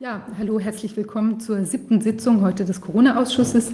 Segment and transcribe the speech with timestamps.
[0.00, 3.70] Ja, hallo, herzlich willkommen zur siebten Sitzung heute des Corona-Ausschusses.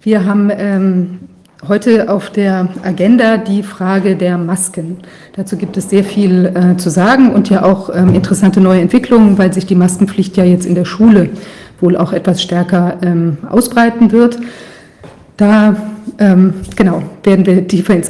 [0.00, 1.18] Wir haben ähm,
[1.66, 4.98] heute auf der Agenda die Frage der Masken.
[5.34, 9.38] Dazu gibt es sehr viel äh, zu sagen und ja auch ähm, interessante neue Entwicklungen,
[9.38, 11.30] weil sich die Maskenpflicht ja jetzt in der Schule
[11.80, 14.38] wohl auch etwas stärker ähm, ausbreiten wird.
[15.36, 15.76] Da
[16.18, 18.08] ähm, genau werden wir tiefer ins,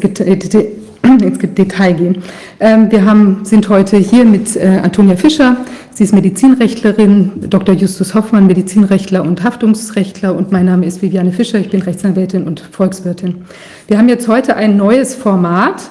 [1.22, 2.22] ins Detail gehen.
[2.60, 5.56] Ähm, wir haben, sind heute hier mit äh, Antonia Fischer,
[5.96, 7.74] Sie ist Medizinrechtlerin, Dr.
[7.74, 12.60] Justus Hoffmann, Medizinrechtler und Haftungsrechtler und mein Name ist Viviane Fischer, ich bin Rechtsanwältin und
[12.60, 13.46] Volkswirtin.
[13.88, 15.88] Wir haben jetzt heute ein neues Format,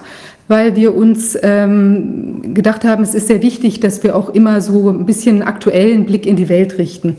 [0.48, 4.91] weil wir uns ähm, gedacht haben, es ist sehr wichtig, dass wir auch immer so
[4.91, 7.18] ein bisschen aktuellen Blick in die Welt richten.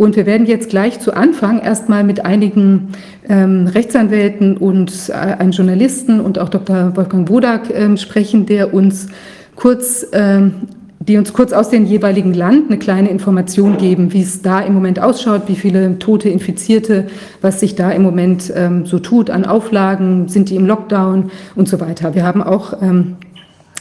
[0.00, 2.88] Und wir werden jetzt gleich zu Anfang erstmal mit einigen
[3.28, 6.96] ähm, Rechtsanwälten und äh, einem Journalisten und auch Dr.
[6.96, 9.08] Wolfgang Wodak ähm, sprechen, der uns
[9.56, 10.68] kurz ähm,
[11.00, 14.74] die uns kurz aus dem jeweiligen Land eine kleine Information geben, wie es da im
[14.74, 17.06] Moment ausschaut, wie viele Tote, Infizierte,
[17.40, 21.68] was sich da im Moment ähm, so tut an Auflagen, sind die im Lockdown und
[21.68, 22.14] so weiter.
[22.14, 23.16] Wir haben auch ähm,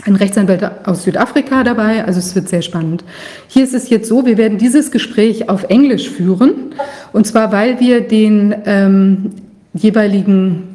[0.05, 3.03] einen Rechtsanwalt aus Südafrika dabei, also es wird sehr spannend.
[3.47, 6.73] Hier ist es jetzt so, wir werden dieses Gespräch auf Englisch führen,
[7.11, 9.31] und zwar weil wir den ähm,
[9.73, 10.68] jeweiligen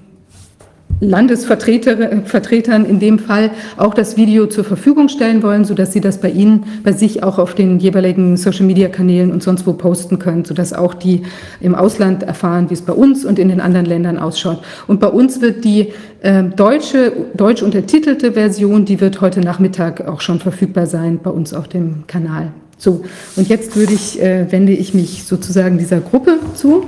[1.01, 6.31] Landesvertretern in dem Fall auch das Video zur Verfügung stellen wollen, sodass sie das bei
[6.31, 10.95] Ihnen, bei sich auch auf den jeweiligen Social-Media-Kanälen und sonst wo posten können, sodass auch
[10.95, 11.23] die
[11.61, 14.63] im Ausland erfahren, wie es bei uns und in den anderen Ländern ausschaut.
[14.87, 15.93] Und bei uns wird die
[16.23, 21.53] äh, deutsche, deutsch untertitelte Version, die wird heute Nachmittag auch schon verfügbar sein bei uns
[21.53, 22.53] auf dem Kanal.
[22.79, 23.05] So,
[23.37, 26.85] und jetzt würde ich, äh, wende ich mich sozusagen dieser Gruppe zu.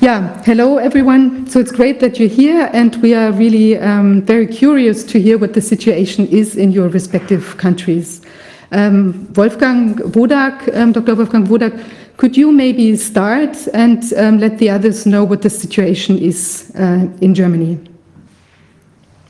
[0.00, 1.48] Yeah, hello everyone.
[1.48, 5.38] So it's great that you're here, and we are really um, very curious to hear
[5.38, 8.22] what the situation is in your respective countries.
[8.70, 11.16] Um, Wolfgang Wodak, um, Dr.
[11.16, 11.84] Wolfgang Wodak,
[12.16, 17.08] could you maybe start and um, let the others know what the situation is uh,
[17.20, 17.80] in Germany?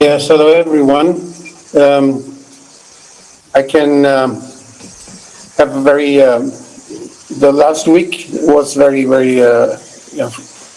[0.02, 1.18] Yes, hello everyone.
[1.74, 2.22] Um,
[3.54, 4.34] I can um,
[5.56, 9.78] have a very, the last week was very, very, uh,
[10.12, 10.28] yeah,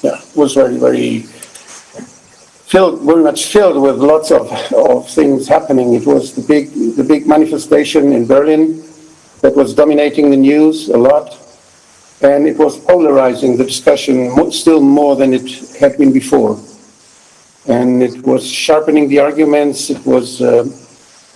[0.01, 1.19] yeah, was very, very
[2.72, 5.94] filled, very much filled with lots of, of things happening.
[5.94, 8.84] It was the big, the big manifestation in Berlin
[9.41, 11.38] that was dominating the news a lot,
[12.22, 16.59] and it was polarizing the discussion still more than it had been before.
[17.67, 19.90] And it was sharpening the arguments.
[19.90, 20.66] It was, uh,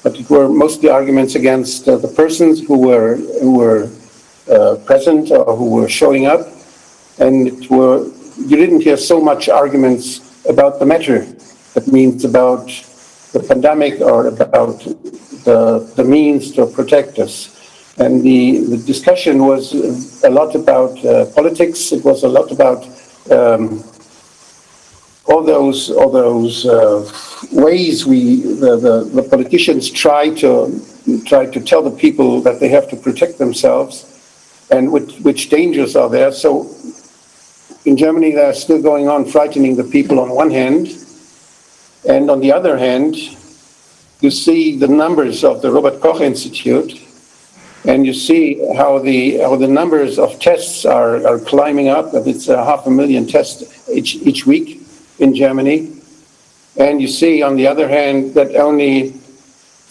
[0.04, 3.90] but it were mostly arguments against uh, the persons who were who were
[4.50, 6.48] uh, present or who were showing up,
[7.20, 8.10] and it were
[8.46, 11.26] you didn't hear so much arguments about the matter.
[11.74, 12.68] That means about
[13.34, 14.80] the pandemic or about
[15.46, 17.52] the, the means to protect us.
[17.98, 19.74] And the, the discussion was
[20.24, 21.92] a lot about uh, politics.
[21.92, 22.84] It was a lot about
[23.32, 23.84] um,
[25.28, 27.12] all those all those uh,
[27.52, 30.80] ways we the, the, the, politicians try to
[31.26, 34.16] try to tell the people that they have to protect themselves
[34.72, 36.32] and which, which dangers are there.
[36.32, 36.70] So
[37.86, 40.88] in Germany, they're still going on frightening the people on one hand,
[42.08, 43.16] and on the other hand,
[44.22, 47.00] you see the numbers of the Robert Koch Institute,
[47.86, 52.14] and you see how the how the numbers of tests are, are climbing up.
[52.14, 54.82] It's a half a million tests each each week
[55.20, 55.94] in Germany,
[56.78, 59.12] and you see on the other hand that only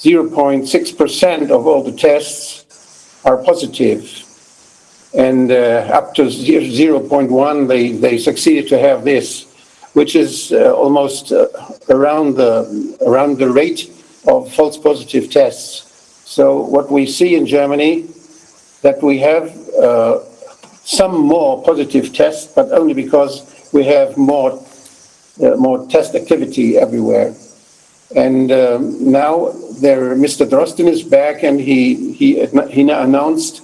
[0.01, 4.24] 0.6 percent of all the tests are positive
[5.15, 9.47] and uh, up to 0.1 they, they succeeded to have this,
[9.93, 11.47] which is uh, almost uh,
[11.89, 13.91] around the around the rate
[14.27, 15.91] of false positive tests.
[16.25, 18.09] So what we see in Germany
[18.83, 20.21] that we have uh,
[20.85, 24.53] some more positive tests, but only because we have more
[25.43, 27.35] uh, more test activity everywhere.
[28.15, 30.49] And um, now there, Mr.
[30.49, 33.64] Drosten is back, and he he he announced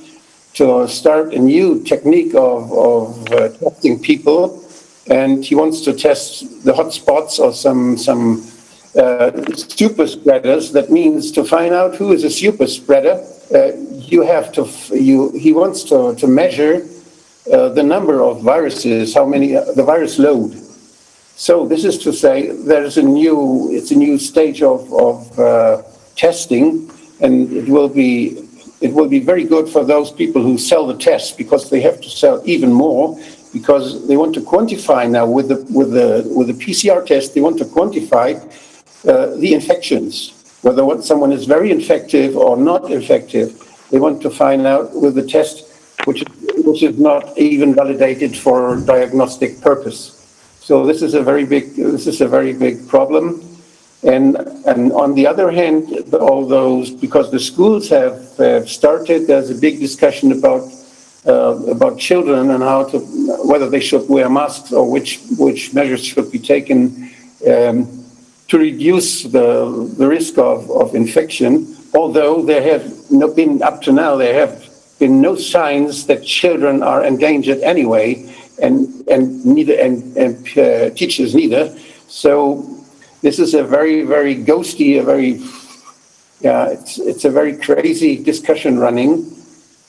[0.60, 4.62] to start a new technique of, of uh, testing people,
[5.08, 8.44] and he wants to test the hotspots or some some
[8.94, 10.72] uh, super spreaders.
[10.72, 13.16] That means to find out who is a super spreader,
[13.54, 13.72] uh,
[14.12, 15.30] you have to you.
[15.32, 16.86] He wants to to measure
[17.50, 20.52] uh, the number of viruses, how many uh, the virus load.
[21.36, 25.38] So this is to say there is a new it's a new stage of of
[25.38, 25.82] uh,
[26.16, 26.90] testing,
[27.24, 28.44] and it will be
[28.80, 32.00] it will be very good for those people who sell the tests because they have
[32.00, 33.18] to sell even more
[33.52, 37.40] because they want to quantify now with the with the with the PCR test they
[37.40, 38.28] want to quantify
[39.08, 40.32] uh, the infections
[40.62, 43.48] whether what someone is very infective or not infective
[43.90, 45.70] they want to find out with the test
[46.06, 46.24] which
[46.64, 50.16] which is not even validated for diagnostic purpose.
[50.60, 53.42] So this is a very big this is a very big problem.
[54.02, 54.36] And
[54.66, 59.54] and on the other hand, all those because the schools have, have started, there's a
[59.54, 60.62] big discussion about
[61.26, 62.98] uh, about children and how to
[63.44, 67.10] whether they should wear masks or which which measures should be taken
[67.46, 68.04] um,
[68.48, 71.76] to reduce the the risk of, of infection.
[71.92, 74.66] Although there have not been up to now, there have
[74.98, 78.32] been no signs that children are endangered anyway,
[78.62, 81.76] and and neither and, and uh, teachers neither.
[82.08, 82.79] So
[83.22, 85.42] this is a very very ghosty, a very
[86.40, 89.36] yeah, it's it's a very crazy discussion running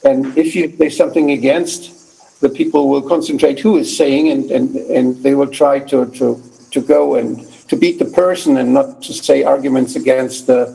[0.03, 4.75] and if you say something against, the people will concentrate who is saying, and, and,
[4.75, 6.41] and they will try to, to,
[6.71, 10.67] to go and to beat the person and not to say arguments against the,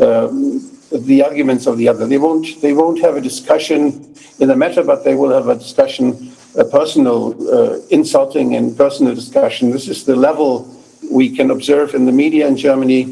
[0.00, 2.06] um, the arguments of the other.
[2.06, 5.56] They won't, they won't have a discussion in the matter, but they will have a
[5.56, 9.72] discussion, a personal uh, insulting and personal discussion.
[9.72, 10.79] This is the level
[11.10, 13.02] we can observe in the media in Germany,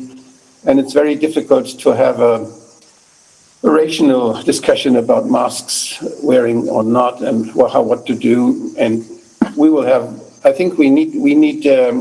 [0.65, 2.51] and it's very difficult to have a
[3.65, 8.73] a rational discussion about masks wearing or not and how what to do.
[8.79, 9.05] And
[9.57, 10.05] we will have
[10.45, 11.97] i think we need we need um,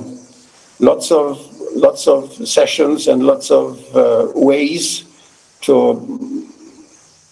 [0.80, 1.40] lots of
[1.76, 5.06] lots of sessions and lots of uh, ways
[5.62, 5.76] to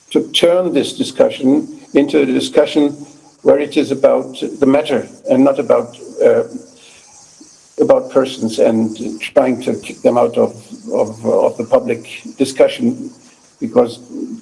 [0.10, 2.92] to turn this discussion into a discussion
[3.44, 6.44] where it is about the matter and not about uh,
[7.80, 10.56] about persons and trying to kick them out of,
[10.94, 13.12] of, of the public discussion
[13.60, 14.00] because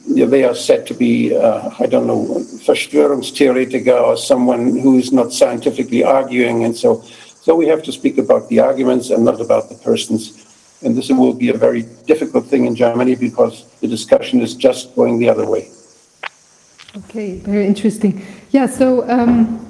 [0.07, 2.25] they are said to be, uh, I don't know,
[2.65, 6.63] Verschwörungstheoretiker or someone who is not scientifically arguing.
[6.63, 7.01] And so,
[7.41, 10.39] so we have to speak about the arguments and not about the persons.
[10.83, 14.95] And this will be a very difficult thing in Germany because the discussion is just
[14.95, 15.69] going the other way.
[16.95, 18.23] Okay, very interesting.
[18.51, 19.62] Yeah, so um,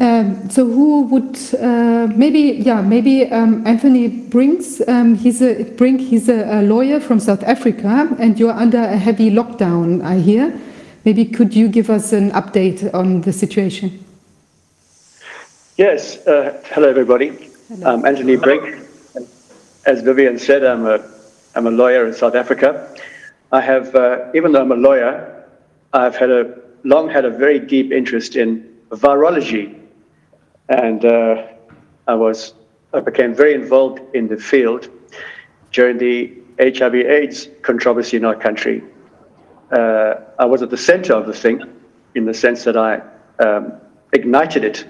[0.00, 6.00] um, so who would uh, maybe yeah maybe um, Anthony Brinks um, he's a Brink
[6.00, 10.58] he's a, a, lawyer from South Africa and you're under a heavy lockdown I hear.
[11.04, 14.02] Maybe could you give us an update on the situation?
[15.76, 17.50] Yes uh, hello everybody.
[17.68, 17.92] Hello.
[17.92, 18.86] I'm Anthony Brink.
[19.84, 20.98] As Vivian said I'm a
[21.54, 22.96] I'm a lawyer in South Africa.
[23.52, 25.44] I have uh, even though I'm a lawyer
[25.92, 29.79] I've had a long had a very deep interest in virology
[30.70, 31.46] and uh,
[32.06, 32.54] I was
[32.94, 34.88] I became very involved in the field
[35.72, 38.82] during the HIV/AIDS controversy in our country.
[39.70, 41.62] Uh, I was at the center of the thing,
[42.14, 43.00] in the sense that I
[43.38, 43.74] um,
[44.12, 44.86] ignited it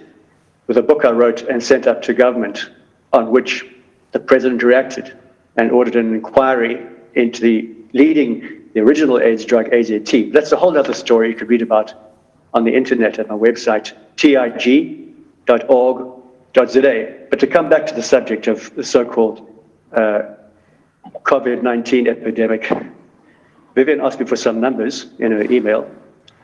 [0.67, 2.71] with a book I wrote and sent up to government,
[3.13, 3.67] on which
[4.13, 5.17] the president reacted
[5.57, 10.33] and ordered an inquiry into the leading the original AIDS drug AZT.
[10.33, 11.93] That's a whole other story you could read about
[12.55, 15.10] on the internet at my website, TIG
[15.51, 17.17] .org.za.
[17.31, 19.49] But to come back to the subject of the so-called
[19.93, 20.23] uh,
[21.23, 22.71] COVID-19 epidemic,
[23.75, 25.91] Vivian asked me for some numbers in her email,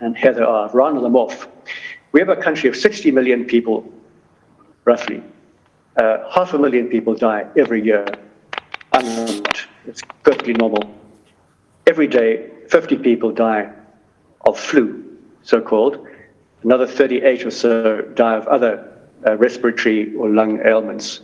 [0.00, 1.48] and here they are, round them off.
[2.12, 3.92] We have a country of 60 million people,
[4.84, 5.22] roughly.
[5.96, 8.06] Uh, half a million people die every year
[8.92, 9.58] unarmed.
[9.86, 10.94] It's perfectly normal.
[11.86, 13.70] Every day, 50 people die
[14.42, 16.06] of flu, so-called.
[16.62, 18.95] Another 38 or so die of other
[19.26, 21.20] uh, respiratory or lung ailments.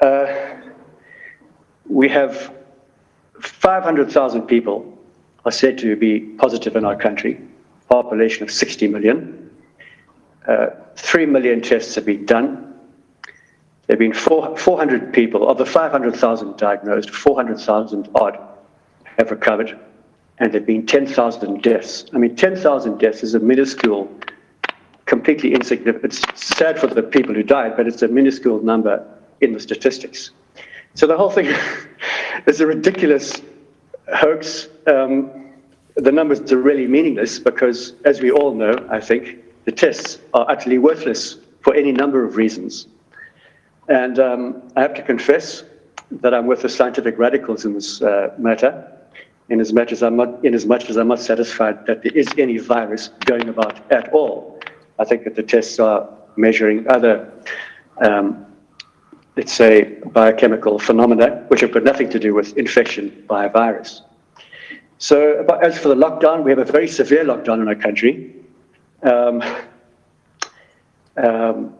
[0.00, 0.26] Uh,
[1.86, 2.54] we have
[3.40, 4.98] 500,000 people
[5.44, 7.40] are said to be positive in our country,
[7.88, 9.50] population of 60 million.
[10.46, 12.74] Uh, 3 million tests have been done.
[13.86, 18.38] There have been four, 400 people, of the 500,000 diagnosed, 400,000 odd
[19.18, 19.78] have recovered,
[20.38, 22.04] and there have been 10,000 deaths.
[22.12, 24.08] I mean, 10,000 deaths is a minuscule
[25.10, 26.04] completely insignificant.
[26.04, 29.04] It's sad for the people who died, but it's a minuscule number
[29.40, 30.30] in the statistics.
[30.94, 31.52] So the whole thing
[32.46, 33.42] is a ridiculous
[34.14, 34.68] hoax.
[34.86, 35.50] Um,
[35.96, 40.48] the numbers are really meaningless because, as we all know, I think, the tests are
[40.48, 42.86] utterly worthless for any number of reasons.
[43.88, 45.64] And um, I have to confess
[46.22, 48.72] that I'm with the scientific radicals in this uh, matter,
[49.48, 52.12] in as much as I'm not, in as much as I'm not satisfied that there
[52.12, 54.49] is any virus going about at all.
[55.00, 57.32] I think that the tests are measuring other,
[58.02, 58.46] um,
[59.36, 64.02] let's say, biochemical phenomena, which have got nothing to do with infection by a virus.
[64.98, 68.36] So, as for the lockdown, we have a very severe lockdown in our country.
[69.02, 69.42] Um,
[71.16, 71.74] um,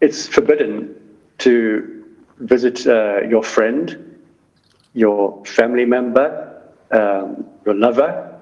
[0.00, 0.94] it's forbidden
[1.38, 2.04] to
[2.38, 4.20] visit uh, your friend,
[4.94, 6.62] your family member,
[6.92, 8.38] um, your lover.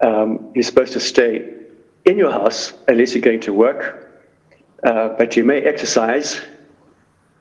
[0.00, 1.53] Um, you're supposed to stay
[2.04, 4.22] in your house unless you're going to work,
[4.84, 6.40] uh, but you may exercise.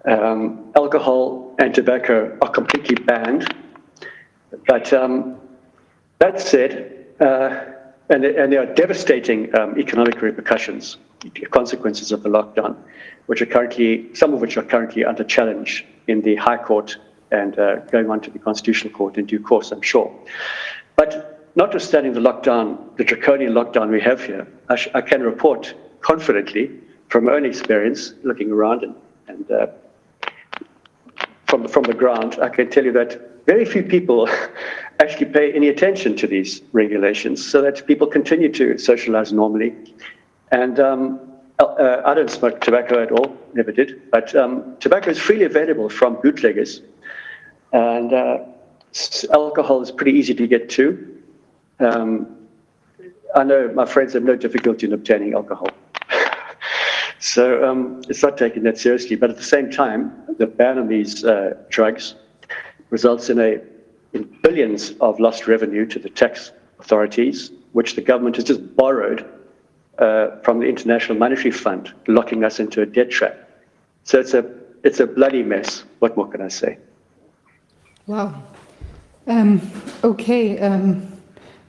[0.05, 3.53] Um, alcohol and tobacco are completely banned.
[4.67, 5.39] But um,
[6.19, 7.65] that said, uh,
[8.09, 10.97] and, and, there are devastating um, economic repercussions,
[11.51, 12.75] consequences of the lockdown,
[13.27, 16.97] which are currently, some of which are currently under challenge in the High Court
[17.31, 20.13] and uh, going on to the Constitutional Court in due course, I'm sure.
[20.95, 26.71] But notwithstanding the lockdown, the draconian lockdown we have here, I, I can report confidently
[27.09, 28.95] from my own experience looking around and,
[29.27, 29.67] and uh,
[31.47, 34.27] from, from the ground, I can tell you that very few people
[34.99, 39.75] actually pay any attention to these regulations so that people continue to socialize normally.
[40.51, 41.19] And um,
[41.59, 45.89] uh, I don't smoke tobacco at all, never did, but um, tobacco is freely available
[45.89, 46.81] from bootleggers.
[47.71, 48.39] And uh,
[49.31, 51.12] alcohol is pretty easy to get to.
[51.83, 52.37] Um,
[53.35, 55.69] I know my friends have no difficulty in obtaining alcohol.
[57.19, 59.15] so um, it's not taken that seriously.
[59.15, 62.15] But at the same time, the ban on these uh, drugs
[62.89, 63.59] results in a
[64.13, 69.25] in billions of lost revenue to the tax authorities, which the government has just borrowed
[69.97, 73.49] uh, from the International Monetary Fund, locking us into a debt trap.
[74.03, 74.45] So it's a
[74.83, 75.83] it's a bloody mess.
[75.99, 76.77] What more can I say?
[78.05, 78.43] Wow.
[79.27, 79.61] Um,
[80.03, 80.59] okay.
[80.59, 81.12] Um,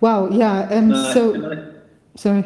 [0.00, 0.28] wow.
[0.30, 0.68] Yeah.
[0.70, 1.58] Um, Uh, so, can I-
[2.16, 2.44] sorry.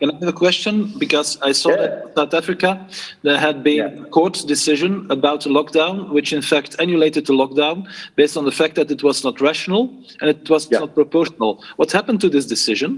[0.00, 0.92] Can I have a question?
[0.96, 1.76] Because I saw Yeah.
[1.76, 2.86] that South Africa,
[3.22, 4.04] there had been Yeah.
[4.06, 7.76] a court decision about a lockdown, which in fact annulated the lockdown
[8.14, 9.90] based on the fact that it was not rational
[10.20, 10.78] and it was Yeah.
[10.80, 11.50] not proportional.
[11.76, 12.90] What happened to this decision?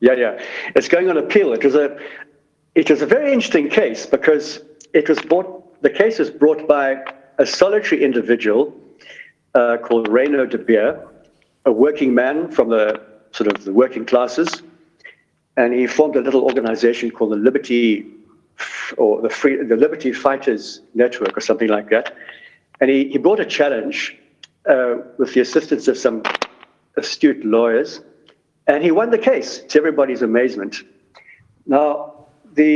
[0.00, 0.38] Yeah, yeah.
[0.76, 1.52] It's going on appeal.
[1.52, 1.96] It was a,
[2.76, 4.60] it was a very interesting case because
[4.92, 5.48] it was brought,
[5.82, 7.02] the case was brought by
[7.38, 8.72] a solitary individual
[9.56, 11.00] uh, called Reno de Beer,
[11.68, 13.00] a working man from the
[13.32, 14.62] sort of the working classes,
[15.58, 18.06] and he formed a little organization called the Liberty
[18.96, 22.16] or the Free, the Liberty Fighters Network or something like that.
[22.80, 24.16] And he, he brought a challenge
[24.66, 26.22] uh, with the assistance of some
[26.96, 28.00] astute lawyers,
[28.66, 30.84] and he won the case to everybody's amazement.
[31.66, 32.72] Now, the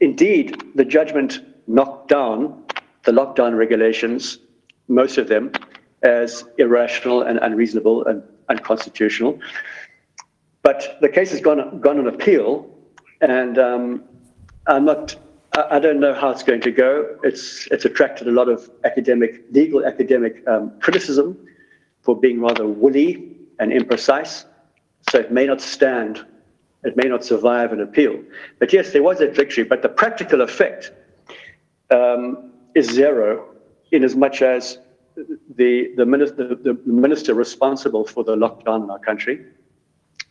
[0.00, 2.62] indeed the judgment knocked down
[3.02, 4.38] the lockdown regulations,
[4.86, 5.50] most of them,
[6.04, 9.40] as irrational and unreasonable and unconstitutional.
[10.62, 12.70] But the case has gone gone on appeal,
[13.20, 14.04] and um,
[14.66, 15.16] I'm not.
[15.56, 17.16] I don't know how it's going to go.
[17.22, 21.38] It's it's attracted a lot of academic, legal academic um, criticism
[22.02, 24.44] for being rather woolly and imprecise.
[25.10, 26.24] So it may not stand.
[26.82, 28.22] It may not survive an appeal.
[28.58, 29.64] But yes, there was a victory.
[29.64, 30.92] But the practical effect
[31.90, 33.54] um, is zero,
[33.92, 34.78] in as much as
[35.56, 39.44] the the minister, the minister responsible for the lockdown in our country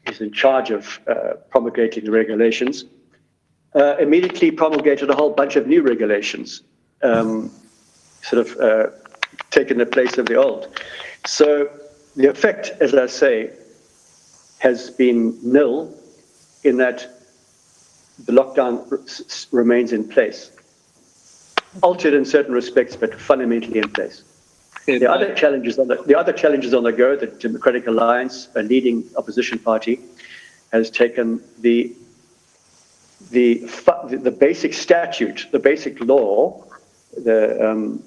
[0.08, 2.86] is in charge of uh, promulgating the regulations,
[3.76, 6.64] uh, immediately promulgated a whole bunch of new regulations,
[7.04, 7.50] um,
[8.22, 8.90] sort of uh,
[9.50, 10.68] taking the place of the old.
[11.26, 11.70] So
[12.16, 13.52] the effect, as I say,
[14.60, 15.94] has been nil
[16.64, 17.10] in that
[18.26, 20.52] the lockdown remains in place,
[21.82, 24.24] altered in certain respects, but fundamentally in place.
[24.86, 28.64] The other challenges on the, the other challenges on the go, the Democratic Alliance, a
[28.64, 30.00] leading opposition party,
[30.72, 31.96] has taken the
[33.32, 33.64] the
[34.10, 36.66] the basic statute, the basic law,
[37.16, 38.04] the um,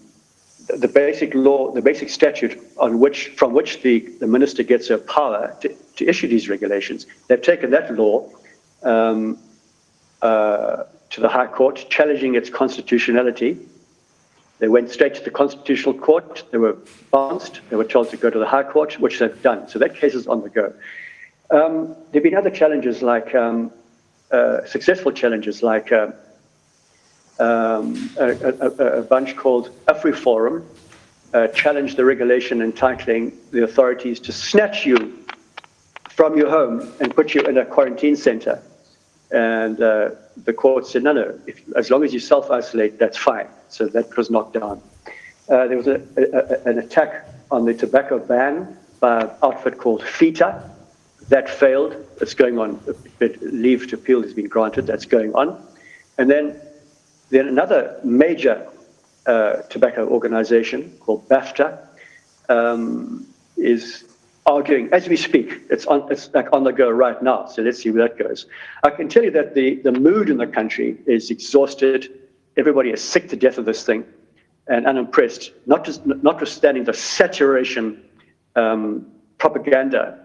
[0.69, 4.99] the basic law, the basic statute on which from which the, the minister gets her
[4.99, 7.07] power to, to issue these regulations.
[7.29, 8.29] They've taken that law
[8.83, 9.39] um,
[10.23, 13.59] uh, to the High Court, challenging its constitutionality.
[14.59, 16.45] They went straight to the Constitutional Court.
[16.51, 16.79] They were
[17.11, 17.61] bounced.
[17.69, 19.69] They were told to go to the High Court, which they've done.
[19.69, 20.73] So that case is on the go.
[21.51, 23.71] Um, there have been other challenges, like um,
[24.31, 26.13] uh, successful challenges, like uh,
[27.39, 28.69] um, a, a,
[29.01, 30.65] a bunch called AfriForum
[31.35, 35.19] uh, challenged the regulation entitling the authorities to snatch you
[36.09, 38.63] from your home and put you in a quarantine center.
[39.31, 40.11] And uh,
[40.45, 43.49] the court said, no, no, if, as long as you self isolate, that's fine.
[43.69, 44.81] So that was knocked down.
[45.49, 50.03] Uh, there was a, a, an attack on the tobacco ban by an outfit called
[50.03, 50.71] FITA.
[51.29, 51.97] That failed.
[52.21, 52.81] It's going on.
[53.41, 54.87] Leave to appeal has been granted.
[54.87, 55.61] That's going on.
[56.19, 56.61] And then,
[57.31, 58.69] then another major
[59.27, 61.79] uh, tobacco organization called BAFTA
[62.49, 64.05] um, is
[64.47, 65.61] arguing as we speak.
[65.71, 67.47] It's on, it's like on the go right now.
[67.47, 68.47] So let's see where that goes.
[68.85, 72.21] I can tell you that the, the mood in the country is exhausted.
[72.57, 74.05] Everybody is sick to death of this thing
[74.69, 78.03] and unimpressed, not just, notwithstanding the saturation
[78.57, 79.07] um,
[79.39, 80.19] propaganda,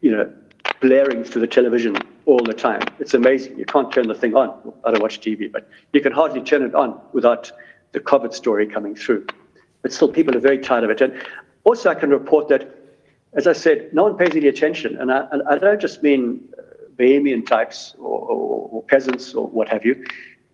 [0.00, 0.32] you know,
[0.80, 2.82] blaring through the television all the time.
[3.00, 3.58] It's amazing.
[3.58, 4.72] You can't turn the thing on.
[4.84, 7.50] I don't watch TV, but you can hardly turn it on without
[7.92, 9.26] the COVID story coming through.
[9.82, 11.00] But still, people are very tired of it.
[11.00, 11.20] And
[11.64, 12.77] also, I can report that,
[13.34, 14.96] as I said, no one pays any attention.
[14.98, 16.62] And I, and I don't just mean uh,
[16.96, 20.04] Bahamian types or, or, or, peasants or what have you,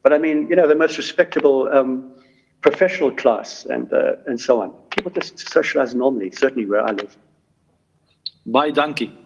[0.02, 2.12] but I mean, you know, the most respectable um,
[2.60, 4.70] professional class and, uh, and so on.
[4.90, 7.16] People just socialize normally, certainly where I live.
[8.46, 9.16] Bye, donkey.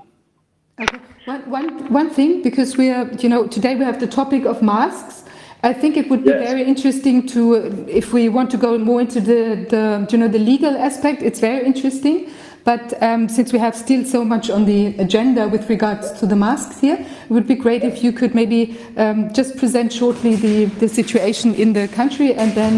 [0.80, 0.98] Okay.
[1.24, 4.62] One, one, one thing, because we are, you know, today we have the topic of
[4.62, 5.24] masks.
[5.64, 6.48] I think it would be Yes.
[6.48, 7.54] very interesting to,
[7.88, 11.40] if we want to go more into the, the you know, the legal aspect, it's
[11.40, 12.30] very interesting.
[12.68, 16.36] But um, since we have still so much on the agenda with regards to the
[16.36, 20.66] masks here, it would be great if you could maybe um, just present shortly the,
[20.66, 22.72] the situation in the country and then,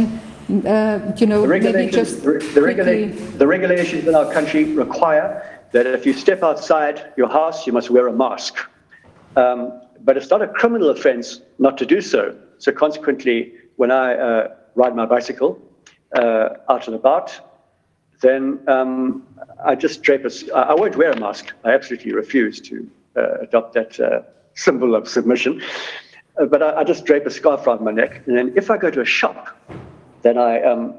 [0.64, 5.60] uh, you know, The regulations, just the, the, regula- the regulations in our country require
[5.72, 8.58] that if you step outside your house, you must wear a mask.
[9.34, 12.36] Um, but it's not a criminal offense not to do so.
[12.58, 15.60] So consequently, when I uh, ride my bicycle
[16.14, 17.49] uh, out and about,
[18.20, 19.26] then um,
[19.64, 21.52] I just drape a, I won't wear a mask.
[21.64, 24.22] I absolutely refuse to uh, adopt that uh,
[24.54, 25.62] symbol of submission.
[26.38, 28.22] Uh, but I, I just drape a scarf around my neck.
[28.26, 29.58] And then if I go to a shop,
[30.22, 30.94] then I um,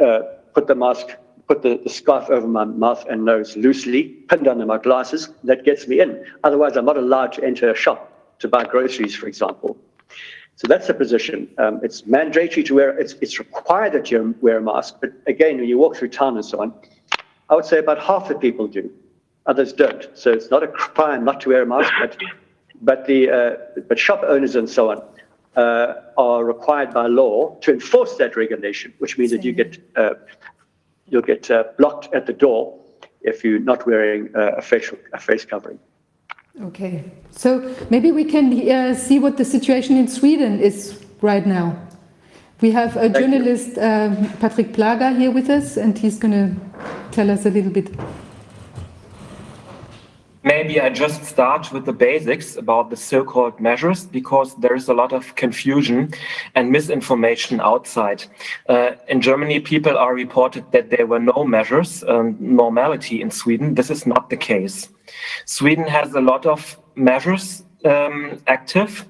[0.00, 0.20] uh,
[0.54, 1.06] put the mask,
[1.46, 5.30] put the, the scarf over my mouth and nose loosely, pinned under my glasses.
[5.44, 6.24] That gets me in.
[6.44, 8.08] Otherwise, I'm not allowed to enter a shop
[8.40, 9.76] to buy groceries, for example.
[10.62, 11.48] So that's the position.
[11.58, 14.94] Um, it's mandatory to wear, it's, it's required that you wear a mask.
[15.00, 16.72] But again, when you walk through town and so on,
[17.50, 18.88] I would say about half the people do,
[19.46, 20.08] others don't.
[20.14, 22.16] So it's not a crime not to wear a mask, but,
[22.80, 25.02] but, the, uh, but shop owners and so on
[25.56, 30.10] uh, are required by law to enforce that regulation, which means that you get, uh,
[31.08, 32.78] you'll get uh, blocked at the door
[33.22, 35.80] if you're not wearing uh, a, facial, a face covering.
[36.60, 41.78] Okay, so maybe we can uh, see what the situation in Sweden is right now.
[42.60, 43.14] We have a you.
[43.14, 46.54] journalist, um, Patrick Plaga, here with us, and he's going to
[47.10, 47.90] tell us a little bit.
[50.44, 54.94] Maybe I just start with the basics about the so-called measures because there is a
[54.94, 56.12] lot of confusion
[56.56, 58.24] and misinformation outside.
[58.68, 63.74] Uh, in Germany, people are reported that there were no measures, um, normality in Sweden.
[63.74, 64.88] This is not the case.
[65.44, 69.06] Sweden has a lot of measures um, active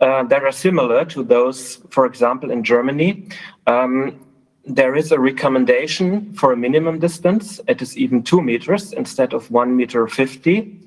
[0.00, 3.28] uh, that are similar to those, for example, in Germany.
[3.66, 4.20] Um,
[4.66, 7.60] there is a recommendation for a minimum distance.
[7.68, 10.80] It is even two meters instead of one meter 50.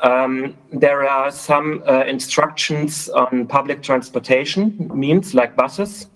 [0.00, 6.06] Um, there are some uh, instructions on public transportation means like buses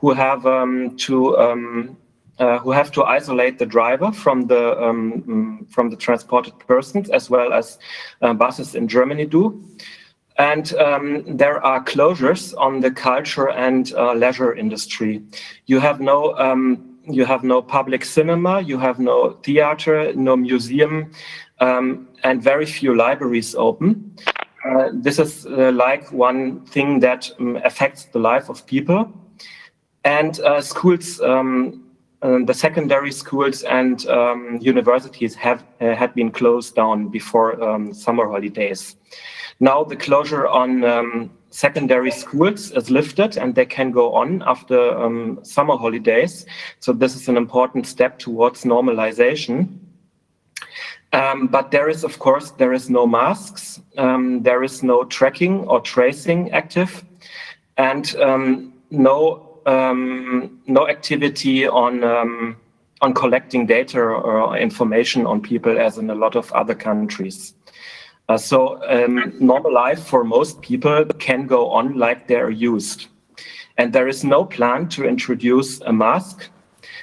[0.00, 1.96] who have um, to um,
[2.38, 7.10] uh, who have to isolate the driver from the um, mm, from the transported persons
[7.10, 7.78] as well as
[8.22, 9.62] uh, buses in Germany do.
[10.36, 15.22] And um, there are closures on the culture and uh, leisure industry.
[15.66, 21.12] You have no um, you have no public cinema, you have no theater, no museum,
[21.60, 24.16] um, and very few libraries open.
[24.64, 29.12] Uh, this is uh, like one thing that um, affects the life of people.
[30.04, 31.84] And uh, schools, um,
[32.22, 37.92] uh, the secondary schools and um, universities have uh, had been closed down before um,
[37.92, 38.96] summer holidays.
[39.60, 44.98] Now the closure on um, secondary schools is lifted and they can go on after
[44.98, 46.46] um, summer holidays.
[46.80, 49.78] So this is an important step towards normalization.
[51.12, 55.60] Um, but there is, of course, there is no masks, um, there is no tracking
[55.68, 57.04] or tracing active,
[57.76, 62.02] and um, no um, no activity on
[63.00, 67.54] on collecting data or information on people, as in a lot of other countries.
[68.28, 73.08] Uh, so um, normal life for most people can go on like they're used,
[73.76, 76.48] and there is no plan to introduce a mask.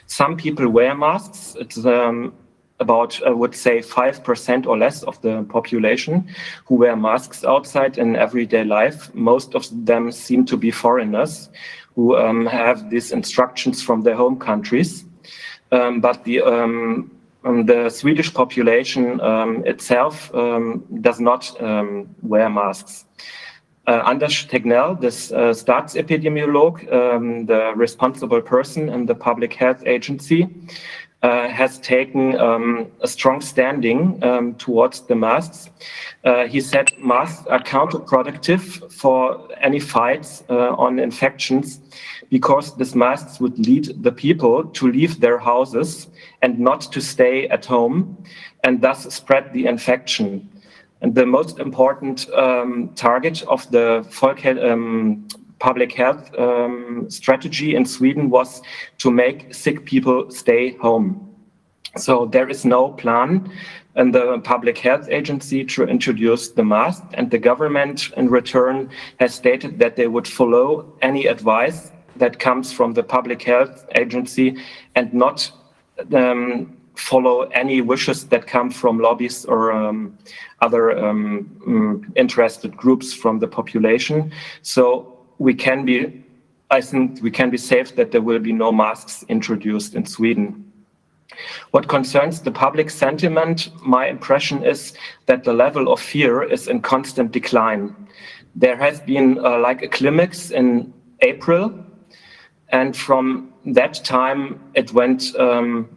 [0.08, 1.56] Some people wear masks.
[1.60, 2.34] It's um,
[2.82, 6.28] about, I would say, 5% or less of the population
[6.66, 9.14] who wear masks outside in everyday life.
[9.14, 11.50] Most of them seem to be foreigners
[11.96, 15.06] who um, have these instructions from their home countries.
[15.72, 17.12] Um, but the, um,
[17.44, 23.06] um, the Swedish population um, itself um, does not um, wear masks.
[23.88, 30.48] Uh, Anders Tegnell, this uh, Staatsepidemiolog, um, the responsible person in the Public Health Agency,
[31.24, 34.20] uh, has taken um, a strong standing
[34.58, 35.70] towards the masks.
[36.24, 41.80] Uh, he said masks are counterproductive for any fights uh, on infections
[42.32, 46.08] because these masks would lead the people to leave their houses
[46.42, 48.18] and not to stay at home
[48.64, 50.50] and thus spread the infection.
[51.02, 54.06] And the most important um, target of the
[54.72, 55.28] um,
[55.60, 58.62] public health um, strategy in Sweden was
[59.00, 61.28] to make sick people stay home.
[61.98, 63.52] So there is no plan
[63.98, 68.90] in the public health agency to introduce the mask and the government in return
[69.20, 71.92] has stated that they would follow any advice
[72.22, 74.56] that comes from the public health agency
[74.96, 75.52] and not
[76.14, 80.16] um, follow any wishes that come from lobbies or um,
[80.62, 84.32] other um, mm, interested groups from the population.
[84.62, 86.24] So we can be,
[86.70, 90.72] I think we can be safe that there will be no masks introduced in Sweden.
[91.72, 94.94] What concerns the public sentiment, my impression is
[95.26, 97.96] that the level of fear is in constant decline.
[98.54, 101.74] There has been uh, like a climax in April,
[102.72, 105.90] and from that time it went um,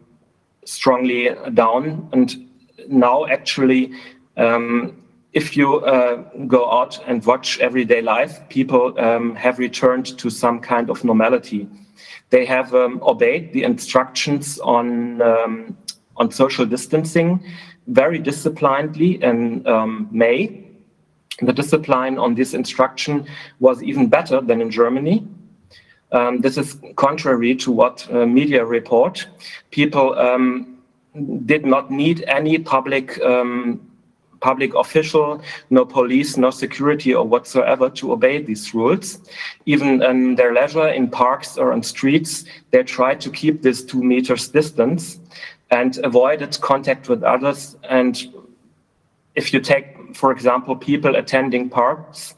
[0.64, 2.08] strongly down.
[2.12, 2.48] And
[2.88, 3.92] now, actually,
[4.36, 10.30] um, if you uh, go out and watch everyday life, people um, have returned to
[10.30, 11.68] some kind of normality.
[12.30, 15.76] They have um, obeyed the instructions on um,
[16.16, 17.40] on social distancing
[17.86, 20.64] very disciplinedly in um, May.
[21.40, 23.26] The discipline on this instruction
[23.58, 25.26] was even better than in Germany.
[26.14, 29.26] Um, this is contrary to what uh, media report.
[29.72, 30.78] People um,
[31.44, 33.80] did not need any public um,
[34.40, 39.18] public official, no police, no security or whatsoever to obey these rules.
[39.64, 44.02] Even in their leisure, in parks or on streets, they tried to keep this two
[44.02, 45.18] meters distance
[45.70, 47.76] and avoided contact with others.
[47.88, 48.22] And
[49.34, 52.34] if you take, for example, people attending parks,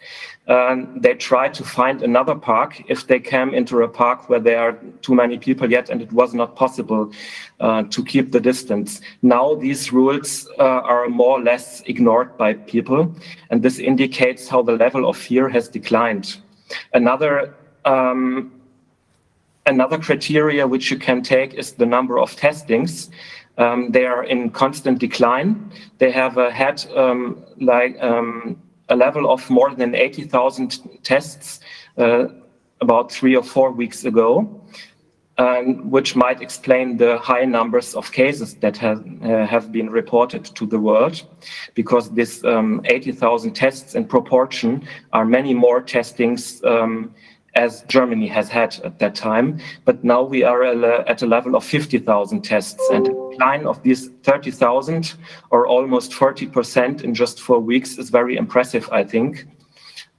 [0.49, 4.61] um, they try to find another park if they came into a park where there
[4.61, 7.13] are too many people yet and it was not possible
[7.61, 9.01] uh, to keep the distance.
[9.23, 13.15] Now these rules uh, are more or less ignored by people,
[13.51, 16.37] and this indicates how the level of fear has declined.
[16.95, 17.55] Another
[17.85, 18.53] um,
[19.67, 23.11] another criteria which you can take is the number of testings.
[23.59, 25.73] Um, they are in constant decline.
[25.99, 31.61] They have had um, like um, a level of more than 80,000 tests
[31.99, 32.27] uh,
[32.81, 34.61] about three or four weeks ago,
[35.39, 40.45] um, which might explain the high numbers of cases that have, uh, have been reported
[40.45, 41.23] to the world,
[41.75, 47.15] because this um, 80,000 tests in proportion are many more testings um,
[47.57, 49.59] as Germany has had at that time.
[49.85, 54.11] But now we are at a level of 50,000 tests and a decline of these
[54.23, 55.15] 30,000
[55.51, 59.47] or almost 40% in just four weeks is very impressive, I think.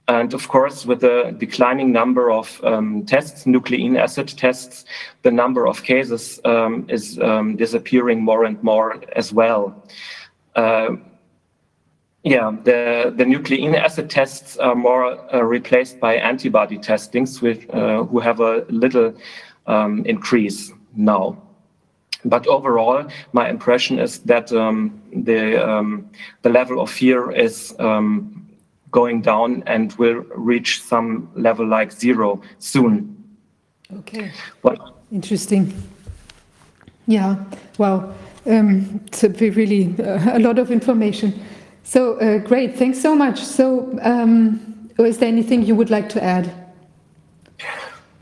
[0.08, 4.86] And of course, with the declining number of um, tests, nucleic acid tests,
[5.22, 9.86] the number of cases um, is um, disappearing more and more as well.
[10.56, 10.96] Uh,
[12.24, 18.04] yeah, the, the nucleic acid tests are more uh, replaced by antibody testings, with, uh,
[18.04, 19.14] who have a little
[19.66, 21.40] um, increase now.
[22.24, 26.10] But overall, my impression is that um, the, um,
[26.42, 28.48] the level of fear is um,
[28.90, 33.16] going down and will reach some level like zero soon.
[33.98, 34.32] Okay.
[34.62, 34.96] What?
[35.12, 35.72] Interesting.
[37.06, 37.36] Yeah,
[37.78, 38.12] wow.
[38.44, 41.40] Um, it's a really uh, a lot of information.
[41.88, 43.42] So uh, great, thanks so much.
[43.42, 46.52] So, um, is there anything you would like to add?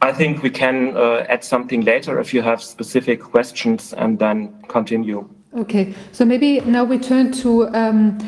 [0.01, 4.55] I think we can uh, add something later if you have specific questions and then
[4.69, 5.29] continue.
[5.59, 8.19] Okay, so maybe now we turn to um,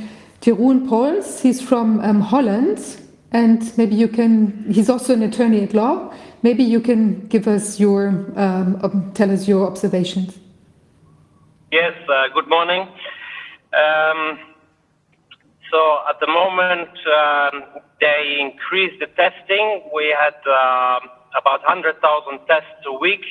[0.41, 1.41] Jeroen Pauls.
[1.41, 2.97] He's from um, Holland,
[3.31, 6.13] and maybe you can, he's also an attorney at law.
[6.43, 10.37] Maybe you can give us your, um, tell us your observations.
[11.71, 12.89] Yes, uh, good morning.
[13.73, 14.48] Um,
[15.71, 19.83] so at the moment, um, they increased the testing.
[19.95, 21.01] We had uh,
[21.37, 22.01] about 100,000
[22.47, 23.25] tests a week,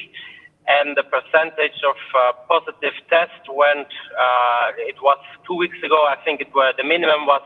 [0.68, 3.88] and the percentage of uh, positive tests went.
[4.14, 6.06] Uh, it was two weeks ago.
[6.06, 7.42] I think it was the minimum was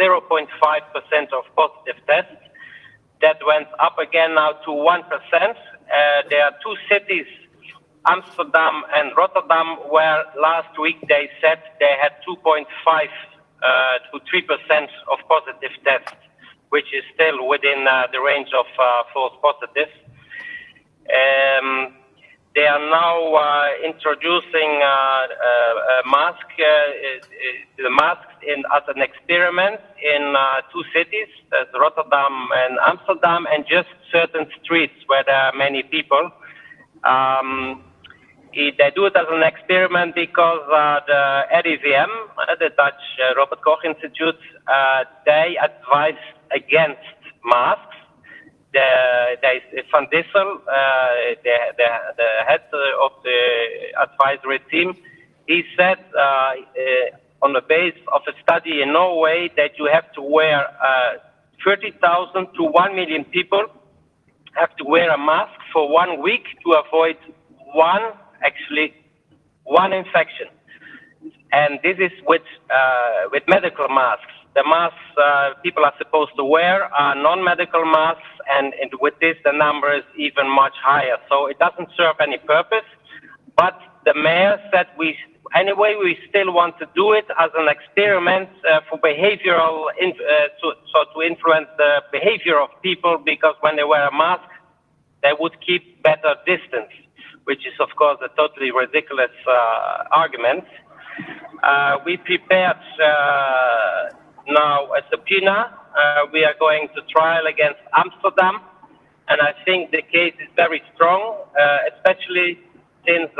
[0.00, 2.36] 0.5% uh, of positive tests.
[3.22, 5.56] That went up again now to one percent.
[5.88, 7.26] Uh, there are two cities
[8.06, 13.06] Amsterdam and Rotterdam, where last week they said they had 2.5 uh,
[14.12, 16.16] to 3% of positive tests,
[16.70, 19.92] which is still within uh, the range of uh, false positives.
[21.08, 21.94] Um,
[22.54, 30.34] they are now uh, introducing uh, uh, mask, the masks in, as an experiment in
[30.72, 31.26] two cities,
[31.74, 36.30] Rotterdam and Amsterdam, and just certain streets where there are many people.
[37.02, 37.82] Um,
[38.56, 41.22] it- they do it as an experiment because uh, the
[41.64, 44.38] RIVM, uh, the Dutch uh, Robert Koch Institute,
[44.68, 46.20] uh, they advise
[46.52, 47.02] against
[47.44, 47.96] masks.
[48.72, 49.36] The,
[49.72, 51.08] is Van Dissel, uh,
[51.44, 51.88] the, the,
[52.18, 52.62] the head
[53.02, 53.40] of the
[54.02, 54.94] advisory team,
[55.48, 56.56] he said uh, uh,
[57.42, 61.18] on the basis of a study in Norway that you have to wear uh,
[61.64, 63.66] 30,000 to 1 million people
[64.54, 67.16] have to wear a mask for one week to avoid
[67.74, 68.02] one,
[68.44, 68.94] actually,
[69.64, 70.48] one infection.
[71.52, 74.34] And this is with, uh, with medical masks.
[74.54, 79.36] The masks uh, people are supposed to wear are non-medical masks, and, and with this,
[79.44, 81.16] the number is even much higher.
[81.28, 82.88] So it doesn't serve any purpose.
[83.56, 85.16] But the mayor said we,
[85.54, 90.98] anyway, we still want to do it as an experiment uh, for behavioral, uh, so
[91.14, 94.48] to influence the behavior of people, because when they wear a mask,
[95.22, 96.92] they would keep better distance,
[97.44, 100.64] which is, of course, a totally ridiculous uh, argument.
[101.62, 104.10] Uh, we prepared uh,
[104.48, 105.78] now a subpoena.
[106.32, 108.60] We are going to trial against Amsterdam,
[109.28, 111.44] and I think the case is very strong,
[111.94, 112.58] especially
[113.06, 113.30] since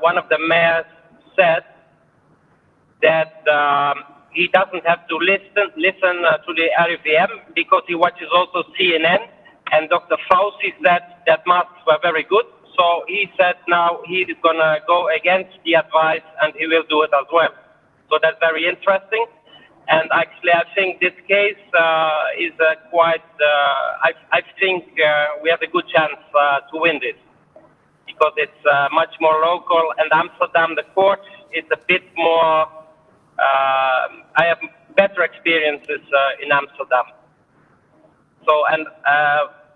[0.00, 0.86] one of the mayors
[1.34, 1.64] said
[3.02, 8.28] that um, he doesn't have to listen listen uh, to the RIVM because he watches
[8.34, 9.22] also CNN,
[9.72, 10.16] and Dr.
[10.30, 12.44] Fauci said that masks were very good.
[12.76, 16.84] So he said now he is going to go against the advice and he will
[16.88, 17.50] do it as well.
[18.10, 19.26] So that's very interesting.
[19.88, 25.40] And actually, I think this case uh, is uh, quite, uh, I, I think uh,
[25.42, 27.16] we have a good chance uh, to win this
[28.06, 29.92] because it's uh, much more local.
[29.98, 31.20] And Amsterdam, the court
[31.54, 32.66] is a bit more,
[33.38, 34.58] I have
[34.96, 36.02] better experiences
[36.42, 37.06] in Amsterdam.
[38.46, 38.86] So, and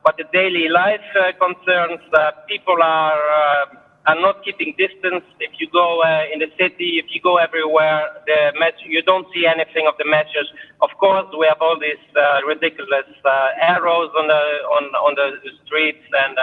[0.03, 3.67] what the daily life uh, concerns, uh, people are uh,
[4.09, 5.25] are not keeping distance.
[5.41, 9.27] If you go uh, in the city, if you go everywhere, the me- you don't
[9.35, 10.49] see anything of the measures.
[10.83, 14.43] Of course, we have all these uh, ridiculous uh, arrows on the
[14.77, 16.37] on on the streets, and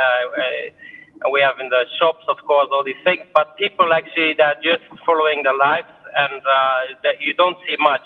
[1.34, 3.24] we have in the shops, of course, all these things.
[3.34, 6.42] But people actually they're just following their lives, and
[7.04, 8.06] that you don't see much.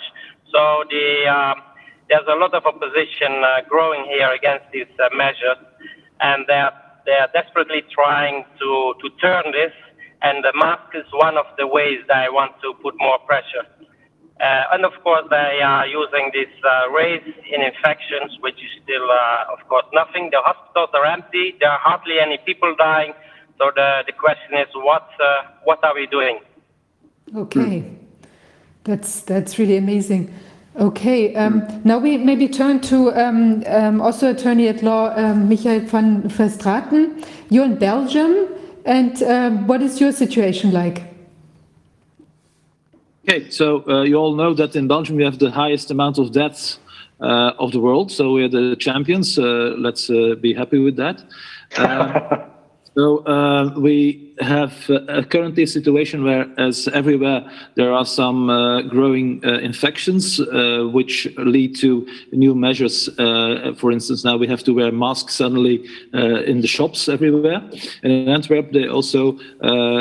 [0.53, 1.70] So the um,
[2.11, 5.55] there's a lot of opposition uh, growing here against these uh, measures,
[6.19, 9.71] and they're, they're desperately trying to, to turn this,
[10.21, 13.63] and the mask is one of the ways that I want to put more pressure.
[14.41, 16.91] Uh, and of course, they are using this uh,
[17.55, 20.31] in infections, which is still, uh, of course, nothing.
[20.31, 21.55] The hospitals are empty.
[21.61, 23.13] There are hardly any people dying.
[23.57, 26.39] So the, the question is, what, uh, what are we doing?
[27.33, 27.85] Okay,
[28.83, 30.33] that's that's really amazing.
[30.79, 35.81] Okay, um, now we maybe turn to um, um, also attorney at law um, Michael
[35.81, 37.25] van Verstraeten.
[37.49, 38.47] You're in Belgium,
[38.85, 41.03] and um, what is your situation like?
[43.27, 46.31] Okay, so uh, you all know that in Belgium we have the highest amount of
[46.31, 46.79] deaths
[47.19, 49.37] uh, of the world, so we're the champions.
[49.37, 51.21] Uh, let's uh, be happy with that.
[52.95, 58.81] So uh, we have uh, currently a situation where, as everywhere, there are some uh,
[58.81, 63.07] growing uh, infections uh, which lead to new measures.
[63.17, 67.61] Uh, for instance, now we have to wear masks suddenly in the shops everywhere.
[68.03, 69.39] And in Antwerp, they also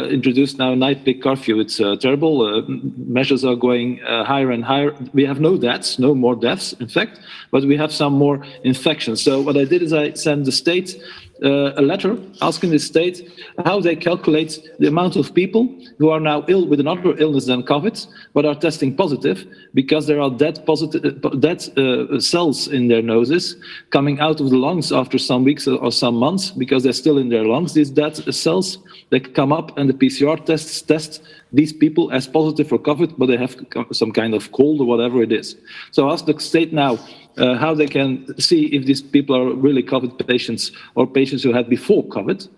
[0.08, 1.60] introduced now nightly curfew.
[1.60, 2.64] It's terrible.
[2.96, 4.96] Measures are going higher and higher.
[5.12, 7.20] We have no deaths, no more deaths, in fact,
[7.52, 9.22] but we have some more infections.
[9.22, 11.00] So what I did is I sent the state
[11.42, 13.30] uh, a letter asking the state
[13.64, 17.62] how they calculate the amount of people who are now ill with another illness than
[17.62, 22.88] COVID, but are testing positive because there are dead, positive, uh, dead uh, cells in
[22.88, 23.56] their noses
[23.90, 27.28] coming out of the lungs after some weeks or some months because they're still in
[27.28, 27.72] their lungs.
[27.72, 28.78] These dead cells
[29.10, 31.22] they come up and the PCR tests test
[31.52, 33.56] these people as positive for COVID, but they have
[33.92, 35.56] some kind of cold or whatever it is.
[35.90, 36.98] So ask the state now
[37.38, 41.52] uh, how they can see if these people are really COVID patients or patients who
[41.52, 42.48] had before COVID.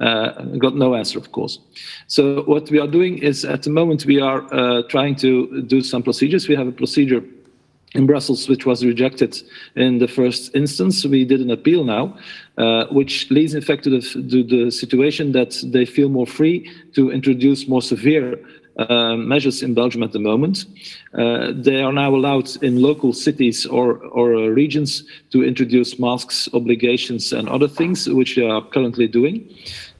[0.00, 1.58] Uh, got no answer, of course.
[2.06, 5.82] So what we are doing is, at the moment, we are uh, trying to do
[5.82, 6.48] some procedures.
[6.48, 7.22] We have a procedure
[7.94, 9.36] in Brussels, which was rejected
[9.76, 11.04] in the first instance.
[11.04, 12.16] We did an appeal now,
[12.56, 16.70] uh, which leads, in fact, to the, to the situation that they feel more free
[16.94, 18.38] to introduce more severe
[18.88, 20.64] uh, measures in Belgium at the moment.
[21.14, 26.48] Uh, they are now allowed in local cities or, or uh, regions to introduce masks,
[26.54, 29.48] obligations, and other things, which they are currently doing.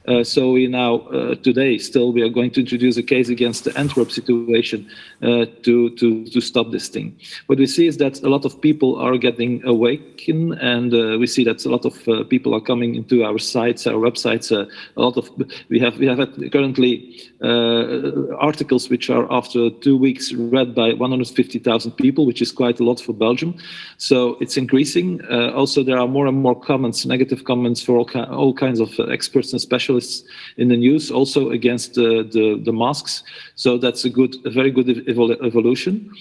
[0.07, 3.65] Uh, so we now uh, today still we are going to introduce a case against
[3.65, 4.89] the Antwerp situation
[5.21, 7.15] uh, to to to stop this thing.
[7.45, 11.27] What we see is that a lot of people are getting awakened, and uh, we
[11.27, 14.51] see that a lot of people are coming into our sites, our websites.
[14.51, 14.67] A
[14.99, 15.29] lot of
[15.69, 16.17] we have we have
[16.51, 22.79] currently Uh, articles which are after two weeks read by 150,000 people, which is quite
[22.79, 23.55] a lot for Belgium.
[23.97, 25.21] So it's increasing.
[25.25, 28.91] Uh, also, there are more and more comments, negative comments for all, all kinds of
[29.09, 30.23] experts and specialists
[30.57, 33.23] in the news, also against the, the, the masks.
[33.55, 36.11] So that's a good, a very good evol evolution.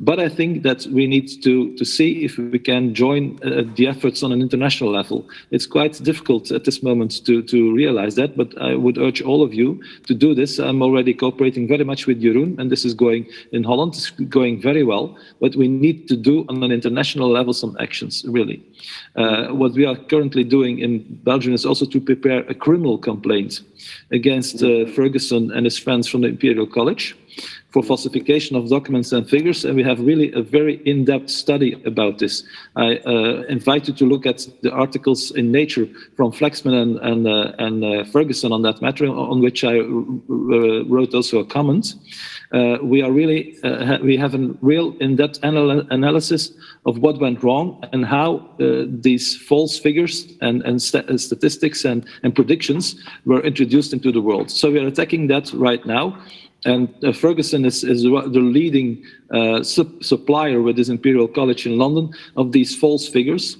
[0.00, 3.88] But I think that we need to, to see if we can join uh, the
[3.88, 5.28] efforts on an international level.
[5.50, 9.42] It's quite difficult at this moment to, to realize that, but I would urge all
[9.42, 10.57] of you to do this.
[10.58, 14.60] I'm already cooperating very much with Jeroen, and this is going in Holland, it's going
[14.60, 15.16] very well.
[15.40, 18.62] But we need to do on an international level some actions, really.
[19.16, 23.60] Uh, what we are currently doing in Belgium is also to prepare a criminal complaint
[24.10, 27.16] against uh, Ferguson and his friends from the Imperial College
[27.70, 32.18] for falsification of documents and figures, and we have really a very in-depth study about
[32.18, 32.42] this.
[32.76, 37.26] I uh, invite you to look at the articles in Nature from Flexman and, and,
[37.28, 41.94] uh, and uh, Ferguson on that matter, on which I uh, wrote also a comment.
[42.52, 46.52] Uh, we are really ha we have a real in-depth anal analysis
[46.86, 48.48] of what went wrong and how
[49.02, 54.50] these false figures and, and st statistics and, and predictions were introduced into the world.
[54.50, 56.16] So we are attacking that right now.
[56.64, 62.12] And uh, Ferguson is, is, the leading uh, supplier with his Imperial College in London
[62.36, 63.56] of these false figures.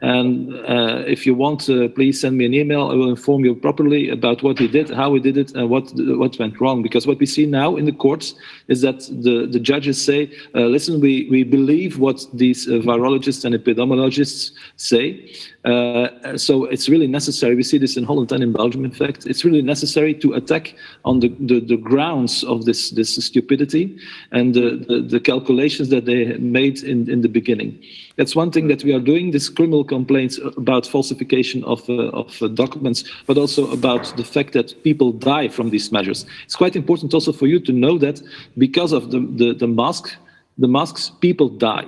[0.00, 2.90] And uh, if you want, to, please send me an email.
[2.90, 5.90] I will inform you properly about what he did, how he did it, and what
[5.94, 6.82] what went wrong.
[6.82, 8.34] Because what we see now in the courts
[8.68, 13.44] is that the, the judges say, uh, listen, we, we believe what these uh, virologists
[13.44, 15.32] and epidemiologists say.
[15.64, 17.56] Uh, so it's really necessary.
[17.56, 19.26] We see this in Holland and in Belgium, in fact.
[19.26, 23.98] It's really necessary to attack on the, the, the grounds of this, this stupidity
[24.30, 27.82] and the, the, the calculations that they made in, in the beginning.
[28.18, 32.42] That's one thing that we are doing, this criminal complaints about falsification of, uh, of
[32.42, 36.26] uh, documents, but also about the fact that people die from these measures.
[36.44, 38.20] It's quite important also for you to know that
[38.58, 40.16] because of the, the, the mask,
[40.58, 41.86] the masks, people die.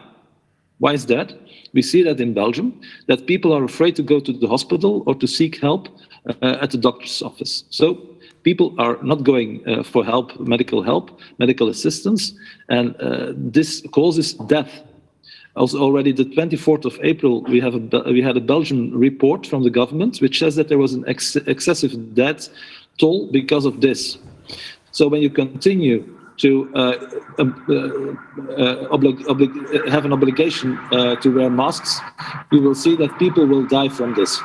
[0.78, 1.36] Why is that?
[1.74, 5.16] We see that in Belgium, that people are afraid to go to the hospital or
[5.16, 5.88] to seek help
[6.26, 7.64] uh, at the doctor's office.
[7.70, 8.06] So
[8.44, 12.34] people are not going uh, for help, medical help, medical assistance,
[12.68, 14.82] and uh, this causes death
[15.56, 19.64] also, already the 24th of April, we have a, we had a Belgian report from
[19.64, 22.48] the government which says that there was an ex excessive death
[22.98, 24.18] toll because of this.
[24.92, 26.04] So when you continue
[26.38, 26.96] to uh,
[27.38, 32.00] um, uh, uh, have an obligation uh, to wear masks,
[32.52, 34.40] you will see that people will die from this.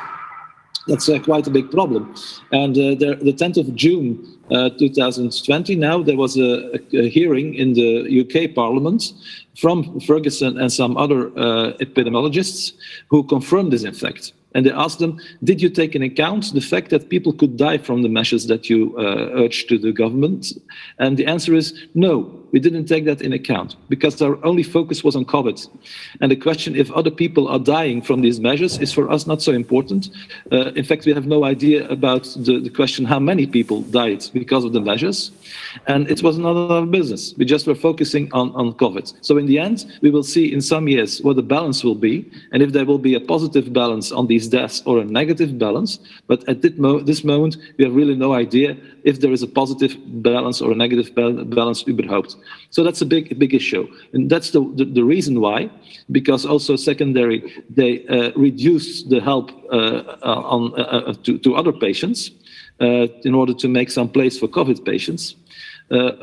[0.88, 2.14] That's uh, quite a big problem.
[2.52, 7.74] And uh, the, the 10th of June 2020, now there was a, a, hearing in
[7.74, 9.14] the UK Parliament
[9.58, 12.74] from Ferguson and some other uh, epidemiologists
[13.10, 14.34] who confirmed this in fact.
[14.54, 17.78] And they asked them, did you take into account the fact that people could die
[17.78, 20.54] from the measures that you uh, urged to the government?
[20.98, 25.04] And the answer is no, we didn't take that in account because our only focus
[25.04, 25.58] was on COVID.
[26.22, 29.42] And the question if other people are dying from these measures is for us not
[29.42, 30.04] so important.
[30.54, 34.24] Uh, in fact, we have no idea about the, the question how many people died
[34.32, 35.32] because of the measures.
[35.88, 37.34] And it was of our business.
[37.38, 39.14] We just were focusing on, on COVID.
[39.20, 42.32] So in the end, we will see in some years what the balance will be
[42.54, 46.00] and if there will be a positive balance on these deaths or a negative balance.
[46.28, 50.62] But at this moment, we have really no idea if there is a positive balance
[50.62, 52.36] or a negative balance überhaupt.
[52.72, 53.88] So that's a big, big issue.
[54.14, 55.70] And that's the, the, the reason why,
[56.12, 57.40] because also secondary,
[57.70, 62.32] they uh, reduce the help uh, uh on, uh, uh, to, to other patients
[62.82, 65.36] uh, in order to make some place for COVID patients,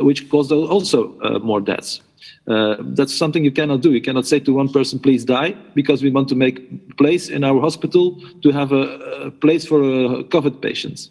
[0.01, 0.99] which caused also
[1.41, 2.03] more deaths.
[2.49, 3.93] Uh, that's something you cannot do.
[3.93, 7.45] You cannot say to one person, please die, because we want to make place in
[7.45, 11.11] our hospital to have a, a place for uh, COVID patients.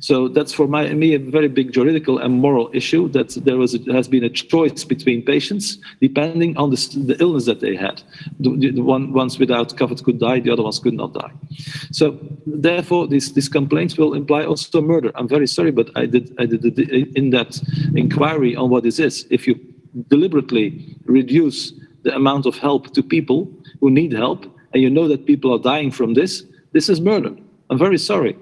[0.00, 3.74] So that's for my, me a very big juridical and moral issue that there was
[3.74, 8.02] a, has been a choice between patients depending on the, the illness that they had.
[8.38, 11.32] The, the one ones without COVID could die, the other ones could not die.
[11.90, 15.10] So therefore, these these complaints will imply also murder.
[15.16, 16.78] I'm very sorry, but I did I did
[17.16, 17.60] in that
[17.94, 19.26] inquiry on what this is.
[19.30, 19.58] If you
[20.08, 21.72] deliberately reduce
[22.02, 23.50] the amount of help to people
[23.80, 27.34] who need help, and you know that people are dying from this, this is murder.
[27.70, 28.36] I'm very sorry.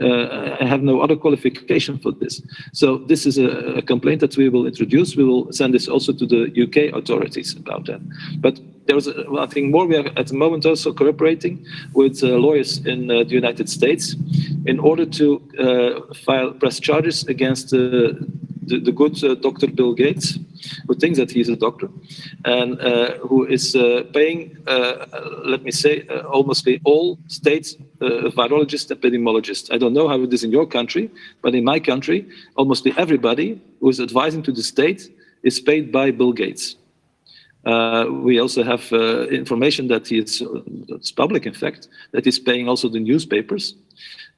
[0.00, 2.40] Uh, I have no other qualification for this.
[2.72, 5.16] So this is a, a, complaint that we will introduce.
[5.16, 8.00] We will send this also to the UK authorities about that.
[8.40, 12.78] But there's, I think, more we are at the moment also cooperating with uh, lawyers
[12.86, 14.16] in uh, the United States
[14.64, 17.74] in order to uh, file press charges against
[18.62, 19.66] the, the, good uh, Dr.
[19.66, 20.38] Bill Gates,
[20.86, 21.88] who thinks that he's a doctor,
[22.44, 24.56] and uh, who is uh, paying,
[25.44, 29.72] let me say, almost all state virologists, epidemiologists.
[29.72, 31.10] I don't know how it is in your country,
[31.42, 35.10] but in my country, almost everybody who is advising to the state
[35.42, 36.76] is paid by Bill Gates.
[37.64, 40.42] Uh, we also have uh, information that it's,
[41.12, 43.74] public, in fact, that he's paying also the newspapers.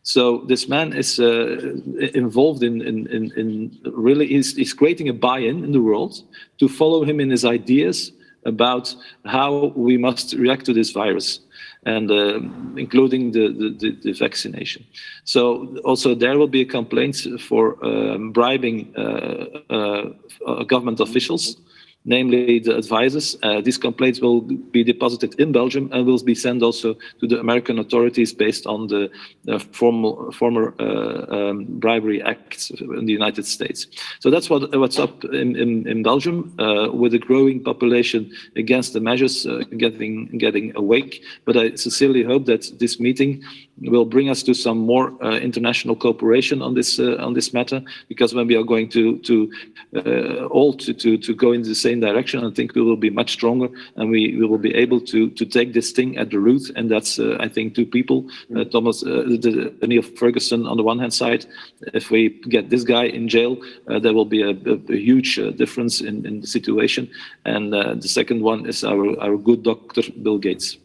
[0.04, 1.72] So this man is uh,
[2.14, 6.22] involved in, in, in, in really, he's, he's creating a buy-in in the world
[6.58, 8.12] to follow him in his ideas
[8.44, 8.94] about
[9.24, 11.40] how we must react to this virus
[11.86, 12.38] and uh,
[12.76, 13.48] including the,
[13.78, 14.84] the, the, vaccination.
[15.24, 21.56] So also there will be a complaint for um, bribing uh, uh, government officials
[22.04, 23.36] namely the advisors.
[23.42, 27.40] Uh, these complaints will be deposited in Belgium and will be sent also to the
[27.40, 29.10] American authorities based on the
[29.48, 33.86] uh, formal, former uh, um, bribery acts in the United States.
[34.20, 38.92] So that's what, what's up in, in, in Belgium uh, with a growing population against
[38.92, 41.24] the measures uh, getting, getting awake.
[41.46, 43.42] But I sincerely hope that this meeting
[43.80, 47.82] will bring us to some more uh, international cooperation on this uh, on this matter
[48.08, 49.50] because when we are going to to
[49.96, 53.10] uh, all to, to to go in the same direction I think we will be
[53.10, 56.38] much stronger and we, we will be able to to take this thing at the
[56.38, 60.76] root and that's uh, I think two people uh, Thomas uh, the, Neil Ferguson on
[60.76, 61.46] the one hand side
[61.92, 63.56] if we get this guy in jail
[63.86, 67.10] there will be a, a, a huge difference in, in the situation
[67.44, 70.78] and the second one is our our good doctor Bill Gates.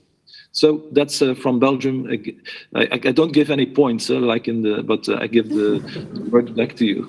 [0.52, 2.08] So that's uh, from Belgium.
[2.10, 5.50] I, I, I, don't give any points, uh, like in the, but uh, I give
[5.50, 5.80] the
[6.32, 7.08] word back to you.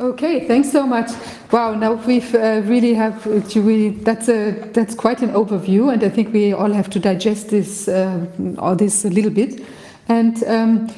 [0.00, 1.10] Okay, thanks so much.
[1.52, 6.08] Wow, now we've uh, really have really that's a that's quite an overview, and I
[6.08, 8.26] think we all have to digest this uh,
[8.58, 9.62] all this a little bit.
[10.08, 10.88] And um,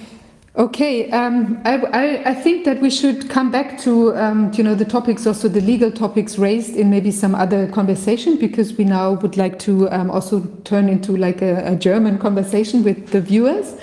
[0.54, 4.74] Okay, um, I, I, I, think that we should come back to um, you know
[4.74, 9.12] the topics, also the legal topics raised in maybe some other conversation, because we now
[9.12, 13.76] would like to um, also turn into like a, a, German conversation with the viewers,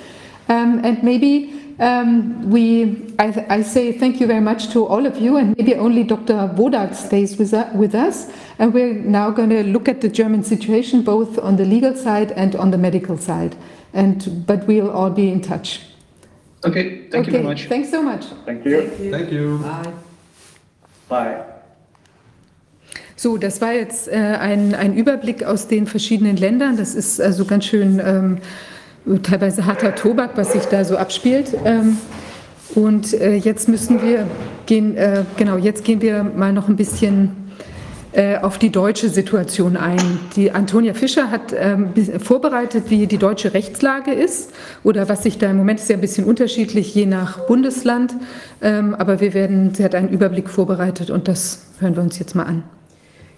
[0.48, 5.18] um, and maybe um, we I, I, say thank you very much to all of
[5.18, 6.54] you, and maybe only Dr.
[6.54, 11.02] Wodak stays with, with us, and we're now going to look at the German situation
[11.02, 13.58] both on the legal side and on the medical side,
[13.92, 15.89] and but we'll all be in touch.
[16.64, 17.68] Okay, thank you very much.
[17.68, 18.26] Thanks so much.
[18.45, 18.89] Thank you.
[19.12, 19.60] Thank you.
[19.60, 19.93] Bye.
[21.07, 21.45] Bye.
[23.16, 26.78] So, das war jetzt äh, ein, ein Überblick aus den verschiedenen Ländern.
[26.78, 28.38] Das ist also ganz schön ähm,
[29.24, 31.53] teilweise harter Tobak, was sich da so abspielt.
[31.66, 31.97] Ähm,
[32.76, 34.28] und äh, jetzt müssen wir
[34.68, 37.49] gehen, äh, genau, jetzt gehen wir mal noch ein bisschen
[38.41, 40.20] auf die deutsche Situation ein.
[40.36, 44.51] Die Antonia Fischer hat ähm, vorbereitet, wie die deutsche Rechtslage ist
[44.84, 48.16] oder was sich da im Moment ist ja ein bisschen unterschiedlich je nach Bundesland.
[48.62, 52.36] Ähm, aber wir werden, sie hat einen Überblick vorbereitet und das hören wir uns jetzt
[52.36, 52.64] mal an.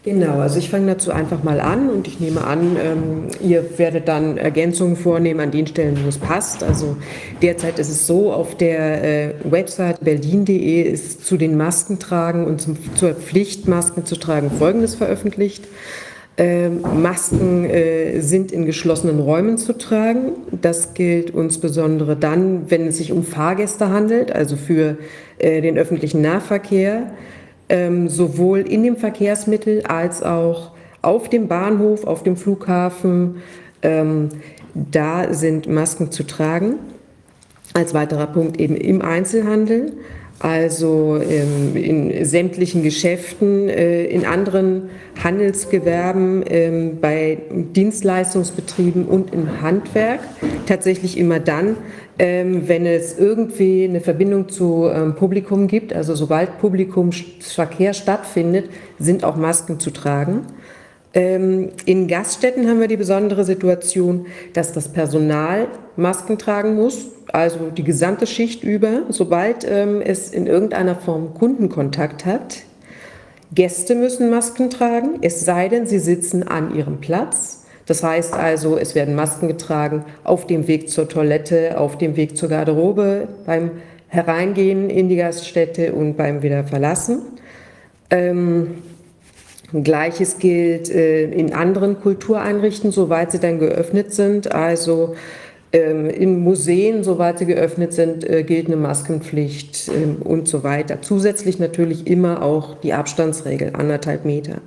[0.04, 4.08] Genau, also ich fange dazu einfach mal an und ich nehme an, ähm, ihr werdet
[4.08, 6.64] dann Ergänzungen vornehmen an den Stellen, wo es passt.
[6.64, 6.98] Also
[7.44, 12.60] derzeit ist es so, auf der äh, Website berlin.de ist zu den Masken tragen und
[12.60, 15.68] zum, zur Pflicht, Masken zu tragen, Folgendes veröffentlicht.
[16.36, 20.32] Ähm, Masken äh, sind in geschlossenen Räumen zu tragen.
[20.50, 24.98] Das gilt insbesondere dann, wenn es sich um Fahrgäste handelt, also für
[25.38, 27.12] äh, den öffentlichen Nahverkehr
[27.72, 33.38] ähm, sowohl in dem Verkehrsmittel als auch auf dem Bahnhof, auf dem Flughafen.
[33.82, 34.30] Ähm,
[34.76, 36.76] da sind Masken zu tragen.
[37.74, 39.94] Als weiterer Punkt eben im Einzelhandel,
[40.40, 44.90] also ähm, in sämtlichen Geschäften, äh, in anderen
[45.24, 50.20] Handelsgewerben, ähm, bei Dienstleistungsbetrieben und im Handwerk.
[50.66, 51.78] Tatsächlich immer dann,
[52.24, 58.70] wenn es irgendwie eine Verbindung zu ähm, Publikum gibt, also sobald Publikumsverkehr stattfindet,
[59.00, 60.46] sind auch Masken zu tragen.
[61.14, 65.68] Ähm, in Gaststätten haben wir die besondere Situation, dass das Personal
[65.98, 72.26] Masken tragen muss, also die gesamte Schicht über, sobald ähm, es in irgendeiner Form Kundenkontakt
[72.26, 72.60] hat.
[73.54, 77.61] Gäste müssen Masken tragen, es sei denn, sie sitzen an ihrem Platz.
[77.92, 82.38] Das heißt also, es werden Masken getragen auf dem Weg zur Toilette, auf dem Weg
[82.38, 83.72] zur Garderobe, beim
[84.08, 87.20] Hereingehen in die Gaststätte und beim Wiederverlassen.
[88.10, 88.76] Ähm,
[89.74, 94.54] Gleiches gilt äh, in anderen Kultureinrichtungen, soweit sie dann geöffnet sind.
[94.54, 95.16] Also
[95.74, 101.02] ähm, in Museen, soweit sie geöffnet sind, äh, gilt eine Maskenpflicht äh, und so weiter.
[101.02, 104.62] Zusätzlich natürlich immer auch die Abstandsregel, anderthalb Meter.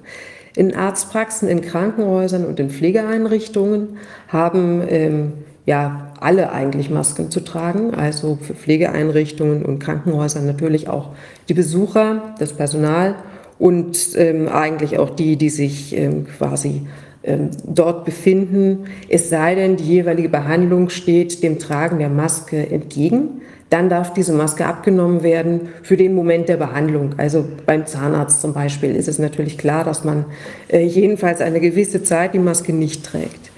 [0.57, 3.99] In Arztpraxen, in Krankenhäusern und in Pflegeeinrichtungen
[4.29, 5.33] haben ähm,
[5.67, 11.11] ja alle eigentlich Masken zu tragen, also für Pflegeeinrichtungen und Krankenhäuser natürlich auch
[11.49, 13.17] die Besucher, das Personal
[13.59, 16.83] und ähm, eigentlich auch die, die sich ähm, quasi
[17.23, 23.41] ähm, dort befinden, es sei denn, die jeweilige Behandlung steht dem Tragen der Maske entgegen.
[23.75, 27.17] Dann darf diese Maske abgenommen werden für den Moment der Behandlung.
[27.17, 30.27] Also beim Zahnarzt zum Beispiel ist es natürlich klar, dass man
[30.69, 33.51] äh, jedenfalls eine gewisse Zeit die Maske nicht trägt.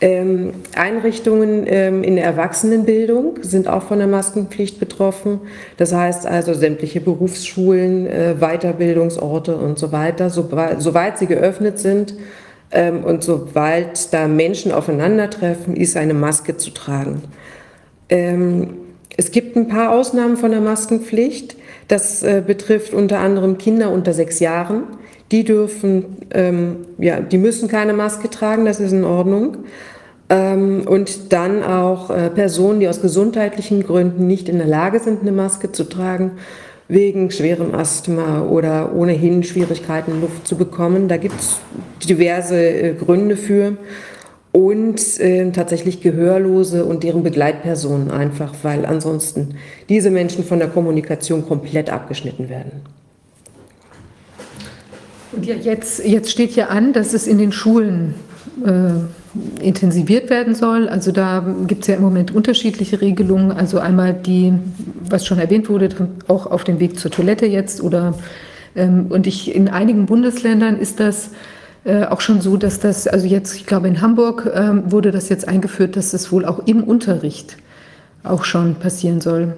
[0.00, 5.38] Ähm, Einrichtungen ähm, in der Erwachsenenbildung sind auch von der Maskenpflicht betroffen.
[5.76, 12.14] Das heißt also sämtliche Berufsschulen, äh, Weiterbildungsorte und so weiter, soweit, sie geöffnet sind
[12.72, 17.22] ähm, und sobald da Menschen aufeinandertreffen, ist eine Maske zu tragen.
[19.16, 21.56] Es gibt ein paar Ausnahmen von der Maskenpflicht.
[21.88, 24.84] Das äh, betrifft unter anderem Kinder unter sechs Jahren.
[25.30, 29.58] Die dürfen, ähm, ja, die müssen keine Maske tragen, das ist in Ordnung.
[30.28, 35.22] Ähm, und dann auch äh, Personen, die aus gesundheitlichen Gründen nicht in der Lage sind,
[35.22, 36.32] eine Maske zu tragen,
[36.88, 41.08] wegen schwerem Asthma oder ohnehin Schwierigkeiten, Luft zu bekommen.
[41.08, 41.60] Da gibt es
[42.08, 43.76] diverse äh, Gründe für.
[44.52, 49.54] Und äh, tatsächlich Gehörlose und deren Begleitpersonen einfach, weil ansonsten
[49.88, 52.82] diese Menschen von der Kommunikation komplett abgeschnitten werden.
[55.32, 58.14] Und ja, jetzt, jetzt steht ja an, dass es in den Schulen
[58.66, 60.88] äh, intensiviert werden soll.
[60.88, 63.52] Also da gibt es ja im Moment unterschiedliche Regelungen.
[63.52, 64.52] Also einmal die,
[65.08, 65.88] was schon erwähnt wurde,
[66.28, 68.14] auch auf dem Weg zur Toilette jetzt oder
[68.76, 71.30] ähm, und ich in einigen Bundesländern ist das
[71.84, 75.28] äh, auch schon so, dass das, also jetzt, ich glaube in Hamburg ähm, wurde das
[75.28, 77.56] jetzt eingeführt, dass es wohl auch im Unterricht
[78.22, 79.54] auch schon passieren soll.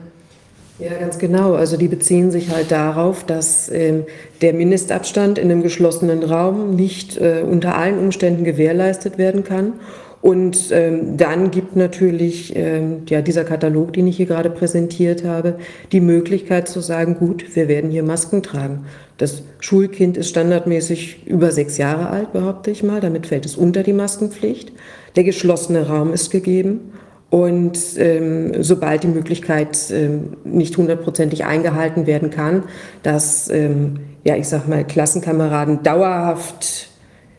[0.78, 1.54] Ja, ganz genau.
[1.54, 4.04] Also die beziehen sich halt darauf, dass ähm,
[4.40, 9.74] der Mindestabstand in einem geschlossenen Raum nicht äh, unter allen Umständen gewährleistet werden kann.
[10.20, 15.58] Und ähm, dann gibt natürlich ähm, ja, dieser Katalog, den ich hier gerade präsentiert habe,
[15.92, 18.86] die Möglichkeit zu sagen, gut, wir werden hier Masken tragen.
[19.16, 23.00] Das Schulkind ist standardmäßig über sechs Jahre alt, behaupte ich mal.
[23.00, 24.72] Damit fällt es unter die Maskenpflicht.
[25.14, 26.92] Der geschlossene Raum ist gegeben.
[27.30, 32.64] Und ähm, sobald die Möglichkeit ähm, nicht hundertprozentig eingehalten werden kann,
[33.02, 36.88] dass, ähm, ja, ich sag mal, Klassenkameraden dauerhaft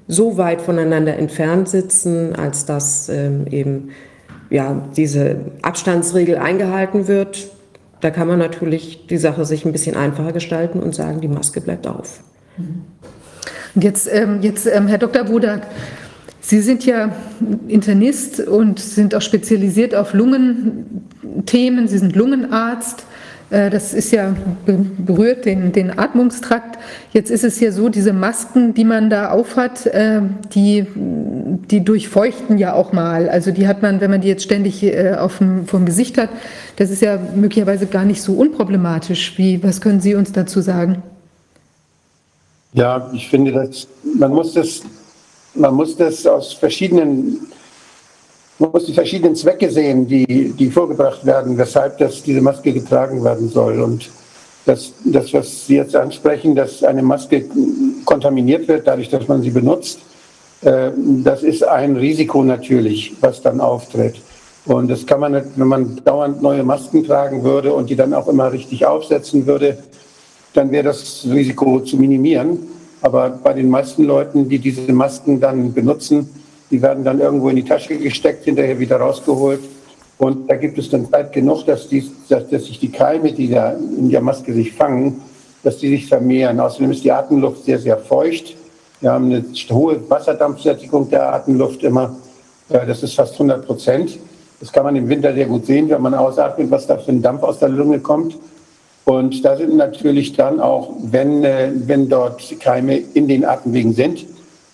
[0.07, 3.89] so weit voneinander entfernt sitzen, als dass ähm, eben
[4.49, 7.49] ja, diese Abstandsregel eingehalten wird,
[8.01, 11.61] da kann man natürlich die Sache sich ein bisschen einfacher gestalten und sagen, die Maske
[11.61, 12.21] bleibt auf.
[13.75, 15.27] Und jetzt, ähm, jetzt ähm, Herr Dr.
[15.27, 15.67] Wodak,
[16.47, 17.11] Sie sind ja
[17.67, 21.87] Internist und sind auch spezialisiert auf Lungenthemen.
[21.87, 23.03] Sie sind Lungenarzt.
[23.49, 24.35] Äh, das ist ja
[24.65, 26.77] berührt den, den Atmungstrakt.
[27.13, 30.21] Jetzt ist es ja so, diese Masken, die man da aufhat, äh,
[30.53, 33.29] die, die durchfeuchten ja auch mal.
[33.29, 36.29] Also die hat man, wenn man die jetzt ständig äh, auf dem, vom Gesicht hat,
[36.77, 39.37] das ist ja möglicherweise gar nicht so unproblematisch.
[39.37, 41.03] Wie, was können Sie uns dazu sagen?
[42.73, 44.81] Ja, ich finde, dass man muss das
[45.55, 47.39] man muss das aus verschiedenen,
[48.59, 53.49] muss die verschiedenen Zwecke sehen, die, die vorgebracht werden, weshalb das, diese Maske getragen werden
[53.49, 53.81] soll.
[53.81, 54.09] Und
[54.65, 57.45] das, das, was Sie jetzt ansprechen, dass eine Maske
[58.05, 59.99] kontaminiert wird, dadurch, dass man sie benutzt,
[60.61, 60.91] äh,
[61.23, 64.15] das ist ein Risiko natürlich, was dann auftritt.
[64.65, 68.13] Und das kann man, nicht, wenn man dauernd neue Masken tragen würde und die dann
[68.13, 69.77] auch immer richtig aufsetzen würde,
[70.53, 72.59] dann wäre das Risiko zu minimieren.
[73.01, 76.29] Aber bei den meisten Leuten, die diese Masken dann benutzen,
[76.71, 79.61] die werden dann irgendwo in die Tasche gesteckt, hinterher wieder rausgeholt.
[80.17, 83.49] Und da gibt es dann Zeit genug, dass, die, dass, dass sich die Keime, die
[83.49, 85.21] da in der Maske sich fangen,
[85.63, 86.59] dass die sich vermehren.
[86.59, 88.55] Außerdem ist die Atemluft sehr, sehr feucht.
[89.01, 92.15] Wir haben eine hohe Wasserdampfsättigung der Atemluft immer.
[92.69, 94.17] Das ist fast 100 Prozent.
[94.59, 97.21] Das kann man im Winter sehr gut sehen, wenn man ausatmet, was da für ein
[97.21, 98.37] Dampf aus der Lunge kommt.
[99.03, 104.25] Und da sind natürlich dann auch, wenn, äh, wenn dort Keime in den Atemwegen sind,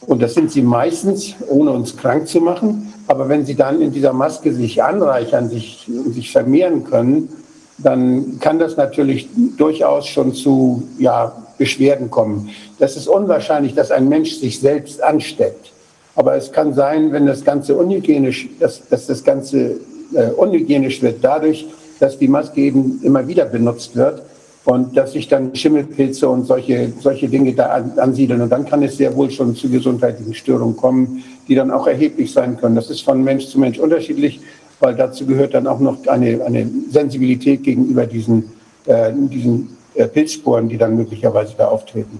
[0.08, 3.92] und das sind sie meistens, ohne uns krank zu machen, aber wenn sie dann in
[3.92, 7.30] dieser Maske sich anreichern, sich, sich vermehren können,
[7.78, 9.28] dann kann das natürlich
[9.58, 12.50] durchaus schon zu ja, Beschwerden kommen.
[12.80, 15.72] Das ist unwahrscheinlich, dass ein Mensch sich selbst ansteckt.
[16.16, 19.80] Aber es kann sein, wenn das Ganze unhygienisch, dass, dass das Ganze
[20.14, 21.68] äh, unhygienisch wird, dadurch,
[22.00, 24.24] dass die Maske eben immer wieder benutzt wird
[24.66, 28.42] und dass sich dann Schimmelpilze und solche, solche Dinge da ansiedeln.
[28.42, 32.32] Und dann kann es sehr wohl schon zu gesundheitlichen Störungen kommen, die dann auch erheblich
[32.32, 32.76] sein können.
[32.76, 34.40] Das ist von Mensch zu Mensch unterschiedlich,
[34.80, 38.52] weil dazu gehört dann auch noch eine, eine Sensibilität gegenüber diesen,
[38.86, 42.20] äh, diesen äh, Pilzsporen, die dann möglicherweise da auftreten.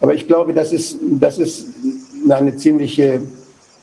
[0.00, 1.66] Aber ich glaube, das ist, das ist
[2.28, 3.22] eine ziemliche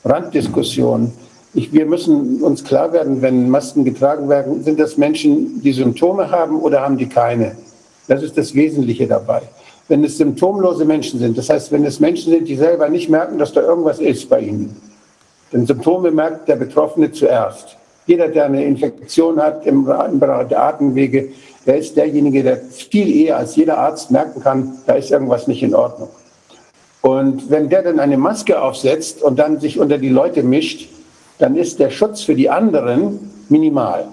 [0.06, 1.12] Randdiskussion.
[1.54, 6.30] Ich, wir müssen uns klar werden, wenn Masken getragen werden, sind das Menschen, die Symptome
[6.30, 7.56] haben oder haben die keine?
[8.10, 9.43] Das ist das Wesentliche dabei.
[9.88, 13.38] Wenn es symptomlose Menschen sind, das heißt, wenn es Menschen sind, die selber nicht merken,
[13.38, 14.76] dass da irgendwas ist bei ihnen,
[15.53, 17.78] denn Symptome merkt der Betroffene zuerst.
[18.07, 21.30] Jeder, der eine Infektion hat im, Bereich der Atemwege,
[21.68, 25.62] der ist derjenige, der viel eher als jeder Arzt merken kann, da ist irgendwas nicht
[25.62, 26.10] in Ordnung.
[27.01, 30.89] Und wenn der dann eine Maske aufsetzt und dann sich unter die Leute mischt,
[31.38, 34.07] dann ist der Schutz für die anderen minimal.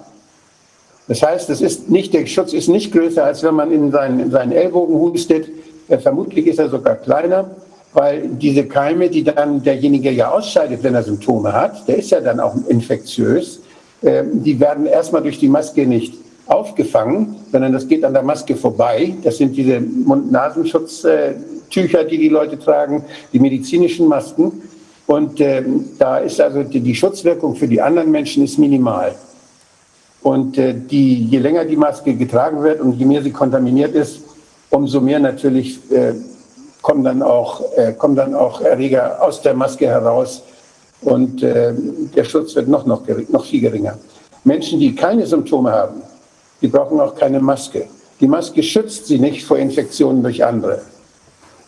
[1.08, 4.20] Das heißt, es ist nicht, der Schutz ist nicht größer, als wenn man in seinen,
[4.20, 5.48] in seinen Ellbogen hustet.
[5.88, 7.50] Ja, vermutlich ist er sogar kleiner,
[7.92, 12.20] weil diese Keime, die dann derjenige ja ausscheidet, wenn er Symptome hat, der ist ja
[12.20, 13.60] dann auch infektiös,
[14.02, 16.14] äh, die werden erstmal durch die Maske nicht
[16.46, 19.14] aufgefangen, sondern das geht an der Maske vorbei.
[19.22, 24.60] Das sind diese Mund-Nasenschutztücher, die die Leute tragen, die medizinischen Masken.
[25.06, 25.62] Und äh,
[25.98, 29.14] da ist also die, die, Schutzwirkung für die anderen Menschen ist minimal.
[30.26, 34.22] Und äh, die, je länger die Maske getragen wird und je mehr sie kontaminiert ist,
[34.70, 36.14] umso mehr natürlich äh,
[36.82, 40.42] kommen, dann auch, äh, kommen dann auch Erreger aus der Maske heraus
[41.02, 41.72] und äh,
[42.16, 43.98] der Schutz wird noch, noch, noch viel geringer.
[44.42, 46.02] Menschen, die keine Symptome haben,
[46.60, 47.86] die brauchen auch keine Maske.
[48.18, 50.80] Die Maske schützt sie nicht vor Infektionen durch andere.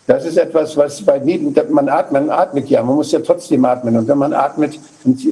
[0.09, 3.62] Das ist etwas, was bei neben, man atmet, man atmet ja, man muss ja trotzdem
[3.66, 3.94] atmen.
[3.94, 4.80] Und wenn man atmet,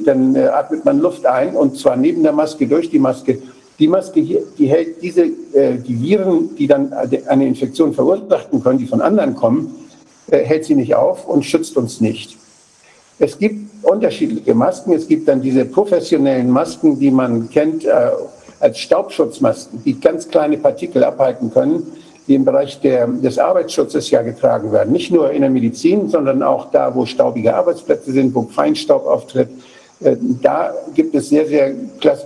[0.05, 3.41] dann äh, atmet man Luft ein und zwar neben der Maske, durch die Maske.
[3.79, 5.23] Die Maske hier, die hält diese,
[5.53, 9.73] äh, die Viren, die dann eine Infektion verursachen können, die von anderen kommen,
[10.29, 12.37] äh, hält sie nicht auf und schützt uns nicht.
[13.17, 14.93] Es gibt unterschiedliche Masken.
[14.93, 17.83] Es gibt dann diese professionellen Masken, die man kennt
[18.59, 21.91] als Staubschutzmasken, die ganz kleine Partikel abhalten können
[22.27, 24.91] die im Bereich der, des Arbeitsschutzes ja getragen werden.
[24.91, 29.49] Nicht nur in der Medizin, sondern auch da, wo staubige Arbeitsplätze sind, wo Feinstaub auftritt.
[30.01, 31.73] Äh, da gibt es sehr, sehr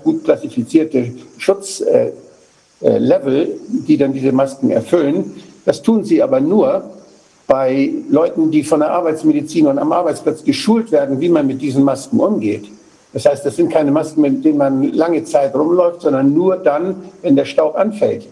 [0.04, 2.16] gut klassifizierte Schutzlevel,
[3.88, 5.36] die dann diese Masken erfüllen.
[5.66, 6.84] Das tun sie aber nur
[7.46, 11.84] bei Leuten, die von der Arbeitsmedizin und am Arbeitsplatz geschult werden, wie man mit diesen
[11.84, 12.66] Masken umgeht.
[13.14, 16.96] Das heißt, das sind keine Masken, mit denen man lange Zeit rumläuft, sondern nur dann,
[17.22, 18.26] wenn der Staub anfällt.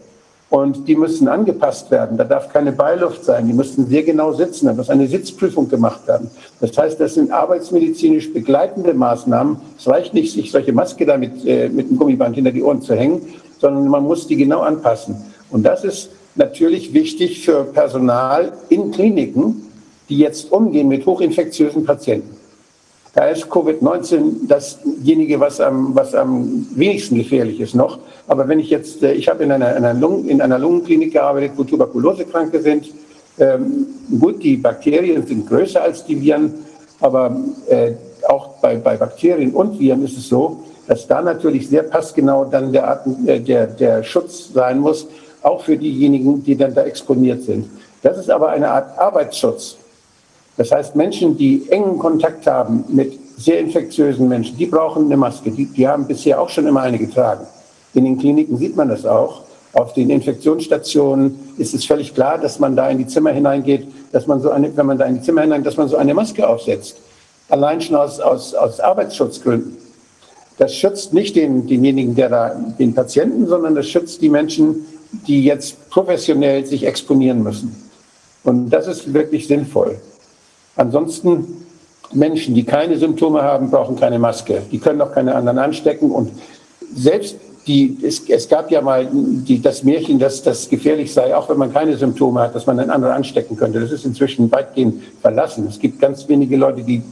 [0.49, 2.17] Und die müssen angepasst werden.
[2.17, 3.45] Da darf keine Beiluft sein.
[3.45, 4.65] Die müssen sehr genau sitzen.
[4.65, 6.31] Da muss eine Sitzprüfung gemacht werden.
[6.59, 9.57] Das heißt, das sind arbeitsmedizinisch begleitende Maßnahmen.
[9.77, 12.81] Es reicht nicht, sich solche Maske da mit, äh, mit einem Gummiband hinter die Ohren
[12.81, 13.21] zu hängen,
[13.59, 15.17] sondern man muss die genau anpassen.
[15.51, 19.67] Und das ist natürlich wichtig für Personal in Kliniken,
[20.09, 22.38] die jetzt umgehen mit hochinfektiösen Patienten.
[23.13, 27.99] Da ist Covid-19 dasjenige, was am, was am wenigsten gefährlich ist noch.
[28.27, 31.53] Aber wenn ich jetzt, äh, ich habe in einer, einer, Lungen, in einer Lungenklinik gearbeitet,
[31.55, 32.91] wo Tuberkulosekranke sind.
[33.39, 33.87] Ähm,
[34.19, 36.53] gut, die Bakterien sind größer als die Viren,
[36.99, 37.35] aber
[37.67, 37.93] äh,
[38.27, 42.71] auch bei, bei Bakterien und Viren ist es so, dass da natürlich sehr passgenau dann
[42.71, 45.07] der, äh, der, der Schutz sein muss,
[45.41, 47.69] auch für diejenigen, die dann da exponiert sind.
[48.01, 49.77] Das ist aber eine Art Arbeitsschutz.
[50.59, 55.51] Das heißt, Menschen, die engen Kontakt haben mit sehr infektiösen Menschen, die brauchen eine Maske.
[55.51, 57.47] Die, die haben bisher auch schon immer eine getragen.
[57.93, 59.43] In den Kliniken sieht man das auch.
[59.71, 64.27] Auf den Infektionsstationen ist es völlig klar, dass man da in die Zimmer hineingeht, dass
[64.27, 66.45] man so eine, wenn man da in die Zimmer hineingeht, dass man so eine Maske
[66.45, 66.97] aufsetzt.
[67.47, 69.77] Allein schon aus, aus, aus Arbeitsschutzgründen.
[70.57, 74.85] Das schützt nicht den, denjenigen, der da, den Patienten, sondern das schützt die Menschen,
[75.25, 77.89] die jetzt professionell sich exponieren müssen.
[78.43, 80.01] Und das ist wirklich sinnvoll.
[80.79, 81.65] Ansonsten
[82.13, 84.61] Menschen, die keine Symptome haben, brauchen keine Maske.
[84.71, 86.09] Die können auch keine anderen anstecken.
[86.09, 86.31] Und
[86.95, 87.35] selbst
[87.67, 91.57] die, es, es gab ja mal die, das Märchen, dass das gefährlich sei, auch wenn
[91.57, 93.81] man keine Symptome hat, dass man einen anderen anstecken könnte.
[93.81, 95.67] Das ist inzwischen weitgehend verlassen.
[95.67, 97.03] Es gibt ganz wenige Leute, die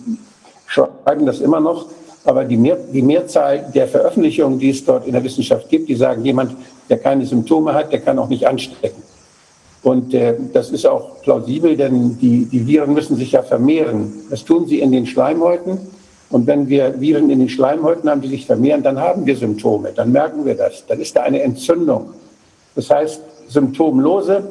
[0.65, 1.87] schreiben das immer noch.
[2.23, 5.95] Aber die, Mehr, die Mehrzahl der Veröffentlichungen, die es dort in der Wissenschaft gibt, die
[5.95, 6.55] sagen, jemand,
[6.89, 9.03] der keine Symptome hat, der kann auch nicht anstecken.
[9.83, 14.11] Und äh, das ist auch plausibel, denn die, die Viren müssen sich ja vermehren.
[14.29, 15.77] Das tun sie in den Schleimhäuten.
[16.29, 19.91] Und wenn wir Viren in den Schleimhäuten haben, die sich vermehren, dann haben wir Symptome,
[19.95, 20.83] dann merken wir das.
[20.87, 22.09] Dann ist da eine Entzündung.
[22.75, 24.43] Das heißt, Symptomlose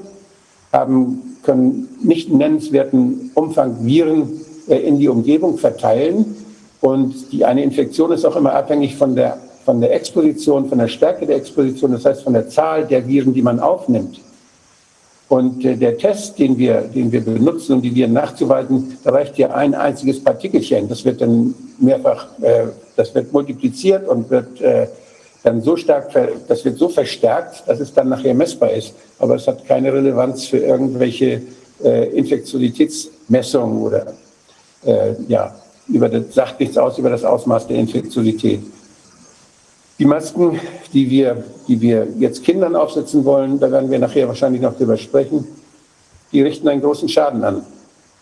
[0.72, 6.36] haben, können nicht nennenswerten Umfang Viren äh, in die Umgebung verteilen.
[6.80, 10.88] Und die, eine Infektion ist auch immer abhängig von der, von der Exposition, von der
[10.88, 14.20] Stärke der Exposition, das heißt von der Zahl der Viren, die man aufnimmt.
[15.28, 19.36] Und äh, der Test, den wir, den wir benutzen, um die Viren nachzuweisen, da reicht
[19.38, 20.88] ja ein einziges Partikelchen.
[20.88, 24.86] Das wird dann mehrfach, äh, das wird multipliziert und wird äh,
[25.42, 26.10] dann so stark,
[26.48, 28.94] das wird so verstärkt, dass es dann nachher messbar ist.
[29.18, 31.42] Aber es hat keine Relevanz für irgendwelche
[31.78, 34.14] Infektiositätsmessungen oder
[35.28, 35.54] ja.
[35.88, 38.60] über das, sagt nichts aus über das Ausmaß der Infektiosität.
[39.99, 40.61] Die Masken,
[40.92, 44.97] die wir, die wir jetzt Kindern aufsetzen wollen, da werden wir nachher wahrscheinlich noch drüber
[44.99, 45.47] sprechen,
[46.32, 47.62] die richten einen großen Schaden an.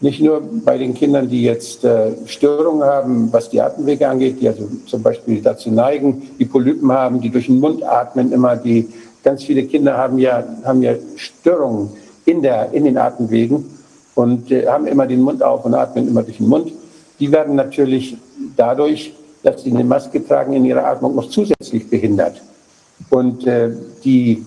[0.00, 4.48] Nicht nur bei den Kindern, die jetzt äh, Störungen haben, was die Atemwege angeht, die
[4.48, 8.88] also zum Beispiel dazu neigen, die Polypen haben, die durch den Mund atmen immer, die
[9.22, 11.90] ganz viele Kinder haben ja, haben ja Störungen
[12.24, 13.64] in, der, in den Atemwegen
[14.14, 16.70] und äh, haben immer den Mund auf und atmen immer durch den Mund.
[17.18, 18.16] Die werden natürlich
[18.56, 19.14] dadurch
[19.44, 22.40] dass sie eine Maske tragen, in ihrer Atmung noch zusätzlich behindert.
[23.10, 23.70] Und äh,
[24.02, 24.44] die,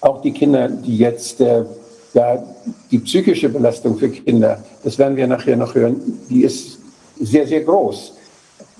[0.00, 1.64] auch die Kinder, die jetzt, äh,
[2.12, 2.42] ja,
[2.90, 6.78] die psychische Belastung für Kinder, das werden wir nachher noch hören, die ist
[7.18, 8.14] sehr, sehr groß.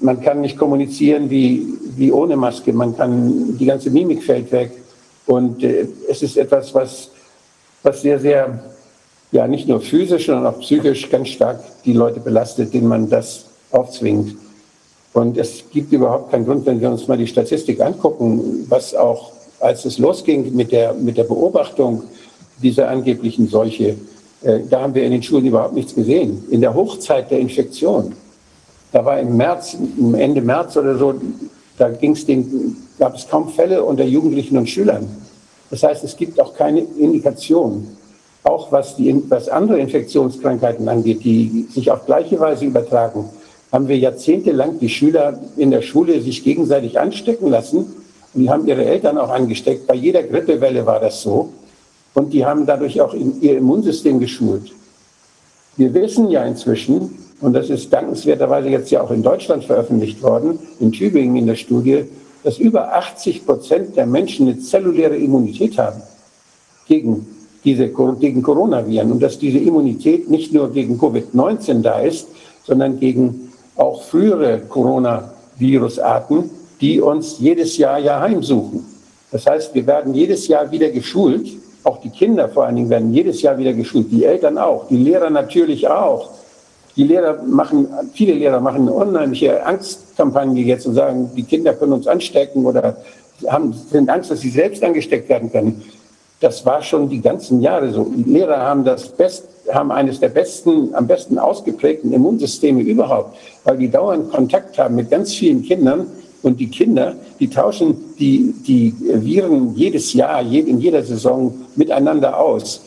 [0.00, 1.66] Man kann nicht kommunizieren wie,
[1.96, 4.72] wie ohne Maske, man kann, die ganze Mimik fällt weg.
[5.26, 7.10] Und äh, es ist etwas, was,
[7.82, 8.62] was sehr, sehr,
[9.32, 13.46] ja, nicht nur physisch, sondern auch psychisch ganz stark die Leute belastet, denen man das
[13.70, 14.36] aufzwingt.
[15.12, 19.32] Und es gibt überhaupt keinen Grund, wenn wir uns mal die Statistik angucken, was auch,
[19.58, 22.04] als es losging mit der, mit der Beobachtung
[22.62, 23.96] dieser angeblichen Seuche,
[24.42, 26.44] äh, da haben wir in den Schulen überhaupt nichts gesehen.
[26.50, 28.14] In der Hochzeit der Infektion,
[28.92, 29.76] da war im März,
[30.16, 31.14] Ende März oder so,
[31.76, 35.08] da ging's den, gab es kaum Fälle unter Jugendlichen und Schülern.
[35.70, 37.96] Das heißt, es gibt auch keine Indikation,
[38.44, 43.28] auch was, die, was andere Infektionskrankheiten angeht, die sich auf gleiche Weise übertragen
[43.72, 47.78] haben wir jahrzehntelang die Schüler in der Schule sich gegenseitig anstecken lassen.
[48.32, 49.86] Und die haben ihre Eltern auch angesteckt.
[49.86, 51.52] Bei jeder Grippewelle war das so.
[52.14, 54.72] Und die haben dadurch auch ihr Immunsystem geschult.
[55.76, 60.58] Wir wissen ja inzwischen, und das ist dankenswerterweise jetzt ja auch in Deutschland veröffentlicht worden,
[60.80, 62.04] in Tübingen in der Studie,
[62.42, 66.02] dass über 80 Prozent der Menschen eine zelluläre Immunität haben
[66.86, 67.26] gegen
[67.64, 72.28] diese, gegen Coronaviren und dass diese Immunität nicht nur gegen Covid-19 da ist,
[72.64, 73.49] sondern gegen
[73.80, 76.50] auch frühere Coronavirus-Arten,
[76.80, 78.84] die uns jedes Jahr ja heimsuchen.
[79.32, 81.48] Das heißt, wir werden jedes Jahr wieder geschult,
[81.82, 84.98] auch die Kinder vor allen Dingen werden jedes Jahr wieder geschult, die Eltern auch, die
[84.98, 86.30] Lehrer natürlich auch.
[86.96, 91.92] Die Lehrer machen, viele Lehrer machen eine unheimliche Angstkampagne jetzt und sagen, die Kinder können
[91.92, 92.96] uns anstecken oder
[93.46, 95.82] haben, sind Angst, dass sie selbst angesteckt werden können.
[96.40, 98.04] Das war schon die ganzen Jahre so.
[98.04, 103.76] Die Lehrer haben das best, haben eines der besten, am besten ausgeprägten Immunsysteme überhaupt, weil
[103.76, 106.06] die dauernd Kontakt haben mit ganz vielen Kindern
[106.42, 112.80] und die Kinder, die tauschen die, die Viren jedes Jahr, in jeder Saison miteinander aus.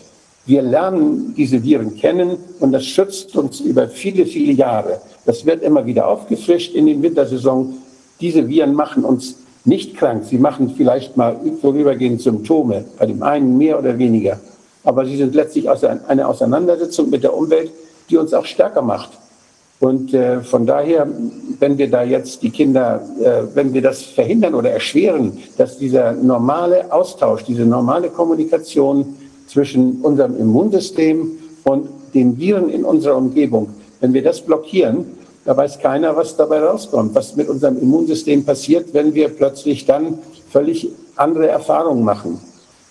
[0.47, 4.99] Wir lernen diese Viren kennen und das schützt uns über viele, viele Jahre.
[5.25, 7.75] Das wird immer wieder aufgefrischt in den Wintersaison.
[8.19, 9.35] Diese Viren machen uns
[9.65, 10.23] nicht krank.
[10.25, 14.39] Sie machen vielleicht mal vorübergehend Symptome, bei dem einen mehr oder weniger
[14.83, 17.71] aber sie sind letztlich eine Auseinandersetzung mit der Umwelt,
[18.09, 19.11] die uns auch stärker macht.
[19.79, 21.07] Und äh, von daher,
[21.59, 26.13] wenn wir da jetzt die Kinder, äh, wenn wir das verhindern oder erschweren, dass dieser
[26.13, 31.31] normale Austausch, diese normale Kommunikation zwischen unserem Immunsystem
[31.65, 35.05] und den Viren in unserer Umgebung, wenn wir das blockieren,
[35.45, 40.19] da weiß keiner, was dabei rauskommt, was mit unserem Immunsystem passiert, wenn wir plötzlich dann
[40.49, 42.39] völlig andere Erfahrungen machen.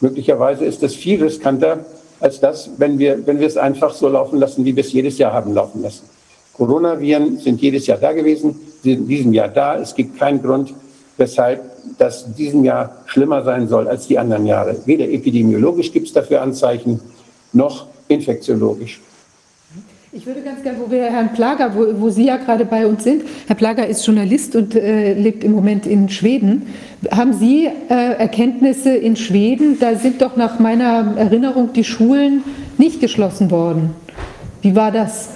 [0.00, 1.84] Möglicherweise ist das viel riskanter
[2.20, 5.18] als das, wenn wir, wenn wir es einfach so laufen lassen, wie wir es jedes
[5.18, 6.04] Jahr haben laufen lassen.
[6.52, 9.78] Coronaviren sind jedes Jahr da gewesen, sind in diesem Jahr da.
[9.78, 10.74] Es gibt keinen Grund,
[11.16, 11.62] weshalb
[11.98, 14.76] das in diesem Jahr schlimmer sein soll als die anderen Jahre.
[14.84, 17.00] Weder epidemiologisch gibt es dafür Anzeichen,
[17.52, 19.00] noch infektiologisch.
[20.14, 23.02] Ich würde ganz gerne, wo wir Herrn Plager, wo, wo Sie ja gerade bei uns
[23.02, 26.66] sind, Herr Plager ist Journalist und äh, lebt im Moment in Schweden.
[27.10, 29.78] Haben Sie äh, Erkenntnisse in Schweden?
[29.80, 32.44] Da sind doch nach meiner Erinnerung die Schulen
[32.76, 33.94] nicht geschlossen worden.
[34.60, 35.30] Wie war das?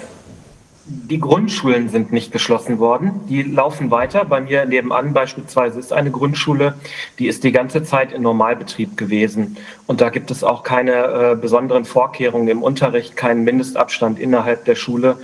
[0.88, 3.22] Die Grundschulen sind nicht geschlossen worden.
[3.28, 4.24] Die laufen weiter.
[4.24, 6.74] Bei mir nebenan beispielsweise ist eine Grundschule,
[7.18, 9.56] die ist die ganze Zeit in Normalbetrieb gewesen.
[9.88, 14.76] Und da gibt es auch keine äh, besonderen Vorkehrungen im Unterricht, keinen Mindestabstand innerhalb der
[14.76, 15.16] Schule.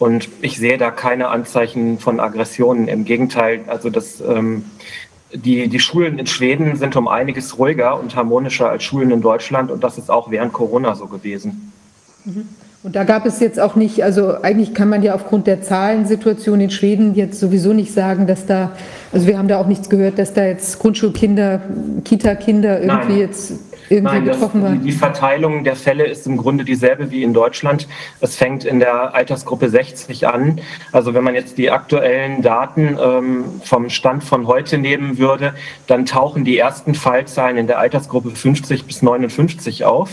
[0.00, 2.88] Und ich sehe da keine Anzeichen von Aggressionen.
[2.88, 4.64] Im Gegenteil, also das, ähm,
[5.32, 9.70] die, die Schulen in Schweden sind um einiges ruhiger und harmonischer als Schulen in Deutschland.
[9.70, 11.72] Und das ist auch während Corona so gewesen.
[12.24, 12.48] Mhm.
[12.84, 16.60] Und da gab es jetzt auch nicht, also eigentlich kann man ja aufgrund der Zahlensituation
[16.60, 18.72] in Schweden jetzt sowieso nicht sagen, dass da,
[19.10, 21.62] also wir haben da auch nichts gehört, dass da jetzt Grundschulkinder,
[22.04, 23.18] Kita-Kinder irgendwie Nein.
[23.20, 23.54] jetzt
[23.88, 24.84] irgendwie Nein, betroffen das, waren.
[24.84, 27.88] Die Verteilung der Fälle ist im Grunde dieselbe wie in Deutschland.
[28.20, 30.60] Es fängt in der Altersgruppe 60 an.
[30.92, 35.54] Also wenn man jetzt die aktuellen Daten ähm, vom Stand von heute nehmen würde,
[35.86, 40.10] dann tauchen die ersten Fallzahlen in der Altersgruppe 50 bis 59 auf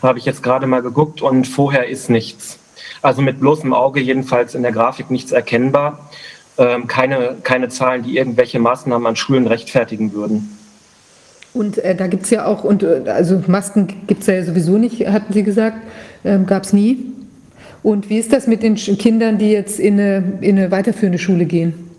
[0.00, 2.58] habe ich jetzt gerade mal geguckt und vorher ist nichts.
[3.02, 6.10] Also mit bloßem Auge jedenfalls in der Grafik nichts erkennbar.
[6.58, 10.56] Ähm, keine, keine Zahlen, die irgendwelche Maßnahmen an Schulen rechtfertigen würden.
[11.54, 14.78] Und äh, da gibt es ja auch, und äh, also Masken gibt es ja sowieso
[14.78, 15.78] nicht, hatten Sie gesagt,
[16.24, 17.12] ähm, gab es nie.
[17.82, 21.46] Und wie ist das mit den Kindern, die jetzt in eine, in eine weiterführende Schule
[21.46, 21.91] gehen?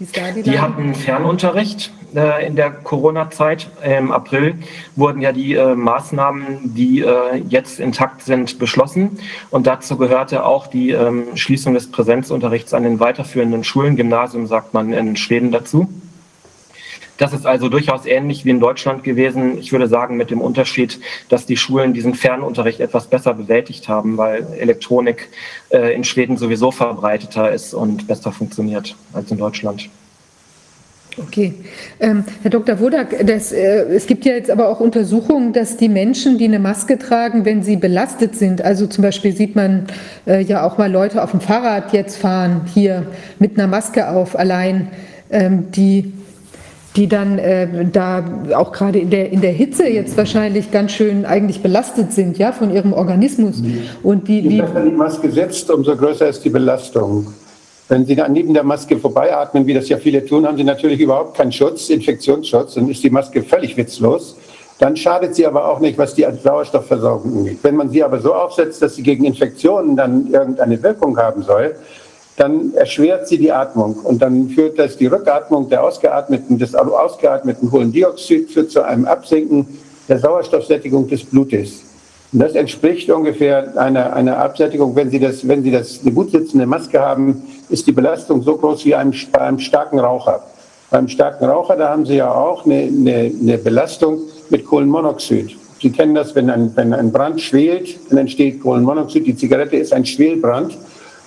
[0.00, 3.68] Die, die hatten Fernunterricht äh, in der Corona-Zeit.
[3.84, 4.54] Im April
[4.96, 9.18] wurden ja die äh, Maßnahmen, die äh, jetzt intakt sind, beschlossen.
[9.50, 13.96] Und dazu gehörte auch die ähm, Schließung des Präsenzunterrichts an den weiterführenden Schulen.
[13.96, 15.88] Gymnasium sagt man in Schweden dazu.
[17.18, 19.58] Das ist also durchaus ähnlich wie in Deutschland gewesen.
[19.58, 24.16] Ich würde sagen, mit dem Unterschied, dass die Schulen diesen Fernunterricht etwas besser bewältigt haben,
[24.16, 25.28] weil Elektronik
[25.70, 29.90] äh, in Schweden sowieso verbreiteter ist und besser funktioniert als in Deutschland.
[31.20, 31.54] Okay.
[31.98, 32.78] Ähm, Herr Dr.
[32.78, 36.60] Wodak, das, äh, es gibt ja jetzt aber auch Untersuchungen, dass die Menschen, die eine
[36.60, 39.88] Maske tragen, wenn sie belastet sind, also zum Beispiel sieht man
[40.26, 43.06] äh, ja auch mal Leute auf dem Fahrrad jetzt fahren, hier
[43.40, 44.88] mit einer Maske auf, allein,
[45.30, 46.12] ähm, die
[46.98, 48.24] die dann äh, da
[48.54, 52.50] auch gerade in der, in der Hitze jetzt wahrscheinlich ganz schön eigentlich belastet sind, ja,
[52.50, 53.62] von ihrem Organismus.
[54.02, 57.28] Und die, Je besser die Maske setzt, umso größer ist die Belastung.
[57.88, 61.00] Wenn Sie dann neben der Maske vorbeiatmen, wie das ja viele tun, haben Sie natürlich
[61.00, 64.36] überhaupt keinen Schutz, Infektionsschutz, dann ist die Maske völlig witzlos.
[64.80, 67.58] Dann schadet sie aber auch nicht, was die Sauerstoffversorgung angeht.
[67.62, 71.74] Wenn man sie aber so aufsetzt, dass sie gegen Infektionen dann irgendeine Wirkung haben soll,
[72.38, 77.68] dann erschwert sie die Atmung und dann führt das die Rückatmung der ausgeatmeten, des ausgeatmeten
[77.68, 79.66] Kohlendioxid führt zu einem Absinken
[80.08, 81.82] der Sauerstoffsättigung des Blutes.
[82.32, 86.30] Und das entspricht ungefähr einer, einer Absättigung, wenn Sie, das, wenn Sie das, eine gut
[86.30, 90.42] sitzende Maske haben, ist die Belastung so groß wie einem, bei einem starken Raucher.
[90.90, 94.20] Beim starken Raucher, da haben Sie ja auch eine, eine, eine Belastung
[94.50, 95.56] mit Kohlenmonoxid.
[95.80, 99.26] Sie kennen das, wenn ein, wenn ein Brand schwelt, dann entsteht Kohlenmonoxid.
[99.26, 100.76] Die Zigarette ist ein Schwelbrand.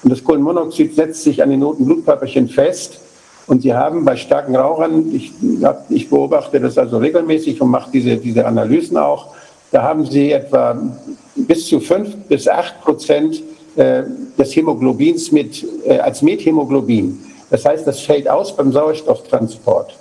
[0.04, 3.00] Und das Kohlenmonoxid setzt sich an den roten Blutkörperchen fest.
[3.48, 5.32] Und Sie haben bei starken Rauchern, ich,
[5.90, 9.34] ich beobachte das also regelmäßig und mache diese, diese Analysen auch,
[9.72, 10.82] da haben Sie etwa
[11.36, 13.42] bis zu fünf bis acht Prozent
[13.76, 14.04] äh,
[14.38, 17.20] des Hämoglobins mit, äh, als Methämoglobin.
[17.50, 19.98] Das heißt, das fällt aus beim Sauerstofftransport.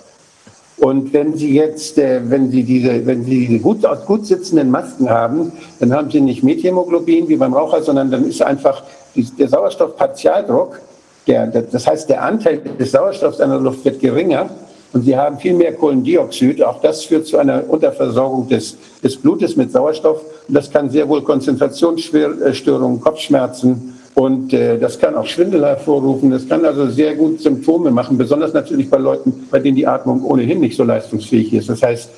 [0.78, 5.08] Und wenn Sie jetzt, äh, wenn Sie diese, wenn Sie diese gut, gut sitzenden Masken
[5.08, 8.82] haben, dann haben Sie nicht Methämoglobin wie beim Raucher, sondern dann ist einfach
[9.14, 10.80] der Sauerstoffpartialdruck,
[11.26, 14.48] der, das heißt, der Anteil des Sauerstoffs in der Luft wird geringer
[14.92, 16.62] und Sie haben viel mehr Kohlendioxid.
[16.64, 20.22] Auch das führt zu einer Unterversorgung des, des Blutes mit Sauerstoff.
[20.48, 26.30] Und das kann sehr wohl Konzentrationsstörungen, Kopfschmerzen und äh, das kann auch Schwindel hervorrufen.
[26.30, 30.24] Das kann also sehr gut Symptome machen, besonders natürlich bei Leuten, bei denen die Atmung
[30.24, 31.68] ohnehin nicht so leistungsfähig ist.
[31.68, 32.10] Das heißt,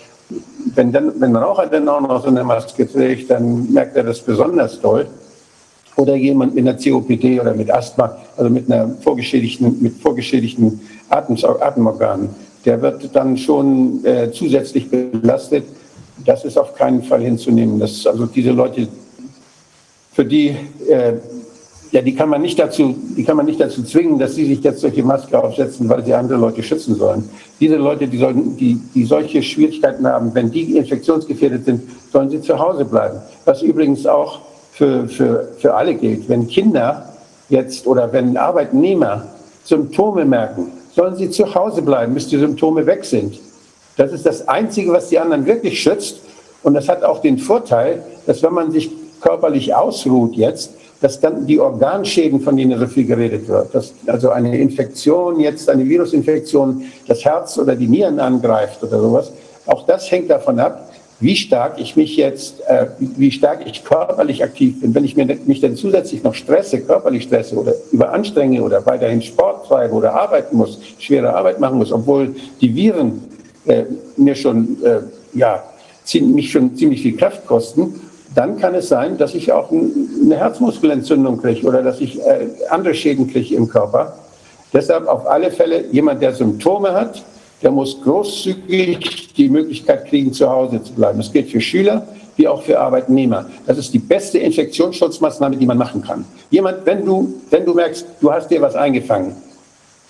[0.74, 4.05] wenn, dann, wenn ein Raucher dann auch noch so eine Maske trägt, dann merkt er
[4.05, 5.07] das besonders doll
[6.03, 11.36] oder jemand mit einer COPD oder mit Asthma, also mit einer vorgeschädigten, mit vorgeschädigten Atem,
[11.61, 12.28] Atemorganen,
[12.64, 15.64] der wird dann schon äh, zusätzlich belastet.
[16.24, 17.78] Das ist auf keinen Fall hinzunehmen.
[17.78, 18.88] Das, also diese Leute,
[20.12, 20.48] für die,
[20.88, 21.14] äh,
[21.92, 24.61] ja, die kann man nicht dazu, die kann man nicht dazu zwingen, dass sie sich
[24.61, 27.28] jetzt solche Maske aufsetzen, weil sie andere Leute schützen sollen.
[27.61, 31.82] Diese Leute, die, sollen, die, die solche Schwierigkeiten haben, wenn die infektionsgefährdet sind,
[32.12, 33.18] sollen sie zu Hause bleiben.
[33.44, 34.40] Was übrigens auch
[34.73, 36.29] für, für, für alle gilt.
[36.29, 37.09] Wenn Kinder
[37.49, 39.27] jetzt oder wenn Arbeitnehmer
[39.64, 43.39] Symptome merken, sollen sie zu Hause bleiben, bis die Symptome weg sind.
[43.97, 46.20] Das ist das Einzige, was die anderen wirklich schützt.
[46.62, 51.47] Und das hat auch den Vorteil, dass wenn man sich körperlich ausruht jetzt, dass dann
[51.47, 56.85] die Organschäden, von denen so viel geredet wird, dass also eine Infektion, jetzt eine Virusinfektion,
[57.09, 59.33] das Herz oder die Nieren angreift oder sowas,
[59.66, 60.91] auch das hängt davon ab,
[61.23, 64.93] wie stark ich mich jetzt, äh, wie stark ich körperlich aktiv bin.
[64.93, 69.68] Wenn ich mir, mich dann zusätzlich noch stresse, körperlich stresse oder überanstrenge oder weiterhin Sport
[69.68, 73.23] treibe oder arbeiten muss, schwere Arbeit machen muss, obwohl die Viren
[73.66, 73.85] äh,
[74.16, 74.99] mir schon, äh,
[75.33, 75.62] ja,
[76.20, 78.01] mich schon ziemlich viel Kraft kosten,
[78.35, 82.95] dann kann es sein, dass ich auch eine Herzmuskelentzündung kriege oder dass ich äh, andere
[82.95, 84.16] Schäden kriege im Körper.
[84.73, 87.23] Deshalb auf alle Fälle jemand, der Symptome hat,
[87.62, 91.18] der muss großzügig die Möglichkeit kriegen, zu Hause zu bleiben.
[91.18, 92.06] Das gilt für Schüler
[92.36, 93.46] wie auch für Arbeitnehmer.
[93.66, 96.24] Das ist die beste Infektionsschutzmaßnahme, die man machen kann.
[96.50, 99.36] Jemand, wenn du, wenn du merkst, du hast dir was eingefangen,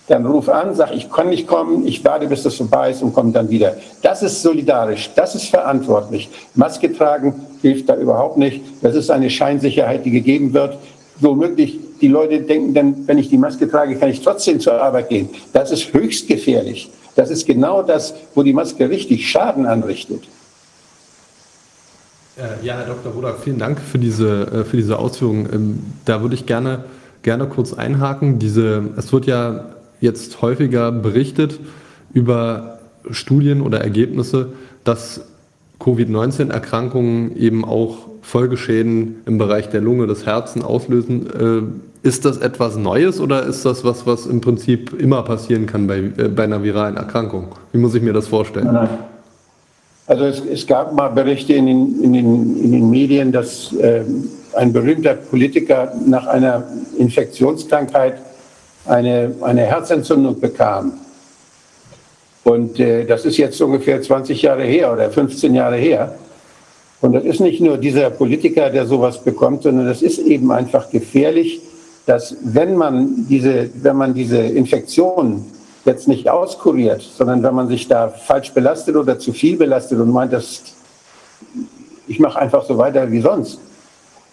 [0.09, 3.13] dann ruf an, sag, ich kann nicht kommen, ich warte, bis das vorbei ist und
[3.13, 3.77] komme dann wieder.
[4.03, 6.29] Das ist solidarisch, das ist verantwortlich.
[6.55, 8.63] Maske tragen hilft da überhaupt nicht.
[8.83, 10.77] Das ist eine Scheinsicherheit, die gegeben wird.
[11.21, 15.09] Womöglich die Leute denken dann, wenn ich die Maske trage, kann ich trotzdem zur Arbeit
[15.09, 15.29] gehen.
[15.53, 16.91] Das ist höchst gefährlich.
[17.15, 20.25] Das ist genau das, wo die Maske richtig Schaden anrichtet.
[22.37, 23.13] Äh, ja, Herr Dr.
[23.13, 25.49] Rodak, vielen Dank für diese, äh, für diese Ausführungen.
[25.53, 26.85] Ähm, da würde ich gerne,
[27.23, 28.39] gerne kurz einhaken.
[28.39, 29.67] Diese, es wird ja
[30.01, 31.61] jetzt häufiger berichtet
[32.15, 32.79] über
[33.11, 34.53] Studien oder Ergebnisse,
[34.85, 35.21] dass
[35.79, 41.29] Covid-19-Erkrankungen eben auch Folgeschäden im Bereich der Lunge, des Herzens auslösen.
[42.03, 45.87] Äh, ist das etwas Neues oder ist das was, was im Prinzip immer passieren kann
[45.87, 47.49] bei, bei einer viralen Erkrankung?
[47.73, 48.73] Wie muss ich mir das vorstellen?
[48.73, 48.89] Nein.
[50.07, 54.03] Also es, es, gab mal Berichte in den, in den, in den Medien, dass äh,
[54.55, 56.65] ein berühmter Politiker nach einer
[56.99, 58.19] Infektionskrankheit
[58.87, 60.93] eine, eine Herzentzündung bekam.
[62.45, 66.15] Und äh, das ist jetzt ungefähr 20 Jahre her oder 15 Jahre her.
[67.01, 70.91] Und das ist nicht nur dieser Politiker, der sowas bekommt, sondern das ist eben einfach
[70.91, 71.61] gefährlich,
[72.07, 75.45] dass wenn man diese, wenn man diese Infektion
[75.85, 80.11] jetzt nicht auskuriert, sondern wenn man sich da falsch belastet oder zu viel belastet und
[80.11, 80.63] meint, dass
[82.09, 83.59] ich mache einfach so weiter wie sonst,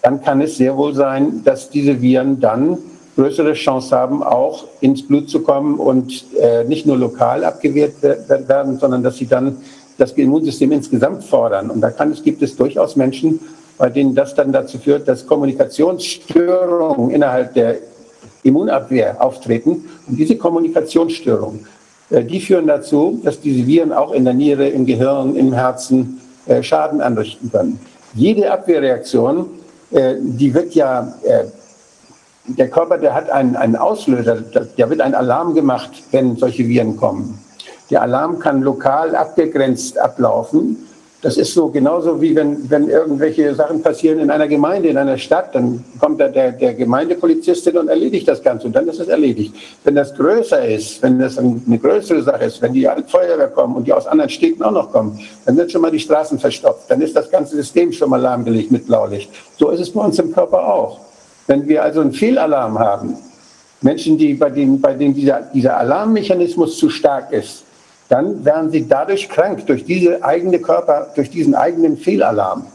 [0.01, 2.77] dann kann es sehr wohl sein, dass diese Viren dann
[3.15, 8.79] größere Chance haben, auch ins Blut zu kommen und äh, nicht nur lokal abgewehrt werden,
[8.79, 9.57] sondern dass sie dann
[9.97, 11.69] das Immunsystem insgesamt fordern.
[11.69, 13.39] Und da kann gibt es durchaus Menschen,
[13.79, 17.77] bei denen das dann dazu führt, dass Kommunikationsstörungen innerhalb der
[18.43, 19.89] Immunabwehr auftreten.
[20.05, 21.65] Und diese Kommunikationsstörungen,
[22.09, 26.19] äh, die führen dazu, dass diese Viren auch in der Niere, im Gehirn, im Herzen
[26.45, 27.79] äh, Schaden anrichten können.
[28.13, 29.45] Jede Abwehrreaktion,
[29.91, 31.13] äh, die wird ja,
[32.45, 34.41] der Körper, der hat einen, einen Auslöser,
[34.75, 37.39] da wird ein Alarm gemacht, wenn solche Viren kommen.
[37.91, 40.88] Der Alarm kann lokal abgegrenzt ablaufen
[41.21, 45.17] das ist so genauso wie wenn, wenn irgendwelche Sachen passieren in einer Gemeinde, in einer
[45.17, 49.09] Stadt, dann kommt da der, der Gemeindepolizistin und erledigt das Ganze und dann ist es
[49.09, 49.53] erledigt.
[49.83, 53.85] Wenn das größer ist, wenn das eine größere Sache ist, wenn die Feuerwehr kommen und
[53.85, 57.01] die aus anderen Städten auch noch kommen, dann sind schon mal die Straßen verstopft, dann
[57.01, 59.29] ist das ganze System schon mal lahmgelegt mit Blaulicht.
[59.57, 61.01] So ist es bei uns im Körper auch.
[61.47, 63.17] Wenn wir also einen Fehlalarm haben,
[63.81, 67.63] Menschen, die, bei denen, bei denen dieser, dieser Alarmmechanismus zu stark ist,
[68.09, 72.65] dann werden sie dadurch krank, durch diese eigene Körper, durch diesen eigenen Fehlalarm.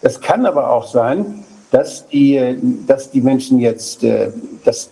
[0.00, 2.56] Es kann aber auch sein, dass die,
[2.86, 4.30] dass die Menschen jetzt, äh,
[4.64, 4.88] dass,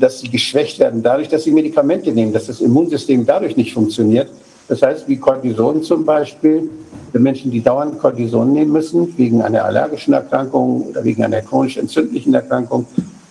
[0.00, 4.28] dass sie geschwächt werden dadurch, dass sie Medikamente nehmen, dass das Immunsystem dadurch nicht funktioniert.
[4.68, 6.70] Das heißt, wie Cortison zum Beispiel,
[7.12, 11.76] für Menschen, die dauernd Cortison nehmen müssen, wegen einer allergischen Erkrankung oder wegen einer chronisch
[11.76, 12.86] entzündlichen Erkrankung,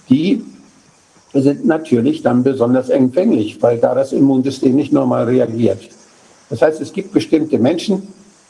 [0.08, 0.44] die
[1.34, 5.80] sind natürlich dann besonders empfänglich, weil da das Immunsystem nicht normal reagiert.
[6.50, 8.08] Das heißt, es gibt bestimmte Menschen,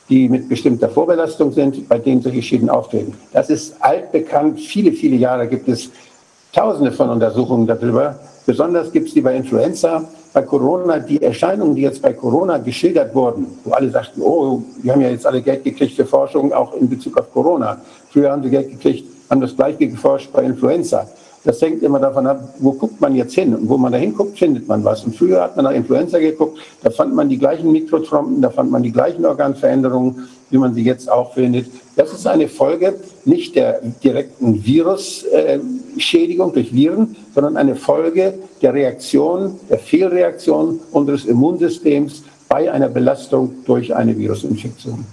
[0.10, 3.14] die mit bestimmter Vorbelastung sind, bei denen solche Schäden auftreten.
[3.32, 4.60] Das ist altbekannt.
[4.60, 5.90] Viele, viele Jahre gibt es
[6.54, 8.20] Tausende von Untersuchungen darüber.
[8.46, 10.04] Besonders gibt es die bei Influenza,
[10.34, 14.92] bei Corona, die Erscheinungen, die jetzt bei Corona geschildert wurden, wo alle sagten, oh, wir
[14.92, 17.80] haben ja jetzt alle Geld gekriegt für Forschung, auch in Bezug auf Corona.
[18.10, 21.08] Früher haben sie Geld gekriegt, haben das gleiche geforscht bei Influenza.
[21.44, 23.56] Das hängt immer davon ab, wo guckt man jetzt hin.
[23.56, 25.04] Und wo man da hinguckt, findet man was.
[25.04, 28.70] Und früher hat man nach Influenza geguckt, da fand man die gleichen Mikrotrompen, da fand
[28.70, 31.66] man die gleichen Organveränderungen, wie man sie jetzt auch findet.
[31.96, 39.60] Das ist eine Folge nicht der direkten Virusschädigung durch Viren, sondern eine Folge der Reaktion,
[39.70, 45.06] der Fehlreaktion unseres Immunsystems bei einer Belastung durch eine Virusinfektion.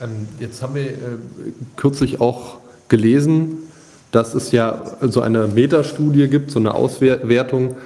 [0.00, 0.94] Ähm, jetzt haben wir äh,
[1.76, 3.67] kürzlich auch gelesen,
[4.10, 7.76] dass es ja so eine Metastudie gibt, so eine Auswertung,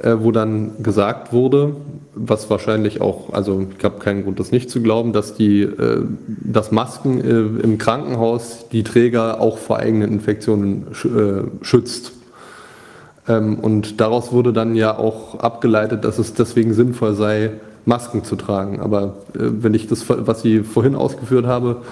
[0.00, 1.76] äh, wo dann gesagt wurde,
[2.14, 6.04] was wahrscheinlich auch, also ich habe keinen Grund, das nicht zu glauben, dass die, äh,
[6.26, 10.86] dass Masken äh, im Krankenhaus die Träger auch vor eigenen Infektionen
[11.62, 12.12] schützt.
[13.28, 17.50] Ähm, und daraus wurde dann ja auch abgeleitet, dass es deswegen sinnvoll sei,
[17.84, 18.78] Masken zu tragen.
[18.78, 21.84] Aber wenn ich das, was Sie vorhin ausgeführt habe, äh,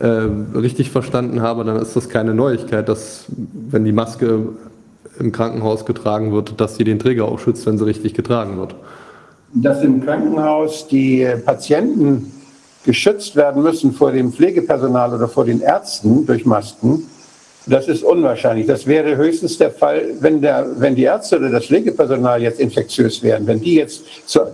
[0.00, 3.24] richtig verstanden habe, dann ist das keine Neuigkeit, dass
[3.70, 4.48] wenn die Maske
[5.18, 8.74] im Krankenhaus getragen wird, dass sie den Träger auch schützt, wenn sie richtig getragen wird.
[9.54, 12.32] Dass im Krankenhaus die Patienten
[12.84, 17.04] geschützt werden müssen vor dem Pflegepersonal oder vor den Ärzten durch Masken,
[17.66, 18.66] das ist unwahrscheinlich.
[18.66, 23.22] Das wäre höchstens der Fall, wenn, der, wenn die Ärzte oder das Pflegepersonal jetzt infektiös
[23.22, 23.46] wären.
[23.46, 24.04] Wenn die jetzt,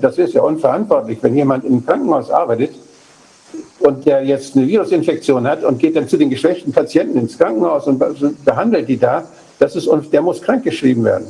[0.01, 2.71] das ist ja unverantwortlich, wenn jemand im Krankenhaus arbeitet
[3.83, 7.87] und der jetzt eine Virusinfektion hat und geht dann zu den geschwächten Patienten ins Krankenhaus
[7.87, 8.03] und
[8.45, 9.25] behandelt die da,
[9.59, 11.27] das ist, der muss krankgeschrieben werden.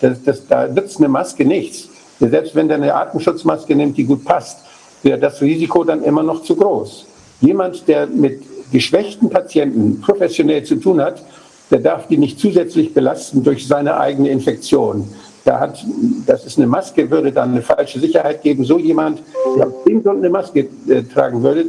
[0.00, 1.88] Das, das, da nützt eine Maske nichts.
[2.18, 4.58] Selbst wenn der eine Atemschutzmaske nimmt, die gut passt,
[5.02, 7.06] wäre das Risiko dann immer noch zu groß.
[7.40, 11.22] Jemand, der mit geschwächten Patienten professionell zu tun hat,
[11.70, 15.08] der darf die nicht zusätzlich belasten durch seine eigene Infektion.
[15.44, 15.84] Da hat,
[16.26, 18.64] das ist eine Maske, würde dann eine falsche Sicherheit geben.
[18.64, 19.22] So jemand,
[19.56, 21.66] der aus dem Grund eine Maske äh, tragen würde,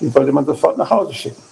[0.00, 1.42] den sollte man sofort nach Hause schicken.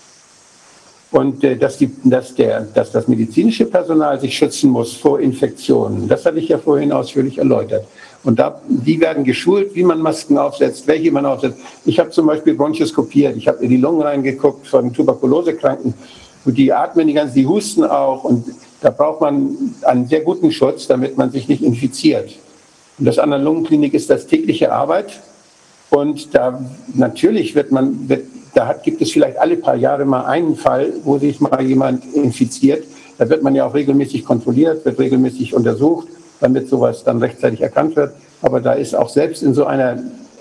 [1.13, 6.09] Und äh, dass, die, dass, der, dass das medizinische Personal sich schützen muss vor Infektionen,
[6.09, 7.87] das hatte ich ja vorhin ausführlich erläutert.
[8.25, 11.59] Und da, die werden geschult, wie man Masken aufsetzt, welche man aufsetzt.
[11.85, 15.95] Ich habe zum Beispiel bronchoskopiert, ich habe in die Lungen reingeguckt von Tuberkulosekranken.
[16.45, 18.25] Und die atmen die ganze, die husten auch.
[18.25, 18.47] Und
[18.81, 22.31] da braucht man einen sehr guten Schutz, damit man sich nicht infiziert.
[22.99, 25.21] Und das an der Lungenklinik ist das tägliche Arbeit.
[25.91, 26.65] Und da
[26.95, 28.25] natürlich wird man, wird,
[28.55, 32.05] da hat, gibt es vielleicht alle paar Jahre mal einen Fall, wo sich mal jemand
[32.15, 32.85] infiziert.
[33.19, 36.09] Da wird man ja auch regelmäßig kontrolliert, wird regelmäßig untersucht,
[36.41, 38.15] damit sowas dann rechtzeitig erkannt wird.
[38.43, 39.99] Aber da ist auch selbst in so einer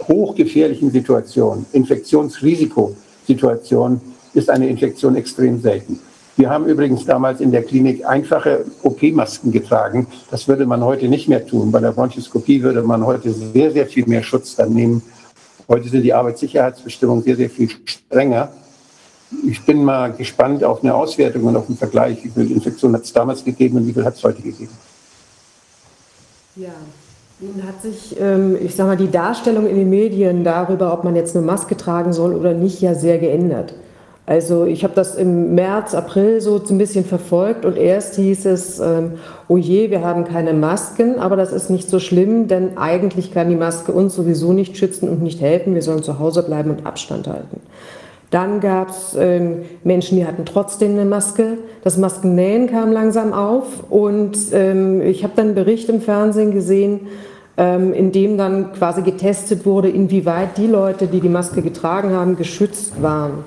[0.08, 4.02] hochgefährlichen Situation, Infektionsrisikosituation,
[4.34, 6.02] ist eine Infektion extrem selten.
[6.38, 10.08] Wir haben übrigens damals in der Klinik einfache OP-Masken getragen.
[10.30, 11.72] Das würde man heute nicht mehr tun.
[11.72, 15.02] Bei der Bronchoskopie würde man heute sehr, sehr viel mehr Schutz dann nehmen.
[15.70, 18.50] Heute sind die Arbeitssicherheitsbestimmungen sehr, sehr viel strenger.
[19.48, 22.24] Ich bin mal gespannt auf eine Auswertung und auf einen Vergleich.
[22.24, 24.74] Wie viele Infektionen hat es damals gegeben und wie viel hat es heute gegeben?
[26.58, 26.70] Ja,
[27.40, 31.16] nun hat sich, ähm, ich sage mal, die Darstellung in den Medien darüber, ob man
[31.16, 33.74] jetzt eine Maske tragen soll oder nicht, ja sehr geändert.
[34.28, 38.80] Also ich habe das im März, April so ein bisschen verfolgt und erst hieß es,
[38.80, 39.14] ähm,
[39.48, 43.50] oh je, wir haben keine Masken, aber das ist nicht so schlimm, denn eigentlich kann
[43.50, 45.76] die Maske uns sowieso nicht schützen und nicht helfen.
[45.76, 47.62] Wir sollen zu Hause bleiben und Abstand halten.
[48.32, 51.60] Dann gab es ähm, Menschen, die hatten trotzdem eine Maske.
[51.84, 57.02] Das Maskennähen kam langsam auf und ähm, ich habe dann einen Bericht im Fernsehen gesehen,
[57.58, 62.36] ähm, in dem dann quasi getestet wurde, inwieweit die Leute, die die Maske getragen haben,
[62.36, 63.44] geschützt waren.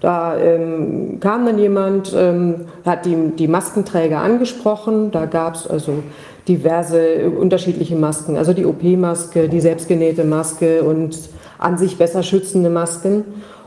[0.00, 5.10] Da ähm, kam dann jemand, ähm, hat die, die Maskenträger angesprochen.
[5.10, 6.02] Da gab es also
[6.46, 11.18] diverse unterschiedliche Masken, also die OP-Maske, die selbstgenähte Maske und
[11.58, 13.24] an sich besser schützende Masken.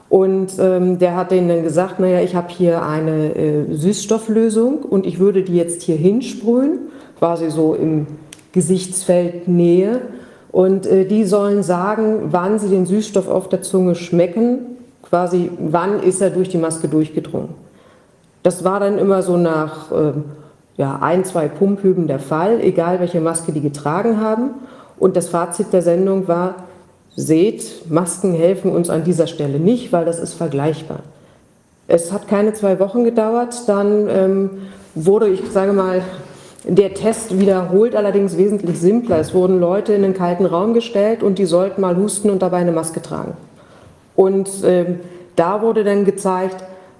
[0.09, 5.05] Und ähm, der hat denen dann gesagt, naja, ich habe hier eine äh, Süßstofflösung und
[5.05, 6.79] ich würde die jetzt hier hinsprühen,
[7.19, 8.07] quasi so im
[8.51, 10.01] Gesichtsfeld Nähe.
[10.51, 14.70] Und äh, die sollen sagen, wann sie den Süßstoff auf der Zunge schmecken
[15.11, 17.49] quasi, wann ist er durch die Maske durchgedrungen.
[18.43, 20.13] Das war dann immer so nach äh,
[20.77, 24.51] ja, ein, zwei Pumphüben der Fall, egal welche Maske die getragen haben.
[24.97, 26.55] Und das Fazit der Sendung war,
[27.15, 30.99] seht, Masken helfen uns an dieser Stelle nicht, weil das ist vergleichbar.
[31.89, 34.49] Es hat keine zwei Wochen gedauert, dann ähm,
[34.95, 36.01] wurde, ich sage mal,
[36.63, 39.19] der Test wiederholt, allerdings wesentlich simpler.
[39.19, 42.57] Es wurden Leute in einen kalten Raum gestellt und die sollten mal husten und dabei
[42.57, 43.33] eine Maske tragen.
[44.21, 44.99] Und ähm,
[45.35, 46.57] da wurde dann gezeigt,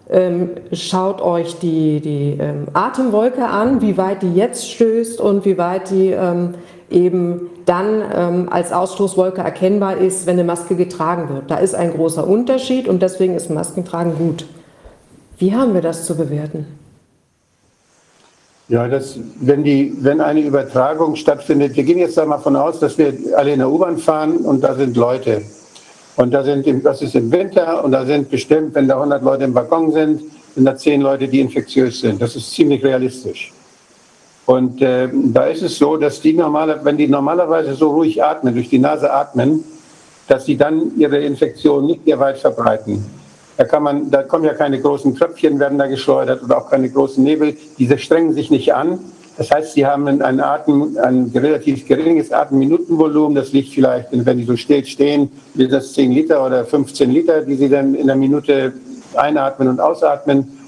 [0.09, 5.55] ähm, schaut euch die, die ähm, Atemwolke an, wie weit die jetzt stößt und wie
[5.59, 6.55] weit die ähm,
[6.89, 11.51] eben dann ähm, als Ausstoßwolke erkennbar ist, wenn eine Maske getragen wird.
[11.51, 14.47] Da ist ein großer Unterschied und deswegen ist Maskentragen gut.
[15.37, 16.65] Wie haben wir das zu bewerten?
[18.67, 22.79] Ja, das, wenn, die, wenn eine Übertragung stattfindet, wir gehen jetzt da mal von aus,
[22.79, 25.43] dass wir alle in der U-Bahn fahren und da sind Leute.
[26.17, 29.43] Und da sind, das ist im Winter und da sind bestimmt, wenn da 100 Leute
[29.45, 30.21] im Waggon sind,
[30.55, 32.21] sind da 10 Leute, die infektiös sind.
[32.21, 33.53] Das ist ziemlich realistisch.
[34.45, 38.53] Und äh, da ist es so, dass die normale, wenn die normalerweise so ruhig atmen,
[38.53, 39.63] durch die Nase atmen,
[40.27, 43.05] dass sie dann ihre Infektion nicht sehr weit verbreiten.
[43.57, 46.89] Da kann man, da kommen ja keine großen Tröpfchen, werden da geschleudert oder auch keine
[46.89, 47.55] großen Nebel.
[47.77, 48.99] Diese strengen sich nicht an.
[49.41, 53.33] Das heißt, sie haben ein, Atem, ein relativ geringes Atemminutenvolumen.
[53.33, 57.41] Das liegt vielleicht, wenn die so still stehen, wie das 10 Liter oder 15 Liter,
[57.41, 58.71] die sie dann in der Minute
[59.15, 60.59] einatmen und ausatmen.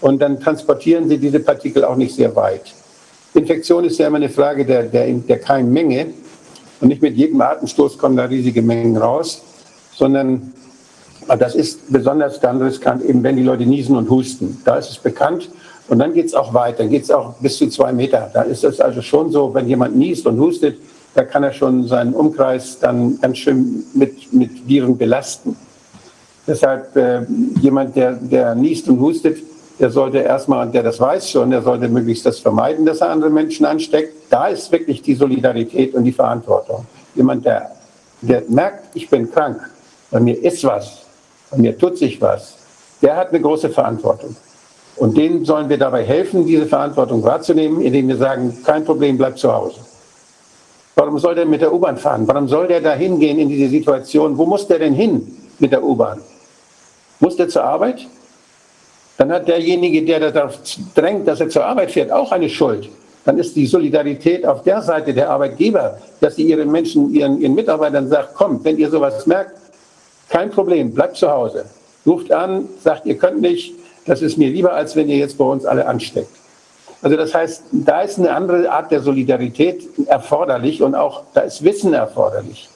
[0.00, 2.72] Und dann transportieren sie diese Partikel auch nicht sehr weit.
[3.34, 6.14] Infektion ist ja immer eine Frage der, der, der Keimmenge.
[6.80, 9.42] Und nicht mit jedem Atemstoß kommen da riesige Mengen raus,
[9.92, 10.52] sondern
[11.36, 14.62] das ist besonders dann riskant, eben wenn die Leute niesen und husten.
[14.64, 15.50] Da ist es bekannt,
[15.90, 18.30] und dann geht es auch weiter, dann geht es auch bis zu zwei Meter.
[18.32, 20.78] Da ist es also schon so, wenn jemand niest und hustet,
[21.14, 25.56] da kann er schon seinen Umkreis dann ganz schön mit, mit Viren belasten.
[26.46, 27.22] Deshalb äh,
[27.60, 29.38] jemand, der, der niest und hustet,
[29.80, 33.30] der sollte erstmal, der das weiß schon, der sollte möglichst das vermeiden, dass er andere
[33.30, 34.14] Menschen ansteckt.
[34.30, 36.86] Da ist wirklich die Solidarität und die Verantwortung.
[37.16, 37.72] Jemand, der,
[38.20, 39.58] der merkt, ich bin krank,
[40.12, 41.04] bei mir ist was,
[41.50, 42.54] bei mir tut sich was,
[43.02, 44.36] der hat eine große Verantwortung.
[45.00, 49.38] Und denen sollen wir dabei helfen, diese Verantwortung wahrzunehmen, indem wir sagen, kein Problem, bleib
[49.38, 49.80] zu Hause.
[50.94, 52.28] Warum soll der mit der U-Bahn fahren?
[52.28, 54.36] Warum soll der da hingehen in diese Situation?
[54.36, 55.26] Wo muss der denn hin
[55.58, 56.20] mit der U-Bahn?
[57.18, 58.06] Muss der zur Arbeit?
[59.16, 60.58] Dann hat derjenige, der darauf
[60.94, 62.90] drängt, dass er zur Arbeit fährt, auch eine Schuld.
[63.24, 67.54] Dann ist die Solidarität auf der Seite der Arbeitgeber, dass sie ihren Menschen, ihren, ihren
[67.54, 69.52] Mitarbeitern sagt, komm, wenn ihr sowas merkt,
[70.28, 71.64] kein Problem, bleibt zu Hause.
[72.06, 75.44] ruft an, sagt, ihr könnt nicht, das ist mir lieber, als wenn ihr jetzt bei
[75.44, 76.30] uns alle ansteckt.
[77.02, 81.64] Also das heißt, da ist eine andere Art der Solidarität erforderlich und auch da ist
[81.64, 82.68] Wissen erforderlich.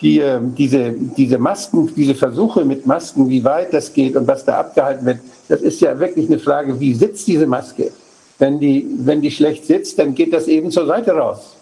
[0.00, 4.44] Die, äh, diese, diese Masken, diese Versuche mit Masken, wie weit das geht und was
[4.44, 5.18] da abgehalten wird,
[5.48, 7.90] das ist ja wirklich eine Frage, wie sitzt diese Maske?
[8.38, 11.56] Wenn die, wenn die schlecht sitzt, dann geht das eben zur Seite raus.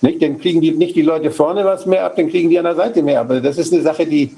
[0.00, 0.22] Nicht?
[0.22, 2.76] Dann kriegen die, nicht die Leute vorne was mehr ab, dann kriegen die an der
[2.76, 3.20] Seite mehr.
[3.20, 4.34] Aber das ist eine Sache, die,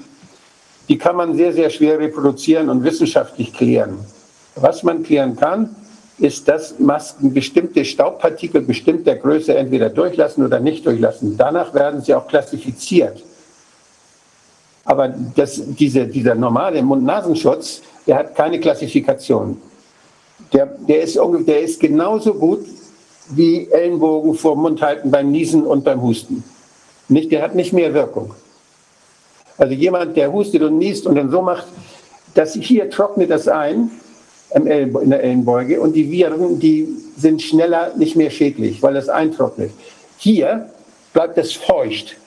[0.89, 3.99] die kann man sehr, sehr schwer reproduzieren und wissenschaftlich klären.
[4.55, 5.75] Was man klären kann,
[6.19, 11.37] ist, dass Masken bestimmte Staubpartikel bestimmter Größe entweder durchlassen oder nicht durchlassen.
[11.37, 13.23] Danach werden sie auch klassifiziert.
[14.85, 19.59] Aber das, diese, dieser normale Mund-Nasenschutz, der hat keine Klassifikation.
[20.51, 22.65] Der, der, ist, der ist genauso gut
[23.29, 26.43] wie Ellenbogen vor Mund halten beim Niesen und beim Husten.
[27.07, 28.35] Nicht, der hat nicht mehr Wirkung.
[29.57, 31.67] Also jemand, der hustet und niest und dann so macht,
[32.33, 33.91] dass hier trocknet das ein
[34.55, 39.71] in der Ellenbeuge und die Viren, die sind schneller nicht mehr schädlich, weil das eintrocknet.
[40.17, 40.69] Hier
[41.11, 42.17] bleibt es feucht.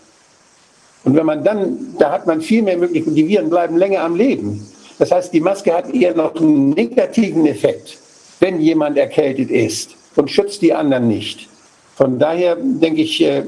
[1.04, 4.16] Und wenn man dann, da hat man viel mehr Möglichkeiten, die Viren bleiben länger am
[4.16, 4.66] Leben.
[4.98, 7.98] Das heißt, die Maske hat eher noch einen negativen Effekt,
[8.40, 11.48] wenn jemand erkältet ist und schützt die anderen nicht.
[11.94, 13.42] Von daher denke ich, äh,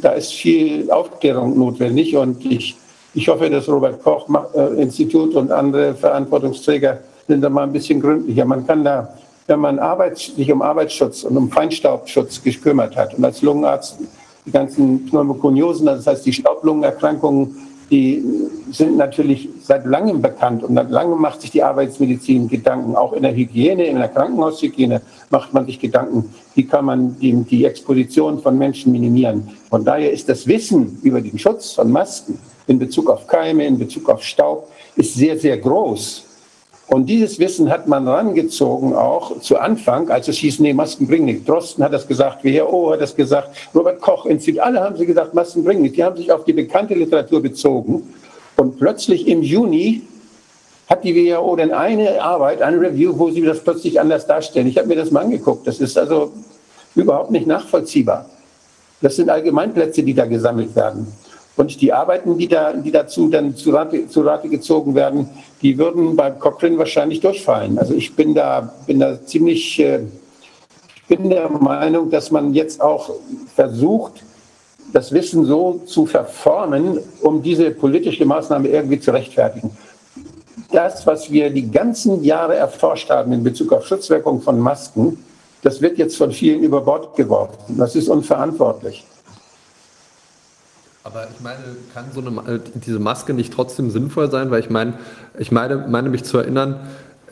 [0.00, 2.76] da ist viel Aufklärung notwendig und ich,
[3.14, 6.98] ich hoffe, dass Robert Koch äh, Institut und andere Verantwortungsträger
[7.28, 8.44] sind da mal ein bisschen gründlicher.
[8.44, 9.14] Man kann da,
[9.46, 9.78] wenn man
[10.16, 13.98] sich um Arbeitsschutz und um Feinstaubschutz gekümmert hat und als Lungenarzt
[14.44, 17.54] die ganzen Pneumokoniosen, das heißt die Staublungenerkrankungen,
[17.92, 18.24] die
[18.70, 22.96] sind natürlich seit langem bekannt und seit langem macht sich die Arbeitsmedizin Gedanken.
[22.96, 27.34] Auch in der Hygiene, in der Krankenhaushygiene macht man sich Gedanken, wie kann man die,
[27.44, 29.46] die Exposition von Menschen minimieren.
[29.68, 33.78] Von daher ist das Wissen über den Schutz von Masken in Bezug auf Keime, in
[33.78, 36.24] Bezug auf Staub, ist sehr, sehr groß.
[36.88, 41.26] Und dieses Wissen hat man rangezogen auch zu Anfang, als es hieß, nee, Masken bringen
[41.26, 41.44] nichts.
[41.46, 45.32] Drosten hat das gesagt, WHO hat das gesagt, Robert Koch, Institut, alle haben sie gesagt,
[45.32, 45.96] Masken bringen nichts.
[45.96, 48.14] Die haben sich auf die bekannte Literatur bezogen.
[48.56, 50.02] Und plötzlich im Juni
[50.88, 54.66] hat die WHO dann eine Arbeit, eine Review, wo sie das plötzlich anders darstellen.
[54.66, 55.66] Ich habe mir das mal angeguckt.
[55.66, 56.32] Das ist also
[56.94, 58.26] überhaupt nicht nachvollziehbar.
[59.00, 61.06] Das sind Allgemeinplätze, die da gesammelt werden.
[61.56, 65.28] Und die Arbeiten, die, da, die dazu dann zu Rate, zu Rate gezogen werden,
[65.60, 67.78] die würden beim Cochrane wahrscheinlich durchfallen.
[67.78, 70.00] Also ich bin da, bin da ziemlich, äh,
[71.08, 73.10] bin der Meinung, dass man jetzt auch
[73.54, 74.24] versucht,
[74.92, 79.70] das Wissen so zu verformen, um diese politische Maßnahme irgendwie zu rechtfertigen.
[80.70, 85.18] Das, was wir die ganzen Jahre erforscht haben in Bezug auf Schutzwirkung von Masken,
[85.62, 87.76] das wird jetzt von vielen über Bord geworfen.
[87.78, 89.04] Das ist unverantwortlich.
[91.04, 91.58] Aber ich meine,
[91.94, 94.50] kann so eine, diese Maske nicht trotzdem sinnvoll sein?
[94.50, 94.94] Weil ich meine,
[95.38, 96.76] ich meine, meine mich zu erinnern,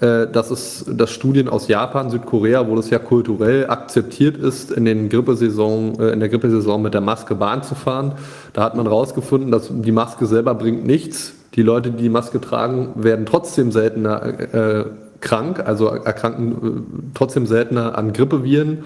[0.01, 4.85] äh, dass es dass Studien aus Japan, Südkorea, wo das ja kulturell akzeptiert ist, in
[4.85, 8.15] den Grippesaison, äh, in der Grippesaison mit der Maske Bahn zu fahren.
[8.55, 11.35] Da hat man herausgefunden, dass die Maske selber bringt nichts.
[11.55, 14.85] Die Leute, die die Maske tragen, werden trotzdem seltener äh,
[15.21, 18.85] krank, also erkranken äh, trotzdem seltener an Grippeviren,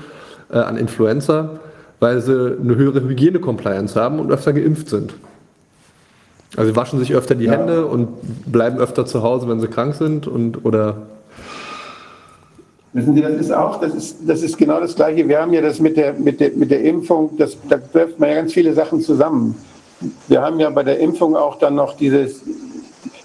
[0.53, 1.61] äh, an Influenza
[2.05, 5.15] weil sie eine höhere Hygiene-Compliance haben und öfter geimpft sind.
[6.55, 7.53] Also sie waschen sich öfter die ja.
[7.53, 8.09] Hände und
[8.45, 10.99] bleiben öfter zu Hause, wenn sie krank sind und oder
[12.93, 15.27] Wissen Sie, das ist auch, das ist, das ist genau das Gleiche.
[15.27, 18.29] Wir haben ja das mit der, mit der, mit der Impfung, das, da trifft man
[18.29, 19.57] ja ganz viele Sachen zusammen.
[20.29, 22.43] Wir haben ja bei der Impfung auch dann noch dieses,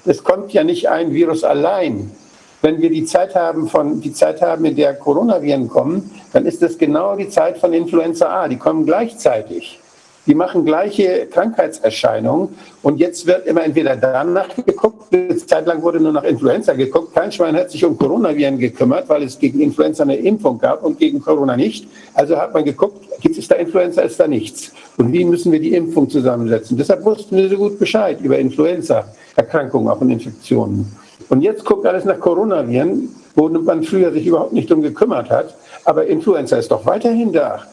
[0.06, 2.12] es kommt ja nicht ein Virus allein
[2.62, 6.62] wenn wir die Zeit haben von die Zeit haben, in der Coronaviren kommen, dann ist
[6.62, 8.48] das genau die Zeit von Influenza A.
[8.48, 9.80] Die kommen gleichzeitig.
[10.26, 12.50] Die machen gleiche Krankheitserscheinungen.
[12.84, 17.16] Und jetzt wird immer entweder danach geguckt, eine Zeit lang wurde nur nach Influenza geguckt.
[17.16, 21.00] Kein Schwein hat sich um Coronaviren gekümmert, weil es gegen Influenza eine Impfung gab und
[21.00, 21.88] gegen Corona nicht.
[22.14, 24.72] Also hat man geguckt, gibt es da Influenza, ist da nichts.
[24.98, 26.78] Und wie müssen wir die Impfung zusammensetzen?
[26.78, 30.96] Deshalb wussten wir so gut Bescheid über Influenza-Erkrankungen, auch und Infektionen.
[31.30, 35.56] Und jetzt guckt alles nach Coronaviren, wo man früher sich überhaupt nicht drum gekümmert hat.
[35.86, 37.64] Aber Influenza ist doch weiterhin da.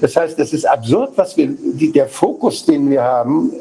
[0.00, 3.52] Das heißt, es ist absurd, was wir, die, der Fokus, den wir haben,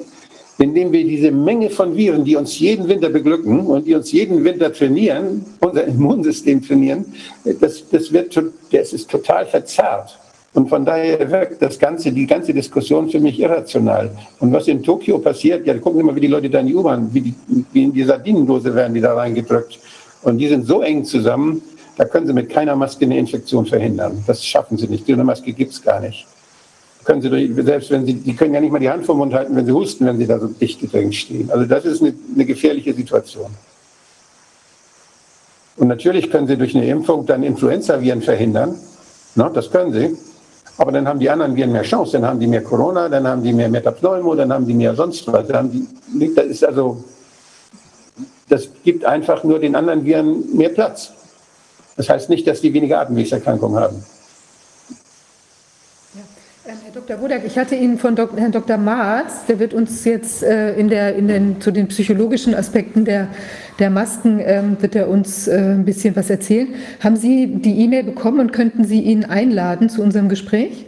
[0.57, 4.43] indem wir diese Menge von Viren, die uns jeden Winter beglücken und die uns jeden
[4.43, 7.13] Winter trainieren, unser Immunsystem trainieren,
[7.59, 8.39] das, das, wird,
[8.71, 10.17] das ist total verzerrt.
[10.53, 14.11] Und von daher wirkt das Ganze, die ganze Diskussion für mich irrational.
[14.39, 16.75] Und was in Tokio passiert, ja, gucken Sie mal, wie die Leute da in die
[16.75, 17.33] U-Bahn, wie,
[17.71, 19.79] wie, in die Sardinendose werden die da reingedrückt.
[20.21, 21.61] Und die sind so eng zusammen,
[21.97, 24.23] da können Sie mit keiner Maske eine Infektion verhindern.
[24.27, 25.07] Das schaffen Sie nicht.
[25.07, 26.27] Diese Maske gibt es gar nicht.
[27.03, 29.33] können sie, durch, selbst wenn sie, die können ja nicht mal die Hand vom Mund
[29.33, 31.49] halten, wenn sie husten, wenn sie da so dicht gedrängt stehen.
[31.51, 33.51] Also das ist eine, eine gefährliche Situation.
[35.77, 38.75] Und natürlich können sie durch eine Impfung dann Influenza-Viren verhindern.
[39.35, 40.15] No, das können sie.
[40.77, 42.13] Aber dann haben die anderen Viren mehr Chance.
[42.13, 45.31] Dann haben die mehr Corona, dann haben die mehr Metapneumo, dann haben die mehr sonst
[45.31, 45.47] was.
[45.47, 47.03] Dann haben die, das ist also,
[48.49, 51.11] das gibt einfach nur den anderen Viren mehr Platz.
[51.95, 54.03] Das heißt nicht, dass die weniger Atemwegserkrankungen haben.
[56.65, 57.21] Ähm, Herr Dr.
[57.21, 58.77] Wodak, ich hatte Ihnen von Herrn Dr.
[58.77, 63.27] Marz, der wird uns jetzt äh, in der, in den, zu den psychologischen Aspekten der,
[63.79, 66.69] der Masken, ähm, wird er uns äh, ein bisschen was erzählen.
[66.99, 70.85] Haben Sie die E-Mail bekommen und könnten Sie ihn einladen zu unserem Gespräch?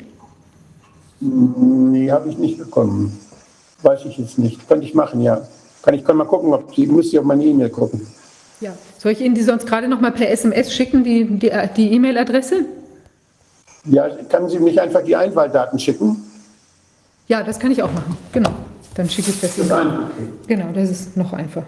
[1.19, 3.19] Nee, habe ich nicht bekommen.
[3.81, 4.67] Weiß ich jetzt nicht.
[4.67, 5.41] Könnte ich machen, ja.
[5.81, 8.01] Kann ich kann mal gucken, ob die muss ich auf meine E-Mail gucken.
[8.61, 8.71] Ja.
[8.97, 12.65] Soll ich Ihnen die sonst gerade noch mal per SMS schicken, die E-Mail-Adresse?
[13.85, 16.17] Die, die ja, kann Sie mich einfach die Einwahldaten schicken?
[17.27, 18.17] Ja, das kann ich auch machen.
[18.31, 18.51] Genau.
[18.95, 19.69] Dann schicke ich das Ihnen.
[20.47, 21.63] Genau, das ist noch einfach.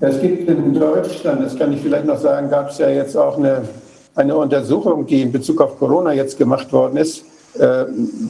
[0.00, 3.38] Es gibt in Deutschland, das kann ich vielleicht noch sagen, gab es ja jetzt auch
[3.38, 3.62] eine,
[4.16, 7.24] eine Untersuchung, die in Bezug auf Corona jetzt gemacht worden ist.
[7.58, 7.84] Äh,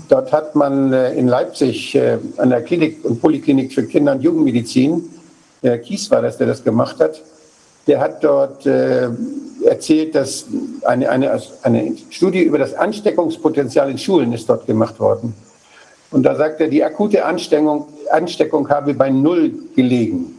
[0.09, 4.23] dort hat man äh, in Leipzig äh, an der Klinik und Poliklinik für Kinder- und
[4.23, 5.09] Jugendmedizin,
[5.63, 7.23] Herr Kies war das, der das gemacht hat,
[7.87, 9.09] der hat dort äh,
[9.65, 10.45] erzählt, dass
[10.85, 15.35] eine, eine, eine Studie über das Ansteckungspotenzial in Schulen ist dort gemacht worden.
[16.11, 20.34] Und da sagt er, die akute Ansteckung, Ansteckung habe bei Null gelegen.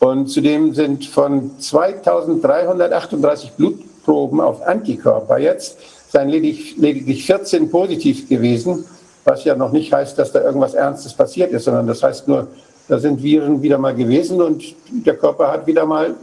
[0.00, 5.76] Und zudem sind von 2338 Blutproben auf Antikörper jetzt
[6.08, 8.86] seien lediglich, lediglich 14 positiv gewesen,
[9.24, 12.48] was ja noch nicht heißt, dass da irgendwas Ernstes passiert ist, sondern das heißt nur,
[12.88, 16.14] da sind Viren wieder mal gewesen und der Körper hat wieder mal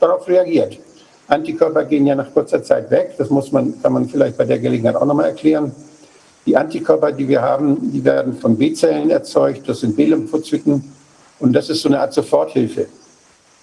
[0.00, 0.78] darauf reagiert.
[1.28, 3.16] Antikörper gehen ja nach kurzer Zeit weg.
[3.18, 5.72] Das muss man, kann man vielleicht bei der Gelegenheit auch nochmal erklären.
[6.46, 9.68] Die Antikörper, die wir haben, die werden von B-Zellen erzeugt.
[9.68, 10.82] Das sind B-Lymphozyten.
[11.38, 12.86] Und das ist so eine Art Soforthilfe.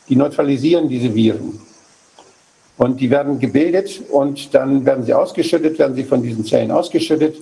[0.09, 1.59] Die neutralisieren diese Viren.
[2.77, 7.38] Und die werden gebildet und dann werden sie ausgeschüttet, werden sie von diesen Zellen ausgeschüttet.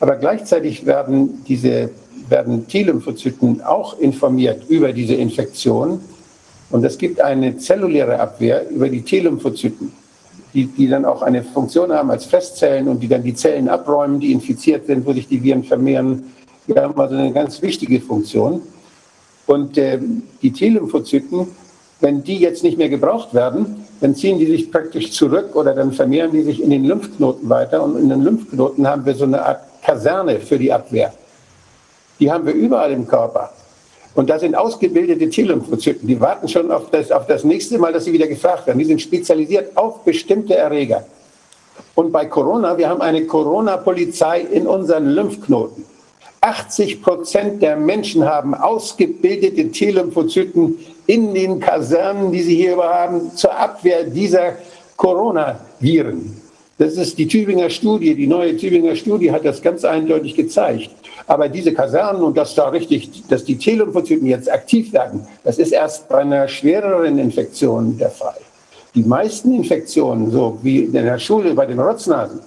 [0.00, 1.90] Aber gleichzeitig werden diese
[2.28, 6.00] werden T-Lymphozyten auch informiert über diese Infektion
[6.70, 9.92] und es gibt eine zelluläre Abwehr über die T-Lymphozyten,
[10.52, 14.18] die, die dann auch eine Funktion haben als Festzellen und die dann die Zellen abräumen,
[14.18, 16.32] die infiziert sind, wo sich die Viren vermehren.
[16.66, 18.62] Die haben also eine ganz wichtige Funktion.
[19.46, 20.00] Und äh,
[20.42, 21.46] die T-Lymphozyten,
[22.00, 25.92] wenn die jetzt nicht mehr gebraucht werden, dann ziehen die sich praktisch zurück oder dann
[25.92, 27.82] vermehren die sich in den Lymphknoten weiter.
[27.82, 31.12] Und in den Lymphknoten haben wir so eine Art Kaserne für die Abwehr.
[32.20, 33.50] Die haben wir überall im Körper.
[34.14, 38.04] Und da sind ausgebildete T-Lymphozyten, die warten schon auf das, auf das nächste Mal, dass
[38.04, 38.78] sie wieder gefragt werden.
[38.78, 41.04] Die sind spezialisiert auf bestimmte Erreger.
[41.94, 45.84] Und bei Corona, wir haben eine Corona-Polizei in unseren Lymphknoten.
[46.40, 53.56] 80 Prozent der Menschen haben ausgebildete T-Lymphozyten in den Kasernen, die sie hier haben, zur
[53.56, 54.54] Abwehr dieser
[54.96, 56.36] Coronaviren.
[56.78, 60.90] Das ist die Tübinger Studie, die neue Tübinger Studie hat das ganz eindeutig gezeigt.
[61.26, 65.72] Aber diese Kasernen und dass da richtig, dass die T-Lymphozyten jetzt aktiv werden, das ist
[65.72, 68.36] erst bei einer schwereren Infektion der Fall.
[68.94, 72.40] Die meisten Infektionen, so wie in der Schule bei den Rotznasen,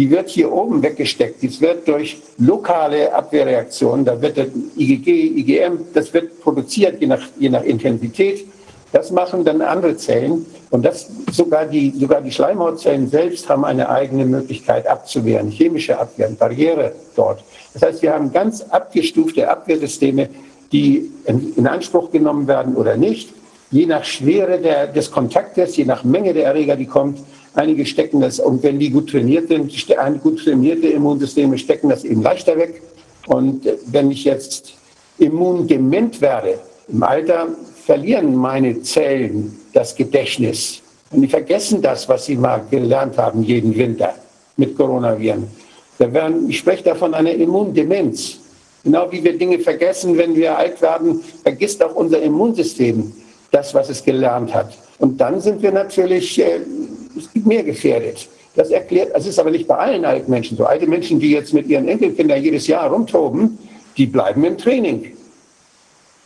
[0.00, 1.44] die wird hier oben weggesteckt.
[1.44, 4.46] Das wird durch lokale Abwehrreaktionen, da wird das
[4.78, 5.06] IgG,
[5.40, 8.46] IgM, das wird produziert je nach, je nach Intensität.
[8.92, 13.90] Das machen dann andere Zellen und das sogar die, sogar die Schleimhautzellen selbst haben eine
[13.90, 17.44] eigene Möglichkeit abzuwehren, chemische Abwehr, Barriere dort.
[17.74, 20.30] Das heißt, wir haben ganz abgestufte Abwehrsysteme,
[20.72, 23.34] die in Anspruch genommen werden oder nicht,
[23.70, 27.20] je nach Schwere der, des Kontaktes, je nach Menge der Erreger, die kommt.
[27.54, 29.72] Einige stecken das, und wenn die gut trainiert sind,
[30.22, 32.82] gut trainierte Immunsysteme stecken das eben leichter weg.
[33.26, 34.74] Und wenn ich jetzt
[35.18, 37.48] immundement werde, im Alter
[37.84, 40.80] verlieren meine Zellen das Gedächtnis.
[41.12, 44.14] Und die vergessen das, was sie mal gelernt haben jeden Winter
[44.56, 45.48] mit Coronaviren.
[45.98, 48.38] Da werden, ich spreche da von einer Immundemenz.
[48.84, 53.12] Genau wie wir Dinge vergessen, wenn wir alt werden, vergisst auch unser Immunsystem
[53.50, 54.76] das, was es gelernt hat.
[54.98, 56.60] Und dann sind wir natürlich äh,
[57.34, 58.28] mehr gefährdet.
[58.54, 60.64] Das erklärt, es ist aber nicht bei allen alten Menschen so.
[60.64, 63.58] Alte Menschen, die jetzt mit ihren Enkelkindern jedes Jahr rumtoben,
[63.96, 65.12] die bleiben im Training.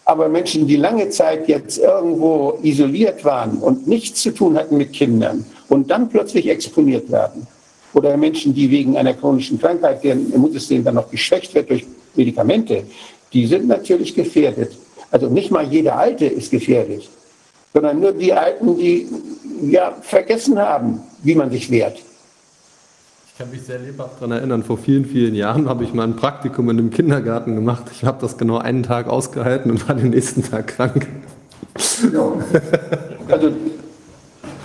[0.06, 4.92] Aber Menschen, die lange Zeit jetzt irgendwo isoliert waren und nichts zu tun hatten mit
[4.92, 7.46] Kindern und dann plötzlich exponiert werden,
[7.94, 12.84] oder Menschen, die wegen einer chronischen Krankheit, deren Immunsystem dann noch geschwächt wird durch Medikamente,
[13.32, 14.72] die sind natürlich gefährdet.
[15.15, 17.09] Also nicht mal jeder Alte ist gefährdet.
[17.73, 19.07] sondern nur die Alten, die
[19.62, 21.99] ja vergessen haben, wie man sich wehrt.
[23.28, 26.16] Ich kann mich sehr lebhaft daran erinnern, vor vielen, vielen Jahren habe ich mal ein
[26.16, 27.85] Praktikum in einem Kindergarten gemacht.
[27.93, 31.07] Ich habe das genau einen Tag ausgehalten und war den nächsten Tag krank.
[32.12, 32.32] Ja.
[33.28, 33.53] Also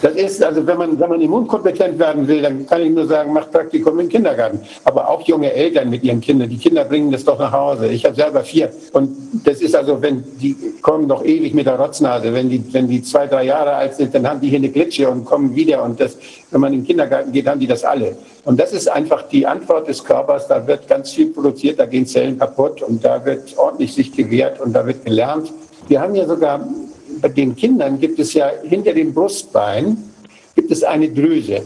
[0.01, 3.33] das ist, also wenn man, wenn man immunkompetent werden will, dann kann ich nur sagen,
[3.33, 4.59] macht Praktikum im Kindergarten.
[4.83, 7.87] Aber auch junge Eltern mit ihren Kindern, die Kinder bringen das doch nach Hause.
[7.87, 8.71] Ich habe selber vier.
[8.93, 9.15] Und
[9.45, 12.33] das ist also, wenn die kommen doch ewig mit der Rotznase.
[12.33, 15.09] Wenn die, wenn die zwei, drei Jahre alt sind, dann haben die hier eine Glitsche
[15.09, 15.83] und kommen wieder.
[15.83, 16.17] Und das,
[16.51, 18.15] wenn man in den Kindergarten geht, haben die das alle.
[18.45, 20.47] Und das ist einfach die Antwort des Körpers.
[20.47, 24.61] Da wird ganz viel produziert, da gehen Zellen kaputt und da wird ordentlich sich gewehrt
[24.61, 25.51] und da wird gelernt.
[25.87, 26.61] Wir haben ja sogar
[27.21, 29.97] bei den Kindern gibt es ja hinter dem Brustbein
[30.55, 31.61] gibt es eine Drüse.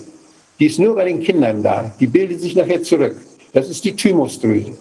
[0.59, 1.91] Die ist nur bei den Kindern da.
[1.99, 3.15] Die bildet sich nachher zurück.
[3.53, 4.73] Das ist die Thymusdrüse.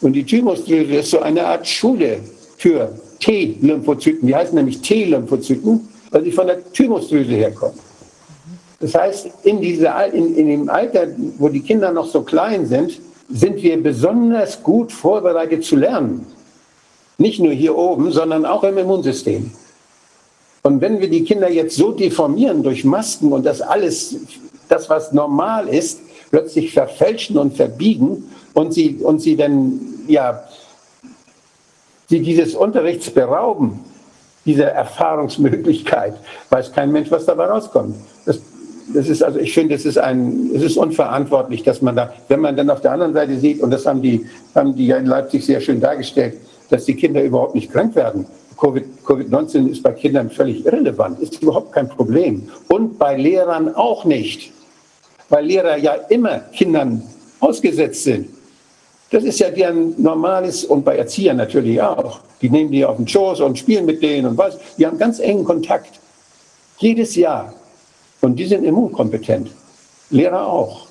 [0.00, 2.20] Und die Thymusdrüse ist so eine Art Schule
[2.56, 4.26] für T-Lymphozyten.
[4.28, 7.78] Die heißen nämlich T-Lymphozyten, weil sie von der Thymusdrüse herkommen.
[8.80, 11.08] Das heißt, in, dieser, in, in dem Alter,
[11.38, 16.24] wo die Kinder noch so klein sind, sind wir besonders gut vorbereitet zu lernen.
[17.18, 19.50] Nicht nur hier oben, sondern auch im Immunsystem.
[20.68, 24.16] Und wenn wir die Kinder jetzt so deformieren durch Masken und das alles,
[24.68, 26.00] das was normal ist,
[26.30, 30.44] plötzlich verfälschen und verbiegen und sie, und sie dann, ja,
[32.10, 33.80] sie dieses Unterrichts berauben,
[34.44, 36.18] dieser Erfahrungsmöglichkeit,
[36.50, 37.96] weiß kein Mensch, was dabei rauskommt.
[38.26, 38.38] Das,
[38.92, 42.40] das ist also, ich finde, es ist ein, es ist unverantwortlich, dass man da, wenn
[42.40, 45.06] man dann auf der anderen Seite sieht, und das haben die, haben die ja in
[45.06, 46.36] Leipzig sehr schön dargestellt,
[46.70, 48.26] dass die Kinder überhaupt nicht krank werden.
[48.58, 52.48] Covid-19 ist bei Kindern völlig irrelevant, ist überhaupt kein Problem.
[52.68, 54.52] Und bei Lehrern auch nicht,
[55.28, 57.02] weil Lehrer ja immer Kindern
[57.40, 58.28] ausgesetzt sind.
[59.10, 62.20] Das ist ja deren normales und bei Erziehern natürlich auch.
[62.42, 64.58] Die nehmen die auf den Schoß und spielen mit denen und was.
[64.76, 65.98] Die haben ganz engen Kontakt.
[66.78, 67.54] Jedes Jahr.
[68.20, 69.50] Und die sind immunkompetent.
[70.10, 70.88] Lehrer auch.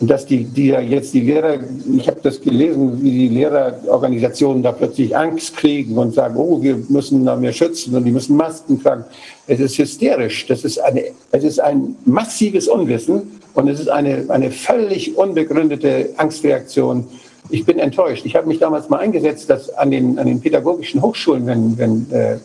[0.00, 1.60] Dass die, die ja jetzt die Lehrer,
[1.96, 6.76] ich habe das gelesen, wie die Lehrerorganisationen da plötzlich Angst kriegen und sagen, oh, wir
[6.88, 9.04] müssen da mehr schützen und die müssen Masken tragen.
[9.46, 10.46] Es ist hysterisch.
[10.46, 16.10] Das ist eine, es ist ein massives Unwissen und es ist eine, eine völlig unbegründete
[16.16, 17.06] Angstreaktion.
[17.50, 18.26] Ich bin enttäuscht.
[18.26, 22.10] Ich habe mich damals mal eingesetzt, dass an den, an den pädagogischen Hochschulen, wenn, wenn
[22.10, 22.38] äh,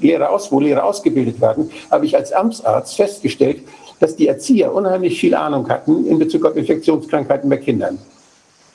[0.00, 3.60] Lehrer aus, wo Lehrer ausgebildet werden, habe ich als Amtsarzt festgestellt,
[4.00, 7.98] dass die Erzieher unheimlich viel Ahnung hatten in Bezug auf Infektionskrankheiten bei Kindern,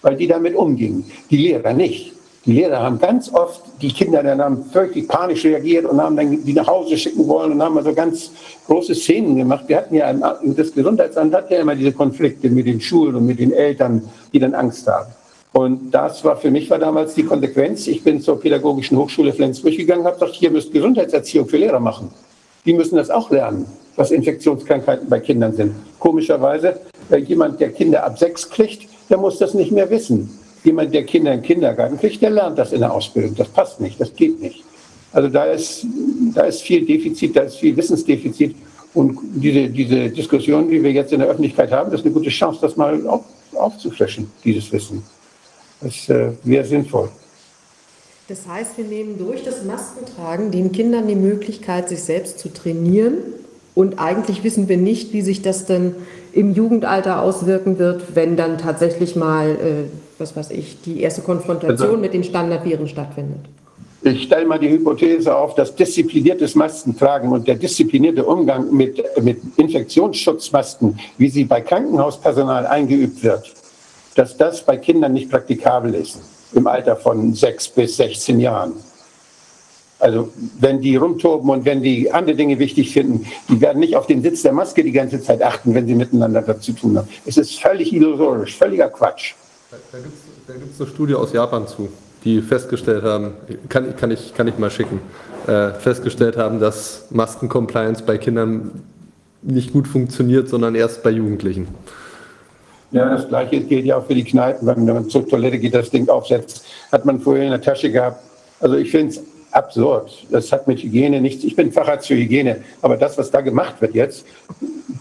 [0.02, 1.06] weil die damit umgingen.
[1.30, 2.14] Die Lehrer nicht.
[2.46, 6.44] Die Lehrer haben ganz oft die Kinder dann haben völlig panisch reagiert und haben dann
[6.44, 8.32] die nach Hause schicken wollen und haben also ganz
[8.66, 9.66] große Szenen gemacht.
[9.68, 13.38] Wir hatten ja, das Gesundheitsamt hat ja immer diese Konflikte mit den Schulen und mit
[13.38, 14.02] den Eltern,
[14.34, 15.12] die dann Angst haben.
[15.54, 17.86] Und das war für mich war damals die Konsequenz.
[17.86, 22.10] Ich bin zur Pädagogischen Hochschule Flensburg gegangen, habe gesagt, hier müsst Gesundheitserziehung für Lehrer machen.
[22.66, 25.76] Die müssen das auch lernen was Infektionskrankheiten bei Kindern sind.
[26.00, 30.30] Komischerweise, äh, jemand, der Kinder ab sechs kriegt, der muss das nicht mehr wissen.
[30.64, 33.36] Jemand, der Kinder im Kindergarten kriegt, der lernt das in der Ausbildung.
[33.36, 34.64] Das passt nicht, das geht nicht.
[35.12, 35.86] Also da ist,
[36.34, 38.56] da ist viel Defizit, da ist viel Wissensdefizit.
[38.94, 42.30] Und diese, diese Diskussion, die wir jetzt in der Öffentlichkeit haben, das ist eine gute
[42.30, 43.24] Chance, das mal auf,
[43.54, 45.04] aufzufrischen, dieses Wissen.
[45.82, 47.10] Das äh, wäre sinnvoll.
[48.28, 53.18] Das heißt, wir nehmen durch das Maskentragen den Kindern die Möglichkeit, sich selbst zu trainieren
[53.74, 55.96] und eigentlich wissen wir nicht, wie sich das dann
[56.34, 61.90] im Jugendalter auswirken wird, wenn dann tatsächlich mal, äh, was weiß ich, die erste Konfrontation
[61.90, 63.40] also, mit den Standardviren stattfindet.
[64.04, 69.40] Ich stelle mal die Hypothese auf, dass diszipliniertes Maskentragen und der disziplinierte Umgang mit, mit
[69.58, 73.54] Infektionsschutzmasken, wie sie bei Krankenhauspersonal eingeübt wird,
[74.16, 76.20] dass das bei Kindern nicht praktikabel ist
[76.54, 78.74] im Alter von sechs bis 16 Jahren.
[80.02, 80.30] Also
[80.60, 84.24] wenn die rumtoben und wenn die andere Dinge wichtig finden, die werden nicht auf den
[84.24, 87.08] Sitz der Maske die ganze Zeit achten, wenn sie miteinander zu tun haben.
[87.26, 89.36] Es ist völlig illusorisch, völliger Quatsch.
[89.70, 90.00] Da, da
[90.54, 91.88] gibt es eine Studie aus Japan zu,
[92.24, 93.34] die festgestellt haben,
[93.70, 95.00] kann, kann, ich, kann ich mal schicken,
[95.46, 98.72] äh, festgestellt haben, dass Maskencompliance bei Kindern
[99.44, 101.68] nicht gut funktioniert, sondern erst bei Jugendlichen.
[102.92, 104.68] Ja, das Gleiche gilt ja auch für die Kneipen.
[104.68, 108.22] Wenn man zur Toilette geht, das Ding aufsetzt, hat man vorher in der Tasche gehabt.
[108.60, 109.22] Also ich finde es
[109.52, 110.26] absurd.
[110.30, 111.44] Das hat mit Hygiene nichts.
[111.44, 114.26] Ich bin Facharzt für Hygiene, aber das, was da gemacht wird jetzt,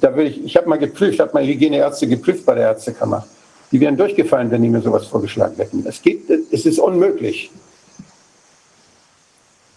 [0.00, 3.26] da will ich, ich habe mal geprüft, habe mal Hygieneärzte geprüft bei der Ärztekammer.
[3.72, 5.84] Die wären durchgefallen, wenn die mir sowas vorgeschlagen hätten.
[5.86, 7.50] Es geht, es ist unmöglich.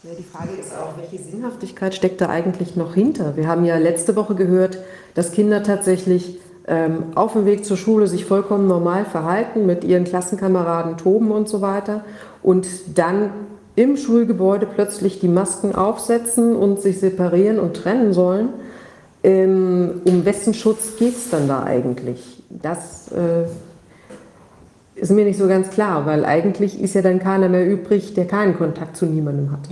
[0.04, 3.38] Ja, die Frage ist auch, welche Sinnhaftigkeit steckt da eigentlich noch hinter?
[3.38, 4.80] Wir haben ja letzte Woche gehört,
[5.14, 10.04] dass Kinder tatsächlich ähm, auf dem Weg zur Schule sich vollkommen normal verhalten, mit ihren
[10.04, 12.04] Klassenkameraden toben und so weiter
[12.42, 12.68] und
[12.98, 13.32] dann
[13.76, 18.50] im Schulgebäude plötzlich die Masken aufsetzen und sich separieren und trennen sollen.
[19.24, 22.44] Ähm, um wessen Schutz geht es dann da eigentlich?
[22.50, 23.46] Das äh,
[24.96, 28.26] ist mir nicht so ganz klar, weil eigentlich ist ja dann keiner mehr übrig, der
[28.26, 29.70] keinen Kontakt zu niemandem hatte.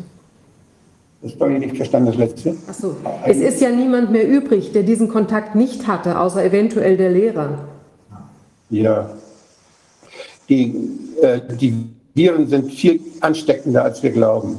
[1.22, 2.56] Das habe ich nicht verstanden, das letzte.
[2.68, 2.96] Ach so.
[3.28, 7.60] Es ist ja niemand mehr übrig, der diesen Kontakt nicht hatte, außer eventuell der Lehrer.
[8.72, 9.12] Ja.
[10.50, 10.74] Die,
[11.22, 14.58] äh, die Viren sind viel ansteckender, als wir glauben.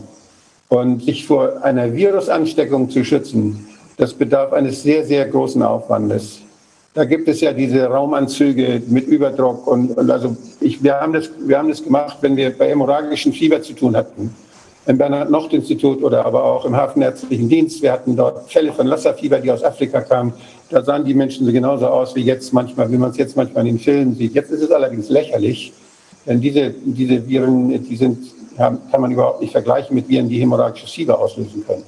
[0.68, 3.66] Und sich vor einer Virusansteckung zu schützen,
[3.98, 6.40] das bedarf eines sehr, sehr großen Aufwandes.
[6.94, 11.30] Da gibt es ja diese Raumanzüge mit Überdruck und, und also ich, wir, haben das,
[11.38, 14.34] wir haben das gemacht, wenn wir bei hämorrhagischem Fieber zu tun hatten.
[14.86, 17.82] Im Bernhard-Nocht-Institut oder aber auch im Hafenärztlichen Dienst.
[17.82, 20.32] Wir hatten dort Fälle von Lasserfieber, die aus Afrika kamen.
[20.70, 23.66] Da sahen die Menschen so genauso aus wie jetzt manchmal, wie man es jetzt manchmal
[23.66, 24.34] in den Filmen sieht.
[24.34, 25.72] Jetzt ist es allerdings lächerlich,
[26.26, 28.18] denn diese, diese Viren, die sind,
[28.56, 31.84] kann man überhaupt nicht vergleichen mit Viren, die hämorrhagisches Fieber auslösen können.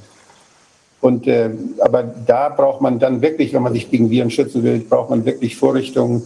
[1.00, 1.50] Und, äh,
[1.80, 5.24] aber da braucht man dann wirklich, wenn man sich gegen Viren schützen will, braucht man
[5.24, 6.22] wirklich Vorrichtungen,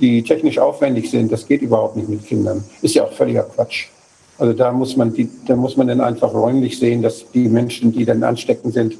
[0.00, 1.30] die technisch aufwendig sind.
[1.30, 2.64] Das geht überhaupt nicht mit Kindern.
[2.82, 3.86] Ist ja auch völliger Quatsch.
[4.38, 7.92] Also da muss man, die, da muss man dann einfach räumlich sehen, dass die Menschen,
[7.92, 8.96] die dann ansteckend sind,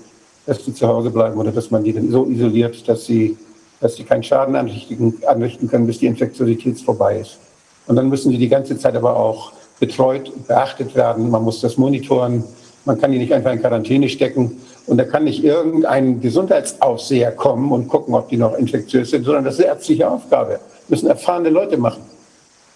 [0.46, 3.36] dass die zu Hause bleiben oder dass man die dann so isoliert, dass sie,
[3.80, 7.38] dass sie keinen Schaden anrichten, anrichten können, bis die Infektiosität vorbei ist.
[7.86, 11.30] Und dann müssen sie die ganze Zeit aber auch betreut, beachtet werden.
[11.30, 12.44] Man muss das monitoren.
[12.84, 14.60] Man kann die nicht einfach in Quarantäne stecken.
[14.86, 19.44] Und da kann nicht irgendein Gesundheitsaufseher kommen und gucken, ob die noch infektiös sind, sondern
[19.44, 20.60] das ist eine ärztliche Aufgabe.
[20.82, 22.02] Das müssen erfahrene Leute machen.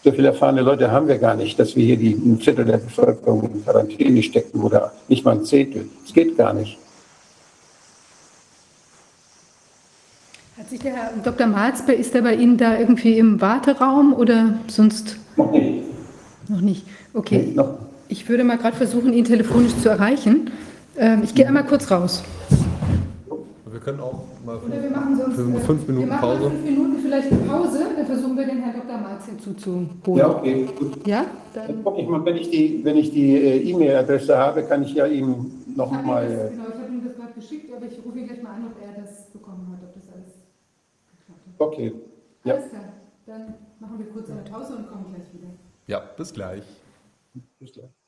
[0.03, 2.79] So viele erfahrene Leute haben wir gar nicht, dass wir hier die ein Viertel der
[2.79, 5.89] Bevölkerung in Quarantäne stecken oder nicht mal ein Zehntel.
[6.03, 6.79] Das geht gar nicht.
[10.71, 11.47] Sich der Herr Dr.
[11.47, 15.17] Malzbe, ist er bei Ihnen da irgendwie im Warteraum oder sonst?
[15.37, 15.85] Noch nicht.
[16.49, 16.87] Noch nicht.
[17.13, 17.45] Okay.
[17.49, 17.79] Nee, noch.
[18.09, 20.51] Ich würde mal gerade versuchen, ihn telefonisch zu erreichen.
[20.97, 22.23] Ähm, ich gehe einmal kurz raus.
[23.71, 24.57] Wir können auch mal
[24.91, 26.51] machen sonst für äh, fünf Minuten wir machen Pause.
[26.51, 27.79] fünf Minuten vielleicht eine Pause.
[27.97, 28.99] Dann versuchen wir den Herrn Dr.
[28.99, 29.89] Marz hinzuzuholen.
[30.17, 31.07] Ja, okay, gut.
[31.07, 31.25] Ja?
[31.55, 34.83] Dann Dann gucke ich mal, wenn ich die, wenn ich die äh, E-Mail-Adresse habe, kann
[34.83, 36.25] ich ja ihm noch habe mal.
[36.25, 38.43] ich das, Äh, genau, ich habe ihm das gerade geschickt, aber ich rufe ihn gleich
[38.43, 40.35] mal an, ob er das bekommen hat, ob das alles.
[41.59, 41.95] Okay.
[42.45, 42.55] Ja.
[42.55, 42.93] Alles klar.
[43.27, 45.49] Dann machen wir kurz eine Pause und kommen gleich wieder.
[45.87, 46.65] Ja, bis gleich.
[47.59, 48.00] Bis gleich.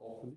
[0.00, 0.36] hopefully.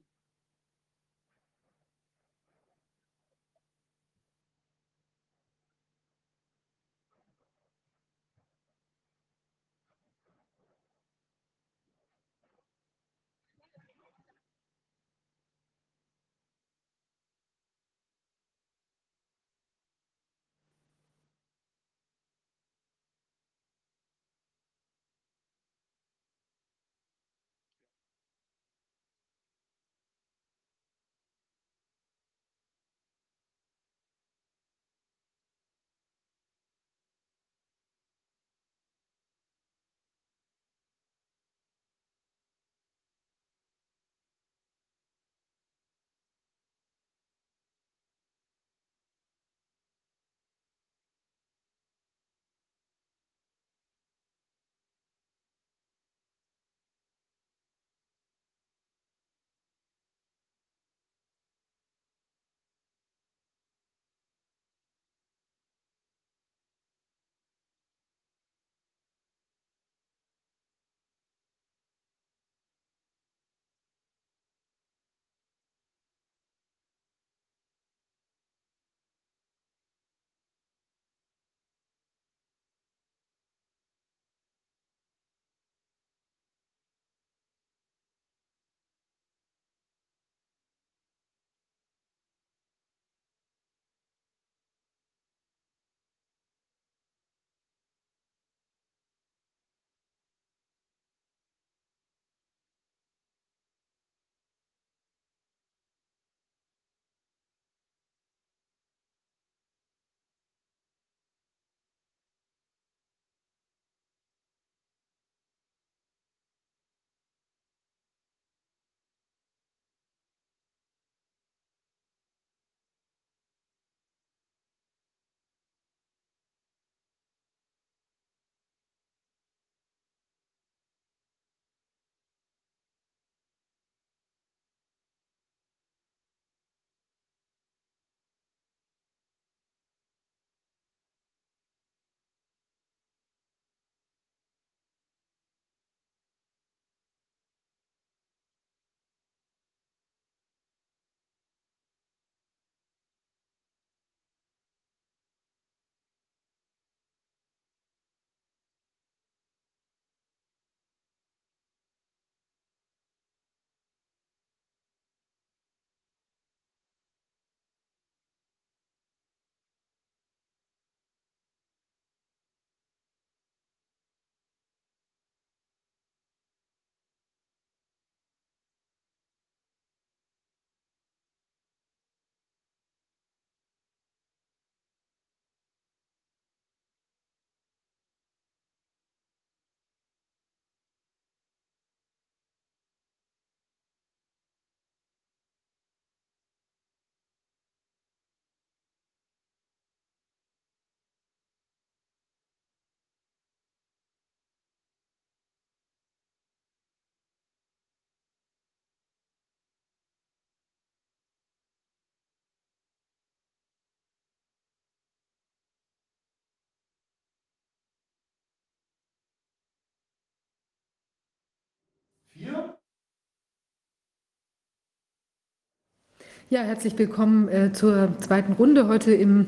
[226.54, 229.48] Ja, herzlich willkommen äh, zur zweiten Runde heute im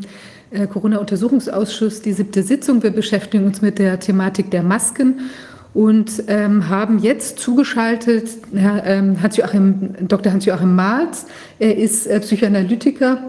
[0.49, 2.81] äh, Corona-Untersuchungsausschuss, die siebte Sitzung.
[2.81, 5.29] Wir beschäftigen uns mit der Thematik der Masken
[5.75, 10.31] und ähm, haben jetzt zugeschaltet Herr, ähm, Hans-Joachim, Dr.
[10.31, 11.27] Hans-Joachim Marz.
[11.59, 13.21] Er ist äh, Psychoanalytiker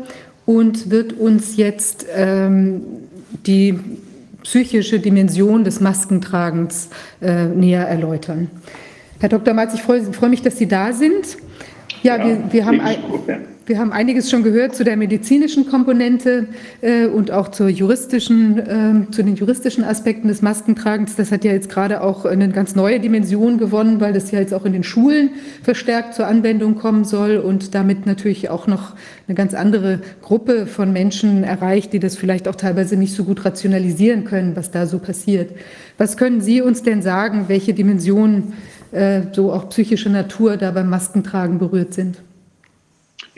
[0.47, 2.81] und wird uns jetzt ähm,
[3.47, 3.79] die
[4.43, 6.89] psychische Dimension des Maskentragens
[7.21, 8.51] äh, näher erläutern.
[9.21, 9.53] Herr Dr.
[9.53, 11.37] Marz, ich freue, freue mich, dass Sie da sind.
[12.03, 12.81] Ja, ja wir, wir haben.
[12.81, 12.97] Ein,
[13.67, 16.47] wir haben einiges schon gehört zu der medizinischen Komponente
[16.83, 21.17] äh, und auch zur juristischen, äh, zu den juristischen Aspekten des Maskentragens.
[21.17, 24.55] Das hat ja jetzt gerade auch eine ganz neue Dimension gewonnen, weil das ja jetzt
[24.55, 25.31] auch in den Schulen
[25.65, 28.95] verstärkt zur Anwendung kommen soll und damit natürlich auch noch
[29.27, 33.45] eine ganz andere Gruppe von Menschen erreicht, die das vielleicht auch teilweise nicht so gut
[33.45, 35.51] rationalisieren können, was da so passiert.
[35.99, 38.53] Was können Sie uns denn sagen, welche Dimensionen
[38.93, 42.19] äh, so auch psychische Natur da beim Maskentragen berührt sind?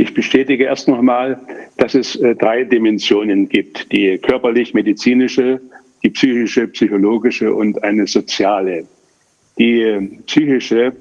[0.01, 1.41] Ich bestätige erst noch einmal,
[1.77, 3.91] dass es äh, drei Dimensionen gibt.
[3.91, 5.61] Die körperlich-medizinische,
[6.05, 8.87] die psychische, psychologische und eine soziale.
[9.59, 10.93] Die äh, psychische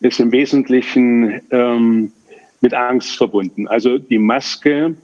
[0.00, 2.10] ist im Wesentlichen ähm,
[2.60, 3.68] mit Angst verbunden.
[3.68, 4.96] Also die Maske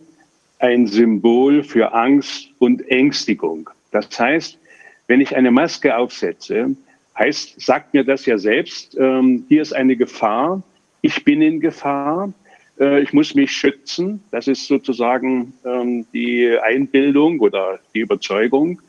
[0.59, 3.71] ein Symbol für Angst und Ängstigung.
[3.93, 4.59] Das heißt,
[5.07, 6.75] wenn ich eine Maske aufsetze,
[7.17, 10.61] heißt, sagt mir das ja selbst, ähm, hier ist eine Gefahr,
[11.03, 12.33] ich bin in Gefahr,
[12.79, 14.23] ich muss mich schützen.
[14.31, 18.81] Das ist sozusagen ähm, die Einbildung oder die Überzeugung.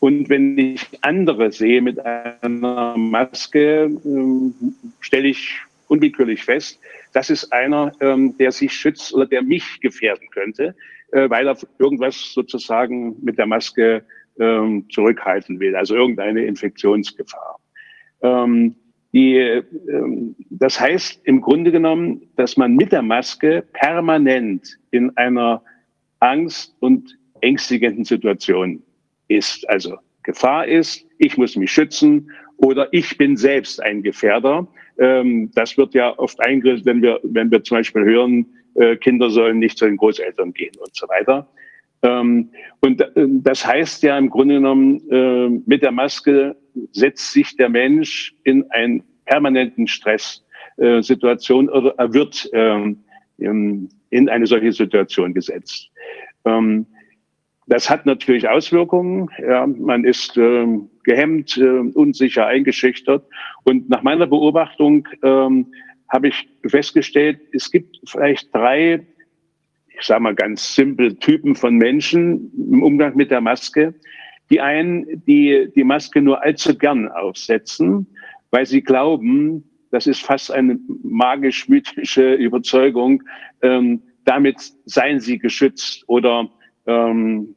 [0.00, 4.54] Und wenn ich andere sehe mit einer Maske, ähm,
[4.98, 6.80] stelle ich unwillkürlich fest,
[7.12, 10.74] das ist einer, ähm, der sich schützt oder der mich gefährden könnte,
[11.12, 14.04] äh, weil er irgendwas sozusagen mit der Maske
[14.34, 17.60] zurückhalten will, also irgendeine Infektionsgefahr.
[18.22, 18.76] Ähm,
[19.12, 25.62] die, ähm, das heißt im Grunde genommen, dass man mit der Maske permanent in einer
[26.20, 28.82] Angst- und ängstigenden Situation
[29.28, 29.68] ist.
[29.68, 34.66] Also Gefahr ist, ich muss mich schützen oder ich bin selbst ein Gefährder.
[34.98, 39.30] Ähm, das wird ja oft eingesetzt, wenn wir, wenn wir zum Beispiel hören, äh, Kinder
[39.30, 41.48] sollen nicht zu den Großeltern gehen und so weiter.
[42.02, 42.50] Ähm,
[42.80, 46.56] und äh, das heißt ja im Grunde genommen, äh, mit der Maske
[46.92, 53.04] setzt sich der Mensch in einen permanenten Stresssituation äh, oder er wird ähm,
[53.38, 55.90] in eine solche Situation gesetzt.
[56.44, 56.86] Ähm,
[57.66, 59.30] das hat natürlich Auswirkungen.
[59.40, 63.24] Ja, man ist gehemmt, unsicher, eingeschüchtert.
[63.64, 69.06] Und nach meiner Beobachtung habe ich festgestellt, es gibt vielleicht drei,
[69.98, 73.94] ich sage mal ganz simpel, Typen von Menschen im Umgang mit der Maske.
[74.50, 78.06] Die einen, die die Maske nur allzu gern aufsetzen,
[78.50, 83.22] weil sie glauben, das ist fast eine magisch-mythische Überzeugung,
[83.62, 86.48] ähm, damit seien sie geschützt oder
[86.86, 87.54] ähm,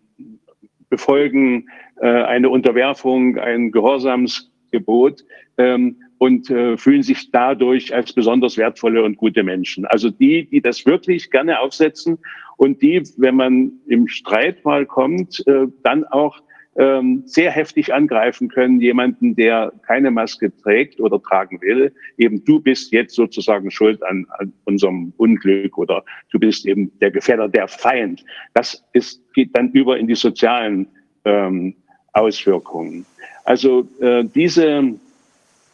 [0.89, 1.67] befolgen
[2.01, 5.23] äh, eine Unterwerfung, ein Gehorsamsgebot
[5.57, 9.85] ähm, und äh, fühlen sich dadurch als besonders wertvolle und gute Menschen.
[9.85, 12.17] Also die, die das wirklich gerne aufsetzen
[12.57, 16.41] und die, wenn man im Streit mal kommt, äh, dann auch
[16.77, 21.93] ähm, sehr heftig angreifen können, jemanden, der keine Maske trägt oder tragen will.
[22.17, 27.11] Eben du bist jetzt sozusagen schuld an, an unserem Unglück oder du bist eben der
[27.11, 28.25] Gefährder, der Feind.
[28.53, 30.87] Das ist, geht dann über in die sozialen
[31.23, 31.75] ähm,
[32.11, 33.05] Auswirkungen.
[33.45, 34.95] Also äh, diese,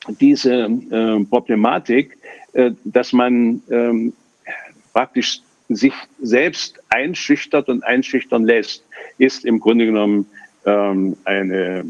[0.08, 2.18] diese äh, Problematik,
[2.54, 4.14] äh, dass man ähm,
[4.94, 8.84] praktisch sich selbst einschüchtert und einschüchtern lässt,
[9.18, 10.26] ist im Grunde genommen
[10.66, 11.86] ähm, eine,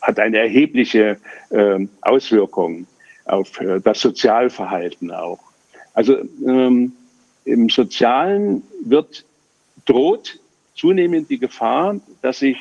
[0.00, 1.18] hat eine erhebliche
[1.50, 2.86] äh, Auswirkung
[3.24, 5.40] auf äh, das Sozialverhalten auch.
[5.92, 6.92] Also ähm,
[7.44, 9.24] im Sozialen wird
[9.86, 10.38] droht
[10.74, 12.58] zunehmend die Gefahr, dass sich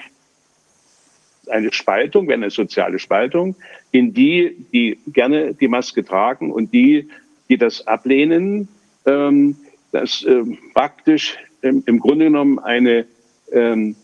[1.47, 3.55] eine Spaltung, wenn eine soziale Spaltung,
[3.91, 7.09] in die, die gerne die Maske tragen und die,
[7.49, 8.67] die das ablehnen,
[9.05, 9.55] ähm,
[9.91, 13.05] dass ähm, praktisch ähm, im Grunde genommen eine
[13.51, 13.95] ähm,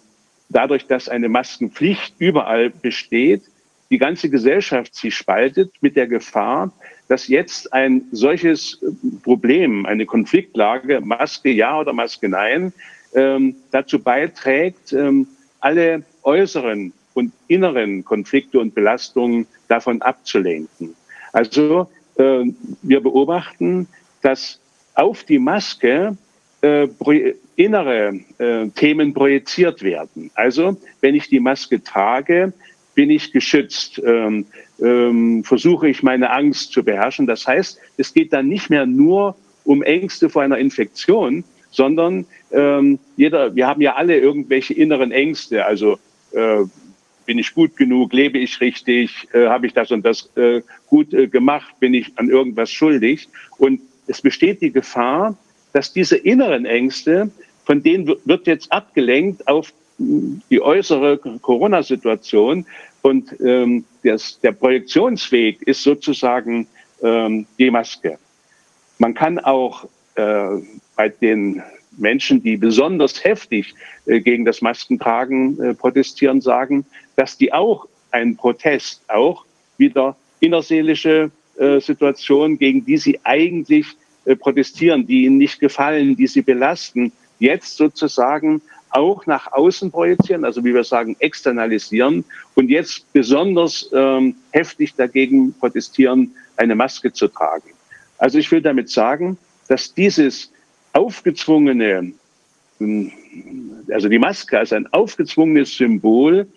[0.49, 3.44] dadurch, dass eine Maskenpflicht überall besteht,
[3.90, 6.72] die ganze Gesellschaft sich spaltet mit der Gefahr,
[7.07, 8.80] dass jetzt ein solches
[9.24, 12.72] Problem, eine Konfliktlage, Maske ja oder Maske nein,
[13.16, 15.28] ähm, dazu beiträgt, ähm,
[15.60, 20.95] alle äußeren und inneren Konflikte und Belastungen davon abzulenken.
[21.31, 22.45] Also äh,
[22.81, 23.87] wir beobachten,
[24.21, 24.59] dass
[24.95, 26.17] auf die Maske
[26.61, 26.87] äh,
[27.55, 30.31] innere äh, Themen projiziert werden.
[30.33, 32.53] Also wenn ich die Maske trage,
[32.95, 34.45] bin ich geschützt, ähm,
[34.81, 37.27] ähm, versuche ich meine Angst zu beherrschen.
[37.27, 42.99] Das heißt, es geht dann nicht mehr nur um Ängste vor einer Infektion, sondern ähm,
[43.15, 45.65] jeder, wir haben ja alle irgendwelche inneren Ängste.
[45.65, 45.99] Also
[46.31, 46.63] äh,
[47.30, 51.14] bin ich gut genug, lebe ich richtig, äh, habe ich das und das äh, gut
[51.14, 53.30] äh, gemacht, bin ich an irgendwas schuldig.
[53.60, 55.38] Und es besteht die Gefahr,
[55.72, 57.30] dass diese inneren Ängste
[57.65, 62.65] von denen wird jetzt abgelenkt auf die äußere Corona-Situation
[63.03, 66.65] und ähm, das, der Projektionsweg ist sozusagen
[67.03, 68.18] ähm, die Maske.
[68.97, 70.47] Man kann auch äh,
[70.95, 71.61] bei den
[71.99, 73.76] Menschen, die besonders heftig
[74.06, 76.85] äh, gegen das Maskentragen äh, protestieren, sagen,
[77.19, 79.43] dass die auch ein Protest, auch
[79.77, 83.87] wieder innerseelische äh, Situation, gegen die sie eigentlich
[84.23, 90.45] äh, protestieren, die ihnen nicht gefallen, die sie belasten, jetzt sozusagen auch nach außen projizieren,
[90.45, 92.23] also wie wir sagen, externalisieren
[92.55, 97.71] und jetzt besonders ähm, heftig dagegen protestieren, eine Maske zu tragen.
[98.17, 99.37] Also ich will damit sagen,
[99.67, 100.53] dass dieses
[100.93, 102.13] aufgezwungene,
[102.77, 103.11] hm,
[103.91, 106.47] also die Maske als ein aufgezwungenes Symbol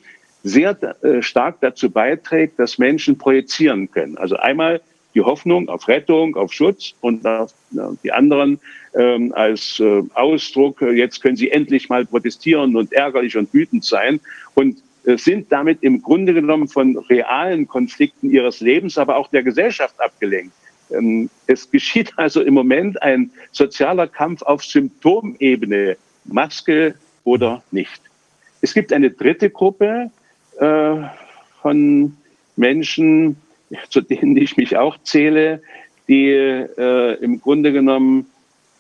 [0.43, 4.19] sehr äh, stark dazu beiträgt, dass Menschen projizieren können.
[4.19, 4.81] Also einmal
[5.15, 7.53] die Hoffnung auf Rettung, auf Schutz und auf,
[8.03, 8.59] die anderen
[8.95, 13.85] ähm, als äh, Ausdruck, äh, jetzt können sie endlich mal protestieren und ärgerlich und wütend
[13.85, 14.21] sein
[14.55, 19.43] und äh, sind damit im Grunde genommen von realen Konflikten ihres Lebens, aber auch der
[19.43, 20.53] Gesellschaft abgelenkt.
[20.91, 26.95] Ähm, es geschieht also im Moment ein sozialer Kampf auf Symptomebene, Maske
[27.25, 28.01] oder nicht.
[28.61, 30.11] Es gibt eine dritte Gruppe
[30.59, 30.97] äh,
[31.61, 32.17] von
[32.57, 33.37] Menschen,
[33.89, 35.63] zu denen ich mich auch zähle,
[36.09, 38.27] die äh, im Grunde genommen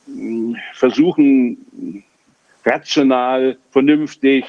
[0.06, 2.04] mh, versuchen,
[2.64, 4.44] rational, vernünftig,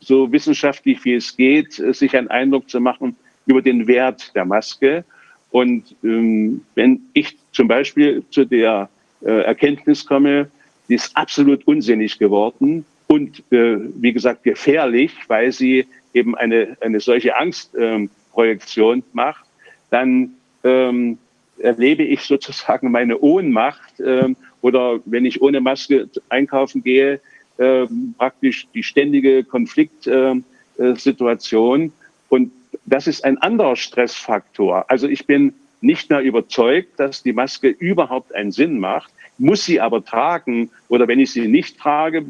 [0.00, 3.16] so wissenschaftlich wie es geht, sich einen Eindruck zu machen
[3.46, 5.04] über den Wert der Maske.
[5.50, 8.88] Und ähm, wenn ich zum Beispiel zu der
[9.22, 10.50] äh, Erkenntnis komme,
[10.88, 17.00] die ist absolut unsinnig geworden und äh, wie gesagt gefährlich, weil sie eben eine, eine
[17.00, 19.44] solche Angstprojektion ähm, macht,
[19.90, 21.18] dann ähm,
[21.58, 27.20] erlebe ich sozusagen meine Ohnmacht ähm, oder wenn ich ohne Maske einkaufen gehe,
[27.58, 27.86] äh,
[28.18, 31.82] praktisch die ständige Konfliktsituation.
[31.82, 31.90] Äh,
[32.28, 32.50] und
[32.86, 34.84] das ist ein anderer Stressfaktor.
[34.88, 39.80] Also ich bin nicht mehr überzeugt, dass die Maske überhaupt einen Sinn macht, muss sie
[39.80, 42.24] aber tragen oder wenn ich sie nicht trage,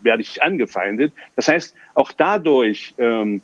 [0.00, 1.12] werde ich angefeindet.
[1.36, 3.42] Das heißt, auch dadurch ähm,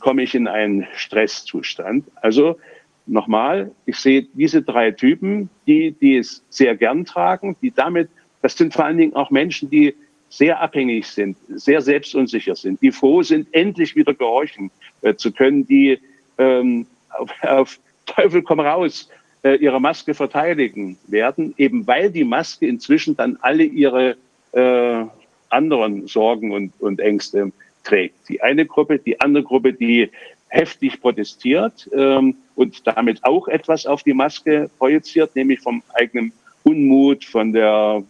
[0.00, 2.04] komme ich in einen Stresszustand.
[2.16, 2.58] Also
[3.06, 8.08] nochmal, ich sehe diese drei Typen, die, die es sehr gern tragen, die damit,
[8.42, 9.94] das sind vor allen Dingen auch Menschen, die
[10.28, 14.70] sehr abhängig sind, sehr selbstunsicher sind, die froh sind, endlich wieder gehorchen
[15.02, 15.98] äh, zu können, die
[16.38, 19.08] ähm, auf, auf Teufel komm raus
[19.46, 24.16] äh, ihre Maske verteidigen werden, eben weil die Maske inzwischen dann alle ihre
[24.52, 25.04] äh,
[25.50, 27.52] anderen Sorgen und, und Ängste
[27.84, 28.28] trägt.
[28.28, 30.10] Die eine Gruppe, die andere Gruppe, die
[30.48, 36.32] heftig protestiert ähm, und damit auch etwas auf die Maske projiziert, nämlich vom eigenen
[36.64, 38.02] Unmut, von der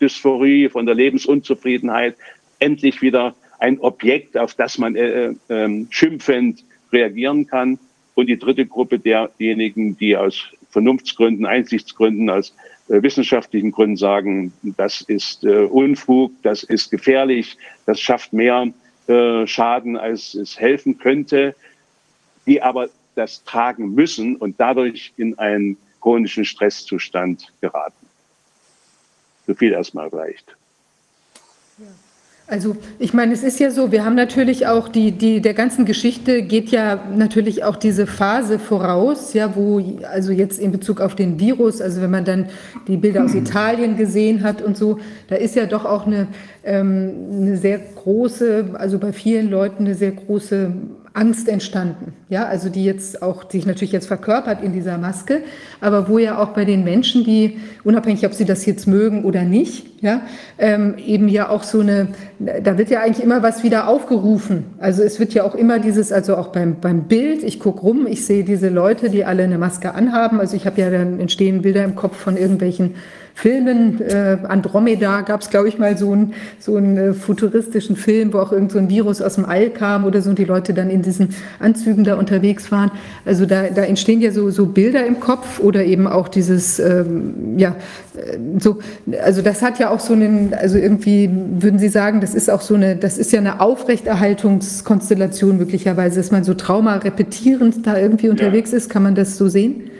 [0.00, 2.16] Dysphorie, von der Lebensunzufriedenheit,
[2.60, 7.78] endlich wieder ein Objekt, auf das man äh, äh, schimpfend reagieren kann.
[8.14, 12.54] Und die dritte Gruppe derjenigen, die aus Vernunftsgründen, Einsichtsgründen, aus
[12.88, 18.72] äh, wissenschaftlichen Gründen sagen, das ist äh, Unfug, das ist gefährlich, das schafft mehr
[19.06, 21.54] äh, Schaden, als es helfen könnte,
[22.46, 28.06] die aber das tragen müssen und dadurch in einen chronischen Stresszustand geraten.
[29.46, 30.56] So viel erstmal reicht.
[32.52, 35.86] Also ich meine, es ist ja so, wir haben natürlich auch die, die der ganzen
[35.86, 41.14] Geschichte geht ja natürlich auch diese Phase voraus, ja, wo also jetzt in Bezug auf
[41.14, 42.50] den Virus, also wenn man dann
[42.88, 44.98] die Bilder aus Italien gesehen hat und so,
[45.28, 46.26] da ist ja doch auch eine,
[46.62, 50.74] ähm, eine sehr große, also bei vielen Leuten eine sehr große
[51.14, 55.42] Angst entstanden, ja, also die jetzt auch sich natürlich jetzt verkörpert in dieser Maske,
[55.80, 59.42] aber wo ja auch bei den Menschen, die unabhängig, ob sie das jetzt mögen oder
[59.42, 60.22] nicht, ja,
[60.58, 62.08] ähm, eben ja auch so eine,
[62.38, 64.64] da wird ja eigentlich immer was wieder aufgerufen.
[64.78, 68.06] Also es wird ja auch immer dieses, also auch beim beim Bild, ich gucke rum,
[68.06, 70.40] ich sehe diese Leute, die alle eine Maske anhaben.
[70.40, 72.94] Also ich habe ja dann entstehen Bilder im Kopf von irgendwelchen
[73.34, 74.00] Filmen.
[74.00, 78.38] Äh, Andromeda gab es, glaube ich, mal so einen so einen äh, futuristischen Film, wo
[78.38, 80.90] auch irgend so ein Virus aus dem All kam oder so und die Leute dann
[80.90, 82.90] in diesen Anzügen da unterwegs waren.
[83.24, 87.58] Also da, da entstehen ja so, so Bilder im Kopf oder eben auch dieses, ähm,
[87.58, 87.76] ja,
[88.16, 88.78] äh, so,
[89.22, 92.60] also das hat ja auch so einen, also irgendwie würden Sie sagen, das ist auch
[92.60, 98.28] so eine, das ist ja eine Aufrechterhaltungskonstellation möglicherweise, dass man so Trauma repetierend da irgendwie
[98.28, 98.78] unterwegs ja.
[98.78, 98.90] ist.
[98.90, 99.91] Kann man das so sehen?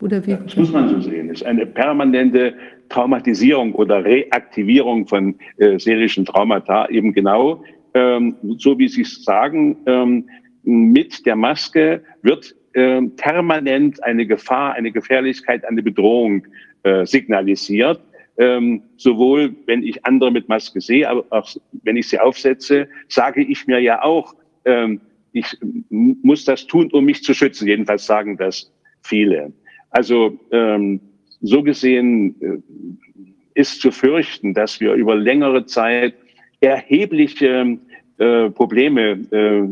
[0.00, 0.36] Oder wie?
[0.42, 1.30] Das muss man so sehen.
[1.30, 2.54] Es ist eine permanente
[2.88, 7.62] Traumatisierung oder Reaktivierung von äh, serischen Traumata, eben genau,
[7.94, 10.28] ähm, so wie Sie es sagen, ähm,
[10.62, 16.46] mit der Maske wird ähm, permanent eine Gefahr, eine Gefährlichkeit, eine Bedrohung
[16.82, 18.00] äh, signalisiert.
[18.38, 21.50] Ähm, sowohl wenn ich andere mit Maske sehe, aber auch
[21.82, 25.00] wenn ich sie aufsetze, sage ich mir ja auch, ähm,
[25.32, 25.58] ich
[25.90, 27.68] muss das tun, um mich zu schützen.
[27.68, 28.72] Jedenfalls sagen das
[29.02, 29.52] viele.
[29.90, 31.00] Also ähm,
[31.40, 36.14] so gesehen äh, ist zu fürchten, dass wir über längere Zeit
[36.60, 37.78] erhebliche
[38.18, 39.62] äh, Probleme äh,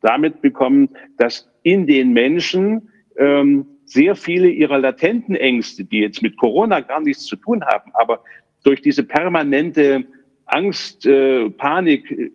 [0.00, 6.36] damit bekommen, dass in den Menschen ähm, sehr viele ihrer latenten Ängste, die jetzt mit
[6.36, 8.22] Corona gar nichts zu tun haben, aber
[8.64, 10.04] durch diese permanente
[10.46, 12.30] Angst, äh, Panik äh,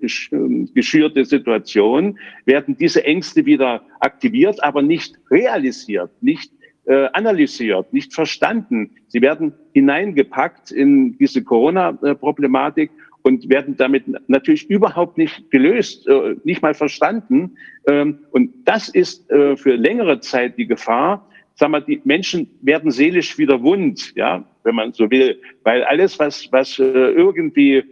[0.74, 6.52] geschürte Situation werden diese Ängste wieder aktiviert, aber nicht realisiert, nicht
[6.88, 8.92] äh, analysiert, nicht verstanden.
[9.10, 12.92] Sie werden hineingepackt in diese Corona-Problematik
[13.24, 17.58] und werden damit natürlich überhaupt nicht gelöst, äh, nicht mal verstanden.
[17.88, 22.90] Ähm, und das ist äh, für längere Zeit die Gefahr, sag mal, die Menschen werden
[22.90, 27.84] seelisch wieder wund, ja, wenn man so will, weil alles, was, was äh, irgendwie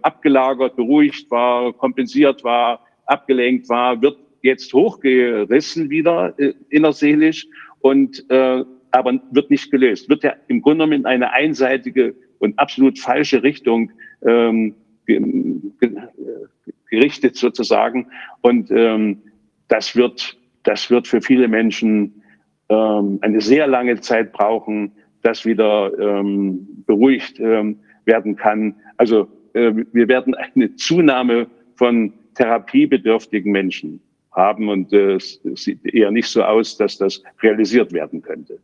[0.00, 6.34] abgelagert, beruhigt war, kompensiert war, abgelenkt war, wird jetzt hochgerissen wieder
[6.70, 7.46] innerseelisch
[7.80, 10.08] und äh, aber wird nicht gelöst.
[10.08, 13.90] Wird ja im Grunde genommen in eine einseitige und absolut falsche Richtung
[14.24, 14.74] ähm,
[16.90, 18.08] gerichtet sozusagen.
[18.40, 19.22] Und ähm,
[19.68, 22.22] das wird, das wird für viele Menschen
[22.68, 24.92] ähm, eine sehr lange Zeit brauchen,
[25.22, 28.76] dass wieder ähm, beruhigt ähm, werden kann.
[28.96, 34.00] Also äh, wir werden eine Zunahme von therapiebedürftigen Menschen
[34.38, 38.58] haben und äh, es sieht eher nicht so aus, dass das realisiert werden könnte.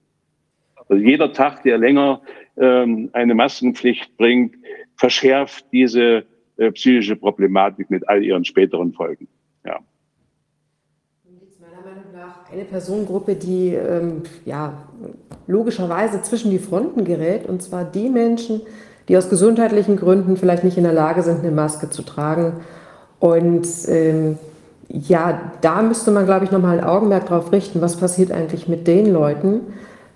[0.77, 2.23] Also jeder Tag, der länger
[2.57, 4.55] ähm, eine Maskenpflicht bringt,
[4.97, 6.25] verschärft diese
[6.57, 9.27] äh, psychische Problematik mit all ihren späteren Folgen.
[9.65, 9.81] Ja.
[11.61, 14.87] Meiner Meinung nach eine Personengruppe, die ähm, ja,
[15.47, 18.61] logischerweise zwischen die Fronten gerät, und zwar die Menschen,
[19.09, 22.61] die aus gesundheitlichen Gründen vielleicht nicht in der Lage sind, eine Maske zu tragen.
[23.19, 24.39] Und ähm,
[24.89, 28.87] ja, da müsste man, glaube ich, nochmal ein Augenmerk darauf richten, was passiert eigentlich mit
[28.87, 29.61] den Leuten.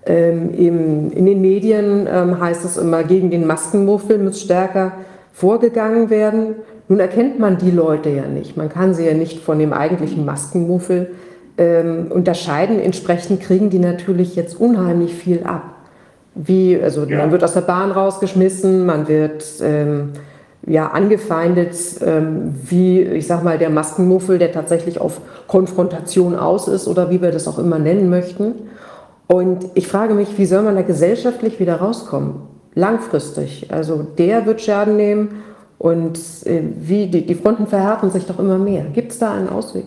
[0.05, 4.93] Ähm, im, in den Medien ähm, heißt es immer, gegen den Maskenmuffel muss stärker
[5.33, 6.55] vorgegangen werden.
[6.87, 8.57] Nun erkennt man die Leute ja nicht.
[8.57, 11.11] Man kann sie ja nicht von dem eigentlichen Maskenmuffel
[11.57, 12.79] ähm, unterscheiden.
[12.79, 15.75] Entsprechend kriegen die natürlich jetzt unheimlich viel ab.
[16.35, 17.17] Wie, also ja.
[17.17, 20.13] man wird aus der Bahn rausgeschmissen, man wird ähm,
[20.69, 21.75] ja, angefeindet,
[22.05, 27.21] ähm, wie, ich sag mal, der Maskenmuffel, der tatsächlich auf Konfrontation aus ist oder wie
[27.21, 28.53] wir das auch immer nennen möchten.
[29.25, 32.43] Und ich frage mich, wie soll man da gesellschaftlich wieder rauskommen?
[32.75, 33.73] Langfristig.
[33.73, 35.43] Also der wird Schaden nehmen
[35.79, 38.85] und äh, wie die, die Fronten verhärten sich doch immer mehr.
[38.93, 39.85] Gibt es da einen Ausweg?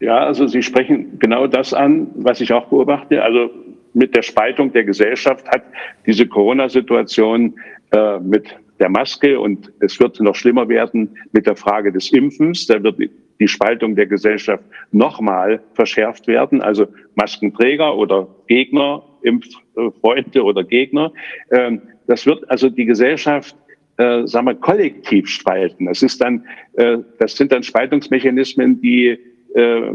[0.00, 3.22] Ja, also Sie sprechen genau das an, was ich auch beobachte.
[3.22, 3.48] Also
[3.94, 5.62] mit der Spaltung der Gesellschaft hat
[6.04, 7.54] diese Corona-Situation
[7.90, 8.44] äh, mit
[8.78, 12.66] der Maske und es wird noch schlimmer werden mit der Frage des Impfens.
[12.66, 13.10] Da wird
[13.40, 16.60] die Spaltung der Gesellschaft nochmal verschärft werden.
[16.60, 21.12] Also Maskenträger oder Gegner, Impffreunde oder Gegner.
[21.50, 23.56] Ähm, das wird also die Gesellschaft
[23.98, 25.86] äh, sagen wir, kollektiv spalten.
[25.86, 26.44] Das ist dann,
[26.74, 29.18] äh, das sind dann Spaltungsmechanismen, die,
[29.54, 29.92] äh,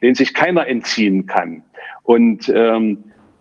[0.00, 1.62] denen sich keiner entziehen kann.
[2.04, 2.98] Und ähm,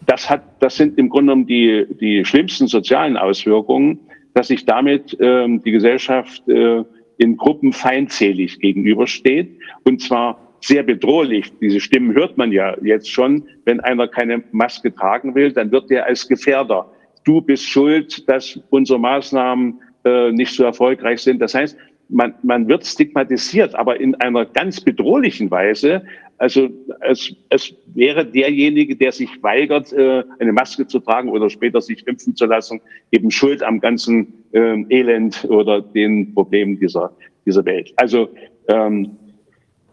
[0.07, 3.99] das hat, das sind im Grunde genommen die, die schlimmsten sozialen Auswirkungen
[4.35, 6.83] dass sich damit ähm, die Gesellschaft äh,
[7.17, 11.51] in Gruppen feindselig gegenübersteht und zwar sehr bedrohlich.
[11.61, 13.47] Diese Stimmen hört man ja jetzt schon.
[13.65, 16.91] Wenn einer keine Maske tragen will, dann wird er als Gefährder.
[17.23, 21.39] Du bist schuld, dass unsere Maßnahmen äh, nicht so erfolgreich sind.
[21.39, 21.77] Das heißt,
[22.09, 26.03] man, man wird stigmatisiert, aber in einer ganz bedrohlichen Weise.
[26.37, 26.69] Also
[27.01, 32.05] es, es wäre derjenige, der sich weigert, äh, eine Maske zu tragen oder später sich
[32.07, 37.15] impfen zu lassen, eben schuld am ganzen äh, Elend oder den Problemen dieser,
[37.45, 37.93] dieser Welt.
[37.95, 38.29] Also
[38.67, 39.17] ähm,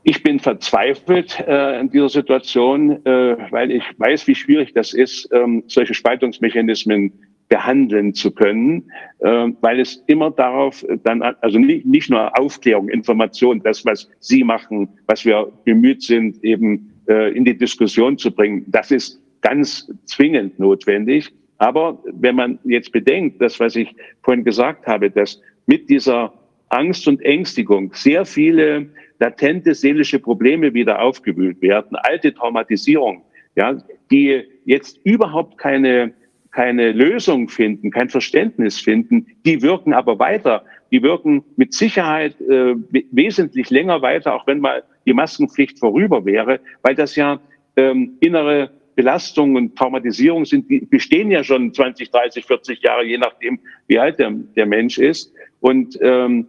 [0.05, 5.29] ich bin verzweifelt äh, in dieser Situation, äh, weil ich weiß, wie schwierig das ist,
[5.33, 7.13] ähm, solche Spaltungsmechanismen
[7.53, 13.63] behandeln zu können, äh, weil es immer darauf dann, also nicht, nicht nur Aufklärung, Information,
[13.63, 18.65] das, was Sie machen, was wir bemüht sind, eben äh, in die Diskussion zu bringen,
[18.69, 21.31] das ist ganz zwingend notwendig.
[21.59, 26.33] Aber wenn man jetzt bedenkt, das, was ich vorhin gesagt habe, dass mit dieser
[26.71, 28.89] Angst und Ängstigung sehr viele
[29.19, 33.23] latente seelische Probleme wieder aufgewühlt werden, alte Traumatisierung,
[33.57, 33.77] ja,
[34.11, 36.15] die jetzt überhaupt keine
[36.53, 40.65] keine Lösung finden, kein Verständnis finden, die wirken aber weiter.
[40.91, 42.75] Die wirken mit Sicherheit äh,
[43.11, 47.41] wesentlich länger weiter, auch wenn mal die Maskenpflicht vorüber wäre, weil das ja
[47.77, 53.17] ähm, innere Belastungen und Traumatisierungen sind, die bestehen ja schon 20, 30, 40 Jahre, je
[53.17, 55.33] nachdem, wie alt der, der Mensch ist.
[55.61, 56.47] Und ähm,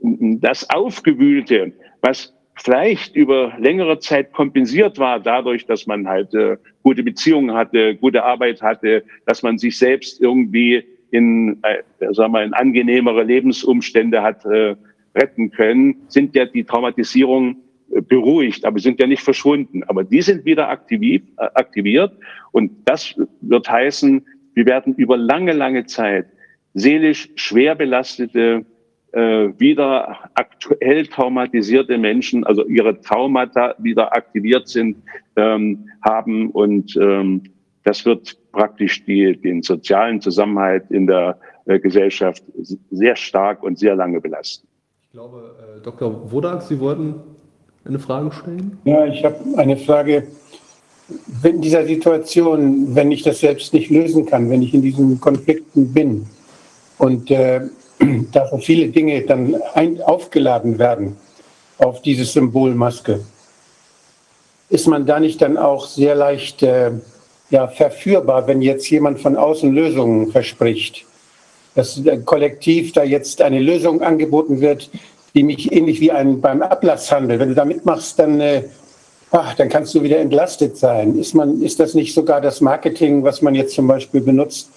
[0.00, 7.02] das Aufgewühlte, was vielleicht über längere Zeit kompensiert war dadurch, dass man halt äh, gute
[7.02, 12.54] Beziehungen hatte, gute Arbeit hatte, dass man sich selbst irgendwie in, äh, sagen wir, in
[12.54, 14.74] angenehmere Lebensumstände hat äh,
[15.14, 17.56] retten können, sind ja die Traumatisierungen
[17.90, 19.84] äh, beruhigt, aber sind ja nicht verschwunden.
[19.84, 22.12] Aber die sind wieder aktiviert, äh, aktiviert
[22.52, 26.26] und das wird heißen, wir werden über lange, lange Zeit
[26.72, 28.64] seelisch schwer belastete
[29.12, 34.96] äh, wieder aktuell traumatisierte Menschen, also ihre Traumata wieder aktiviert sind,
[35.36, 36.50] ähm, haben.
[36.50, 37.42] Und ähm,
[37.84, 42.42] das wird praktisch die, den sozialen Zusammenhalt in der äh, Gesellschaft
[42.90, 44.66] sehr stark und sehr lange belasten.
[45.02, 46.30] Ich glaube, äh, Dr.
[46.30, 47.14] Wodak, Sie wollten
[47.84, 48.78] eine Frage stellen?
[48.84, 50.26] Ja, ich habe eine Frage.
[51.44, 55.92] in dieser Situation, wenn ich das selbst nicht lösen kann, wenn ich in diesen Konflikten
[55.92, 56.26] bin
[56.98, 57.30] und
[58.32, 61.16] da so viele Dinge dann ein, aufgeladen werden
[61.78, 63.20] auf dieses Symbol Maske,
[64.68, 66.90] ist man da nicht dann auch sehr leicht äh,
[67.50, 71.04] ja, verführbar, wenn jetzt jemand von außen Lösungen verspricht?
[71.74, 74.90] Dass äh, kollektiv da jetzt eine Lösung angeboten wird,
[75.34, 78.64] die mich ähnlich wie ein, beim Ablasshandel, wenn du da mitmachst, dann, äh,
[79.30, 81.18] ach, dann kannst du wieder entlastet sein.
[81.18, 84.70] Ist, man, ist das nicht sogar das Marketing, was man jetzt zum Beispiel benutzt,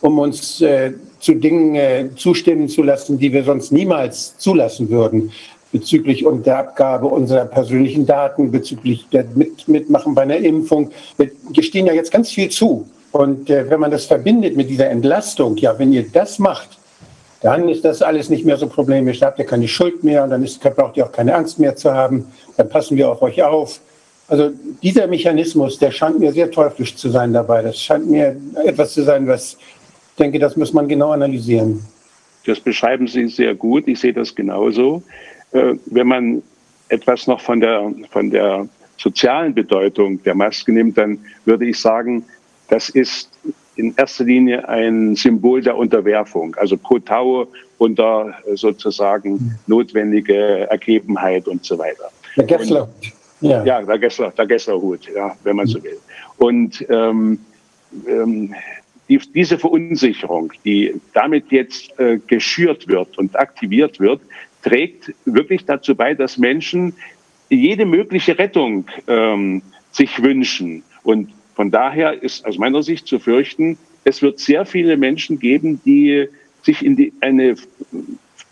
[0.00, 5.32] um uns äh, zu Dingen äh, zustimmen zu lassen, die wir sonst niemals zulassen würden?
[5.74, 10.92] bezüglich der Abgabe unserer persönlichen Daten, bezüglich der Mit Mitmachen bei einer Impfung.
[11.16, 12.86] Wir gestehen ja jetzt ganz viel zu.
[13.10, 16.78] Und äh, wenn man das verbindet mit dieser Entlastung, ja, wenn ihr das macht,
[17.40, 19.18] dann ist das alles nicht mehr so problemisch.
[19.18, 21.74] Da habt ihr keine Schuld mehr und dann ist, braucht ihr auch keine Angst mehr
[21.74, 22.26] zu haben.
[22.56, 23.80] Dann passen wir auf euch auf.
[24.28, 24.50] Also
[24.82, 27.62] dieser Mechanismus, der scheint mir sehr teuflisch zu sein dabei.
[27.62, 29.58] Das scheint mir etwas zu sein, was
[30.14, 31.82] ich denke, das muss man genau analysieren.
[32.46, 33.88] Das beschreiben Sie sehr gut.
[33.88, 35.02] Ich sehe das genauso.
[35.50, 36.42] Äh, wenn man
[36.88, 42.24] etwas noch von der, von der sozialen Bedeutung der Maske nimmt, dann würde ich sagen,
[42.68, 43.28] das ist
[43.74, 51.76] in erster Linie ein Symbol der Unterwerfung, also Kotau unter sozusagen notwendige Ergebenheit und so
[51.76, 52.12] weiter.
[52.36, 52.88] Der Gesslerhut.
[53.40, 53.64] Ja.
[53.64, 55.98] ja, der, Gessler, der Gesslerhut, ja, wenn man so will.
[56.38, 57.40] Und ähm,
[58.06, 58.54] ähm,
[59.08, 64.20] die, diese Verunsicherung, die damit jetzt äh, geschürt wird und aktiviert wird,
[64.62, 66.94] trägt wirklich dazu bei, dass Menschen
[67.50, 69.62] jede mögliche Rettung ähm,
[69.92, 70.82] sich wünschen.
[71.02, 75.80] Und von daher ist aus meiner Sicht zu fürchten, es wird sehr viele Menschen geben,
[75.84, 76.28] die
[76.62, 77.56] sich in die, eine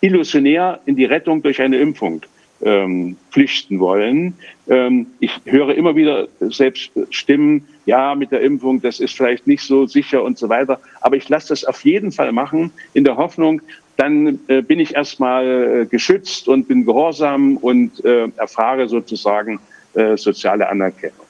[0.01, 2.21] illusionär in die Rettung durch eine Impfung
[2.63, 4.35] ähm, flüchten wollen.
[4.67, 9.63] Ähm, ich höre immer wieder selbst Stimmen, ja, mit der Impfung, das ist vielleicht nicht
[9.63, 10.79] so sicher und so weiter.
[11.01, 13.61] Aber ich lasse das auf jeden Fall machen, in der Hoffnung,
[13.97, 19.59] dann äh, bin ich erstmal äh, geschützt und bin gehorsam und äh, erfahre sozusagen
[19.93, 21.25] äh, soziale Anerkennung.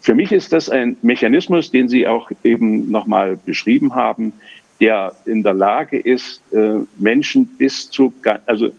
[0.00, 4.32] Für mich ist das ein Mechanismus, den Sie auch eben nochmal beschrieben haben,
[4.80, 8.12] der in der Lage ist, äh, Menschen bis zu,
[8.46, 8.70] also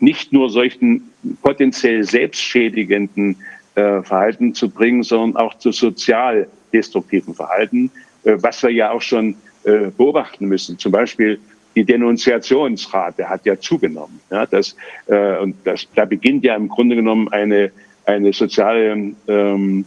[0.00, 1.10] nicht nur solchen
[1.42, 3.36] potenziell selbstschädigenden
[3.74, 7.90] äh, Verhalten zu bringen, sondern auch zu sozial destruktiven Verhalten,
[8.24, 10.78] äh, was wir ja auch schon äh, beobachten müssen.
[10.78, 11.38] Zum Beispiel
[11.76, 14.20] die Denunziationsrate hat ja zugenommen.
[14.30, 14.74] Ja, das,
[15.06, 17.70] äh, und das, da beginnt ja im Grunde genommen eine,
[18.04, 19.84] eine soziale ähm,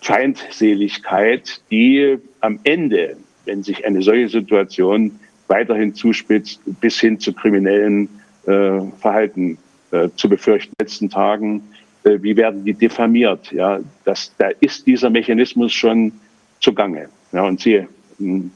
[0.00, 3.16] Feindseligkeit, die am Ende,
[3.46, 5.18] wenn sich eine solche Situation
[5.48, 8.08] weiterhin zuspitzt, bis hin zu kriminellen
[8.98, 9.58] Verhalten
[9.90, 10.72] äh, zu befürchten.
[10.72, 11.62] In den letzten Tagen,
[12.04, 13.52] äh, wie werden die diffamiert?
[13.52, 16.12] Ja, das, da ist dieser Mechanismus schon
[16.60, 17.08] zugange.
[17.32, 17.86] Ja, und Sie
[18.18, 18.50] hm,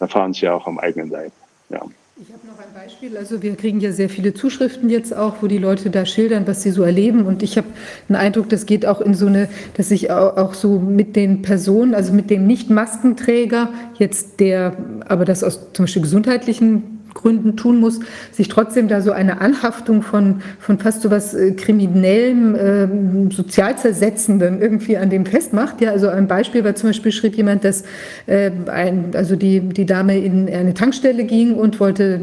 [0.00, 1.32] erfahren es ja auch am eigenen Leib.
[1.70, 1.82] Ja.
[2.16, 3.16] Ich habe noch ein Beispiel.
[3.16, 6.62] Also wir kriegen ja sehr viele Zuschriften jetzt auch, wo die Leute da schildern, was
[6.62, 7.26] sie so erleben.
[7.26, 7.66] Und ich habe
[8.08, 11.42] den Eindruck, das geht auch in so eine, dass ich auch, auch so mit den
[11.42, 14.76] Personen, also mit dem Nicht-Maskenträger, jetzt der,
[15.08, 18.00] aber das aus zum Beispiel gesundheitlichen Gründen tun muss,
[18.32, 23.78] sich trotzdem da so eine Anhaftung von, von fast so was äh, kriminellem, äh, sozial
[23.78, 25.80] zersetzendem irgendwie an dem festmacht.
[25.80, 27.84] Ja, also ein Beispiel war zum Beispiel schrieb jemand, dass
[28.26, 32.20] äh, ein, also die, die Dame in eine Tankstelle ging und wollte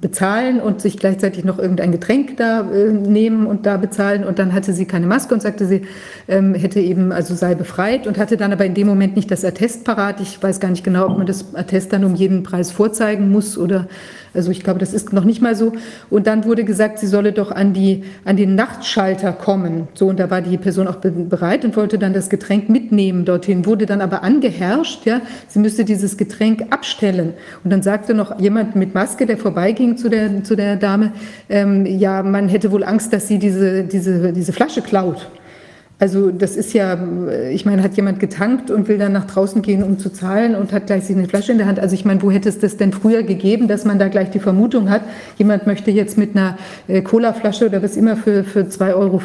[0.00, 4.52] bezahlen und sich gleichzeitig noch irgendein Getränk da äh, nehmen und da bezahlen und dann
[4.52, 5.82] hatte sie keine Maske und sagte, sie
[6.28, 9.44] ähm, hätte eben, also sei befreit und hatte dann aber in dem Moment nicht das
[9.44, 10.20] Attest parat.
[10.20, 13.58] Ich weiß gar nicht genau, ob man das Attest dann um jeden Preis vorzeigen muss
[13.58, 13.86] oder
[14.34, 15.72] also ich glaube, das ist noch nicht mal so.
[16.10, 19.88] Und dann wurde gesagt, sie solle doch an, die, an den Nachtschalter kommen.
[19.94, 23.66] So, und da war die Person auch bereit und wollte dann das Getränk mitnehmen dorthin,
[23.66, 27.34] wurde dann aber angeherrscht, ja, sie müsste dieses Getränk abstellen.
[27.64, 31.12] Und dann sagte noch jemand mit Maske, der vorbeiging zu der, zu der Dame,
[31.48, 35.28] ähm, ja, man hätte wohl Angst, dass sie diese, diese, diese Flasche klaut.
[36.02, 36.98] Also das ist ja,
[37.52, 40.72] ich meine, hat jemand getankt und will dann nach draußen gehen, um zu zahlen und
[40.72, 41.78] hat gleich eine Flasche in der Hand.
[41.78, 44.40] Also ich meine, wo hätte es das denn früher gegeben, dass man da gleich die
[44.40, 45.02] Vermutung hat,
[45.38, 46.58] jemand möchte jetzt mit einer
[46.88, 49.20] äh, Colaflasche oder was immer für, für 2,50 Euro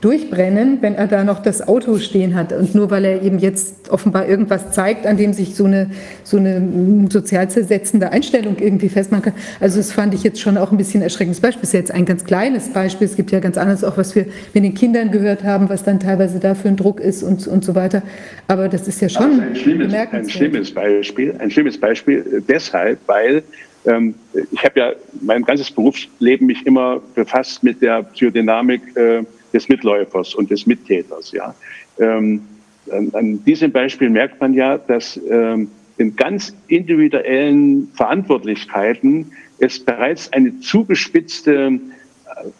[0.00, 2.52] durchbrennen, wenn er da noch das Auto stehen hat.
[2.52, 5.88] Und nur weil er eben jetzt offenbar irgendwas zeigt, an dem sich so eine,
[6.24, 9.34] so eine sozial zersetzende Einstellung irgendwie festmachen kann.
[9.60, 11.60] Also das fand ich jetzt schon auch ein bisschen erschreckendes Beispiel.
[11.60, 13.06] Das ist jetzt ein ganz kleines Beispiel.
[13.06, 15.91] Es gibt ja ganz anderes auch, was wir mit den Kindern gehört haben, was da
[15.92, 18.02] dann teilweise dafür ein Druck ist und, und so weiter.
[18.48, 21.34] Aber das ist ja schon ein schlimmes, ein schlimmes Beispiel.
[21.38, 23.42] Ein schlimmes Beispiel deshalb, weil
[23.84, 24.14] ähm,
[24.50, 30.34] ich habe ja mein ganzes Berufsleben mich immer befasst mit der Psychodynamik äh, des Mitläufers
[30.34, 31.32] und des Mittäters.
[31.32, 31.54] Ja.
[31.98, 32.42] Ähm,
[33.12, 40.58] an diesem Beispiel merkt man ja, dass ähm, in ganz individuellen Verantwortlichkeiten es bereits eine
[40.60, 41.78] zugespitzte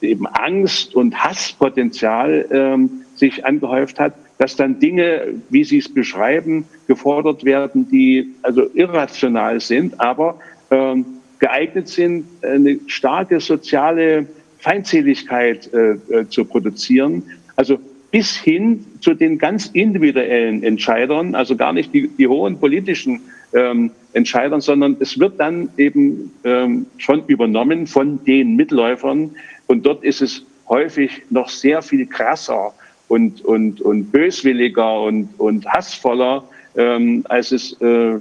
[0.01, 5.93] äh, eben Angst und Hasspotenzial ähm, sich angehäuft hat, dass dann Dinge, wie Sie es
[5.93, 10.39] beschreiben, gefordert werden, die also irrational sind, aber
[10.71, 11.05] ähm,
[11.39, 14.27] geeignet sind, eine starke soziale
[14.59, 17.25] Feindseligkeit äh, äh, zu produzieren.
[17.57, 17.79] Also
[18.11, 23.21] bis hin zu den ganz individuellen Entscheidern, also gar nicht die, die hohen politischen
[23.55, 29.31] ähm, Entscheidern, sondern es wird dann eben ähm, schon übernommen von den Mitläufern.
[29.67, 32.73] Und dort ist es häufig noch sehr viel krasser
[33.13, 36.43] und, und, und böswilliger und, und hassvoller,
[36.77, 38.19] ähm, als es äh,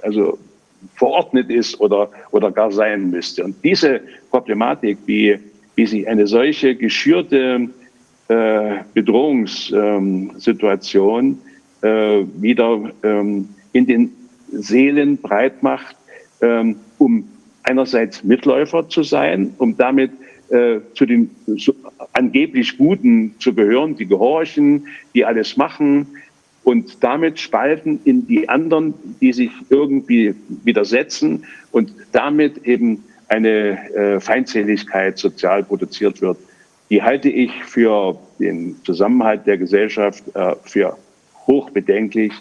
[0.00, 0.38] also
[0.94, 3.44] verordnet ist oder, oder gar sein müsste.
[3.44, 4.00] Und diese
[4.30, 5.38] Problematik, wie,
[5.74, 7.68] wie sich eine solche geschürte
[8.28, 11.38] äh, Bedrohungssituation
[11.82, 14.10] äh, wieder ähm, in den
[14.50, 15.94] Seelen breit macht,
[16.40, 17.28] ähm, um
[17.64, 20.12] einerseits Mitläufer zu sein, um damit
[20.50, 21.30] äh, zu den
[22.12, 26.06] angeblich Guten zu gehören, die gehorchen, die alles machen
[26.64, 35.16] und damit spalten in die anderen, die sich irgendwie widersetzen und damit eben eine Feindseligkeit
[35.16, 36.36] sozial produziert wird,
[36.90, 40.98] die halte ich für den Zusammenhalt der Gesellschaft äh, für
[41.46, 42.32] hochbedenklich.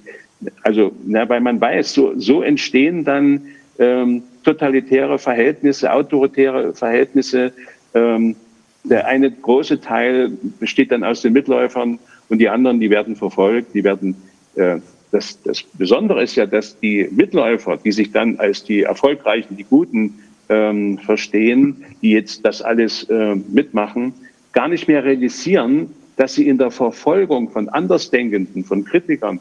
[0.63, 3.41] Also, na, weil man weiß, so, so entstehen dann
[3.77, 7.53] ähm, totalitäre Verhältnisse, autoritäre Verhältnisse.
[7.93, 8.35] Ähm,
[8.83, 11.99] der eine große Teil besteht dann aus den Mitläufern
[12.29, 14.15] und die anderen, die werden verfolgt, die werden
[14.55, 14.79] äh,
[15.11, 19.63] das, das Besondere ist ja, dass die Mitläufer, die sich dann als die Erfolgreichen, die
[19.63, 24.13] Guten ähm, verstehen, die jetzt das alles äh, mitmachen,
[24.51, 29.39] gar nicht mehr realisieren, dass sie in der Verfolgung von Andersdenkenden, von Kritikern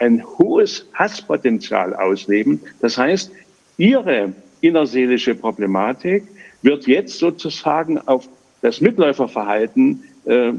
[0.00, 2.60] ein hohes Hasspotenzial ausleben.
[2.80, 3.30] Das heißt,
[3.76, 6.24] ihre innerseelische Problematik
[6.64, 8.28] wird jetzt sozusagen auf
[8.62, 10.52] das Mitläuferverhalten äh,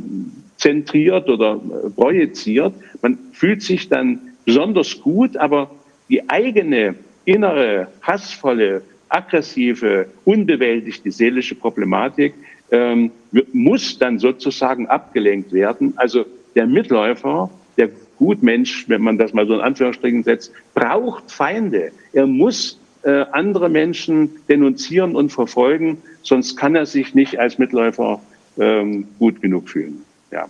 [0.58, 2.74] zentriert oder äh, projiziert.
[3.02, 5.72] Man fühlt sich dann besonders gut, aber
[6.08, 6.96] die eigene
[7.26, 12.36] innere, hassvolle, aggressive, unbewältigte seelische Problematik
[12.72, 13.12] ähm,
[13.54, 15.94] muss dann sozusagen abgelenkt werden.
[15.96, 16.26] Also
[16.56, 21.92] der Mitläufer, der Gutmensch, wenn man das mal so in Anführungsstrichen setzt, braucht Feinde.
[22.14, 28.20] Er muss äh, andere Menschen denunzieren und verfolgen, sonst kann er sich nicht als Mitläufer
[28.58, 30.04] ähm, gut genug fühlen.
[30.32, 30.50] Ja.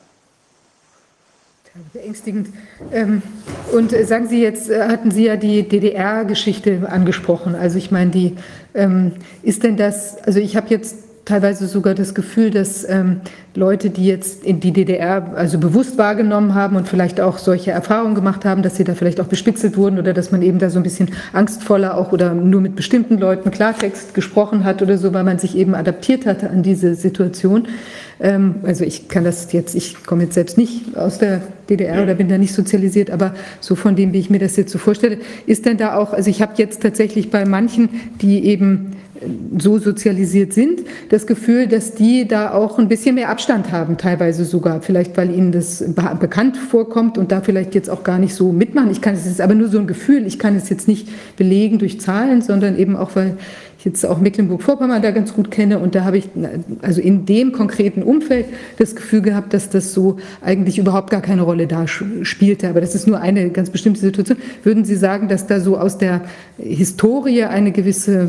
[1.91, 2.47] Beängstigend.
[2.93, 3.21] Ähm,
[3.73, 7.55] und sagen Sie jetzt, äh, hatten Sie ja die DDR-Geschichte angesprochen.
[7.55, 8.35] Also ich meine, die
[8.73, 9.11] ähm,
[9.43, 13.21] ist denn das, also ich habe jetzt teilweise sogar das Gefühl, dass ähm,
[13.55, 18.13] Leute, die jetzt in die DDR also bewusst wahrgenommen haben und vielleicht auch solche Erfahrungen
[18.13, 20.79] gemacht haben, dass sie da vielleicht auch bespitzelt wurden oder dass man eben da so
[20.79, 25.23] ein bisschen angstvoller auch oder nur mit bestimmten Leuten Klartext gesprochen hat oder so, weil
[25.23, 27.67] man sich eben adaptiert hatte an diese Situation.
[28.19, 32.13] Ähm, also ich kann das jetzt, ich komme jetzt selbst nicht aus der DDR oder
[32.13, 35.17] bin da nicht sozialisiert, aber so von dem, wie ich mir das jetzt so vorstelle,
[35.47, 37.89] ist denn da auch, also ich habe jetzt tatsächlich bei manchen,
[38.21, 38.91] die eben
[39.57, 44.45] so sozialisiert sind, das Gefühl, dass die da auch ein bisschen mehr Abstand haben, teilweise
[44.45, 45.83] sogar, vielleicht weil ihnen das
[46.19, 48.91] bekannt vorkommt und da vielleicht jetzt auch gar nicht so mitmachen.
[48.91, 51.79] Ich kann es ist aber nur so ein Gefühl, ich kann es jetzt nicht belegen
[51.79, 53.37] durch Zahlen, sondern eben auch, weil
[53.85, 56.29] jetzt auch Mecklenburg-Vorpommern da ganz gut kenne und da habe ich
[56.81, 58.47] also in dem konkreten Umfeld
[58.77, 62.67] das Gefühl gehabt, dass das so eigentlich überhaupt gar keine Rolle da spielte.
[62.67, 64.37] Aber das ist nur eine ganz bestimmte Situation.
[64.63, 66.21] Würden Sie sagen, dass da so aus der
[66.57, 68.27] Historie eine gewisse äh,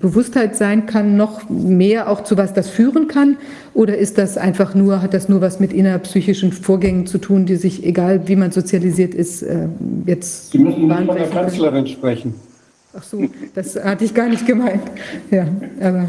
[0.00, 3.36] Bewusstheit sein kann, noch mehr auch zu was das führen kann?
[3.74, 7.56] Oder ist das einfach nur, hat das nur was mit innerpsychischen Vorgängen zu tun, die
[7.56, 9.68] sich, egal wie man sozialisiert ist, äh,
[10.06, 10.52] jetzt.
[10.52, 12.47] Sie müssen nicht von der Kanzlerin sprechen.
[12.96, 14.82] Ach so, das hatte ich gar nicht gemeint.
[15.30, 15.46] Ja,
[15.80, 16.08] aber.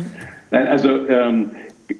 [0.51, 1.51] Nein, also ähm,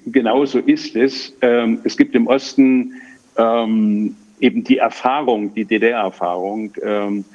[0.07, 1.34] genau so ist es.
[1.41, 2.93] Ähm, es gibt im Osten
[3.38, 6.73] ähm, eben die Erfahrung, die DDR-Erfahrung.
[6.81, 7.26] Ähm,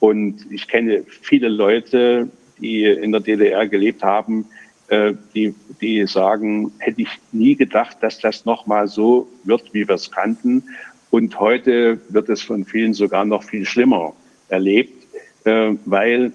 [0.00, 2.28] und ich kenne viele Leute,
[2.60, 4.46] die in der DDR gelebt haben,
[4.88, 9.94] äh, die, die sagen, hätte ich nie gedacht, dass das nochmal so wird, wie wir
[9.94, 10.62] es kannten.
[11.10, 14.14] Und heute wird es von vielen sogar noch viel schlimmer
[14.48, 15.06] erlebt,
[15.44, 16.32] äh, weil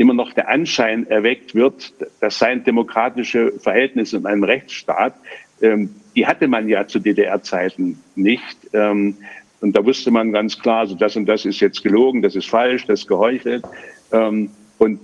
[0.00, 5.14] immer noch der Anschein erweckt wird, das seien demokratische Verhältnisse in einem Rechtsstaat.
[5.60, 8.56] Ähm, die hatte man ja zu DDR-Zeiten nicht.
[8.72, 9.18] Ähm,
[9.60, 12.48] und da wusste man ganz klar, so das und das ist jetzt gelogen, das ist
[12.48, 13.62] falsch, das ist geheuchelt.
[14.10, 14.48] Ähm,
[14.78, 15.00] und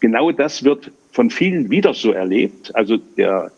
[0.00, 2.74] genau das wird von vielen wieder so erlebt.
[2.74, 3.52] Also der,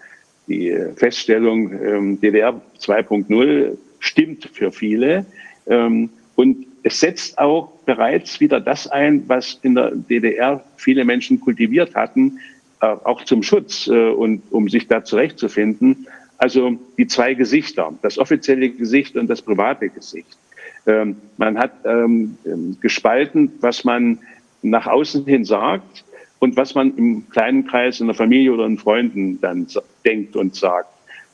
[0.47, 5.25] die Feststellung ähm, DDR 2.0 stimmt für viele.
[5.67, 11.41] Ähm, Und es setzt auch bereits wieder das ein, was in der DDR viele Menschen
[11.41, 12.39] kultiviert hatten,
[12.81, 16.07] äh, auch zum Schutz äh, und um sich da zurechtzufinden.
[16.39, 20.39] Also die zwei Gesichter, das offizielle Gesicht und das private Gesicht.
[20.87, 22.39] Ähm, man hat ähm,
[22.81, 24.19] gespalten, was man
[24.63, 26.05] nach außen hin sagt
[26.39, 29.67] und was man im kleinen Kreis in der Familie oder in Freunden dann
[30.05, 30.89] denkt und sagt.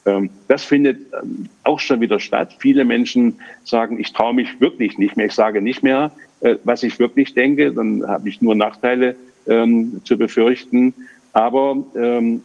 [0.07, 2.57] Ähm, das findet ähm, auch schon wieder statt.
[2.59, 5.27] Viele Menschen sagen, ich traue mich wirklich nicht mehr.
[5.27, 7.73] Ich sage nicht mehr, äh, was ich wirklich denke.
[7.73, 9.17] Dann habe ich nur Nachteile
[9.47, 10.95] ähm, zu befürchten.
[11.33, 11.85] Aber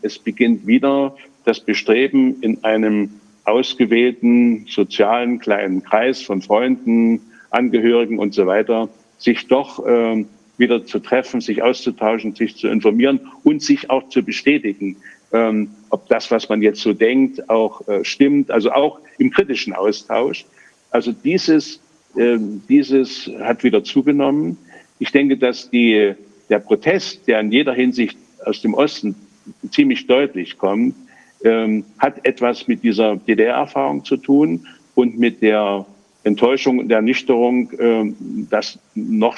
[0.02, 1.16] es beginnt wieder
[1.46, 3.10] das Bestreben in einem
[3.46, 7.22] ausgewählten sozialen kleinen Kreis von Freunden,
[7.52, 10.28] Angehörigen und so weiter, sich doch ähm,
[10.62, 14.96] wieder zu treffen, sich auszutauschen, sich zu informieren und sich auch zu bestätigen
[15.34, 19.74] ähm, ob das, was man jetzt so denkt, auch äh, stimmt, also auch im kritischen
[19.74, 20.46] Austausch.
[20.90, 21.80] Also dieses,
[22.16, 24.58] äh, dieses hat wieder zugenommen.
[25.00, 26.14] Ich denke, dass die,
[26.50, 29.16] der Protest, der in jeder Hinsicht aus dem Osten
[29.72, 30.96] ziemlich deutlich kommt,
[31.44, 35.86] ähm, hat etwas mit dieser DDR-Erfahrung zu tun und mit der
[36.24, 39.38] Enttäuschung und Ernüchterung, ähm, das noch,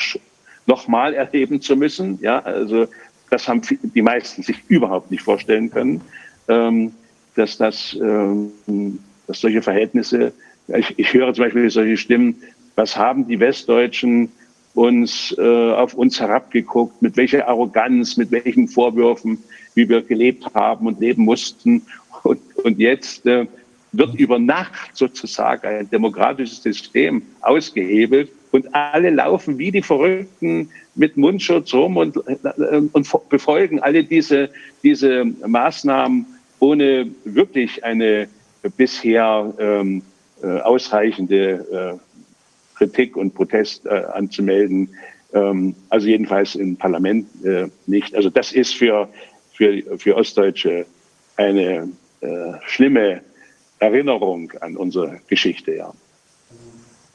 [0.65, 2.19] noch mal erleben zu müssen.
[2.21, 2.87] Ja, also
[3.29, 6.01] das haben die meisten sich überhaupt nicht vorstellen können,
[6.47, 6.93] ähm,
[7.35, 8.51] dass, das, ähm,
[9.27, 10.33] dass solche Verhältnisse,
[10.67, 12.35] ich, ich höre zum Beispiel solche Stimmen,
[12.75, 14.31] was haben die Westdeutschen
[14.73, 19.37] uns äh, auf uns herabgeguckt, mit welcher Arroganz, mit welchen Vorwürfen,
[19.75, 21.83] wie wir gelebt haben und leben mussten.
[22.23, 23.45] Und, und jetzt äh,
[23.91, 31.17] wird über Nacht sozusagen ein demokratisches System ausgehebelt und alle laufen wie die Verrückten mit
[31.17, 34.51] Mundschutz rum und, und befolgen alle diese,
[34.83, 36.27] diese Maßnahmen
[36.59, 38.27] ohne wirklich eine
[38.77, 40.03] bisher ähm,
[40.43, 44.87] äh, ausreichende äh, Kritik und Protest äh, anzumelden.
[45.33, 48.15] Ähm, also jedenfalls im Parlament äh, nicht.
[48.15, 49.09] Also das ist für,
[49.53, 50.85] für, für Ostdeutsche
[51.37, 51.89] eine
[52.21, 52.27] äh,
[52.67, 53.21] schlimme
[53.79, 55.91] Erinnerung an unsere Geschichte, ja.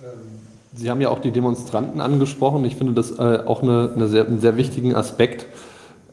[0.00, 0.37] Ähm
[0.78, 2.64] Sie haben ja auch die Demonstranten angesprochen.
[2.64, 5.46] Ich finde das äh, auch eine, eine sehr, einen sehr wichtigen Aspekt,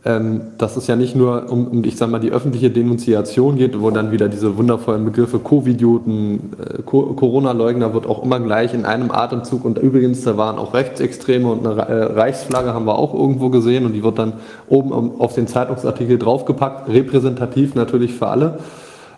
[0.04, 3.80] ähm, dass es ja nicht nur um, um, ich sag mal, die öffentliche Denunziation geht,
[3.80, 9.12] wo dann wieder diese wundervollen Begriffe Covidioten, äh, Corona-Leugner wird auch immer gleich in einem
[9.12, 13.50] Atemzug und übrigens, da waren auch Rechtsextreme und eine äh, Reichsflagge haben wir auch irgendwo
[13.52, 14.34] gesehen und die wird dann
[14.68, 18.58] oben auf den Zeitungsartikel draufgepackt, repräsentativ natürlich für alle.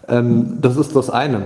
[0.09, 1.43] Ähm, das ist das eine.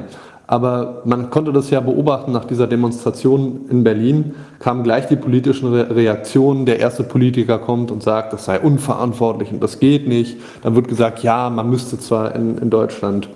[0.52, 5.74] Aber man konnte das ja beobachten nach dieser Demonstration in Berlin, kamen gleich die politischen
[5.74, 6.66] Reaktionen.
[6.66, 10.36] Der erste Politiker kommt und sagt, das sei unverantwortlich und das geht nicht.
[10.62, 13.30] Dann wird gesagt, ja, man müsste zwar in, in Deutschland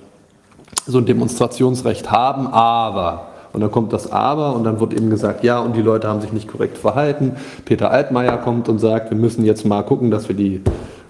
[0.85, 5.45] so ein Demonstrationsrecht haben, aber und dann kommt das Aber und dann wird eben gesagt,
[5.45, 7.37] ja, und die Leute haben sich nicht korrekt verhalten.
[7.63, 10.61] Peter Altmaier kommt und sagt, wir müssen jetzt mal gucken, dass wir die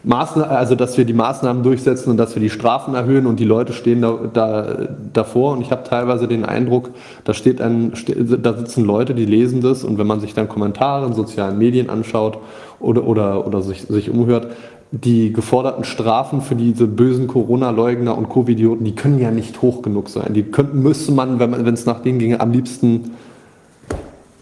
[0.06, 3.46] Maßnahmen, also dass wir die Maßnahmen durchsetzen und dass wir die Strafen erhöhen und die
[3.46, 6.92] Leute stehen da, da davor und ich habe teilweise den Eindruck,
[7.24, 7.94] da steht ein,
[8.42, 11.90] da sitzen Leute, die lesen das und wenn man sich dann Kommentare in sozialen Medien
[11.90, 12.38] anschaut
[12.80, 14.48] oder, oder, oder sich, sich umhört,
[14.92, 20.10] die geforderten Strafen für diese bösen Corona-Leugner und Covidioten, die können ja nicht hoch genug
[20.10, 20.34] sein.
[20.34, 23.12] Die könnten, müsste man, wenn es nach denen ginge, am liebsten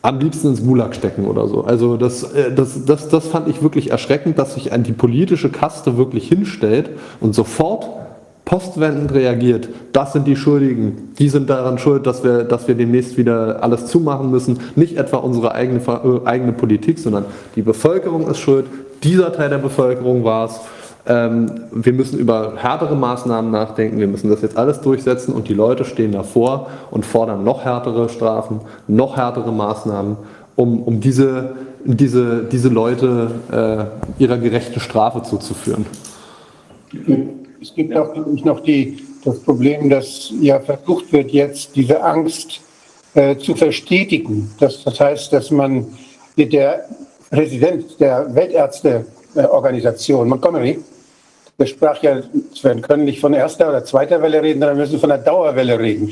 [0.04, 1.64] am liebsten ins Gulag stecken oder so.
[1.64, 5.98] Also das, äh, das, das, das fand ich wirklich erschreckend, dass sich die politische Kaste
[5.98, 7.88] wirklich hinstellt und sofort
[8.46, 9.70] postwendend reagiert.
[9.94, 11.14] Das sind die Schuldigen.
[11.18, 14.60] Die sind daran schuld, dass wir, dass wir demnächst wieder alles zumachen müssen.
[14.76, 17.24] Nicht etwa unsere eigene, äh, eigene Politik, sondern
[17.56, 18.66] die Bevölkerung ist schuld.
[19.04, 20.60] Dieser Teil der Bevölkerung war es.
[21.06, 25.54] Ähm, wir müssen über härtere Maßnahmen nachdenken, wir müssen das jetzt alles durchsetzen und die
[25.54, 30.16] Leute stehen davor und fordern noch härtere Strafen, noch härtere Maßnahmen,
[30.56, 35.86] um, um diese, diese, diese Leute äh, ihrer gerechten Strafe zuzuführen.
[37.62, 42.62] Es gibt auch noch die, das Problem, dass ja versucht wird, jetzt diese Angst
[43.14, 44.52] äh, zu verstetigen.
[44.60, 45.86] Das, das heißt, dass man
[46.38, 46.86] der
[47.30, 50.80] Präsident der Weltärzteorganisation, Montgomery,
[51.60, 52.22] der sprach ja,
[52.62, 55.80] wir können nicht von erster oder zweiter Welle reden, sondern wir müssen von der Dauerwelle
[55.80, 56.12] reden.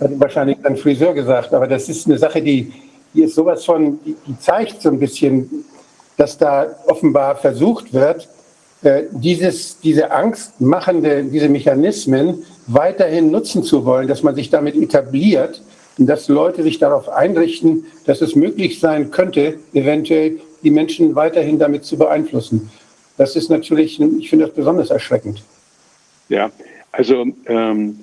[0.00, 2.72] Hat wahrscheinlich ein Friseur gesagt, aber das ist eine Sache, die,
[3.14, 5.64] die ist sowas von, die, die zeigt so ein bisschen,
[6.16, 8.28] dass da offenbar versucht wird,
[8.82, 15.62] äh, dieses, diese angstmachende, diese Mechanismen weiterhin nutzen zu wollen, dass man sich damit etabliert
[15.98, 21.58] und dass Leute sich darauf einrichten, dass es möglich sein könnte, eventuell die Menschen weiterhin
[21.58, 22.70] damit zu beeinflussen.
[23.22, 25.44] Das ist natürlich, ich finde das besonders erschreckend.
[26.28, 26.50] Ja,
[26.90, 28.00] also ähm,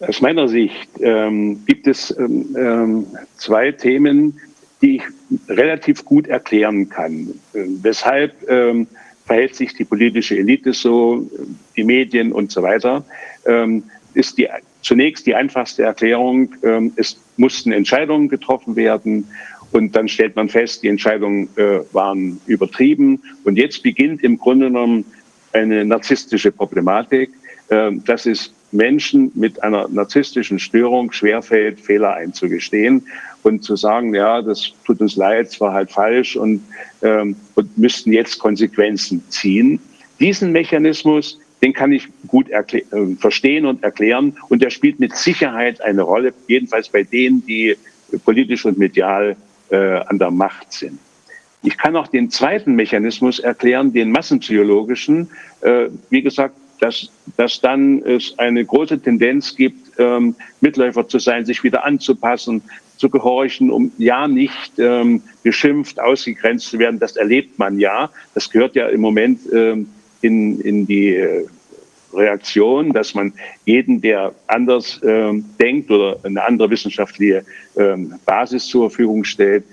[0.00, 3.06] aus meiner Sicht ähm, gibt es ähm, ähm
[3.36, 4.40] zwei Themen,
[4.82, 5.02] die ich
[5.48, 7.28] relativ gut erklären kann.
[7.52, 8.88] Weshalb ähm,
[9.24, 11.30] verhält sich die politische Elite so,
[11.76, 13.04] die Medien und so weiter,
[13.46, 13.84] ähm,
[14.14, 14.48] ist die,
[14.82, 19.28] zunächst die einfachste Erklärung, ähm, es mussten Entscheidungen getroffen werden
[19.74, 24.66] und dann stellt man fest, die Entscheidungen äh, waren übertrieben und jetzt beginnt im Grunde
[24.66, 25.04] genommen
[25.52, 27.30] eine narzisstische Problematik,
[27.70, 33.04] äh, dass es Menschen mit einer narzisstischen Störung schwerfällt, Fehler einzugestehen
[33.42, 36.62] und zu sagen, ja, das tut uns leid, es war halt falsch und,
[37.02, 39.80] ähm, und müssten jetzt Konsequenzen ziehen.
[40.20, 42.62] Diesen Mechanismus, den kann ich gut äh,
[43.18, 47.76] verstehen und erklären und der spielt mit Sicherheit eine Rolle, jedenfalls bei denen, die
[48.24, 49.34] politisch und medial
[49.70, 50.98] äh, an der Macht sind.
[51.62, 55.30] Ich kann auch den zweiten Mechanismus erklären, den massenpsychologischen.
[55.62, 61.46] Äh, wie gesagt, dass, dass dann es eine große Tendenz gibt, ähm, Mitläufer zu sein,
[61.46, 62.62] sich wieder anzupassen,
[62.98, 67.00] zu gehorchen, um ja nicht ähm, beschimpft, ausgegrenzt zu werden.
[67.00, 68.10] Das erlebt man ja.
[68.34, 69.88] Das gehört ja im Moment ähm,
[70.20, 71.46] in, in die äh,
[72.16, 73.32] Reaktion, dass man
[73.64, 77.44] jeden, der anders ähm, denkt oder eine andere wissenschaftliche
[77.76, 79.64] ähm, Basis zur Verfügung stellt,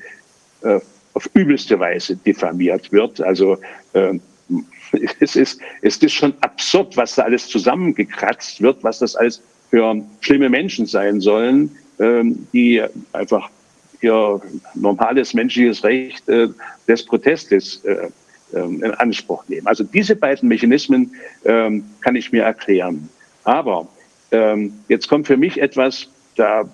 [0.62, 0.80] äh,
[1.14, 3.22] auf übelste Weise diffamiert wird.
[3.22, 3.58] Also
[3.94, 4.20] äh,
[5.20, 10.02] es, ist, es ist schon absurd, was da alles zusammengekratzt wird, was das alles für
[10.20, 13.50] schlimme Menschen sein sollen, ähm, die einfach
[14.02, 14.42] ihr
[14.74, 16.50] normales menschliches Recht äh,
[16.88, 18.10] des Protestes äh,
[18.54, 19.68] ähm, in Anspruch nehmen.
[19.68, 21.16] Also diese beiden Mechanismen
[21.46, 23.10] ähm, kann ich mir erklären.
[23.44, 23.88] Aber
[24.32, 26.70] ähm, jetzt kommt für mich etwas, da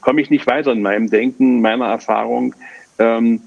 [0.00, 2.54] komme ich nicht weiter in meinem Denken, meiner Erfahrung,
[2.98, 3.40] ähm,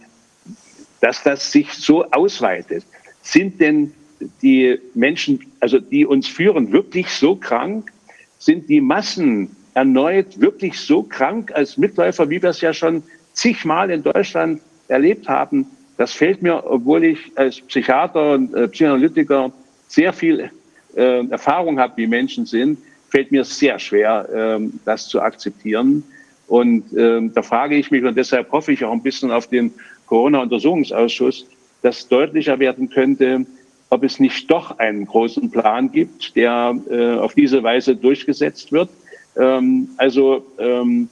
[1.02, 2.86] dass das sich so ausweitet.
[3.22, 3.94] Sind denn
[4.42, 7.92] die Menschen, also die uns führen, wirklich so krank?
[8.40, 13.04] Sind die Massen erneut wirklich so krank als Mitläufer, wie wir es ja schon
[13.34, 15.68] zigmal in Deutschland erlebt haben?
[15.98, 19.52] Das fällt mir, obwohl ich als Psychiater und äh, Psychoanalytiker
[19.88, 20.50] sehr viel
[20.96, 26.04] äh, Erfahrung habe, wie Menschen sind, fällt mir sehr schwer, äh, das zu akzeptieren.
[26.48, 29.74] Und äh, da frage ich mich, und deshalb hoffe ich auch ein bisschen auf den
[30.08, 31.48] Corona-Untersuchungsausschuss,
[31.82, 33.46] dass deutlicher werden könnte,
[33.90, 38.90] ob es nicht doch einen großen Plan gibt, der äh, auf diese Weise durchgesetzt wird.
[39.38, 41.10] Ähm, also ähm,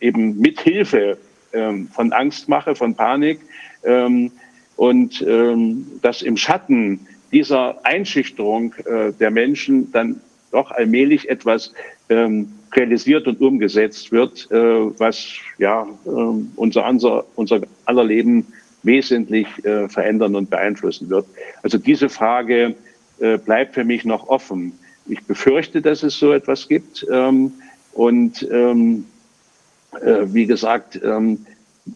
[0.00, 1.18] eben mit Hilfe
[1.52, 3.40] ähm, von Angstmache, von Panik
[3.84, 4.32] ähm,
[4.76, 10.20] und ähm, dass im Schatten dieser Einschüchterung äh, der Menschen dann
[10.50, 11.72] doch allmählich etwas
[12.08, 14.56] ähm, realisiert und umgesetzt wird, äh,
[14.98, 16.08] was ja äh,
[16.56, 18.46] unser, unser, unser aller Leben
[18.82, 21.26] wesentlich äh, verändern und beeinflussen wird.
[21.62, 22.74] Also diese Frage
[23.18, 24.72] äh, bleibt für mich noch offen.
[25.06, 27.06] Ich befürchte, dass es so etwas gibt.
[27.10, 27.52] Ähm,
[27.92, 29.06] und ähm,
[30.00, 31.46] äh, wie gesagt, ähm,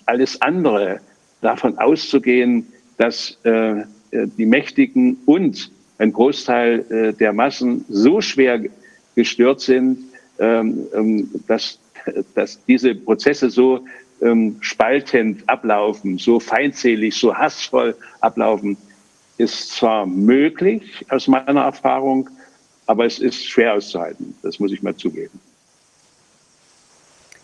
[0.06, 1.00] alles andere
[1.40, 2.66] davon auszugehen,
[2.96, 8.60] dass äh, äh, die Mächtigen und ein Großteil äh, der Massen so schwer
[9.14, 9.98] gestört sind,
[10.38, 11.78] ähm, ähm, dass,
[12.34, 13.84] dass diese Prozesse so
[14.20, 18.76] ähm, spaltend ablaufen, so feindselig, so hassvoll ablaufen,
[19.38, 22.30] ist zwar möglich aus meiner Erfahrung,
[22.86, 24.34] aber es ist schwer auszuhalten.
[24.42, 25.40] Das muss ich mal zugeben.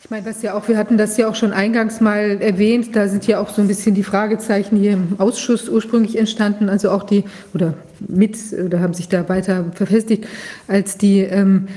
[0.08, 3.08] Ich meine, was ja auch, wir hatten das ja auch schon eingangs mal erwähnt, da
[3.08, 7.02] sind ja auch so ein bisschen die Fragezeichen hier im Ausschuss ursprünglich entstanden, also auch
[7.02, 10.26] die, oder mit, oder haben sich da weiter verfestigt,
[10.66, 11.68] als die ähm,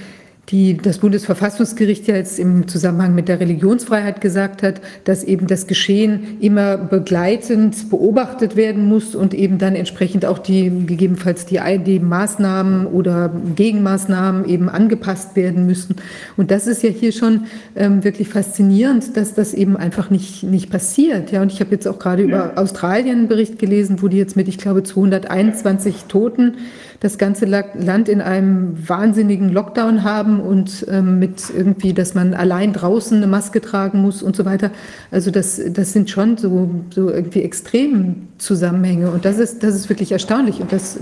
[0.51, 5.65] die das Bundesverfassungsgericht ja jetzt im Zusammenhang mit der Religionsfreiheit gesagt hat, dass eben das
[5.65, 11.99] Geschehen immer begleitend beobachtet werden muss und eben dann entsprechend auch die gegebenenfalls die, die
[11.99, 15.95] Maßnahmen oder Gegenmaßnahmen eben angepasst werden müssen.
[16.35, 17.45] Und das ist ja hier schon
[17.77, 21.31] ähm, wirklich faszinierend, dass das eben einfach nicht, nicht passiert.
[21.31, 22.27] Ja, und ich habe jetzt auch gerade ja.
[22.27, 26.55] über Australien einen Bericht gelesen, wo die jetzt mit, ich glaube, 221 Toten
[27.01, 32.73] das ganze Land in einem wahnsinnigen Lockdown haben und ähm, mit irgendwie, dass man allein
[32.73, 34.69] draußen eine Maske tragen muss und so weiter.
[35.09, 39.89] Also das, das sind schon so, so irgendwie extrem Zusammenhänge und das ist, das ist
[39.89, 40.99] wirklich erstaunlich und das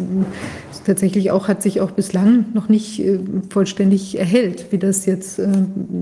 [0.86, 3.19] tatsächlich auch hat sich auch bislang noch nicht äh,
[3.50, 5.48] vollständig erhellt, wie das jetzt äh,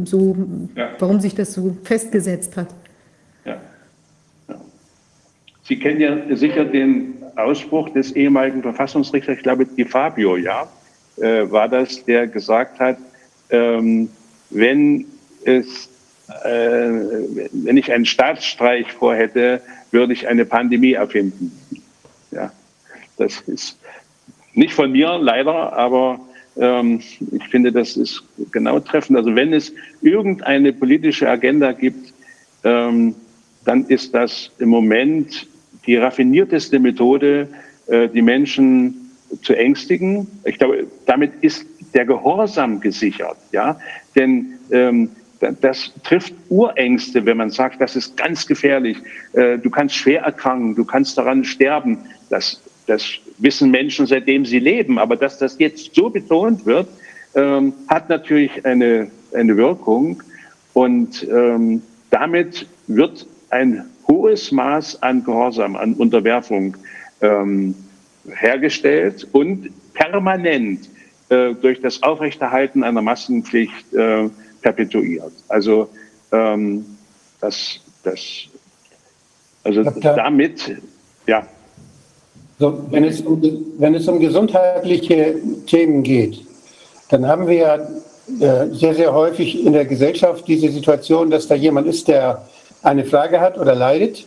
[0.05, 0.37] so,
[0.75, 0.91] ja.
[0.99, 2.67] warum sich das so festgesetzt hat.
[3.45, 3.57] Ja.
[4.47, 4.55] ja.
[5.63, 10.67] Sie kennen ja sicher den Ausspruch des ehemaligen Verfassungsrichters, ich glaube, Di Fabio, ja,
[11.17, 12.97] äh, war das, der gesagt hat,
[13.49, 14.09] ähm,
[14.49, 15.05] wenn
[15.43, 15.89] es,
[16.43, 16.89] äh,
[17.51, 21.51] wenn ich einen Staatsstreich vorhätte, würde ich eine Pandemie erfinden.
[22.31, 22.51] Ja,
[23.17, 23.77] das ist
[24.53, 26.19] nicht von mir leider, aber
[26.57, 27.01] ähm,
[27.31, 29.17] ich finde, das ist genau treffend.
[29.17, 32.13] Also wenn es irgendeine politische Agenda gibt,
[32.63, 33.15] ähm,
[33.65, 35.47] dann ist das im Moment
[35.87, 37.47] die raffinierteste Methode,
[37.87, 40.27] äh, die Menschen zu ängstigen.
[40.45, 43.79] Ich glaube, damit ist der Gehorsam gesichert, ja,
[44.15, 45.09] denn ähm,
[45.61, 48.97] das trifft Urängste, wenn man sagt, das ist ganz gefährlich,
[49.33, 51.99] äh, du kannst schwer erkranken, du kannst daran sterben.
[52.29, 53.03] Das, das
[53.37, 56.87] wissen Menschen, seitdem sie leben, aber dass das jetzt so betont wird,
[57.35, 60.23] ähm, hat natürlich eine, eine Wirkung
[60.73, 66.75] und ähm, damit wird ein hohes Maß an Gehorsam, an Unterwerfung
[67.21, 67.75] ähm,
[68.27, 70.89] hergestellt und permanent
[71.29, 74.29] äh, durch das Aufrechterhalten einer Maskenpflicht äh,
[74.61, 75.31] perpetuiert.
[75.47, 75.89] Also
[76.31, 76.85] ähm,
[77.41, 78.21] das, das,
[79.63, 80.77] also damit,
[81.25, 81.45] ja.
[82.59, 83.41] So, wenn, es um,
[83.77, 85.35] wenn es um gesundheitliche
[85.67, 86.41] Themen geht,
[87.09, 91.55] dann haben wir ja äh, sehr, sehr häufig in der Gesellschaft diese Situation, dass da
[91.55, 92.45] jemand ist, der
[92.87, 94.25] eine Frage hat oder leidet.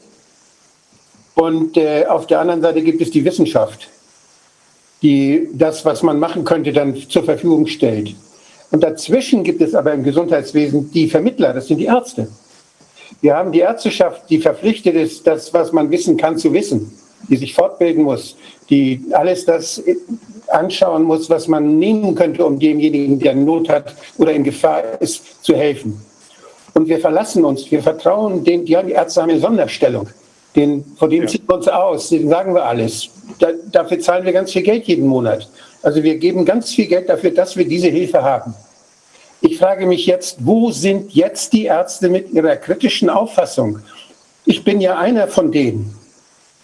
[1.34, 3.89] Und äh, auf der anderen Seite gibt es die Wissenschaft,
[5.00, 8.14] die das, was man machen könnte, dann zur Verfügung stellt.
[8.70, 12.28] Und dazwischen gibt es aber im Gesundheitswesen die Vermittler, das sind die Ärzte.
[13.22, 16.92] Wir haben die Ärzteschaft, die verpflichtet ist, das, was man wissen kann, zu wissen,
[17.28, 18.36] die sich fortbilden muss,
[18.68, 19.82] die alles das
[20.48, 25.42] anschauen muss, was man nehmen könnte, um demjenigen, der Not hat oder in Gefahr ist,
[25.42, 26.00] zu helfen.
[26.74, 30.08] Und wir verlassen uns, wir vertrauen den, ja, die Ärzte haben eine Sonderstellung.
[30.57, 31.28] Den, vor dem ja.
[31.28, 33.08] ziehen wir uns aus, den sagen wir alles.
[33.39, 35.49] Da, dafür zahlen wir ganz viel Geld jeden Monat.
[35.82, 38.55] Also wir geben ganz viel Geld dafür, dass wir diese Hilfe haben.
[39.40, 43.78] Ich frage mich jetzt, wo sind jetzt die Ärzte mit ihrer kritischen Auffassung?
[44.44, 45.97] Ich bin ja einer von denen.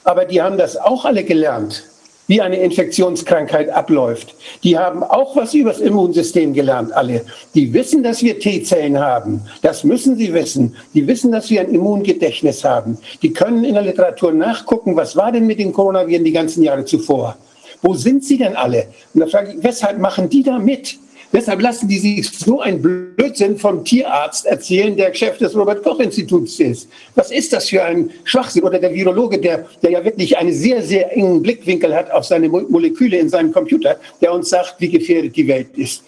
[0.05, 1.85] Aber die haben das auch alle gelernt
[2.27, 4.35] wie eine Infektionskrankheit abläuft.
[4.65, 7.25] Die haben auch was über das Immunsystem gelernt, alle.
[7.55, 9.41] Die wissen, dass wir T-Zellen haben.
[9.63, 10.75] Das müssen sie wissen.
[10.95, 12.99] Die wissen, dass wir ein Immungedächtnis haben.
[13.23, 16.85] Die können in der Literatur nachgucken, was war denn mit den Coronaviren die ganzen Jahre
[16.85, 17.37] zuvor?
[17.83, 18.87] Wo sind sie denn alle?
[19.15, 20.99] Und da frage ich, weshalb machen die da mit?
[21.36, 26.89] Deshalb lassen die sich so ein Blödsinn vom Tierarzt erzählen, der Chef des Robert-Koch-Instituts ist.
[27.15, 28.62] Was ist das für ein Schwachsinn?
[28.62, 32.48] Oder der Virologe, der, der ja wirklich einen sehr, sehr engen Blickwinkel hat auf seine
[32.48, 36.05] Moleküle in seinem Computer, der uns sagt, wie gefährdet die Welt ist.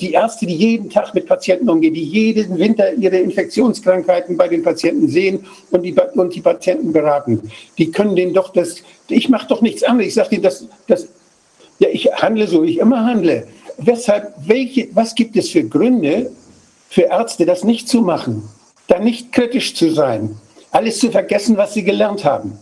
[0.00, 4.62] Die Ärzte, die jeden Tag mit Patienten umgehen, die jeden Winter ihre Infektionskrankheiten bei den
[4.62, 8.76] Patienten sehen und die, und die Patienten beraten, die können denen doch das,
[9.08, 10.08] ich mache doch nichts anderes.
[10.08, 11.06] Ich sage denen, das, das,
[11.80, 13.46] ja, ich handle so, wie ich immer handle
[13.86, 16.30] weshalb, welche, was gibt es für Gründe
[16.88, 18.48] für Ärzte, das nicht zu machen,
[18.88, 20.36] da nicht kritisch zu sein,
[20.70, 22.58] alles zu vergessen, was sie gelernt haben?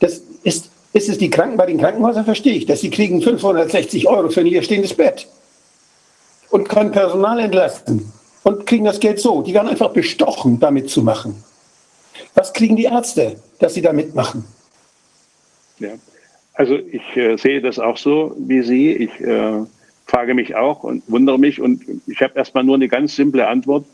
[0.00, 4.08] Das ist, ist es die Kranken, bei den Krankenhäusern verstehe ich, dass sie kriegen 560
[4.08, 5.26] Euro für ein leerstehendes Bett
[6.50, 8.12] und können Personal entlasten
[8.42, 9.42] und kriegen das Geld so.
[9.42, 11.42] Die werden einfach bestochen, damit zu machen.
[12.34, 14.44] Was kriegen die Ärzte, dass sie da mitmachen?
[15.78, 15.90] Ja,
[16.54, 18.92] also ich äh, sehe das auch so wie Sie.
[18.92, 19.64] Ich äh,
[20.06, 23.86] frage mich auch und wundere mich und ich habe erstmal nur eine ganz simple Antwort.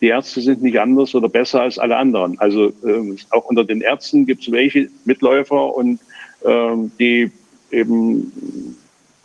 [0.00, 2.38] Die Ärzte sind nicht anders oder besser als alle anderen.
[2.38, 6.00] Also äh, auch unter den Ärzten gibt es welche Mitläufer und
[6.44, 7.30] äh, die
[7.70, 8.76] eben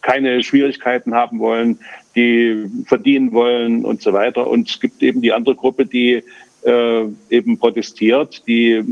[0.01, 1.79] keine Schwierigkeiten haben wollen,
[2.15, 4.47] die verdienen wollen und so weiter.
[4.47, 6.23] Und es gibt eben die andere Gruppe, die
[6.63, 8.83] äh, eben protestiert, die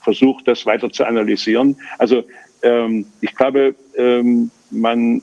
[0.00, 1.76] versucht, das weiter zu analysieren.
[1.98, 2.24] Also
[2.62, 5.22] ähm, ich glaube, ähm, man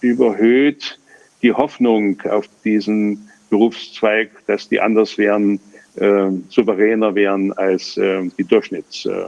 [0.00, 0.97] überhöht
[1.42, 5.60] die Hoffnung auf diesen Berufszweig, dass die anders wären,
[5.96, 9.24] äh, souveräner wären als äh, die Durchschnitts, äh,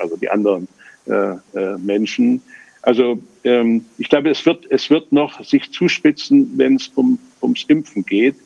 [0.00, 0.68] also die anderen
[1.06, 2.42] äh, äh, Menschen.
[2.82, 7.64] Also ähm, ich glaube, es wird, es wird noch sich zuspitzen, wenn es um, ums
[7.64, 8.36] Impfen geht.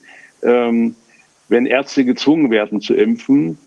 [0.42, 0.94] Ähm,
[1.48, 3.58] wenn Ärzte gezwungen werden zu impfen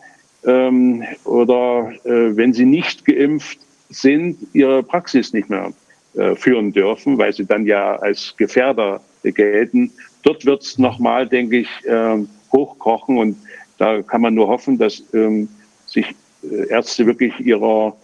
[0.46, 3.60] ähm, oder äh, wenn sie nicht geimpft
[3.90, 5.72] sind, ihre Praxis nicht mehr
[6.16, 9.92] äh, führen dürfen, weil sie dann ja als Gefährder gelten.
[10.24, 12.18] Dort wird es nochmal, denke ich, äh,
[12.52, 13.38] hochkochen und
[13.78, 15.50] da kann man nur hoffen, dass ähm,
[15.86, 16.08] sich
[16.44, 17.96] äh, Ärzte wirklich ihrer,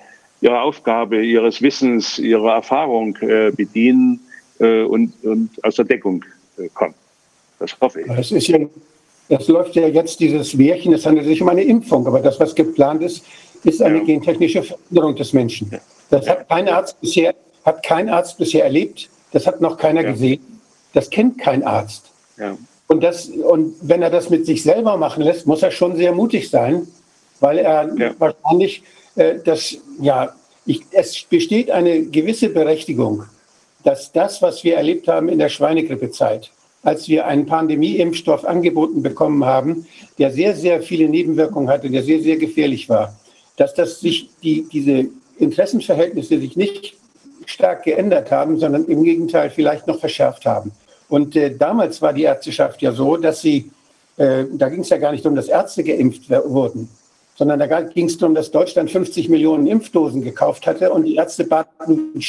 [0.42, 4.20] ihrer Aufgabe, ihres Wissens, ihrer Erfahrung äh, bedienen
[4.60, 6.24] äh, und, und aus der Deckung
[6.76, 6.94] kommen.
[7.60, 8.08] Das hoffe ich.
[8.08, 8.60] Das, ist ja,
[9.30, 12.54] das läuft ja jetzt dieses Märchen, es handelt sich um eine Impfung, aber das, was
[12.54, 13.24] geplant ist,
[13.64, 14.04] ist eine ja.
[14.04, 15.72] gentechnische Veränderung des Menschen.
[16.10, 17.34] Das hat kein Arzt bisher,
[17.66, 20.12] hat kein Arzt bisher erlebt, das hat noch keiner ja.
[20.12, 20.42] gesehen.
[20.94, 22.12] Das kennt kein Arzt.
[22.38, 22.58] Ja.
[22.88, 26.14] Und, das, und wenn er das mit sich selber machen lässt, muss er schon sehr
[26.14, 26.88] mutig sein,
[27.40, 28.12] weil er ja.
[28.20, 28.84] wahrscheinlich
[29.16, 30.34] äh, das, ja,
[30.66, 33.24] ich, es besteht eine gewisse Berechtigung,
[33.84, 36.52] dass das, was wir erlebt haben in der Schweinegrippezeit,
[36.84, 42.22] als wir einen Pandemie-Impfstoff angeboten bekommen haben, der sehr, sehr viele Nebenwirkungen hatte, der sehr,
[42.22, 43.18] sehr gefährlich war,
[43.58, 45.08] dass das sich die, diese
[45.38, 46.96] Interessenverhältnisse sich nicht
[47.46, 50.72] stark geändert haben, sondern im Gegenteil vielleicht noch verschärft haben.
[51.14, 53.70] Und äh, damals war die Ärzteschaft ja so, dass sie,
[54.18, 56.90] äh, da ging es ja gar nicht um, dass Ärzte geimpft wurden,
[57.36, 61.44] sondern da ging es darum, dass Deutschland 50 Millionen Impfdosen gekauft hatte und die Ärzte
[61.44, 62.20] baten,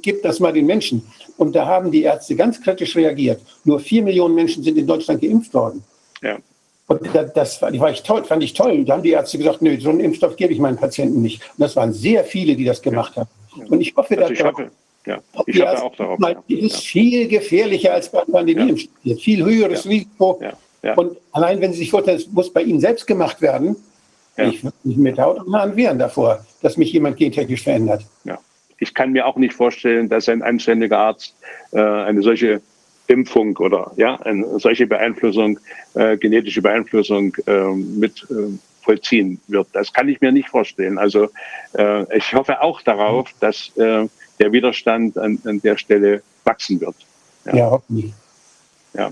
[0.00, 1.02] gib das mal den Menschen.
[1.36, 3.42] Und da haben die Ärzte ganz kritisch reagiert.
[3.64, 5.84] Nur vier Millionen Menschen sind in Deutschland geimpft worden.
[6.22, 6.38] Ja.
[6.86, 7.02] Und
[7.34, 8.86] das fand ich, toll, fand ich toll.
[8.86, 11.42] Da haben die Ärzte gesagt, nö, so einen Impfstoff gebe ich meinen Patienten nicht.
[11.42, 13.28] Und das waren sehr viele, die das gemacht haben.
[13.68, 14.70] Und ich hoffe, also ich hoffe,
[15.06, 15.18] ja.
[15.46, 16.18] ich hoffe auch darauf.
[16.18, 16.58] Mal, ja.
[16.58, 18.88] ist viel gefährlicher als bei Pandemie.
[19.02, 19.16] Ja.
[19.16, 20.40] Viel höheres Risiko.
[20.96, 23.76] Und allein wenn Sie sich vorstellen, es muss bei Ihnen selbst gemacht werden,
[24.36, 28.04] ich würde mich mit Haut und Haaren wehren davor, dass mich jemand gentechnisch verändert.
[28.24, 28.38] Ja.
[28.78, 31.36] Ich kann mir auch nicht vorstellen, dass ein anständiger Arzt
[31.70, 32.60] äh, eine solche
[33.06, 35.58] Impfung oder ja, eine solche Beeinflussung,
[35.94, 39.68] äh, genetische Beeinflussung äh, mit äh, vollziehen wird.
[39.72, 40.98] Das kann ich mir nicht vorstellen.
[40.98, 41.28] Also
[41.78, 44.06] äh, ich hoffe auch darauf, dass äh,
[44.38, 46.96] der Widerstand an, an der Stelle wachsen wird.
[47.46, 48.12] Ja, ja hoffentlich.
[48.94, 49.10] Ja.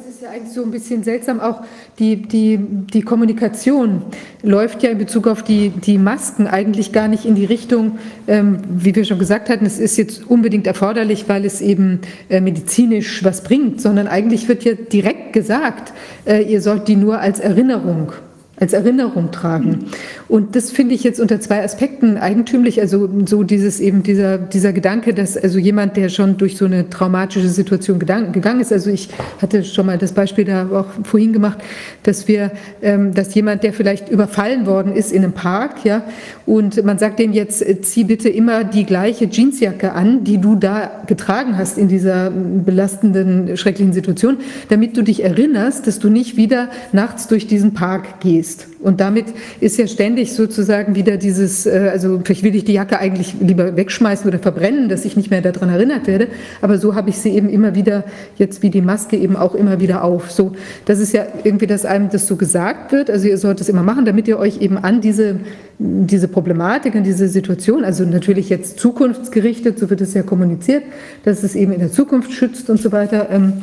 [0.00, 1.62] Es ist ja eigentlich so ein bisschen seltsam, auch
[2.00, 4.02] die, die, die Kommunikation
[4.42, 8.58] läuft ja in Bezug auf die, die Masken eigentlich gar nicht in die Richtung, ähm,
[8.68, 13.22] wie wir schon gesagt hatten, es ist jetzt unbedingt erforderlich, weil es eben äh, medizinisch
[13.22, 15.92] was bringt, sondern eigentlich wird ja direkt gesagt,
[16.24, 18.12] äh, ihr sollt die nur als Erinnerung
[18.60, 19.86] als Erinnerung tragen.
[20.28, 22.80] Und das finde ich jetzt unter zwei Aspekten eigentümlich.
[22.80, 26.88] Also so dieses eben dieser, dieser Gedanke, dass also jemand, der schon durch so eine
[26.88, 29.08] traumatische Situation gegangen ist, also ich
[29.42, 31.58] hatte schon mal das Beispiel da auch vorhin gemacht,
[32.04, 36.04] dass wir, ähm, dass jemand, der vielleicht überfallen worden ist in einem Park, ja,
[36.46, 40.54] und man sagt dem jetzt, äh, zieh bitte immer die gleiche Jeansjacke an, die du
[40.54, 46.36] da getragen hast in dieser belastenden, schrecklichen Situation, damit du dich erinnerst, dass du nicht
[46.36, 48.66] wieder nachts durch diesen Park gehst ist.
[48.80, 49.26] Und damit
[49.60, 53.76] ist ja ständig sozusagen wieder dieses, äh, also vielleicht will ich die Jacke eigentlich lieber
[53.76, 56.28] wegschmeißen oder verbrennen, dass ich nicht mehr daran erinnert werde.
[56.60, 58.04] Aber so habe ich sie eben immer wieder,
[58.36, 60.30] jetzt wie die Maske eben auch immer wieder auf.
[60.30, 60.52] So,
[60.84, 63.08] das ist ja irgendwie, dass einem das so gesagt wird.
[63.10, 65.36] Also ihr sollt es immer machen, damit ihr euch eben an diese,
[65.78, 70.84] diese Problematik, an diese Situation, also natürlich jetzt zukunftsgerichtet, so wird es ja kommuniziert,
[71.24, 73.54] dass es eben in der Zukunft schützt und so weiter, ähm,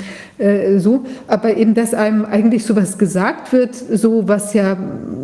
[0.41, 1.03] äh, so.
[1.27, 4.77] Aber eben, dass einem eigentlich sowas gesagt wird, so was ja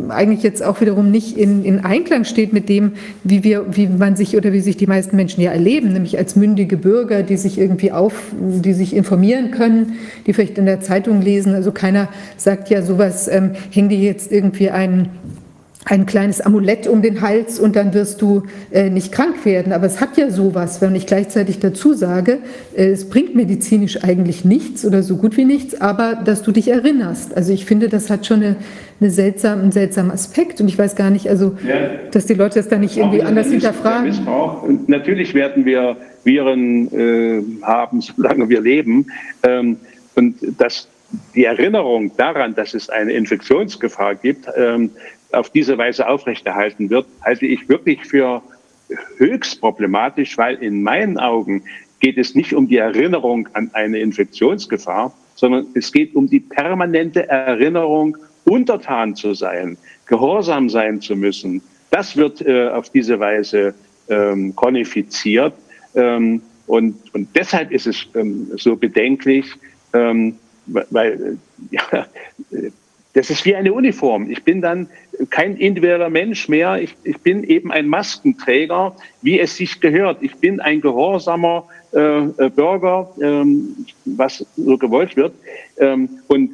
[0.10, 4.16] eigentlich jetzt auch wiederum nicht in, in Einklang steht mit dem, wie wir, wie man
[4.16, 7.58] sich oder wie sich die meisten Menschen ja erleben, nämlich als mündige Bürger, die sich
[7.58, 9.94] irgendwie auf, die sich informieren können,
[10.26, 11.54] die vielleicht in der Zeitung lesen.
[11.54, 15.10] Also keiner sagt ja sowas, ähm, häng dir jetzt irgendwie ein
[15.90, 19.72] ein kleines Amulett um den Hals und dann wirst du äh, nicht krank werden.
[19.72, 22.40] Aber es hat ja sowas, wenn ich gleichzeitig dazu sage,
[22.76, 26.68] äh, es bringt medizinisch eigentlich nichts oder so gut wie nichts, aber dass du dich
[26.68, 27.36] erinnerst.
[27.36, 28.56] Also ich finde, das hat schon eine,
[29.00, 31.76] eine seltsam, einen seltsamen Aspekt und ich weiß gar nicht, also ja.
[32.12, 34.14] dass die Leute das da nicht irgendwie anders hinterfragen.
[34.88, 39.08] Natürlich werden wir Viren äh, haben, solange wir leben.
[39.44, 39.78] Ähm,
[40.16, 40.90] und das
[41.36, 44.92] die Erinnerung daran, dass es eine Infektionsgefahr gibt, ähm,
[45.32, 48.42] auf diese Weise aufrechterhalten wird, halte ich wirklich für
[49.18, 51.64] höchst problematisch, weil in meinen Augen
[52.00, 57.28] geht es nicht um die Erinnerung an eine Infektionsgefahr, sondern es geht um die permanente
[57.28, 61.62] Erinnerung, untertan zu sein, gehorsam sein zu müssen.
[61.92, 63.74] Das wird äh, auf diese Weise
[64.10, 65.54] ähm, konifiziert.
[65.96, 69.46] Ähm, und, und deshalb ist es ähm, so bedenklich,
[69.94, 71.38] ähm, weil
[71.72, 72.08] ja,
[73.14, 74.30] das ist wie eine Uniform.
[74.30, 74.88] Ich bin dann
[75.30, 76.82] kein individueller Mensch mehr.
[76.82, 80.22] Ich, ich bin eben ein Maskenträger, wie es sich gehört.
[80.22, 85.34] Ich bin ein gehorsamer äh, äh, Bürger, ähm, was so gewollt wird.
[85.78, 86.52] Ähm, und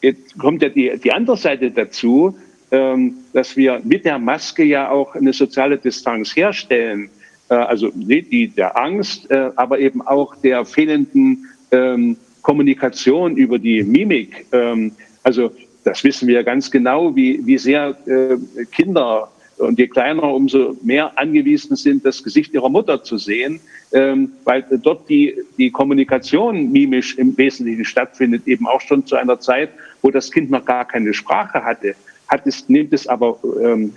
[0.00, 2.36] jetzt kommt ja die, die andere Seite dazu,
[2.70, 7.10] ähm, dass wir mit der Maske ja auch eine soziale Distanz herstellen.
[7.48, 13.82] Äh, also die der Angst, äh, aber eben auch der fehlenden ähm, Kommunikation über die
[13.82, 14.46] Mimik.
[14.52, 15.50] Ähm, also
[15.84, 21.16] das wissen wir ganz genau, wie, wie sehr äh, Kinder und je kleiner, umso mehr
[21.16, 23.60] angewiesen sind, das Gesicht ihrer Mutter zu sehen,
[23.92, 29.38] ähm, weil dort die, die Kommunikation mimisch im Wesentlichen stattfindet, eben auch schon zu einer
[29.38, 29.70] Zeit,
[30.02, 31.94] wo das Kind noch gar keine Sprache hatte,
[32.28, 33.92] hat es, nimmt es aber ähm,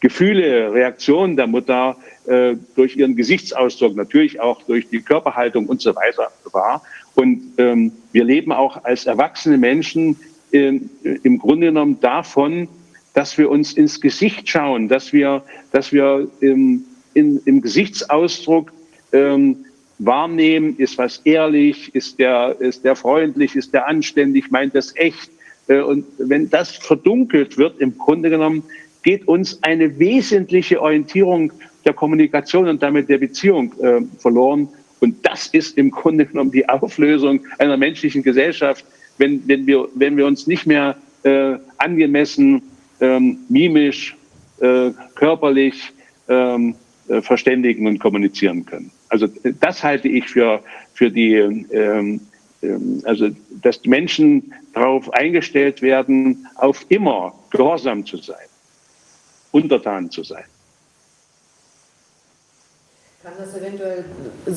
[0.00, 5.94] Gefühle, Reaktionen der Mutter äh, durch ihren Gesichtsausdruck, natürlich auch durch die Körperhaltung und so
[5.94, 6.82] weiter wahr.
[7.14, 10.16] Und ähm, wir leben auch als erwachsene Menschen
[10.50, 12.68] im Grunde genommen davon,
[13.14, 15.42] dass wir uns ins Gesicht schauen, dass wir,
[15.72, 16.84] dass wir im,
[17.14, 18.72] in, im Gesichtsausdruck
[19.12, 19.64] ähm,
[19.98, 25.30] wahrnehmen, ist was ehrlich, ist der, ist der freundlich, ist der anständig, meint das echt.
[25.68, 28.62] Äh, und wenn das verdunkelt wird, im Grunde genommen,
[29.02, 31.52] geht uns eine wesentliche Orientierung
[31.84, 34.68] der Kommunikation und damit der Beziehung äh, verloren.
[35.00, 38.84] Und das ist im Grunde genommen die Auflösung einer menschlichen Gesellschaft,
[39.18, 42.62] wenn, wenn, wir, wenn wir uns nicht mehr äh, angemessen,
[43.00, 44.16] ähm, mimisch,
[44.60, 45.92] äh, körperlich
[46.28, 46.74] ähm,
[47.08, 48.90] äh, verständigen und kommunizieren können.
[49.08, 49.28] Also
[49.60, 50.62] das halte ich für,
[50.94, 52.20] für die, ähm,
[52.62, 53.28] ähm, also
[53.62, 58.48] dass Menschen darauf eingestellt werden, auf immer gehorsam zu sein,
[59.52, 60.44] untertan zu sein.
[63.26, 64.04] Kann das eventuell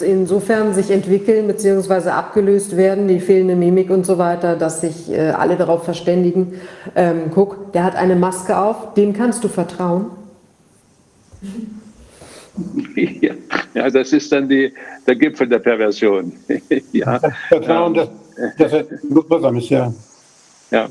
[0.07, 2.09] insofern sich entwickeln bzw.
[2.09, 6.53] abgelöst werden, die fehlende Mimik und so weiter, dass sich äh, alle darauf verständigen,
[6.95, 10.11] ähm, guck, der hat eine Maske auf, dem kannst du vertrauen?
[12.95, 13.33] Ja,
[13.73, 14.73] ja, das ist dann die,
[15.07, 16.33] der Gipfel der Perversion.
[16.91, 17.19] ja.
[17.47, 18.09] Vertrauen, dass,
[18.57, 19.93] dass er gehorsam ist, ja.
[20.69, 20.89] Ja.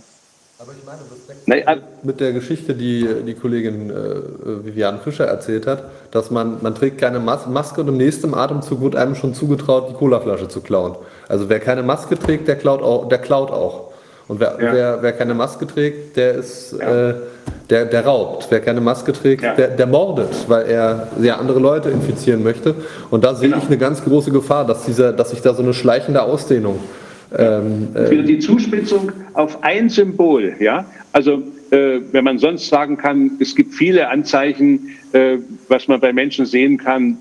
[0.60, 5.84] Aber ich meine, das mit der Geschichte, die die Kollegin äh, Viviane Fischer erzählt hat,
[6.10, 9.88] dass man, man trägt keine Mas Maske und im nächsten Atemzug wird einem schon zugetraut,
[9.88, 10.96] die Colaflasche zu klauen.
[11.28, 13.08] Also wer keine Maske trägt, der klaut auch.
[13.08, 13.92] Der klaut auch.
[14.26, 14.72] Und wer, ja.
[14.72, 17.10] wer, wer keine Maske trägt, der ist ja.
[17.10, 17.14] äh,
[17.70, 18.48] der, der raubt.
[18.50, 19.54] Wer keine Maske trägt, ja.
[19.54, 22.74] der, der mordet, weil er sehr andere Leute infizieren möchte.
[23.10, 23.62] Und da sehe genau.
[23.62, 26.80] ich eine ganz große Gefahr, dass, dieser, dass sich da so eine schleichende Ausdehnung
[27.36, 30.86] ähm, äh, Für die Zuspitzung auf ein Symbol, ja.
[31.12, 36.12] Also äh, wenn man sonst sagen kann, es gibt viele Anzeichen, äh, was man bei
[36.12, 37.18] Menschen sehen kann,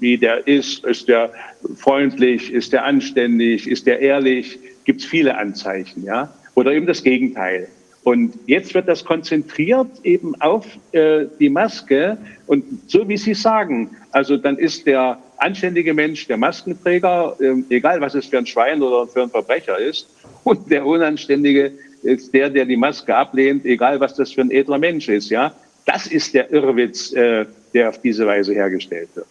[0.00, 1.30] wie der ist, ist der
[1.76, 6.32] freundlich, ist der anständig, ist der ehrlich, gibt es viele Anzeichen, ja.
[6.54, 7.68] Oder eben das Gegenteil.
[8.02, 12.16] Und jetzt wird das konzentriert eben auf äh, die Maske.
[12.46, 18.00] Und so wie Sie sagen, also dann ist der anständige Mensch der Maskenträger, äh, egal
[18.00, 20.08] was es für ein Schwein oder für ein Verbrecher ist.
[20.44, 24.78] Und der Unanständige ist der, der die Maske ablehnt, egal was das für ein edler
[24.78, 25.30] Mensch ist.
[25.30, 25.52] Ja,
[25.86, 29.26] Das ist der Irrwitz, äh, der auf diese Weise hergestellt wird.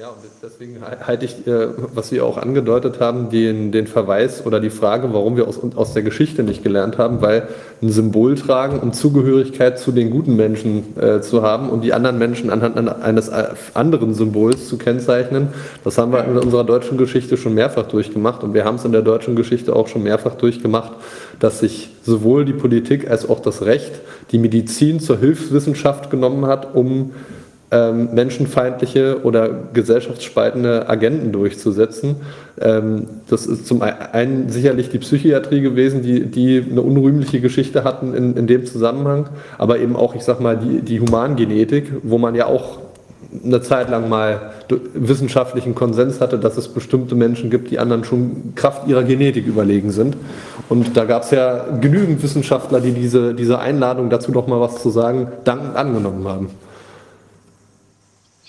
[0.00, 4.58] Ja, und deswegen halte ich, äh, was Sie auch angedeutet haben, den, den Verweis oder
[4.58, 7.48] die Frage, warum wir aus, aus der Geschichte nicht gelernt haben, weil
[7.82, 12.16] ein Symbol tragen, um Zugehörigkeit zu den guten Menschen äh, zu haben und die anderen
[12.16, 15.48] Menschen anhand eines äh, anderen Symbols zu kennzeichnen,
[15.84, 18.92] das haben wir in unserer deutschen Geschichte schon mehrfach durchgemacht und wir haben es in
[18.92, 20.92] der deutschen Geschichte auch schon mehrfach durchgemacht,
[21.40, 24.00] dass sich sowohl die Politik als auch das Recht
[24.32, 27.10] die Medizin zur Hilfswissenschaft genommen hat, um
[27.72, 32.16] ähm, menschenfeindliche oder gesellschaftsspaltende Agenten durchzusetzen.
[32.60, 38.14] Ähm, das ist zum einen sicherlich die Psychiatrie gewesen, die, die eine unrühmliche Geschichte hatten
[38.14, 42.34] in, in dem Zusammenhang, aber eben auch, ich sag mal, die, die Humangenetik, wo man
[42.34, 42.78] ja auch
[43.44, 44.50] eine Zeit lang mal
[44.94, 49.92] wissenschaftlichen Konsens hatte, dass es bestimmte Menschen gibt, die anderen schon Kraft ihrer Genetik überlegen
[49.92, 50.16] sind.
[50.68, 54.82] Und da gab es ja genügend Wissenschaftler, die diese, diese Einladung dazu doch mal was
[54.82, 56.48] zu sagen, dankend angenommen haben.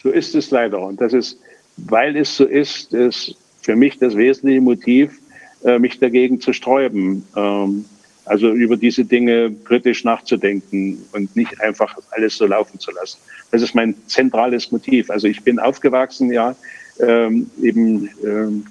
[0.01, 0.79] So ist es leider.
[0.79, 1.39] Und das ist,
[1.77, 5.19] weil es so ist, ist für mich das wesentliche Motiv,
[5.63, 7.25] äh, mich dagegen zu sträuben.
[7.35, 7.85] Ähm,
[8.25, 13.17] also über diese Dinge kritisch nachzudenken und nicht einfach alles so laufen zu lassen.
[13.51, 15.09] Das ist mein zentrales Motiv.
[15.09, 16.55] Also ich bin aufgewachsen, ja,
[16.99, 18.65] ähm, eben ähm,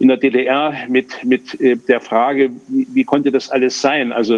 [0.00, 4.12] in der DDR mit, mit äh, der Frage, wie, wie konnte das alles sein?
[4.12, 4.36] Also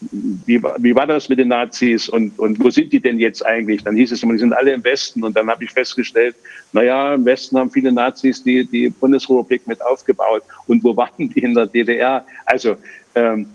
[0.00, 3.84] wie, wie war das mit den Nazis und, und wo sind die denn jetzt eigentlich?
[3.84, 5.22] Dann hieß es immer, die sind alle im Westen.
[5.22, 6.36] Und dann habe ich festgestellt,
[6.72, 10.42] naja, im Westen haben viele Nazis die, die Bundesrepublik mit aufgebaut.
[10.66, 12.24] Und wo waren die in der DDR?
[12.46, 12.76] Also
[13.14, 13.46] ähm,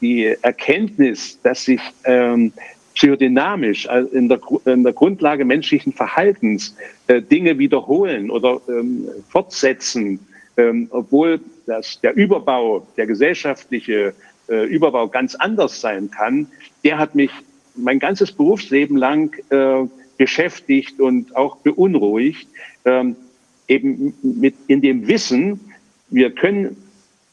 [0.00, 2.52] die Erkenntnis, dass sich ähm,
[2.94, 6.76] psychodynamisch also in der, in der Grundlage menschlichen Verhaltens
[7.08, 10.20] äh, Dinge wiederholen oder ähm, fortsetzen,
[10.56, 14.14] ähm, obwohl das, der Überbau, der gesellschaftliche,
[14.48, 16.46] äh, Überbau ganz anders sein kann,
[16.84, 17.30] der hat mich
[17.76, 22.48] mein ganzes Berufsleben lang äh, beschäftigt und auch beunruhigt,
[22.84, 23.16] ähm,
[23.68, 25.60] eben mit in dem Wissen,
[26.10, 26.76] wir können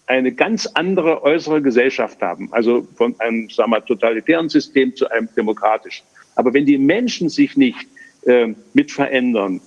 [0.08, 5.30] eine ganz andere äußere Gesellschaft haben, also von einem sagen wir, totalitären System zu einem
[5.38, 6.06] demokratischen.
[6.36, 7.88] Aber wenn die Menschen sich nicht
[8.26, 9.62] äh, mit verändern,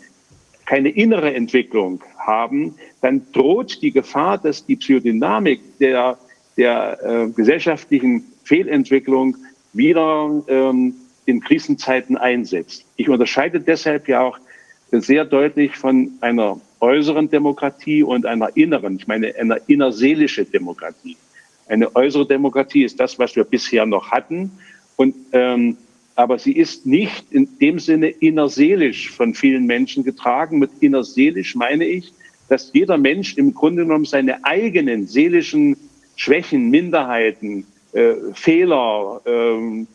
[0.67, 6.19] keine innere Entwicklung haben, dann droht die Gefahr, dass die Psychodynamik der
[6.57, 9.36] der äh, gesellschaftlichen Fehlentwicklung
[9.73, 10.94] wieder ähm,
[11.26, 12.84] in Krisenzeiten einsetzt.
[12.97, 14.39] Ich unterscheide deshalb ja auch
[14.91, 21.16] sehr deutlich von einer äußeren Demokratie und einer inneren, ich meine einer innerseelische Demokratie.
[21.66, 24.52] Eine äußere Demokratie ist das, was wir bisher noch hatten,
[24.97, 25.76] und, ähm,
[26.15, 30.60] aber sie ist nicht in dem Sinne innerseelisch von vielen Menschen getragen.
[30.60, 32.12] Mit innerseelisch meine ich,
[32.49, 35.76] dass jeder Mensch im Grunde genommen seine eigenen seelischen
[36.17, 39.86] Schwächen, Minderheiten, äh, Fehler, ähm,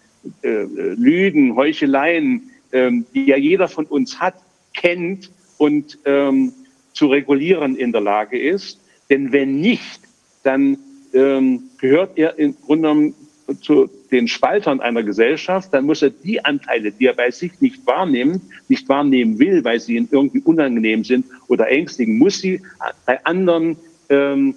[0.42, 0.64] äh,
[0.96, 4.36] Lügen, Heucheleien, ähm, die ja jeder von uns hat,
[4.74, 6.54] kennt und ähm,
[6.94, 8.80] zu regulieren in der Lage ist.
[9.10, 10.02] Denn wenn nicht,
[10.44, 10.78] dann
[11.14, 13.16] ähm, gehört er im Grunde genommen
[13.62, 17.86] zu den Spaltern einer Gesellschaft, dann muss er die Anteile, die er bei sich nicht
[17.86, 22.62] wahrnimmt, nicht wahrnehmen will, weil sie ihm irgendwie unangenehm sind oder ängstigen, muss sie
[23.06, 23.78] bei anderen
[24.10, 24.56] ähm,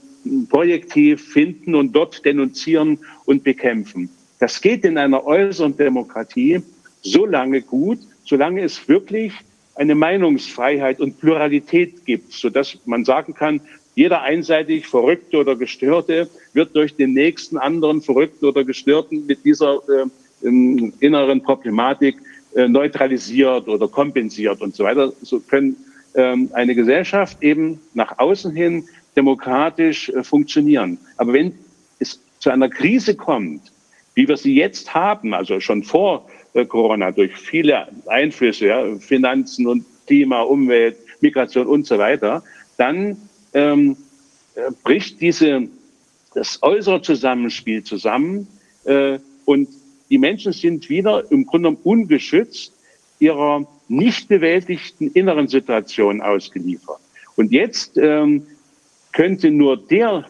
[0.49, 4.09] projektiv finden und dort denunzieren und bekämpfen.
[4.39, 6.63] Das geht in einer äußeren Demokratie
[7.03, 9.33] so lange gut, solange es wirklich
[9.75, 13.61] eine Meinungsfreiheit und Pluralität gibt, sodass man sagen kann,
[13.95, 19.81] jeder einseitig Verrückte oder Gestörte wird durch den nächsten anderen Verrückten oder Gestörten mit dieser
[19.89, 20.49] äh,
[21.01, 22.17] inneren Problematik
[22.55, 25.13] äh, neutralisiert oder kompensiert und so weiter.
[25.23, 25.77] So können
[26.15, 28.85] ähm, eine Gesellschaft eben nach außen hin
[29.17, 30.99] demokratisch äh, funktionieren.
[31.17, 31.55] Aber wenn
[31.99, 33.73] es zu einer Krise kommt,
[34.15, 39.67] wie wir sie jetzt haben, also schon vor äh, Corona durch viele Einflüsse, ja, Finanzen
[39.67, 42.43] und Klima, Umwelt, Migration und so weiter,
[42.77, 43.17] dann
[43.55, 43.97] ähm,
[44.55, 45.69] äh, bricht diese,
[46.35, 48.49] das äußere Zusammenspiel zusammen
[48.85, 49.69] äh, und
[50.11, 52.75] die Menschen sind wieder im Grunde ungeschützt
[53.19, 56.99] ihrer nicht bewältigten inneren Situation ausgeliefert.
[57.37, 58.47] Und jetzt ähm,
[59.13, 60.27] könnte nur der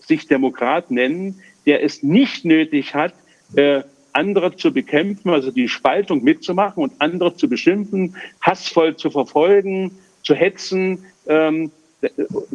[0.00, 3.14] sich Demokrat nennen, der es nicht nötig hat,
[3.54, 3.82] äh,
[4.12, 9.90] andere zu bekämpfen, also die Spaltung mitzumachen und andere zu beschimpfen, hassvoll zu verfolgen,
[10.22, 11.70] zu hetzen, ähm,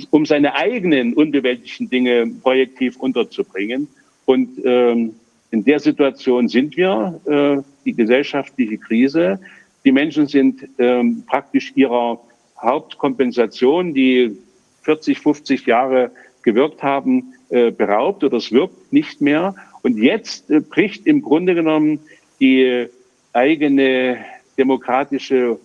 [0.09, 3.87] um seine eigenen unbewältigten Dinge projektiv unterzubringen.
[4.25, 5.15] Und ähm,
[5.51, 9.39] in der Situation sind wir, äh, die gesellschaftliche Krise.
[9.83, 12.19] Die Menschen sind ähm, praktisch ihrer
[12.59, 14.37] Hauptkompensation, die
[14.81, 16.11] 40, 50 Jahre
[16.43, 19.55] gewirkt haben, äh, beraubt oder es wirkt nicht mehr.
[19.83, 21.99] Und jetzt äh, bricht im Grunde genommen
[22.39, 22.87] die
[23.33, 24.17] eigene
[24.57, 25.59] demokratische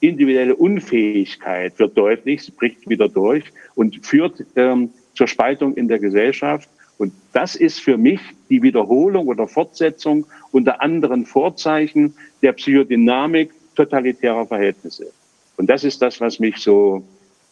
[0.00, 5.98] individuelle Unfähigkeit wird deutlich, sie bricht wieder durch und führt ähm, zur Spaltung in der
[5.98, 6.68] Gesellschaft.
[6.98, 14.46] Und das ist für mich die Wiederholung oder Fortsetzung unter anderen Vorzeichen der Psychodynamik totalitärer
[14.46, 15.12] Verhältnisse.
[15.56, 17.04] Und das ist das, was mich so,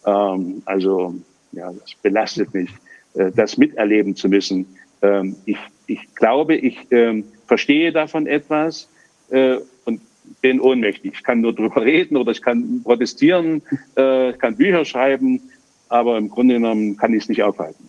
[0.06, 1.14] ähm, also
[1.52, 2.70] ja, das belastet mich,
[3.14, 4.66] äh, das miterleben zu müssen.
[5.02, 8.88] Ähm, ich, ich glaube, ich ähm, verstehe davon etwas
[9.30, 10.00] äh, und
[10.40, 11.14] bin ohnmächtig.
[11.14, 13.62] Ich kann nur drüber reden oder ich kann protestieren,
[13.96, 15.40] äh, ich kann Bücher schreiben,
[15.88, 17.88] aber im Grunde genommen kann ich es nicht aufhalten.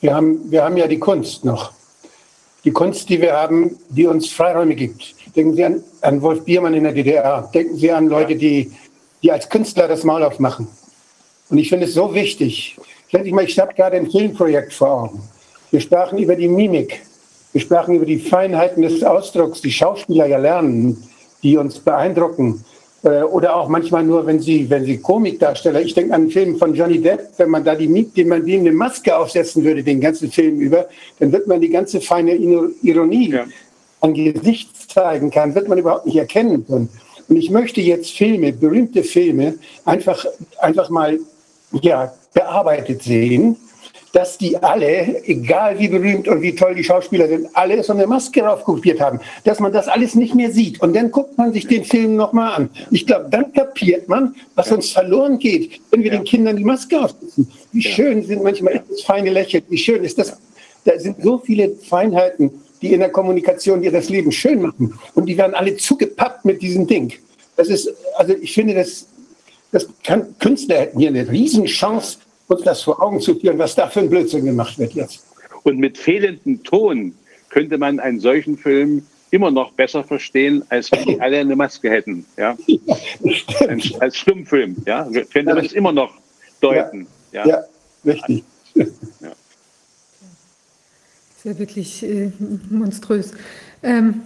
[0.00, 1.72] Wir haben, wir haben ja die Kunst noch.
[2.64, 5.14] Die Kunst, die wir haben, die uns Freiräume gibt.
[5.34, 7.50] Denken Sie an, an Wolf Biermann in der DDR.
[7.54, 8.70] Denken Sie an Leute, die,
[9.22, 10.68] die als Künstler das Maul aufmachen.
[11.50, 12.78] Und ich finde es so wichtig.
[13.08, 15.20] Ich, ich habe gerade ein Filmprojekt vor Augen.
[15.70, 17.02] Wir sprachen über die Mimik.
[17.52, 21.02] Wir sprachen über die Feinheiten des Ausdrucks, die Schauspieler ja lernen,
[21.42, 22.64] die uns beeindrucken.
[23.02, 26.56] Äh, oder auch manchmal nur, wenn sie, wenn sie Komikdarsteller, ich denke an einen Film
[26.56, 29.82] von Johnny Depp, wenn man da die Mimik, die man wie eine Maske aufsetzen würde,
[29.82, 30.86] den ganzen Film über,
[31.18, 33.46] dann wird man die ganze feine Ironie ja.
[34.00, 36.88] an Gesicht zeigen kann, wird man überhaupt nicht erkennen können.
[37.28, 39.54] Und ich möchte jetzt Filme, berühmte Filme,
[39.84, 40.26] einfach,
[40.58, 41.18] einfach mal
[41.72, 43.56] ja, bearbeitet sehen
[44.12, 48.06] dass die alle, egal wie berühmt und wie toll die Schauspieler sind, alle so eine
[48.06, 50.80] Maske drauf kopiert haben, dass man das alles nicht mehr sieht.
[50.82, 52.70] Und dann guckt man sich den Film nochmal an.
[52.90, 56.18] Ich glaube, dann kapiert man, was uns verloren geht, wenn wir ja.
[56.18, 57.50] den Kindern die Maske aufsetzen.
[57.72, 60.36] Wie schön sind manchmal das feine Lächeln, wie schön ist das.
[60.84, 62.50] Da sind so viele Feinheiten,
[62.82, 64.98] die in der Kommunikation dir das Leben schön machen.
[65.14, 67.12] Und die werden alle zugepappt mit diesem Ding.
[67.56, 69.06] Das ist, also ich finde, das,
[69.72, 72.18] das kann, Künstler hätten hier eine Riesenchance,
[72.48, 75.24] uns das vor Augen zu führen, was da für ein Blödsinn gemacht wird jetzt.
[75.62, 77.14] Und mit fehlendem Ton
[77.48, 81.90] könnte man einen solchen Film immer noch besser verstehen, als wenn die alle eine Maske
[81.90, 82.24] hätten.
[82.36, 82.56] Ja?
[82.66, 86.12] ja ein, als Stummfilm, ja, könnte man es immer noch
[86.60, 87.06] deuten.
[87.32, 87.58] Ja, ja.
[88.04, 88.44] ja richtig.
[88.74, 88.84] Ja.
[88.84, 89.34] Das
[91.38, 92.32] ist ja wirklich äh,
[92.68, 93.32] monströs.
[93.82, 94.22] Ähm,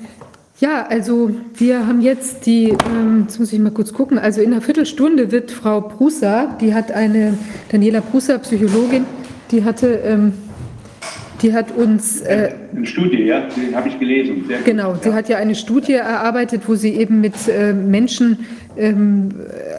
[0.60, 4.52] ja, also wir haben jetzt die, ähm, jetzt muss ich mal kurz gucken, also in
[4.52, 7.36] einer Viertelstunde wird Frau Prusa, die hat eine,
[7.70, 9.04] Daniela Prusa, Psychologin,
[9.50, 10.32] die hatte, ähm,
[11.42, 12.20] die hat uns...
[12.20, 14.44] Äh, eine Studie, ja, die habe ich gelesen.
[14.46, 15.14] Sehr genau, gut, sie ja.
[15.16, 18.46] hat ja eine Studie erarbeitet, wo sie eben mit äh, Menschen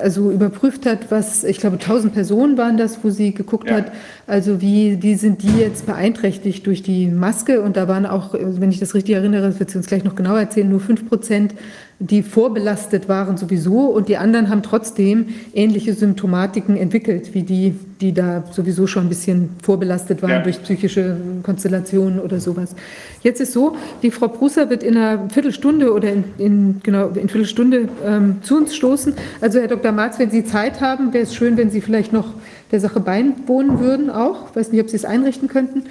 [0.01, 3.77] also überprüft hat, was, ich glaube, 1000 Personen waren das, wo sie geguckt ja.
[3.77, 3.91] hat,
[4.27, 7.61] Also wie, wie sind die jetzt beeinträchtigt durch die Maske?
[7.61, 10.15] Und da waren auch, wenn ich das richtig erinnere, das wird sie uns gleich noch
[10.15, 11.53] genauer erzählen, nur fünf Prozent,
[11.99, 18.11] die vorbelastet waren sowieso und die anderen haben trotzdem ähnliche Symptomatiken entwickelt, wie die, die
[18.14, 20.40] da sowieso schon ein bisschen vorbelastet waren Ja.
[20.41, 22.75] durch psychische Konstellationen oder sowas.
[23.24, 27.30] Jetzt ist so, die Frau Prusser wird in einer Viertelstunde oder in, in genau in
[27.30, 29.14] Viertelstunde ähm, zu uns stoßen.
[29.40, 29.93] Also Herr Dr.
[29.93, 32.27] Marz, wenn Sie Zeit haben, wäre es schön, wenn Sie vielleicht noch
[32.72, 34.49] der Sache beiwohnen würden auch.
[34.49, 35.83] Ich weiß nicht, ob Sie es einrichten könnten.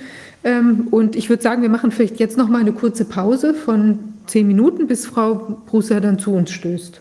[0.44, 3.98] Ähm, und ich würde sagen, wir machen vielleicht jetzt noch mal eine kurze Pause von
[4.26, 5.34] zehn Minuten, bis Frau
[5.66, 7.00] Prusser dann zu uns stößt.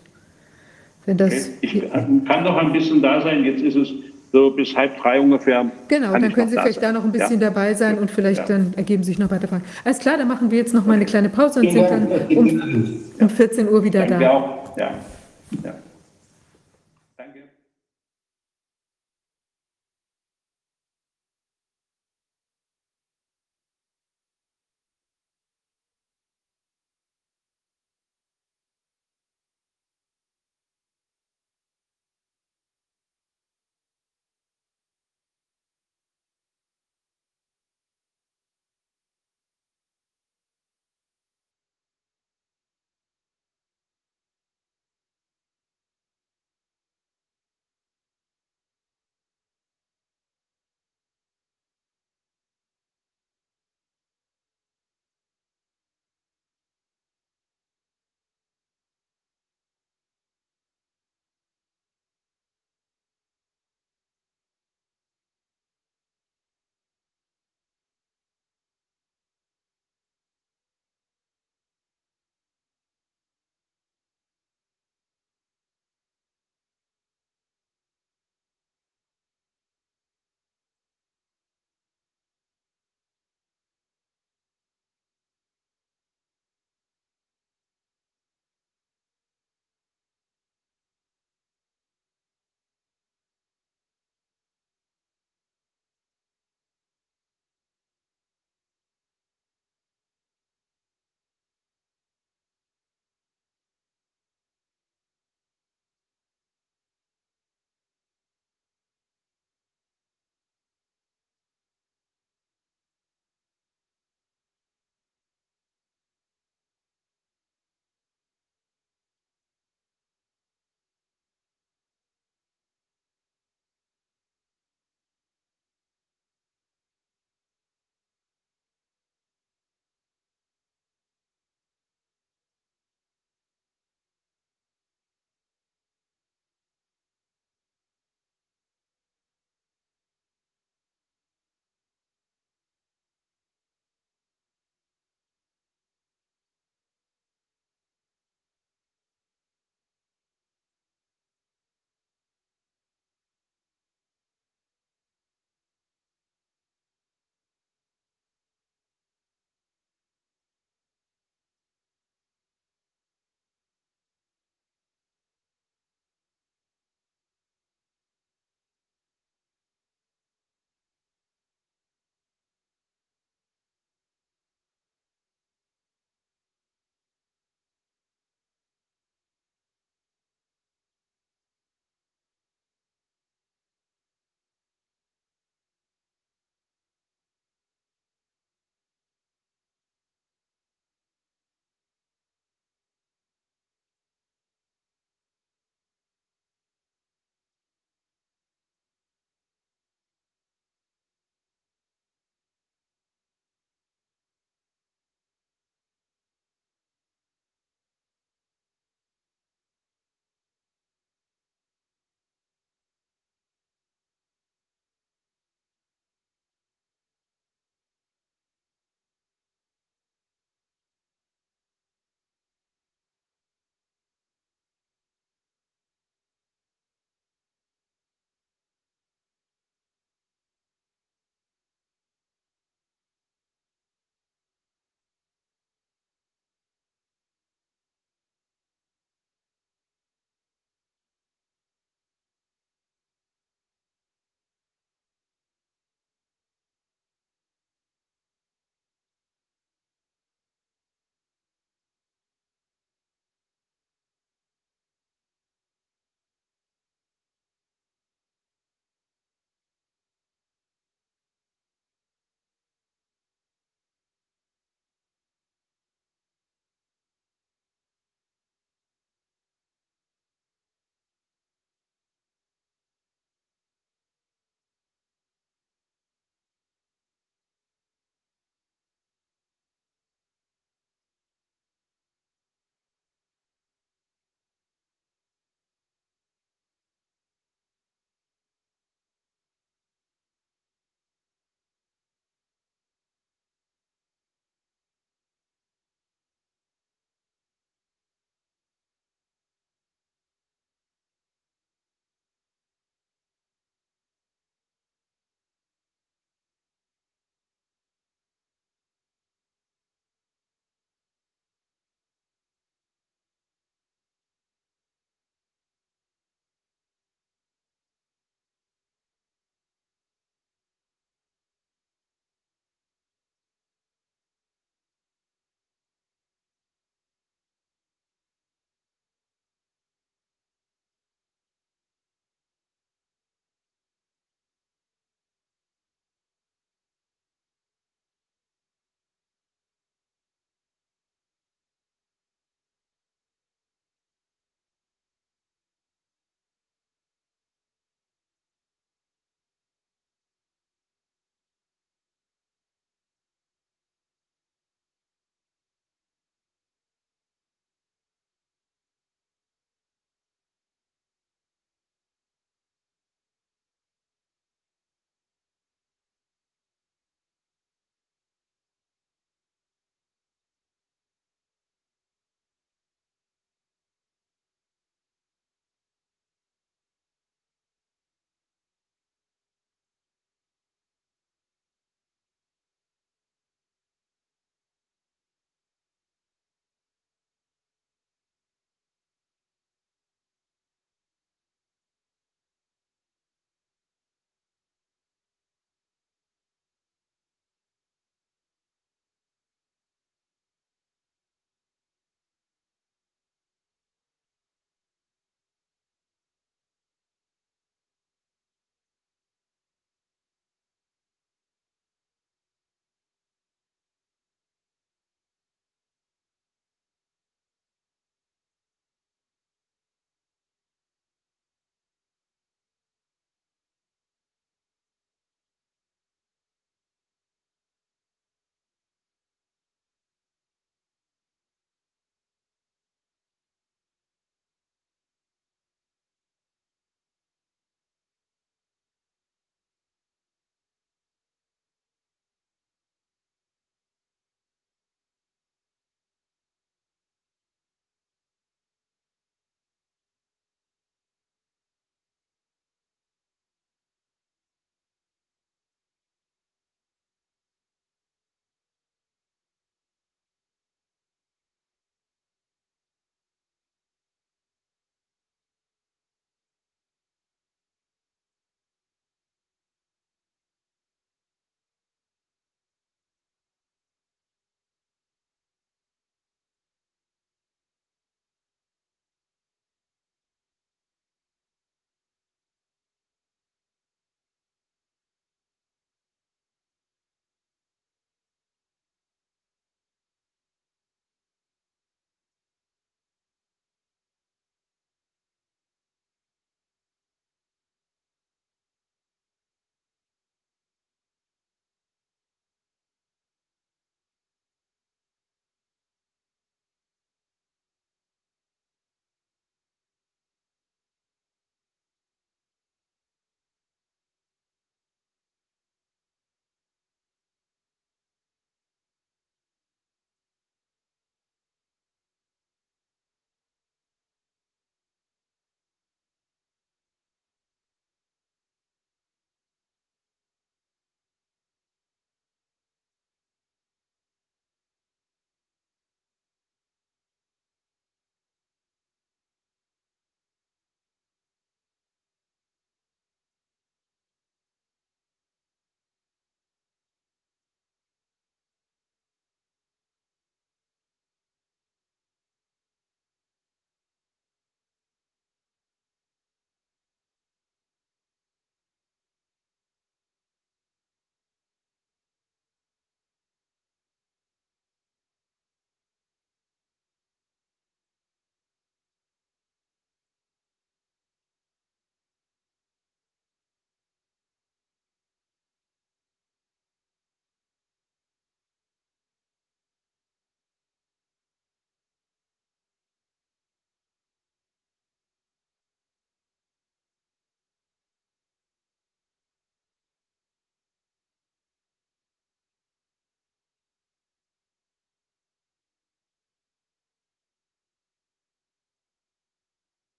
[1.06, 3.44] Wenn das Ich kann doch ein bisschen da sein.
[3.44, 3.90] Jetzt ist es
[4.32, 5.70] so bis halb drei ungefähr.
[5.90, 6.94] Genau, dann können noch Sie da vielleicht sein.
[6.94, 7.50] da noch ein bisschen Ja.
[7.50, 8.56] dabei sein und vielleicht Ja.
[8.58, 9.64] dann ergeben sich noch weitere Fragen.
[9.84, 12.62] Alles klar, dann machen wir jetzt noch mal eine kleine Pause und sind dann um,
[13.20, 14.32] um 14 Uhr wieder Danke da.
[14.32, 14.78] auch.
[14.78, 14.92] Ja.
[15.64, 15.74] ja.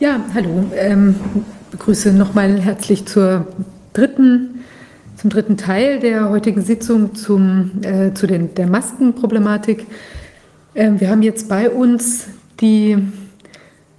[0.00, 0.64] Ja, hallo.
[0.74, 1.14] Ähm,
[1.72, 3.46] begrüße nochmal herzlich zur
[3.92, 4.60] dritten,
[5.16, 9.84] zum dritten Teil der heutigen Sitzung zum, äh, zu den, der Maskenproblematik.
[10.74, 12.28] Ähm, wir haben jetzt bei uns
[12.62, 12.96] die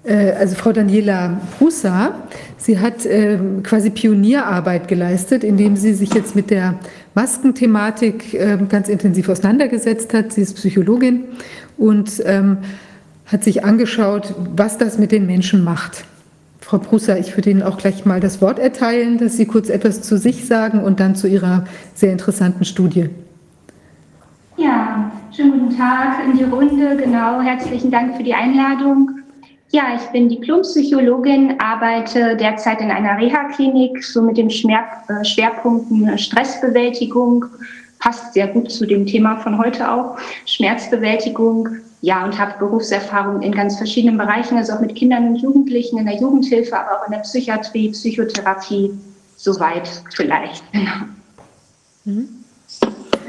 [0.04, 2.16] äh, also Frau Daniela Husa,
[2.58, 6.80] sie hat äh, quasi Pionierarbeit geleistet, indem sie sich jetzt mit der
[7.14, 10.34] Maskenthematik äh, ganz intensiv auseinandergesetzt hat.
[10.34, 11.26] Sie ist Psychologin
[11.78, 12.58] und ähm,
[13.32, 16.04] hat sich angeschaut, was das mit den Menschen macht.
[16.60, 20.02] Frau Prusser, ich würde Ihnen auch gleich mal das Wort erteilen, dass Sie kurz etwas
[20.02, 23.10] zu sich sagen und dann zu Ihrer sehr interessanten Studie.
[24.58, 26.96] Ja, schönen guten Tag in die Runde.
[26.98, 29.12] Genau, herzlichen Dank für die Einladung.
[29.72, 37.46] Ja, ich bin Diplompsychologin, arbeite derzeit in einer Reha-Klinik, so mit den äh, Schwerpunkten Stressbewältigung,
[38.00, 41.70] passt sehr gut zu dem Thema von heute auch, Schmerzbewältigung,
[42.02, 46.06] ja, und habe Berufserfahrung in ganz verschiedenen Bereichen, also auch mit Kindern und Jugendlichen, in
[46.06, 48.92] der Jugendhilfe, aber auch in der Psychiatrie, Psychotherapie,
[49.38, 50.64] soweit vielleicht.
[50.72, 50.92] Genau.
[52.06, 52.30] Mhm.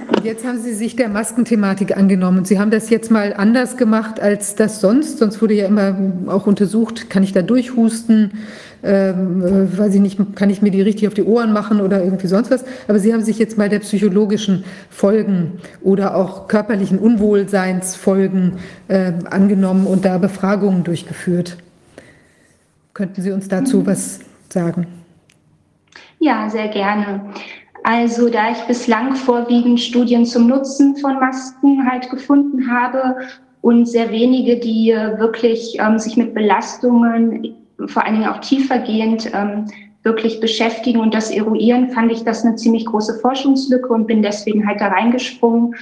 [0.09, 2.45] Und jetzt haben Sie sich der Maskenthematik angenommen.
[2.45, 5.19] Sie haben das jetzt mal anders gemacht als das sonst.
[5.19, 8.33] Sonst wurde ja immer auch untersucht, kann ich da durchhusten,
[8.83, 12.03] ähm, äh, weiß ich nicht, kann ich mir die richtig auf die Ohren machen oder
[12.03, 12.65] irgendwie sonst was.
[12.89, 18.55] Aber Sie haben sich jetzt mal der psychologischen Folgen oder auch körperlichen Unwohlseinsfolgen
[18.89, 21.57] äh, angenommen und da Befragungen durchgeführt.
[22.95, 23.87] Könnten Sie uns dazu mhm.
[23.87, 24.87] was sagen?
[26.19, 27.21] Ja, sehr gerne.
[27.85, 33.17] Also da ich bislang vorwiegend Studien zum Nutzen von Masken halt gefunden habe
[33.61, 34.89] und sehr wenige, die
[35.19, 37.57] wirklich ähm, sich mit Belastungen,
[37.89, 39.67] vor allen Dingen auch tiefergehend, ähm,
[40.03, 44.67] wirklich beschäftigen und das eruieren, fand ich das eine ziemlich große Forschungslücke und bin deswegen
[44.67, 45.77] halt da reingesprungen.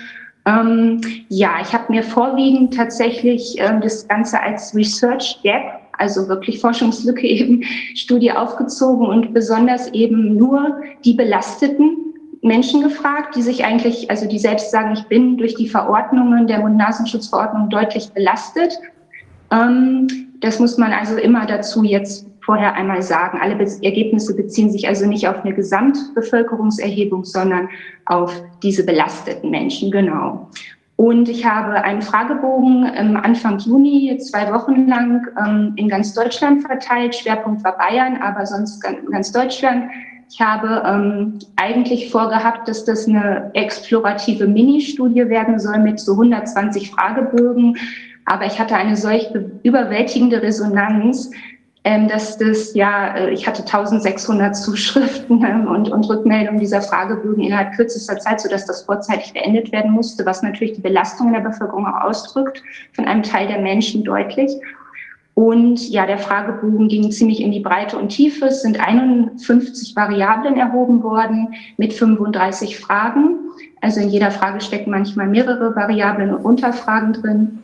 [0.46, 6.60] Ähm, ja, ich habe mir vorwiegend tatsächlich ähm, das Ganze als Research Gap also wirklich
[6.60, 7.62] Forschungslücke eben
[7.94, 11.96] Studie aufgezogen und besonders eben nur die belasteten
[12.42, 16.60] Menschen gefragt, die sich eigentlich, also die selbst sagen, ich bin durch die Verordnungen der
[16.60, 18.78] Mund-Nasenschutzverordnung deutlich belastet.
[19.50, 23.38] Ähm, das muss man also immer dazu jetzt vorher einmal sagen.
[23.40, 27.68] Alle Be Ergebnisse beziehen sich also nicht auf eine Gesamtbevölkerungserhebung, sondern
[28.06, 30.48] auf diese belasteten Menschen, genau.
[30.96, 32.84] Und ich habe einen Fragebogen
[33.16, 37.14] Anfang Juni zwei Wochen lang ähm, in ganz Deutschland verteilt.
[37.14, 39.84] Schwerpunkt war Bayern, aber sonst ganz Deutschland.
[40.30, 46.90] Ich habe ähm, eigentlich vorgehabt, dass das eine explorative Mini-Studie werden soll mit so 120
[46.90, 47.78] Fragebögen.
[48.26, 49.28] Aber ich hatte eine solch
[49.62, 51.30] überwältigende Resonanz,
[51.82, 57.42] ähm, dass das ja, äh, ich hatte 1600 Zuschriften ähm, und, und Rückmeldungen dieser Fragebögen
[57.42, 61.40] innerhalb kürzester Zeit, sodass das vorzeitig beendet werden musste, was natürlich die Belastung in der
[61.40, 64.52] Bevölkerung auch ausdrückt, von einem Teil der Menschen deutlich.
[65.34, 68.46] Und ja, der Fragebogen ging ziemlich in die Breite und Tiefe.
[68.46, 73.38] Es sind 51 Variablen erhoben worden mit 35 Fragen.
[73.80, 77.60] Also in jeder Frage stecken manchmal mehrere Variablen und Unterfragen drin.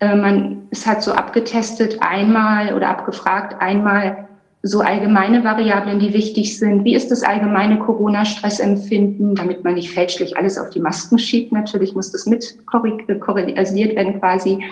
[0.00, 4.26] Äh, man, es hat so abgetestet einmal oder abgefragt einmal
[4.62, 6.84] so allgemeine Variablen, die wichtig sind.
[6.84, 11.52] Wie ist das allgemeine Corona-Stressempfinden, damit man nicht fälschlich alles auf die Masken schiebt?
[11.52, 14.62] Natürlich muss das mit äh, korreliert werden quasi.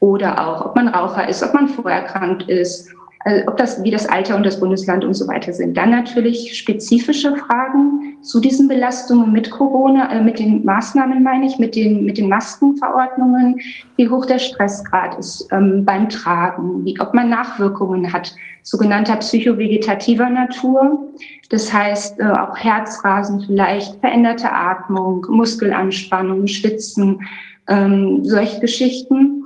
[0.00, 2.90] Oder auch, ob man Raucher ist, ob man vorerkrankt ist,
[3.24, 5.76] also ob das, wie das Alter und das Bundesland und so weiter sind.
[5.76, 11.58] Dann natürlich spezifische Fragen zu diesen Belastungen mit Corona, äh, mit den Maßnahmen meine ich,
[11.58, 13.60] mit den, mit den Maskenverordnungen,
[13.96, 20.28] wie hoch der Stressgrad ist ähm, beim Tragen, wie, ob man Nachwirkungen hat, sogenannter psychovegetativer
[20.28, 21.08] Natur.
[21.50, 27.20] Das heißt äh, auch Herzrasen vielleicht, veränderte Atmung, Muskelanspannung, Schwitzen,
[27.68, 29.44] ähm, solche Geschichten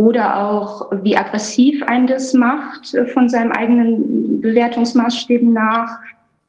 [0.00, 5.98] oder auch wie aggressiv ein das macht äh, von seinem eigenen Bewertungsmaßstäben nach,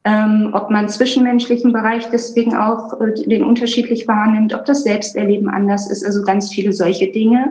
[0.04, 5.90] ähm, ob man zwischenmenschlichen Bereich deswegen auch äh, den unterschiedlich wahrnimmt, ob das Selbsterleben anders
[5.90, 7.44] ist, also ganz viele solche Dinge.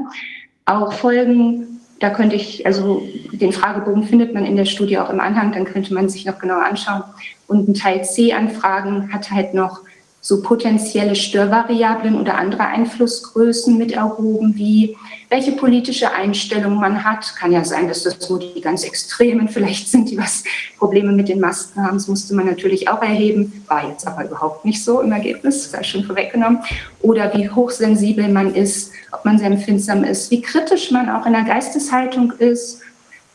[0.65, 5.19] Auch Folgen, da könnte ich, also den Fragebogen findet man in der Studie auch im
[5.19, 7.03] Anhang, dann könnte man sich noch genauer anschauen.
[7.47, 9.81] Und ein Teil C an Fragen hat halt noch
[10.23, 14.95] so potenzielle Störvariablen oder andere Einflussgrößen mit erhoben, wie
[15.29, 17.35] welche politische Einstellung man hat.
[17.35, 20.43] Kann ja sein, dass das nur die ganz Extremen vielleicht sind, die was
[20.77, 21.97] Probleme mit den Masken haben.
[21.97, 25.81] Das musste man natürlich auch erheben, war jetzt aber überhaupt nicht so im Ergebnis, sei
[25.81, 26.59] schon vorweggenommen.
[27.01, 31.33] Oder wie hochsensibel man ist, ob man sehr empfindsam ist, wie kritisch man auch in
[31.33, 32.81] der Geisteshaltung ist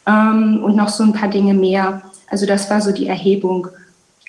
[0.06, 2.02] ähm, und noch so ein paar Dinge mehr.
[2.28, 3.66] Also das war so die Erhebung.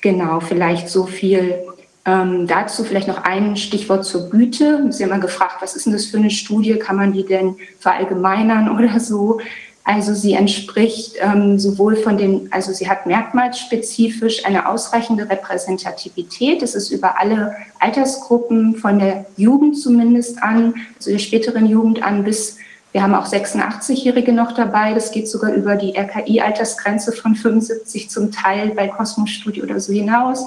[0.01, 1.66] Genau, vielleicht so viel
[2.07, 4.91] ähm, dazu vielleicht noch ein Stichwort zur Güte.
[4.91, 6.75] Sie haben mal gefragt, was ist denn das für eine Studie?
[6.79, 9.39] Kann man die denn verallgemeinern oder so?
[9.83, 16.61] Also sie entspricht ähm, sowohl von den, also sie hat merkmalsspezifisch eine ausreichende Repräsentativität.
[16.61, 22.23] Es ist über alle Altersgruppen von der Jugend zumindest an, also der späteren Jugend an
[22.23, 22.57] bis
[22.93, 24.93] wir haben auch 86-Jährige noch dabei.
[24.93, 29.93] Das geht sogar über die RKI-Altersgrenze von 75 zum Teil bei Cosmos Studio oder so
[29.93, 30.45] hinaus.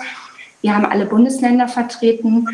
[0.62, 2.46] Wir haben alle Bundesländer vertreten.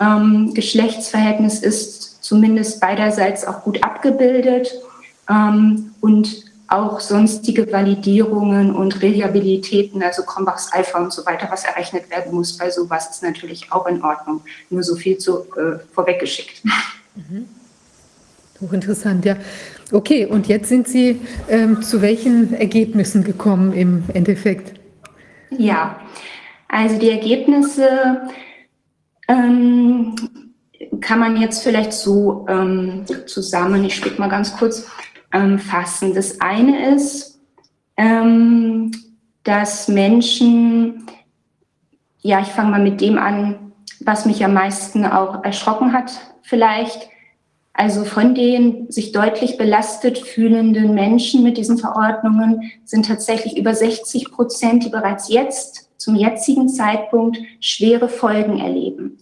[0.00, 4.72] Ähm, Geschlechtsverhältnis ist zumindest beiderseits auch gut abgebildet.
[5.28, 12.10] Ähm, und auch sonstige Validierungen und Reliabilitäten, also Crombachs Alpha und so weiter, was errechnet
[12.10, 14.42] werden muss bei sowas, ist natürlich auch in Ordnung.
[14.68, 16.62] Nur so viel zu, äh, vorweggeschickt.
[17.28, 17.46] Mhm.
[18.60, 19.36] Hochinteressant, ja.
[19.90, 24.78] Okay, und jetzt sind Sie ähm, zu welchen Ergebnissen gekommen im Endeffekt?
[25.50, 25.98] Ja,
[26.68, 28.28] also die Ergebnisse
[29.26, 30.14] ähm,
[31.00, 34.86] kann man jetzt vielleicht so ähm, zusammen, ich spiele mal ganz kurz,
[35.32, 36.14] ähm, fassen.
[36.14, 37.40] Das eine ist,
[37.96, 38.92] ähm,
[39.44, 41.06] dass Menschen,
[42.20, 47.08] ja, ich fange mal mit dem an, was mich am meisten auch erschrocken hat, vielleicht.
[47.72, 54.32] Also von den sich deutlich belastet fühlenden Menschen mit diesen Verordnungen sind tatsächlich über 60
[54.32, 59.18] Prozent, die bereits jetzt zum jetzigen Zeitpunkt schwere Folgen erleben.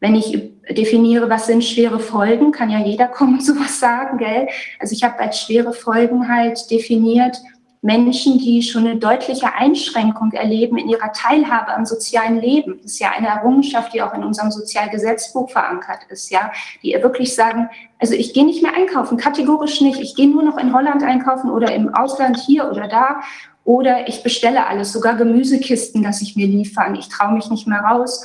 [0.00, 4.48] Wenn ich definiere, was sind schwere Folgen, kann ja jeder kommen und sowas sagen, gell?
[4.78, 7.36] Also ich habe als schwere Folgen halt definiert,
[7.80, 12.80] Menschen, die schon eine deutliche Einschränkung erleben in ihrer Teilhabe am sozialen Leben.
[12.82, 16.50] Das ist ja eine Errungenschaft, die auch in unserem Sozialgesetzbuch verankert ist, ja,
[16.82, 17.68] die wirklich sagen,
[18.00, 20.00] also ich gehe nicht mehr einkaufen, kategorisch nicht.
[20.00, 23.20] Ich gehe nur noch in Holland einkaufen oder im Ausland hier oder da
[23.68, 26.94] oder ich bestelle alles, sogar Gemüsekisten, dass ich mir liefern.
[26.94, 28.24] Ich traue mich nicht mehr raus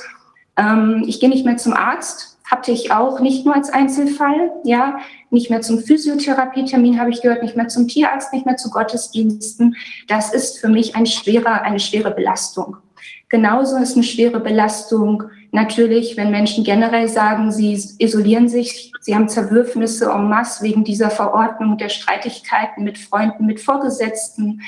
[0.56, 4.98] ähm, ich gehe nicht mehr zum Arzt, hatte ich auch nicht nur als Einzelfall, ja,
[5.30, 9.76] nicht mehr zum Physiotherapietermin habe ich gehört, nicht mehr zum Tierarzt, nicht mehr zu Gottesdiensten.
[10.08, 12.76] Das ist für mich ein schwerer, eine schwere Belastung.
[13.28, 19.28] Genauso ist eine schwere Belastung natürlich, wenn Menschen generell sagen, sie isolieren sich, sie haben
[19.28, 24.60] Zerwürfnisse en masse wegen dieser Verordnung der Streitigkeiten mit Freunden, mit Vorgesetzten,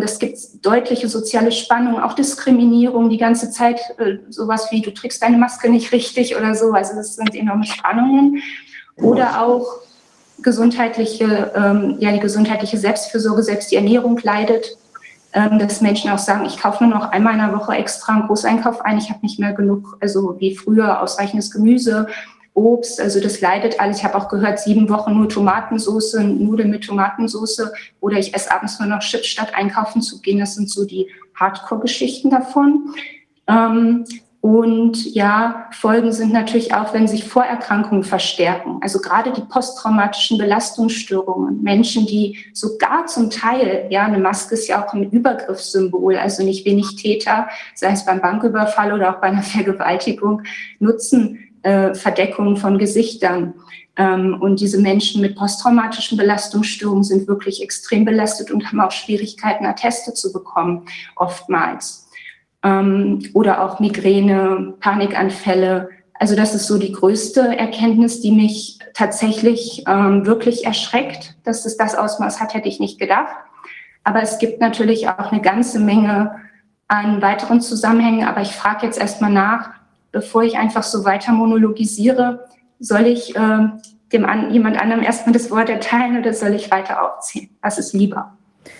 [0.00, 5.22] das gibt deutliche soziale Spannungen, auch Diskriminierung die ganze Zeit, äh, sowas wie du trägst
[5.22, 6.72] deine Maske nicht richtig oder so.
[6.72, 8.42] Also das sind enorme Spannungen.
[8.96, 9.66] Oder auch
[10.38, 14.78] gesundheitliche, ähm, ja, die gesundheitliche Selbstfürsorge, selbst die Ernährung leidet.
[15.34, 18.26] Ähm, dass Menschen auch sagen, ich kaufe nur noch einmal in der Woche extra einen
[18.26, 22.06] Großeinkauf ein, ich habe nicht mehr genug, also wie früher ausreichendes Gemüse
[22.56, 23.98] Obst, also das leidet alles.
[23.98, 27.70] Ich habe auch gehört, sieben Wochen nur Tomatensauce, Nudeln mit Tomatensauce
[28.00, 30.38] oder ich esse abends nur noch Chips statt einkaufen zu gehen.
[30.38, 32.94] Das sind so die Hardcore-Geschichten davon.
[33.46, 34.04] Ähm,
[34.40, 38.78] und ja, Folgen sind natürlich auch, wenn sich Vorerkrankungen verstärken.
[38.80, 41.62] Also gerade die posttraumatischen Belastungsstörungen.
[41.62, 46.64] Menschen, die sogar zum Teil, ja, eine Maske ist ja auch ein Übergriffssymbol, also nicht
[46.64, 50.42] wenig Täter, sei es beim Banküberfall oder auch bei einer Vergewaltigung,
[50.78, 53.54] nutzen äh, Verdeckung von Gesichtern.
[53.96, 59.66] Ähm, und diese Menschen mit posttraumatischen Belastungsstörungen sind wirklich extrem belastet und haben auch Schwierigkeiten,
[59.66, 60.86] Atteste zu bekommen,
[61.16, 62.08] oftmals.
[62.62, 65.88] Ähm, oder auch Migräne, Panikanfälle.
[66.14, 71.34] Also das ist so die größte Erkenntnis, die mich tatsächlich ähm, wirklich erschreckt.
[71.42, 73.34] Dass es das Ausmaß hat, hätte ich nicht gedacht.
[74.04, 76.36] Aber es gibt natürlich auch eine ganze Menge
[76.86, 78.28] an weiteren Zusammenhängen.
[78.28, 79.75] Aber ich frage jetzt erstmal nach,
[80.16, 82.46] bevor ich einfach so weiter monologisiere,
[82.78, 83.58] soll ich äh,
[84.14, 87.50] dem an, jemand anderem erstmal das Wort erteilen oder soll ich weiter aufziehen?
[87.60, 88.32] Was ist lieber?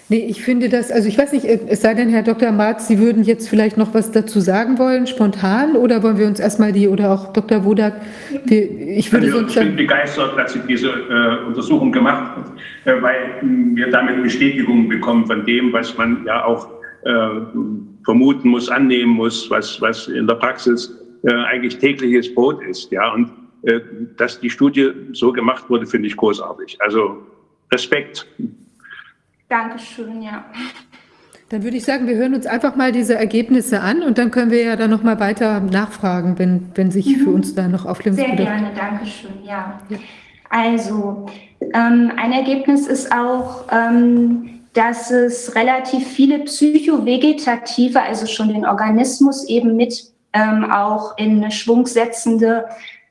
[0.09, 2.53] Nee, ich finde das, also ich weiß nicht, äh, es sei denn, Herr Dr.
[2.53, 6.41] Marx, Sie würden jetzt vielleicht noch was dazu sagen wollen, spontan, oder wollen wir uns
[6.41, 7.67] erstmal die, oder auch Dr.
[7.67, 8.01] Wodak,
[8.47, 8.63] wir,
[8.97, 12.45] ich würde also, sonst Ich bin begeistert, dass Sie diese äh, Untersuchung gemacht haben,
[12.87, 13.43] äh, weil
[13.75, 16.67] wir damit Bestätigung bekommen von dem, was man ja auch
[17.05, 17.29] äh,
[18.07, 22.91] vermuten muss, annehmen muss, was, was in der Praxis äh, eigentlich tägliches Brot ist.
[22.93, 23.31] Ja, und
[23.63, 23.81] äh,
[24.17, 26.79] dass die Studie so gemacht wurde, finde ich großartig.
[26.81, 27.27] Also
[27.73, 28.27] Respekt.
[29.49, 30.45] Dankeschön, ja.
[31.49, 34.51] Dann würde ich sagen, wir hören uns einfach mal diese Ergebnisse an und dann können
[34.51, 37.21] wir ja dann nochmal weiter nachfragen, wenn, wenn sich mhm.
[37.23, 39.81] für uns da noch aufklären Sehr gerne, Dankeschön, ja.
[39.89, 39.99] ja.
[40.51, 41.27] Also,
[41.61, 49.49] ähm, ein Ergebnis ist auch, ähm, dass es relativ viele psychovegetative, also schon den Organismus
[49.49, 52.67] eben mit ähm, auch in Schwung setzende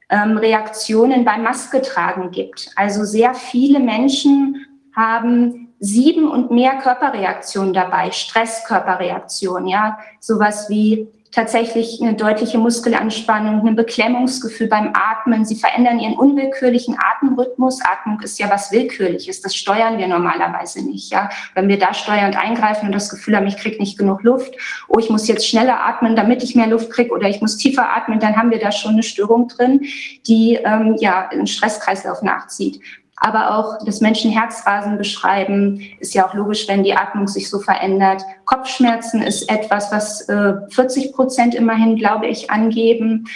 [0.10, 2.70] ähm, Reaktionen beim Masketragen gibt.
[2.76, 12.02] Also sehr viele Menschen haben sieben und mehr Körperreaktionen dabei, Stresskörperreaktionen, ja, sowas wie tatsächlich
[12.02, 15.44] eine deutliche Muskelanspannung, ein Beklemmungsgefühl beim Atmen.
[15.44, 17.82] Sie verändern ihren unwillkürlichen Atemrhythmus.
[17.82, 19.42] Atmung ist ja was Willkürliches.
[19.42, 21.12] Das steuern wir normalerweise nicht.
[21.12, 24.56] Ja, wenn wir da steuernd eingreifen und das Gefühl haben, ich kriege nicht genug Luft,
[24.88, 27.94] oh, ich muss jetzt schneller atmen, damit ich mehr Luft kriege, oder ich muss tiefer
[27.94, 29.82] atmen, dann haben wir da schon eine Störung drin,
[30.28, 32.80] die ähm, ja einen Stresskreislauf nachzieht
[33.18, 38.22] aber auch das Menschenherzrasen beschreiben, ist ja auch logisch, wenn die Atmung sich so verändert.
[38.46, 43.28] Kopfschmerzen ist etwas, was äh, 40 Prozent immerhin, glaube ich, angeben.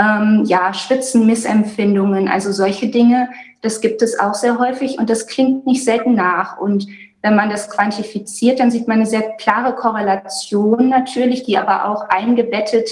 [0.00, 3.28] Ähm, ja, Schwitzen, Missempfindungen, also solche Dinge,
[3.62, 6.58] das gibt es auch sehr häufig und das klingt nicht selten nach.
[6.58, 6.86] Und
[7.22, 12.08] wenn man das quantifiziert, dann sieht man eine sehr klare Korrelation natürlich, die aber auch
[12.08, 12.90] eingebettet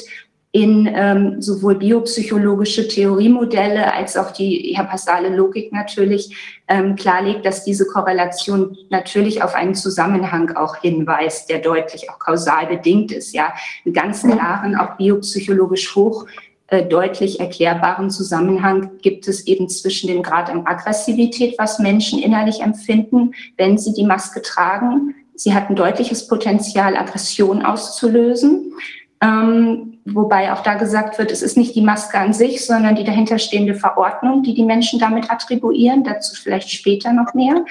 [0.52, 6.34] in ähm, sowohl biopsychologische Theoriemodelle als auch die basale Logik natürlich
[6.68, 12.66] ähm, klarlegt, dass diese Korrelation natürlich auf einen Zusammenhang auch hinweist, der deutlich auch kausal
[12.66, 13.34] bedingt ist.
[13.34, 13.52] Ja,
[13.84, 16.26] einen ganz klaren, auch biopsychologisch hoch
[16.68, 22.60] äh, deutlich erklärbaren Zusammenhang gibt es eben zwischen dem Grad an Aggressivität, was Menschen innerlich
[22.60, 25.14] empfinden, wenn sie die Maske tragen.
[25.36, 28.72] Sie hat ein deutliches Potenzial, Aggression auszulösen.
[29.20, 33.04] Ähm, wobei auch da gesagt wird, es ist nicht die Maske an sich, sondern die
[33.04, 36.04] dahinterstehende Verordnung, die die Menschen damit attribuieren.
[36.04, 37.64] Dazu vielleicht später noch mehr.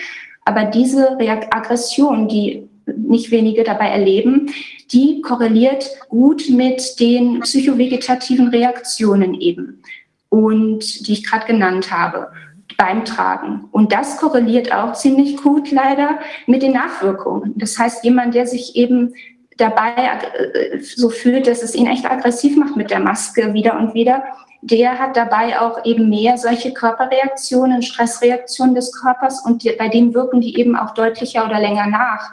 [0.44, 4.52] Aber diese Aggression, die nicht wenige dabei erleben,
[4.92, 9.82] die korreliert gut mit den psychovegetativen Reaktionen eben
[10.30, 12.32] und die ich gerade genannt habe
[12.78, 13.66] beim Tragen.
[13.72, 17.54] Und das korreliert auch ziemlich gut leider mit den Nachwirkungen.
[17.56, 19.14] Das heißt, jemand, der sich eben
[19.58, 23.93] dabei äh, so fühlt, dass es ihn echt aggressiv macht mit der Maske wieder und
[23.93, 24.24] wieder,
[24.61, 30.14] der hat dabei auch eben mehr solche Körperreaktionen, Stressreaktionen des Körpers und die, bei denen
[30.14, 32.32] wirken die eben auch deutlicher oder länger nach.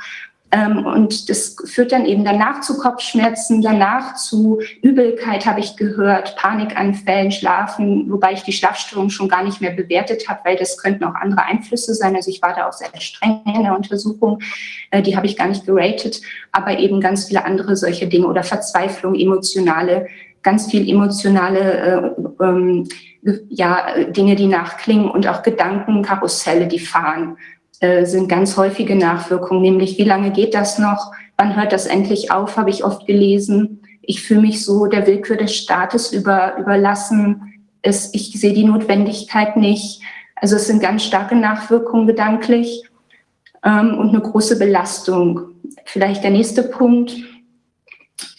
[0.55, 6.37] Ähm, und das führt dann eben danach zu Kopfschmerzen, danach zu Übelkeit, habe ich gehört,
[6.37, 11.05] Panikanfällen, Schlafen, wobei ich die Schlafstörung schon gar nicht mehr bewertet habe, weil das könnten
[11.05, 12.15] auch andere Einflüsse sein.
[12.15, 14.41] Also ich war da auch sehr streng in der Untersuchung,
[14.91, 16.21] äh, die habe ich gar nicht geratet,
[16.53, 20.07] aber eben ganz viele andere solche Dinge oder Verzweiflung, emotionale,
[20.43, 22.89] ganz viel emotionale äh, ähm,
[23.49, 27.39] ja, Dinge, die nachklingen und auch Gedankenkarusselle, die fahren.
[27.83, 32.31] Äh, sind ganz häufige Nachwirkungen, nämlich wie lange geht das noch, wann hört das endlich
[32.31, 33.83] auf, habe ich oft gelesen.
[34.03, 37.55] Ich fühle mich so der Willkür des Staates über, überlassen.
[37.83, 40.01] Es, ich sehe die Notwendigkeit nicht.
[40.37, 42.85] Also es sind ganz starke Nachwirkungen gedanklich
[43.65, 45.41] ähm, und eine große Belastung.
[45.85, 47.17] Vielleicht der nächste Punkt,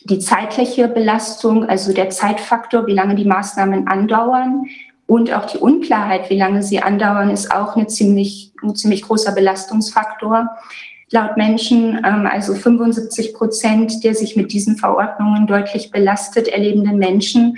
[0.06, 4.68] die zeitliche Belastung, also der Zeitfaktor, wie lange die Maßnahmen andauern.
[5.14, 9.32] Und auch die Unklarheit, wie lange sie andauern, ist auch eine ziemlich, ein ziemlich großer
[9.32, 10.50] Belastungsfaktor.
[11.12, 17.58] Laut Menschen, ähm, also 75 Prozent der sich mit diesen Verordnungen deutlich belastet erlebenden Menschen,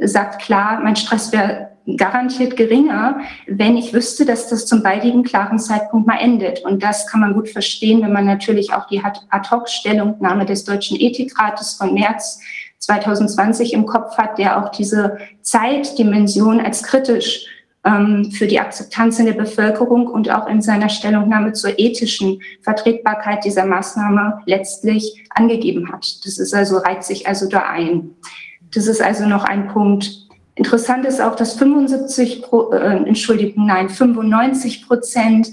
[0.00, 5.60] sagt klar, mein Stress wäre garantiert geringer, wenn ich wüsste, dass das zum baldigen klaren
[5.60, 6.64] Zeitpunkt mal endet.
[6.64, 11.74] Und das kann man gut verstehen, wenn man natürlich auch die Ad-Hoc-Stellungnahme des Deutschen Ethikrates
[11.74, 12.40] von März
[12.78, 17.46] 2020 im Kopf hat, der auch diese Zeitdimension als kritisch
[17.84, 23.44] ähm, für die Akzeptanz in der Bevölkerung und auch in seiner Stellungnahme zur ethischen Vertretbarkeit
[23.44, 26.24] dieser Maßnahme letztlich angegeben hat.
[26.24, 28.10] Das ist also, reiht sich also da ein.
[28.74, 30.10] Das ist also noch ein Punkt.
[30.56, 35.48] Interessant ist auch, dass 75, äh, Entschuldigung, nein, 95 Prozent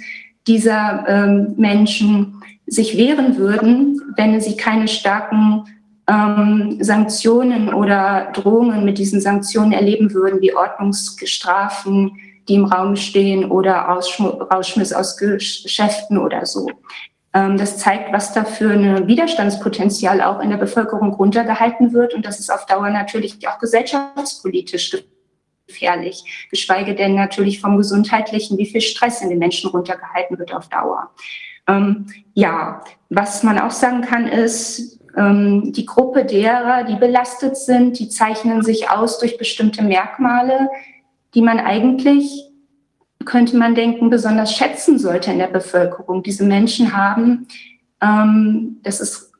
[0.47, 5.65] dieser ähm, Menschen sich wehren würden, wenn sie keine starken
[6.07, 12.17] ähm, Sanktionen oder Drohungen mit diesen Sanktionen erleben würden, wie Ordnungsstrafen,
[12.47, 16.69] die im Raum stehen oder Rausschmiss aus Geschäften oder so.
[17.33, 22.13] Ähm, das zeigt, was da für ein Widerstandspotenzial auch in der Bevölkerung runtergehalten wird.
[22.13, 25.03] Und das ist auf Dauer natürlich auch gesellschaftspolitisch
[25.65, 30.67] gefährlich, geschweige denn natürlich vom Gesundheitlichen, wie viel Stress in den Menschen runtergehalten wird auf
[30.67, 31.11] Dauer.
[31.67, 38.09] Ähm, ja, was man auch sagen kann, ist, die Gruppe derer, die belastet sind, die
[38.09, 40.69] zeichnen sich aus durch bestimmte Merkmale,
[41.35, 42.49] die man eigentlich,
[43.23, 46.23] könnte man denken, besonders schätzen sollte in der Bevölkerung.
[46.23, 47.47] Diese Menschen haben,
[48.01, 49.31] ähm, das ist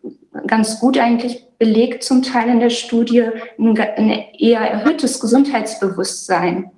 [0.47, 3.23] ganz gut eigentlich belegt zum Teil in der Studie,
[3.57, 6.71] ein eher erhöhtes Gesundheitsbewusstsein.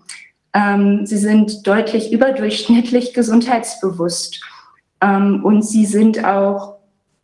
[0.54, 4.42] Ähm, sie sind deutlich überdurchschnittlich gesundheitsbewusst
[5.02, 6.75] und sie sind auch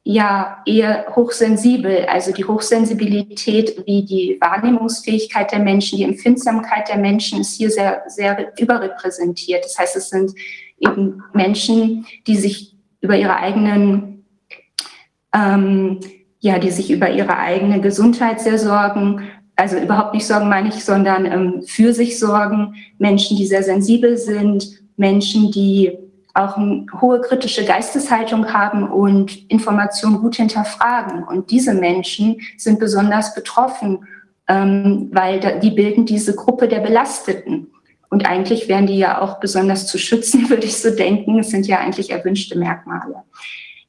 [0.03, 2.05] ja eher hochsensibel.
[2.05, 8.03] Also die Hochsensibilität wie die Wahrnehmungsfähigkeit der Menschen, die Empfindsamkeit der Menschen ist hier sehr,
[8.07, 9.63] sehr überrepräsentiert.
[9.63, 10.31] Das heißt, es sind
[10.79, 14.25] eben Menschen, die sich über ihre eigenen
[15.33, 15.99] ähm,
[16.41, 19.21] ja, die sich über ihre eigene Gesundheit sehr sorgen,
[19.55, 24.17] also überhaupt nicht Sorgen meine ich, sondern ähm, für sich sorgen, Menschen, die sehr sensibel
[24.17, 25.97] sind, Menschen, die
[26.33, 31.23] auch eine hohe kritische Geisteshaltung haben und Informationen gut hinterfragen.
[31.23, 34.07] Und diese Menschen sind besonders betroffen,
[34.47, 37.67] ähm, weil die bilden diese Gruppe der Belasteten.
[38.09, 41.39] Und eigentlich wären die ja auch besonders zu schützen, würde ich so denken.
[41.39, 43.23] Es sind ja eigentlich erwünschte Merkmale.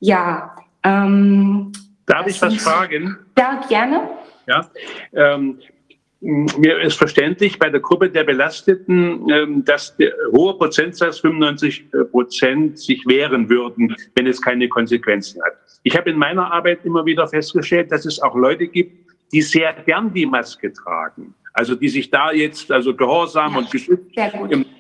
[0.01, 0.57] Ja.
[0.83, 1.73] Ähm,
[2.07, 3.19] Darf ich was fragen?
[3.39, 4.11] Ja, gerne.
[4.47, 4.69] Ja,
[5.15, 5.61] ähm,
[6.23, 12.79] mir ist verständlich bei der Gruppe der Belasteten, ähm, dass der hohe Prozentsatz 95 Prozent
[12.79, 15.55] sich wehren würden, wenn es keine Konsequenzen hat.
[15.83, 19.73] Ich habe in meiner Arbeit immer wieder festgestellt, dass es auch Leute gibt, die sehr
[19.85, 21.35] gern die Maske tragen.
[21.55, 24.17] Also die sich da jetzt also gehorsam ja, und geschützt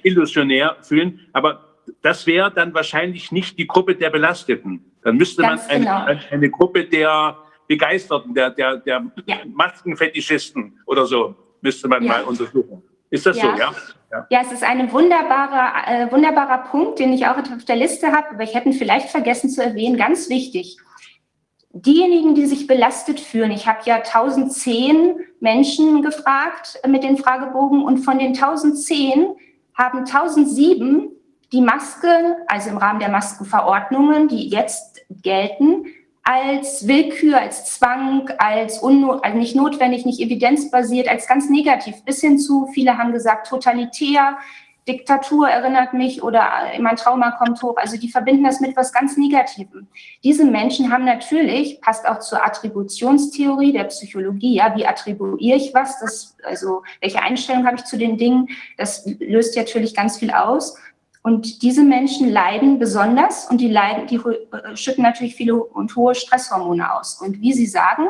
[0.02, 1.20] illusionär fühlen.
[1.32, 1.72] Aber
[2.02, 4.84] das wäre dann wahrscheinlich nicht die Gruppe der Belasteten.
[5.02, 6.20] Dann müsste Ganz man eine, genau.
[6.30, 9.36] eine Gruppe der Begeisterten, der, der, der ja.
[9.46, 12.12] Maskenfetischisten oder so, müsste man ja.
[12.12, 12.82] mal untersuchen.
[13.10, 13.42] Ist das ja.
[13.42, 13.72] so, ja?
[14.10, 14.26] ja?
[14.30, 18.30] Ja, es ist ein wunderbarer, äh, wunderbarer Punkt, den ich auch auf der Liste habe,
[18.30, 20.78] aber ich hätte ihn vielleicht vergessen zu erwähnen, ganz wichtig.
[21.74, 27.98] Diejenigen, die sich belastet fühlen, ich habe ja 1010 Menschen gefragt mit den Fragebogen und
[27.98, 29.34] von den 1010
[29.74, 31.08] haben 1007
[31.52, 35.86] die Maske, also im Rahmen der Maskenverordnungen, die jetzt gelten,
[36.24, 42.38] als Willkür, als Zwang, als, also nicht notwendig, nicht evidenzbasiert, als ganz negativ, bis hin
[42.38, 44.36] zu, viele haben gesagt, totalitär,
[44.88, 46.44] Diktatur erinnert mich oder
[46.80, 47.76] mein Trauma kommt hoch.
[47.76, 49.86] Also die verbinden das mit was ganz Negativem.
[50.24, 56.00] Diese Menschen haben natürlich, passt auch zur Attributionstheorie der Psychologie, ja, wie attribuiere ich was,
[56.00, 60.76] das, also welche Einstellung habe ich zu den Dingen, das löst natürlich ganz viel aus.
[61.22, 64.20] Und diese Menschen leiden besonders und die leiden, die
[64.74, 67.20] schütten natürlich viele und hohe Stresshormone aus.
[67.20, 68.08] Und wie Sie sagen,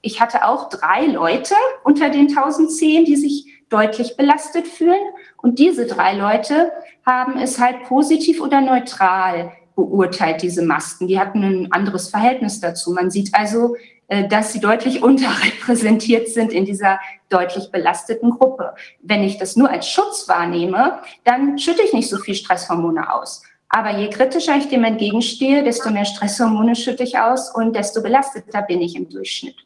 [0.00, 5.00] ich hatte auch drei Leute unter den 1010, die sich deutlich belastet fühlen.
[5.36, 6.72] Und diese drei Leute
[7.04, 11.08] haben es halt positiv oder neutral beurteilt, diese Masken.
[11.08, 12.92] Die hatten ein anderes Verhältnis dazu.
[12.92, 13.78] Man sieht also, äh,
[14.22, 18.74] dass sie deutlich unterrepräsentiert sind in dieser deutlich belasteten Gruppe.
[19.02, 23.42] Wenn ich das nur als Schutz wahrnehme, dann schütte ich nicht so viel Stresshormone aus.
[23.68, 28.62] Aber je kritischer ich dem entgegenstehe, desto mehr Stresshormone schütte ich aus und desto belasteter
[28.62, 29.56] bin ich im Durchschnitt.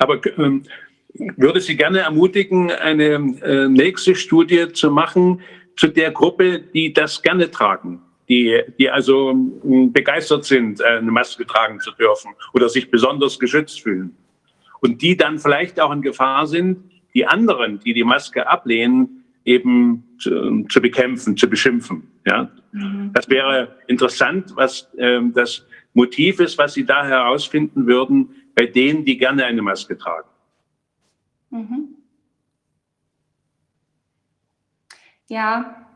[0.00, 0.64] Aber ähm,
[1.36, 3.04] würde Sie gerne ermutigen, eine
[3.42, 5.42] äh, nächste Studie zu machen
[5.76, 11.10] zu der Gruppe, die das gerne tragen die, die also ähm, begeistert sind, äh, eine
[11.10, 14.16] Maske tragen zu dürfen oder sich besonders geschützt fühlen.
[14.80, 16.78] Und die dann vielleicht auch in Gefahr sind,
[17.14, 22.06] die anderen, die die Maske ablehnen, eben zu, zu bekämpfen, zu beschimpfen.
[22.26, 22.50] Ja?
[22.72, 23.10] Mhm.
[23.14, 29.04] Das wäre interessant, was ähm, das Motiv ist, was Sie da herausfinden würden bei denen,
[29.04, 30.28] die gerne eine Maske tragen.
[31.50, 31.94] Mhm.
[35.28, 35.87] Ja,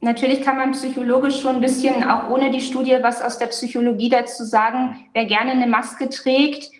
[0.00, 4.10] Natürlich kann man psychologisch schon ein bisschen, auch ohne die Studie, was aus der Psychologie
[4.10, 6.70] dazu sagen, wer gerne eine Maske trägt.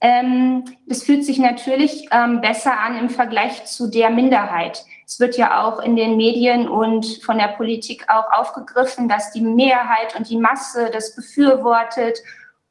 [0.00, 4.84] Ähm, das fühlt sich natürlich ähm, besser an im Vergleich zu der Minderheit.
[5.06, 9.42] Es wird ja auch in den Medien und von der Politik auch aufgegriffen, dass die
[9.42, 12.18] Mehrheit und die Masse das befürwortet.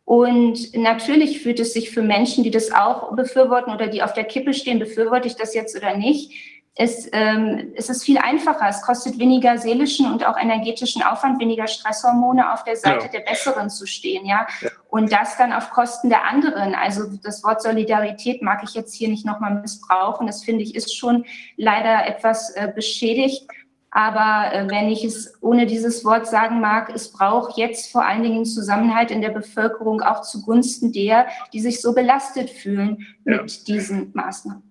[0.04, 4.24] Und natürlich fühlt es sich für Menschen, die das auch befürworten oder die auf der
[4.24, 6.34] Kippe stehen, befürworte ich das jetzt oder nicht,
[6.76, 8.68] es, ähm, es ist viel einfacher.
[8.70, 13.12] Es kostet weniger seelischen und auch energetischen Aufwand, weniger Stresshormone auf der Seite ja.
[13.12, 14.48] der Besseren zu stehen, ja?
[14.62, 14.70] ja?
[14.90, 16.74] Und das dann auf Kosten der anderen.
[16.74, 20.28] Also das Wort Solidarität mag ich jetzt hier nicht nochmal missbrauchen.
[20.28, 21.26] Das finde ich ist schon
[21.58, 23.48] leider etwas äh, beschädigt.
[23.94, 28.24] Aber äh, wenn ich es ohne dieses Wort sagen mag, es braucht jetzt vor allen
[28.24, 33.42] Dingen Zusammenhalt in der Bevölkerung auch zugunsten der, die sich so belastet fühlen ja.
[33.42, 34.71] mit diesen Maßnahmen.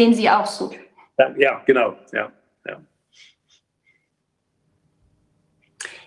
[0.00, 0.70] Den Sie auch so.
[1.36, 1.94] Ja, genau.
[2.10, 2.32] Ja,
[2.66, 2.80] ja.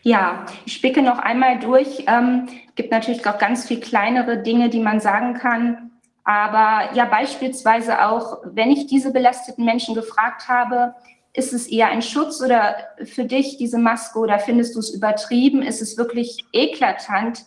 [0.02, 2.06] Ja, ich spicke noch einmal durch.
[2.08, 5.92] Ähm, gibt natürlich auch ganz viel kleinere Dinge, die man sagen kann.
[6.24, 10.96] Aber ja, beispielsweise auch, wenn ich diese belasteten Menschen gefragt habe,
[11.34, 15.62] ist es eher ein Schutz oder für dich diese Maske oder findest du es übertrieben?
[15.62, 17.46] Ist es wirklich eklatant,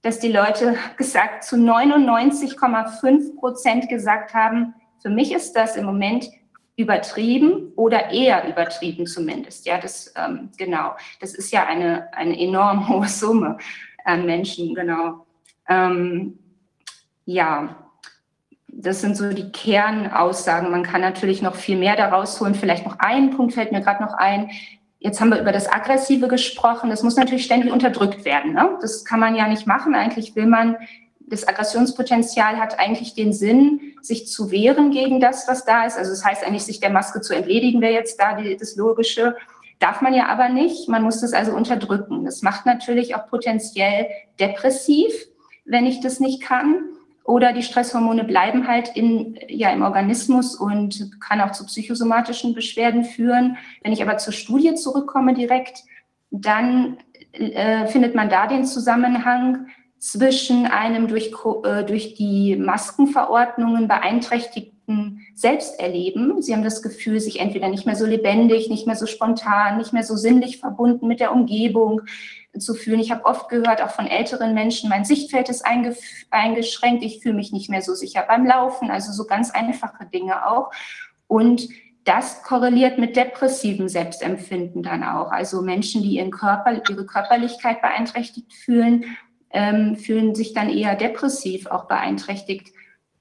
[0.00, 6.30] dass die Leute gesagt zu 99,5 Prozent gesagt haben, für mich ist das im Moment
[6.76, 9.66] übertrieben oder eher übertrieben zumindest.
[9.66, 10.92] Ja, das ähm, genau.
[11.20, 13.58] Das ist ja eine, eine enorm hohe Summe
[14.04, 15.26] an Menschen, genau.
[15.68, 16.38] Ähm,
[17.24, 17.76] ja,
[18.68, 20.70] das sind so die Kernaussagen.
[20.70, 22.54] Man kann natürlich noch viel mehr daraus holen.
[22.54, 24.50] Vielleicht noch ein Punkt fällt mir gerade noch ein.
[24.98, 26.88] Jetzt haben wir über das Aggressive gesprochen.
[26.88, 28.54] Das muss natürlich ständig unterdrückt werden.
[28.54, 28.78] Ne?
[28.80, 29.94] Das kann man ja nicht machen.
[29.94, 30.76] Eigentlich will man,
[31.26, 35.96] das Aggressionspotenzial hat eigentlich den Sinn, sich zu wehren gegen das, was da ist.
[35.96, 39.36] Also das heißt eigentlich, sich der Maske zu entledigen, wäre jetzt da die, das Logische.
[39.78, 40.88] Darf man ja aber nicht.
[40.88, 42.24] Man muss das also unterdrücken.
[42.24, 44.06] Das macht natürlich auch potenziell
[44.38, 45.12] depressiv,
[45.64, 46.84] wenn ich das nicht kann.
[47.24, 53.04] Oder die Stresshormone bleiben halt in, ja, im Organismus und kann auch zu psychosomatischen Beschwerden
[53.04, 53.56] führen.
[53.82, 55.84] Wenn ich aber zur Studie zurückkomme direkt,
[56.30, 56.98] dann
[57.32, 59.68] äh, findet man da den Zusammenhang
[60.02, 61.32] zwischen einem durch,
[61.62, 66.42] äh, durch die Maskenverordnungen beeinträchtigten Selbsterleben.
[66.42, 69.92] Sie haben das Gefühl, sich entweder nicht mehr so lebendig, nicht mehr so spontan, nicht
[69.92, 72.00] mehr so sinnlich verbunden mit der Umgebung,
[72.58, 72.98] zu fühlen.
[73.00, 77.52] Ich habe oft gehört, auch von älteren Menschen, mein Sichtfeld ist eingeschränkt, ich fühle mich
[77.52, 80.70] nicht mehr so sicher beim Laufen, also so ganz einfache Dinge auch.
[81.28, 81.68] Und
[82.04, 85.30] das korreliert mit depressivem Selbstempfinden dann auch.
[85.30, 89.04] Also Menschen, die ihren Körper, ihre Körperlichkeit beeinträchtigt fühlen,
[89.52, 92.72] ähm, fühlen sich dann eher depressiv auch beeinträchtigt.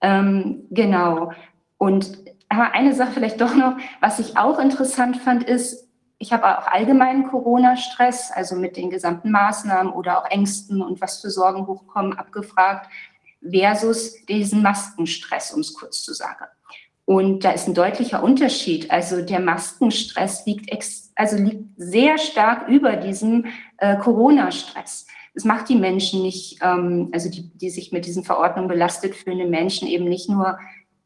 [0.02, 1.32] Ähm, genau.
[1.78, 2.20] Und
[2.50, 5.88] aber eine Sache vielleicht doch noch, was ich auch interessant fand, ist,
[6.18, 11.22] ich habe auch allgemeinen Corona-Stress, also mit den gesamten Maßnahmen oder auch Ängsten und was
[11.22, 12.90] für Sorgen hochkommen, abgefragt,
[13.42, 16.46] versus diesen Maskenstress, um es kurz zu sagen.
[17.06, 18.92] Und da ist ein deutlicher Unterschied.
[18.92, 20.72] Also der Maskenstress liegt,
[21.16, 23.46] also liegt sehr stark über diesem
[23.78, 25.08] äh, Corona-Stress.
[25.34, 29.50] Es macht die Menschen nicht, ähm, also die, die sich mit diesen Verordnungen belastet fühlenden
[29.50, 30.58] Menschen eben nicht nur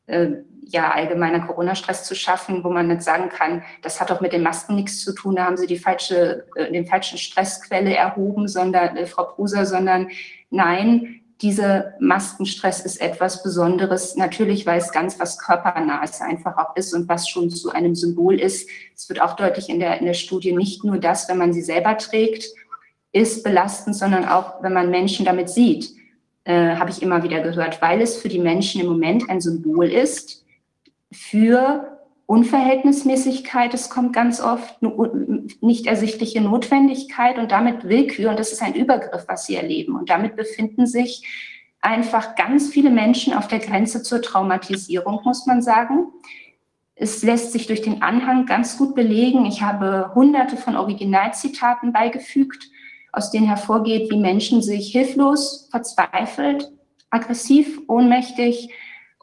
[0.08, 0.32] äh,
[0.68, 4.44] ja, allgemeiner Corona-Stress zu schaffen, wo man nicht sagen kann, das hat doch mit den
[4.44, 8.98] Masken nichts zu tun, da haben Sie die falsche, äh, den falschen Stressquelle erhoben, sondern,
[8.98, 10.10] äh, Frau Pruser, sondern
[10.50, 14.16] nein, dieser Maskenstress ist etwas Besonderes.
[14.16, 18.40] Natürlich, weil es ganz was körpernahes einfach auch ist und was schon zu einem Symbol
[18.40, 18.70] ist.
[18.96, 21.62] Es wird auch deutlich in der, in der Studie nicht nur das, wenn man sie
[21.62, 22.46] selber trägt,
[23.16, 25.96] ist belastend, sondern auch, wenn man Menschen damit sieht,
[26.44, 29.86] äh, habe ich immer wieder gehört, weil es für die Menschen im Moment ein Symbol
[29.86, 30.44] ist,
[31.14, 34.82] für Unverhältnismäßigkeit, es kommt ganz oft
[35.62, 38.32] nicht ersichtliche Notwendigkeit und damit Willkür.
[38.32, 39.96] Und das ist ein Übergriff, was sie erleben.
[39.96, 41.24] Und damit befinden sich
[41.80, 46.08] einfach ganz viele Menschen auf der Grenze zur Traumatisierung, muss man sagen.
[46.96, 49.46] Es lässt sich durch den Anhang ganz gut belegen.
[49.46, 52.72] Ich habe hunderte von Originalzitaten beigefügt,
[53.16, 56.72] aus denen hervorgeht, wie Menschen sich hilflos, verzweifelt,
[57.10, 58.70] aggressiv, ohnmächtig,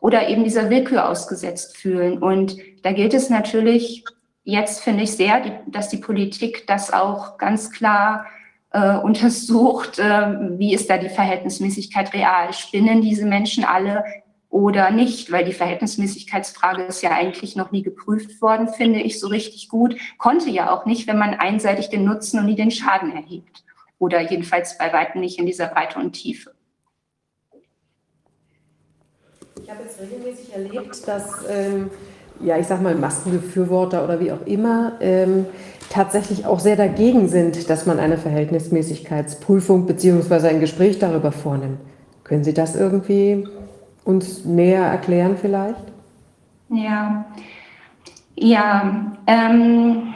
[0.03, 2.19] oder eben dieser Willkür ausgesetzt fühlen.
[2.19, 4.05] Und da gilt es natürlich,
[4.43, 8.27] jetzt finde ich sehr, dass die Politik das auch ganz klar
[8.73, 12.53] äh, untersucht, äh, wie ist da die Verhältnismäßigkeit real?
[12.53, 14.05] Spinnen diese Menschen alle
[14.51, 15.31] oder nicht?
[15.31, 19.97] Weil die Verhältnismäßigkeitsfrage ist ja eigentlich noch nie geprüft worden, finde ich so richtig gut.
[20.19, 23.62] Konnte ja auch nicht, wenn man einseitig den Nutzen und nie den Schaden erhebt.
[24.03, 26.51] Oder jedenfalls bei weitem nicht in dieser Breite und Tiefe.
[29.63, 31.89] Ich habe jetzt regelmäßig erlebt, dass, ähm,
[32.41, 35.47] ja, ich sag mal, Maskenbefürworter oder wie auch immer ähm,
[35.89, 40.49] tatsächlich auch sehr dagegen sind, dass man eine Verhältnismäßigkeitsprüfung bzw.
[40.49, 41.79] ein Gespräch darüber vornimmt.
[42.25, 43.47] Können Sie das irgendwie
[44.05, 45.85] uns näher erklären vielleicht?
[46.71, 47.25] Ja,
[48.35, 50.13] ja, ähm,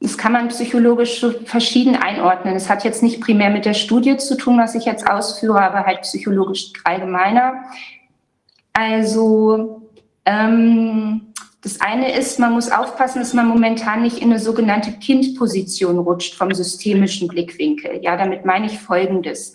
[0.00, 2.56] das kann man psychologisch verschieden einordnen.
[2.56, 5.84] Es hat jetzt nicht primär mit der Studie zu tun, was ich jetzt ausführe, aber
[5.84, 7.64] halt psychologisch allgemeiner.
[8.72, 9.82] Also
[10.24, 15.98] ähm, das eine ist, man muss aufpassen, dass man momentan nicht in eine sogenannte Kindposition
[15.98, 18.00] rutscht vom systemischen Blickwinkel.
[18.02, 19.52] Ja, damit meine ich Folgendes.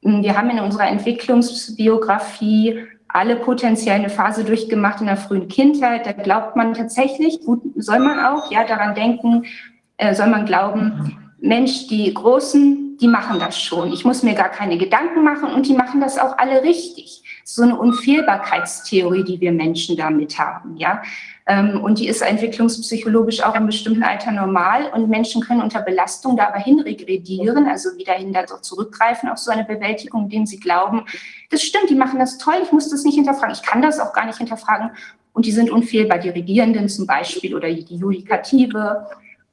[0.00, 6.06] Wir haben in unserer Entwicklungsbiografie alle potenziell eine Phase durchgemacht in der frühen Kindheit.
[6.06, 9.44] Da glaubt man tatsächlich, gut, soll man auch, ja, daran denken,
[9.96, 13.92] äh, soll man glauben, Mensch, die Großen, die machen das schon.
[13.92, 17.62] Ich muss mir gar keine Gedanken machen und die machen das auch alle richtig so
[17.62, 21.00] eine Unfehlbarkeitstheorie, die wir Menschen damit haben, ja.
[21.46, 24.90] Ähm, und die ist entwicklungspsychologisch auch im bestimmten Alter normal.
[24.92, 29.52] Und Menschen können unter Belastung da aber hinregredieren, also wieder hin dazu zurückgreifen auf so
[29.52, 31.04] eine Bewältigung, indem sie glauben,
[31.50, 34.12] das stimmt, die machen das toll, ich muss das nicht hinterfragen, ich kann das auch
[34.12, 34.90] gar nicht hinterfragen.
[35.32, 39.06] Und die sind unfehlbar, die Regierenden zum Beispiel oder die Judikative.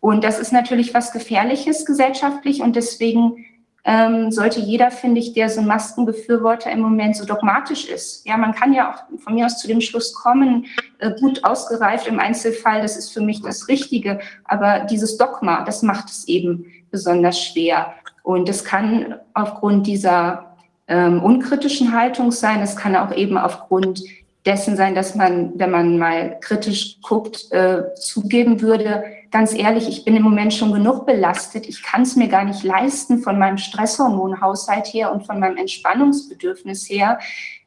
[0.04, 3.46] Und das ist natürlich was Gefährliches gesellschaftlich und deswegen
[3.86, 8.28] ähm, sollte jeder, finde ich, der so Maskenbefürworter im Moment so dogmatisch ist.
[8.28, 10.66] Ja, man kann ja auch von mir aus zu dem Schluss kommen,
[11.00, 14.20] äh, gut ausgereift im Einzelfall, das ist für mich das Richtige.
[14.44, 17.94] Aber dieses Dogma, das macht es eben besonders schwer.
[18.24, 20.58] Und es kann aufgrund dieser
[20.90, 24.04] ähm, unkritischen Haltung sein, es kann auch eben aufgrund
[24.46, 30.06] dessen sein, dass man, wenn man mal kritisch guckt, äh, zugeben würde, ganz ehrlich, ich
[30.06, 31.68] bin im Moment schon genug belastet.
[31.68, 36.88] Ich kann es mir gar nicht leisten von meinem Stresshormonhaushalt her und von meinem Entspannungsbedürfnis
[36.88, 37.20] her,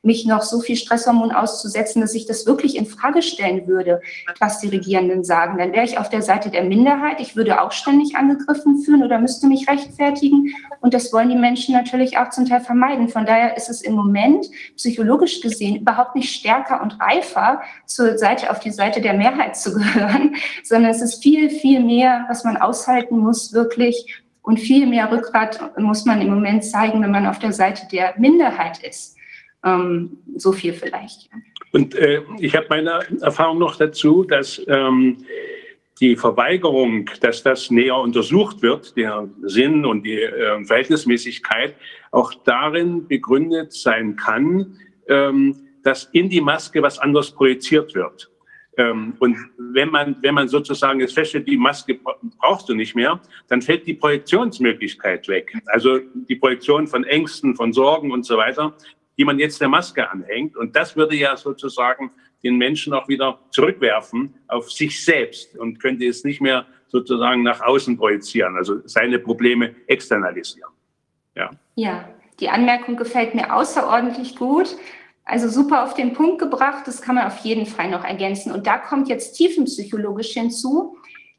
[0.06, 4.00] mich noch so viel Stresshormon auszusetzen, dass ich das wirklich in Frage stellen würde,
[4.40, 5.58] was die Regierenden sagen.
[5.58, 7.20] Dann wäre ich auf der Seite der Minderheit.
[7.20, 10.54] Ich würde auch ständig angegriffen fühlen oder müsste mich rechtfertigen.
[10.80, 13.08] Und das wollen die Menschen natürlich auch zum Teil vermeiden.
[13.08, 18.50] Von daher ist es im Moment psychologisch gesehen überhaupt nicht stärker und reifer, zur Seite,
[18.50, 22.56] auf die Seite der Mehrheit zu gehören, sondern es ist viel, viel mehr, was man
[22.56, 24.22] aushalten muss, wirklich.
[24.42, 28.14] Und viel mehr Rückgrat muss man im Moment zeigen, wenn man auf der Seite der
[28.16, 29.15] Minderheit ist.
[29.66, 31.28] Ähm, so viel vielleicht.
[31.72, 35.18] Und äh, ich habe meine Erfahrung noch dazu, dass ähm,
[36.00, 41.74] die Verweigerung, dass das näher untersucht wird, der Sinn und die äh, Verhältnismäßigkeit,
[42.12, 44.78] auch darin begründet sein kann,
[45.08, 48.30] ähm, dass in die Maske was anderes projiziert wird.
[48.76, 51.98] Ähm, und wenn man, wenn man sozusagen jetzt feststellt, die Maske
[52.38, 55.56] brauchst du nicht mehr, dann fällt die Projektionsmöglichkeit weg.
[55.66, 58.76] Also die Projektion von Ängsten, von Sorgen und so weiter,
[59.16, 60.56] die man jetzt der Maske anhängt.
[60.56, 62.10] Und das würde ja sozusagen
[62.42, 67.60] den Menschen auch wieder zurückwerfen auf sich selbst und könnte es nicht mehr sozusagen nach
[67.60, 70.70] außen projizieren, also seine Probleme externalisieren.
[71.34, 71.50] Ja.
[71.74, 72.08] Ja,
[72.40, 74.76] die Anmerkung gefällt mir außerordentlich gut.
[75.24, 78.52] Also super auf den Punkt gebracht, das kann man auf jeden Fall noch ergänzen.
[78.52, 80.96] Und da kommt jetzt tiefenpsychologisch hinzu,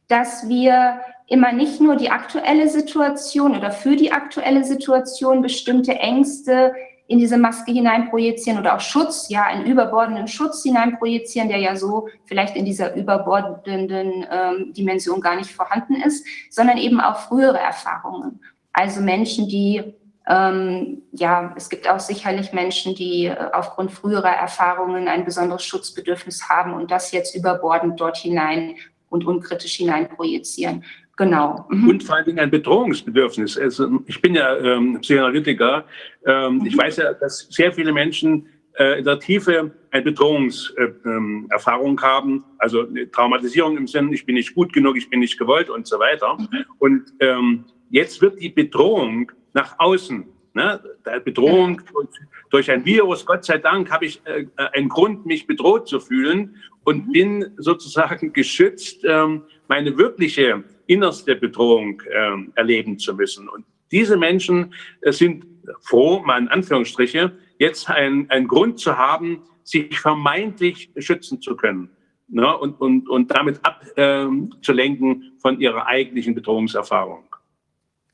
[0.10, 6.74] dass wir immer nicht nur die aktuelle Situation oder für die aktuelle Situation bestimmte Ängste
[7.08, 12.10] in diese Maske hineinprojizieren oder auch Schutz, ja, einen überbordenden Schutz hineinprojizieren, der ja so
[12.26, 18.42] vielleicht in dieser überbordenden ähm, Dimension gar nicht vorhanden ist, sondern eben auch frühere Erfahrungen.
[18.74, 19.96] Also Menschen, die,
[20.28, 26.50] ähm, ja, es gibt auch sicherlich Menschen, die äh, aufgrund früherer Erfahrungen ein besonderes Schutzbedürfnis
[26.50, 28.76] haben und das jetzt überbordend dort hinein
[29.10, 30.84] und unkritisch hineinprojizieren.
[31.18, 31.66] Genau.
[31.70, 31.90] Mhm.
[31.90, 33.58] Und vor allen Dingen ein Bedrohungsbedürfnis.
[33.58, 35.86] Also ich bin ja ähm, Psychoanalytiker.
[36.26, 36.66] Ähm, mhm.
[36.66, 38.48] Ich weiß ja, dass sehr viele Menschen
[38.78, 44.26] äh, in der Tiefe eine Bedrohungserfahrung äh, ähm, haben, also eine Traumatisierung im Sinne, ich
[44.28, 46.38] bin nicht gut genug, ich bin nicht gewollt und so weiter.
[46.38, 46.66] Mhm.
[46.78, 50.24] Und ähm, jetzt wird die Bedrohung nach außen,
[50.54, 52.10] ne, der Bedrohung durch,
[52.52, 56.58] durch ein Virus, Gott sei Dank habe ich äh, einen Grund, mich bedroht zu fühlen
[56.84, 57.12] und mhm.
[57.12, 63.48] bin sozusagen geschützt, ähm, meine wirkliche innerste Bedrohung äh, erleben zu müssen.
[63.48, 65.46] Und diese Menschen äh, sind
[65.82, 71.90] froh, mal in Anführungsstriche, jetzt ein, ein Grund zu haben, sich vermeintlich schützen zu können
[72.28, 72.58] ne?
[72.58, 77.24] und, und, und damit abzulenken ähm, äh, von ihrer eigentlichen Bedrohungserfahrung.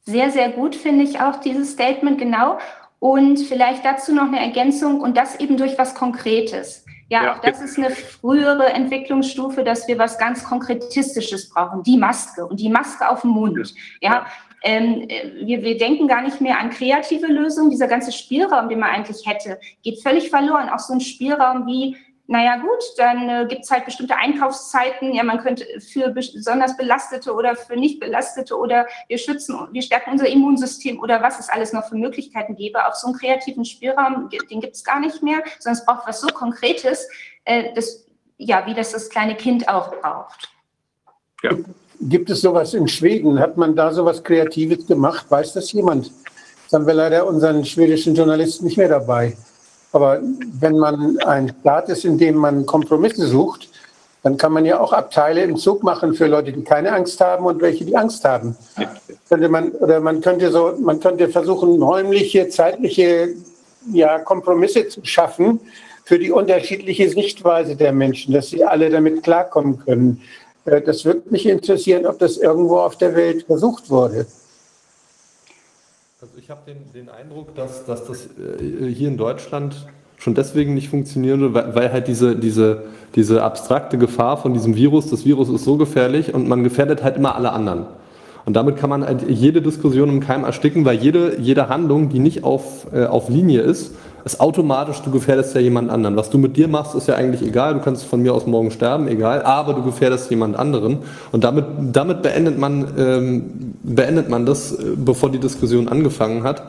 [0.06, 2.60] Sehr, sehr gut finde ich auch dieses Statement genau.
[3.00, 6.83] Und vielleicht dazu noch eine Ergänzung und das eben durch was Konkretes.
[7.10, 11.98] Ja, ja, auch das ist eine frühere Entwicklungsstufe, dass wir was ganz Konkretistisches brauchen, die
[11.98, 13.74] Maske und die Maske auf dem Mund.
[14.02, 14.26] Ja,
[14.64, 15.08] ähm,
[15.42, 17.70] wir, wir denken gar nicht mehr an kreative Lösungen.
[17.70, 20.70] Dieser ganze Spielraum, den man eigentlich hätte, geht völlig verloren.
[20.70, 21.98] Auch so ein Spielraum wie
[22.34, 25.14] naja gut, dann äh, gibt es halt bestimmte Einkaufszeiten.
[25.14, 30.14] Ja, man könnte für besonders Belastete oder für nicht Belastete oder wir schützen, wir stärken
[30.14, 32.88] unser Immunsystem oder was es alles noch für Möglichkeiten gäbe.
[32.88, 36.22] Auch so einen kreativen Spielraum, den gibt es gar nicht mehr, sondern es braucht was
[36.22, 37.08] so Konkretes,
[37.46, 38.08] äh, das,
[38.40, 40.50] ja, wie das das kleine Kind auch braucht.
[41.44, 41.52] Ja.
[42.00, 43.40] Gibt es sowas in Schweden?
[43.40, 45.28] Hat man da sowas Kreatives gemacht?
[45.30, 46.08] Weiß das jemand?
[46.08, 49.38] Jetzt haben wir leider unseren schwedischen Journalisten nicht mehr dabei.
[49.94, 50.20] Aber
[50.60, 53.70] wenn man ein Staat ist, in dem man Kompromisse sucht,
[54.24, 57.46] dann kann man ja auch Abteile im Zug machen für Leute, die keine Angst haben
[57.46, 58.56] und welche, die Angst haben.
[59.30, 63.36] Könnte man, oder man könnte so, man könnte versuchen, räumliche, zeitliche
[63.92, 65.60] ja, Kompromisse zu schaffen
[66.06, 70.22] für die unterschiedliche Sichtweise der Menschen, dass sie alle damit klarkommen können.
[70.66, 74.26] Äh, das würde mich interessieren, ob das irgendwo auf der Welt versucht wurde.
[76.24, 79.88] Also ich habe den, den, Eindruck, dass, dass das äh, hier in Deutschland
[80.18, 84.78] schon deswegen nicht funktionieren würde, weil, weil, halt diese, diese, diese abstrakte Gefahr von diesem
[84.78, 87.88] Virus, das Virus ist so gefährlich und man gefährdet halt immer alle anderen.
[88.46, 92.20] Und damit kann man halt jede Diskussion im Keim ersticken, weil jede, jede Handlung, die
[92.20, 93.94] nicht auf, äh, auf Linie ist,
[94.26, 96.16] ist automatisch, du gefährdest ja jemand anderen.
[96.16, 97.74] Was du mit dir machst, ist ja eigentlich egal.
[97.74, 99.42] Du kannst von mir aus morgen sterben, egal.
[99.44, 101.00] Aber du gefährdest jemand anderen.
[101.32, 106.64] Und damit, damit beendet, man, ähm, beendet man das, äh, bevor die Diskussion angefangen hat.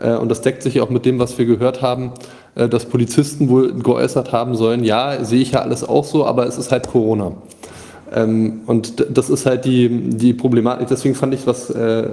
[0.00, 2.12] Äh, und das deckt sich auch mit dem, was wir gehört haben,
[2.54, 6.46] äh, dass Polizisten wohl geäußert haben sollen, ja, sehe ich ja alles auch so, aber
[6.46, 7.32] es ist halt Corona.
[8.14, 10.88] Ähm, und das ist halt die, die Problematik.
[10.88, 12.08] Deswegen fand ich, was äh,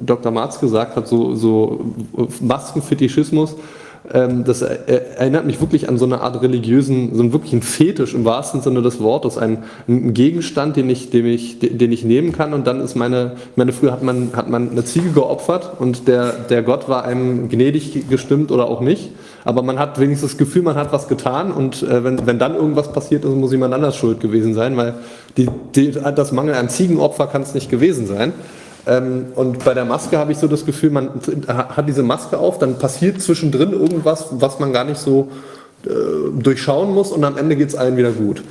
[0.00, 0.32] Dr.
[0.32, 1.80] Marz gesagt hat, so, so
[2.40, 3.58] Maskenfetischismus, ähm,
[4.10, 8.62] das erinnert mich wirklich an so eine Art religiösen, so einen wirklichen Fetisch im wahrsten
[8.62, 12.54] Sinne des Wortes, ein, ein Gegenstand, den ich, den, ich, den ich nehmen kann.
[12.54, 16.32] Und dann ist meine, meine früher hat man, hat man eine Ziege geopfert und der,
[16.32, 19.10] der Gott war einem gnädig gestimmt oder auch nicht,
[19.44, 21.52] aber man hat wenigstens das Gefühl, man hat was getan.
[21.52, 24.94] Und äh, wenn, wenn dann irgendwas passiert ist, muss jemand anders schuld gewesen sein, weil
[25.36, 28.32] die, die, das Mangel an Ziegenopfer kann es nicht gewesen sein.
[28.86, 31.10] Ähm, und bei der Maske habe ich so das Gefühl, man
[31.48, 35.28] hat diese Maske auf, dann passiert zwischendrin irgendwas, was man gar nicht so
[35.84, 35.90] äh,
[36.40, 38.42] durchschauen muss und am Ende geht es allen wieder gut.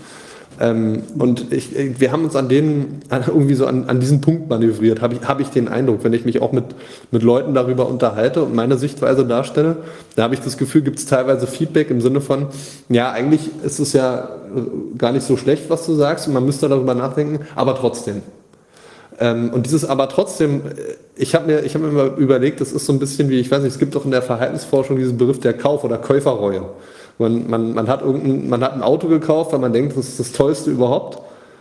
[0.59, 5.01] Ähm, und ich, wir haben uns an denen irgendwie so an, an diesen Punkt manövriert,
[5.01, 6.65] habe ich, hab ich den Eindruck, wenn ich mich auch mit,
[7.11, 9.77] mit Leuten darüber unterhalte und meine Sichtweise darstelle,
[10.15, 12.47] da habe ich das Gefühl, gibt es teilweise Feedback im Sinne von,
[12.89, 16.45] ja, eigentlich ist es ja äh, gar nicht so schlecht, was du sagst und man
[16.45, 18.23] müsste darüber nachdenken, aber trotzdem.
[19.19, 22.85] Ähm, und dieses aber trotzdem, äh, ich habe mir, hab mir immer überlegt, das ist
[22.85, 25.39] so ein bisschen wie, ich weiß nicht, es gibt doch in der Verhaltensforschung diesen Begriff
[25.39, 26.63] der Kauf- oder Käuferreue.
[27.17, 30.31] Man, man, man, hat man hat ein Auto gekauft, weil man denkt, das ist das
[30.33, 31.19] Tollste überhaupt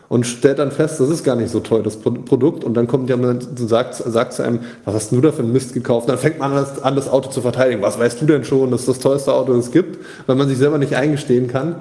[0.08, 2.62] und stellt dann fest, das ist gar nicht so toll, das Produkt.
[2.62, 5.52] Und dann kommt jemand und sagt, sagt zu einem, was hast du da für einen
[5.52, 6.06] Mist gekauft?
[6.06, 7.82] Und dann fängt man an, das Auto zu verteidigen.
[7.82, 9.98] Was weißt du denn schon, das ist das tollste Auto, das es gibt?
[10.26, 11.76] Weil man sich selber nicht eingestehen kann,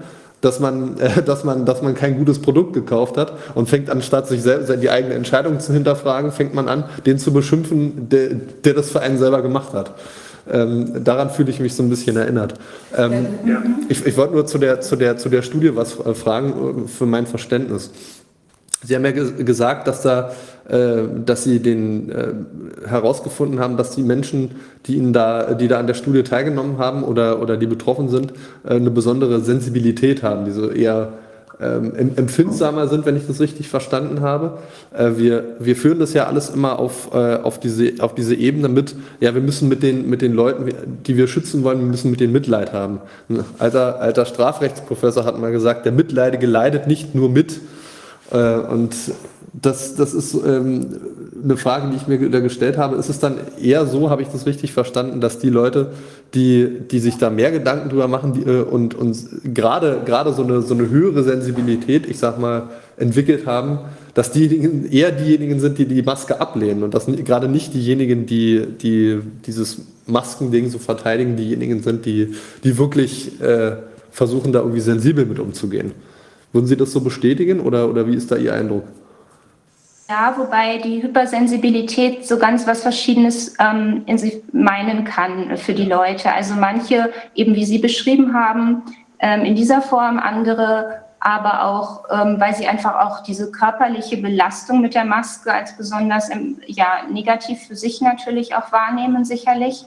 [0.45, 4.27] dass man, äh, dass man, dass man kein gutes Produkt gekauft hat und fängt anstatt
[4.27, 8.29] sich selbst die eigene Entscheidung zu hinterfragen, fängt man an, den zu beschimpfen, der,
[8.63, 9.91] der das für einen selber gemacht hat.
[10.47, 12.53] Ähm, daran fühle ich mich so ein bisschen erinnert.
[12.95, 13.63] Ähm, ja.
[13.89, 16.87] Ich, ich wollte nur zu der, zu, der, zu der Studie was äh, fragen äh,
[16.87, 17.89] für mein Verständnis.
[18.83, 20.31] Sie haben ja gesagt, dass da,
[20.67, 22.33] äh, dass Sie den äh,
[22.87, 24.51] herausgefunden haben, dass die Menschen,
[24.85, 28.33] die Ihnen da, die da an der Studie teilgenommen haben oder, oder die betroffen sind,
[28.63, 31.13] äh, eine besondere Sensibilität haben, die so eher
[31.59, 34.57] ähm, empfindsamer sind, wenn ich das richtig verstanden habe.
[34.93, 38.67] Äh, wir, wir führen das ja alles immer auf, äh, auf, diese, auf diese Ebene
[38.67, 40.69] mit, ja, wir müssen mit den, mit den Leuten,
[41.07, 42.99] die wir schützen wollen, wir müssen mit denen Mitleid haben.
[43.29, 47.61] Ein alter, alter Strafrechtsprofessor hat mal gesagt, der Mitleidige leidet nicht nur mit,
[48.31, 48.95] äh, und
[49.61, 50.87] das, das ist ähm,
[51.43, 52.97] eine Frage, die ich mir da gestellt habe.
[52.97, 55.91] Ist es dann eher so, habe ich das richtig verstanden, dass die Leute,
[56.33, 59.17] die, die sich da mehr Gedanken drüber machen die, äh, und, und
[59.53, 63.79] gerade, gerade so eine, so eine höhere Sensibilität, ich sag mal, entwickelt haben,
[64.13, 68.65] dass diejenigen eher diejenigen sind, die die Maske ablehnen und dass gerade nicht diejenigen, die,
[68.81, 73.77] die dieses Maskending so verteidigen, diejenigen sind, die, die wirklich äh,
[74.11, 75.91] versuchen, da irgendwie sensibel mit umzugehen.
[76.55, 78.85] Würden Sie das so bestätigen oder, oder wie ist da Ihr Eindruck?
[80.07, 85.83] Ja, wobei die Hypersensibilität so ganz was Verschiedenes ähm, in sich meinen kann für die
[85.83, 86.31] Leute.
[86.31, 88.83] Also manche, eben wie Sie beschrieben haben,
[89.19, 94.79] ähm, in dieser Form, andere aber auch, ähm, weil sie einfach auch diese körperliche Belastung
[94.79, 99.85] mit der Maske als besonders ähm, ja, negativ für sich natürlich auch wahrnehmen, sicherlich.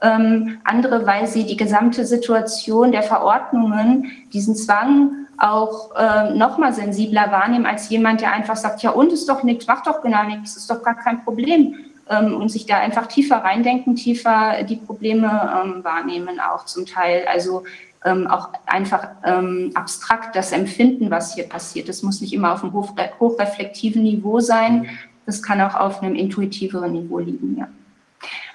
[0.00, 6.72] Ähm, andere, weil sie die gesamte Situation der Verordnungen, diesen Zwang auch äh, noch mal
[6.72, 10.24] sensibler wahrnehmen als jemand, der einfach sagt, ja und ist doch nichts, macht doch genau
[10.24, 11.74] nichts, ist doch gar kein Problem
[12.08, 17.26] ähm, und sich da einfach tiefer reindenken, tiefer die Probleme ähm, wahrnehmen auch zum Teil.
[17.30, 17.64] Also
[18.04, 21.88] ähm, auch einfach ähm, abstrakt das Empfinden, was hier passiert.
[21.88, 24.88] Das muss nicht immer auf einem hoch, hochreflektiven Niveau sein,
[25.26, 27.68] das kann auch auf einem intuitiveren Niveau liegen, ja.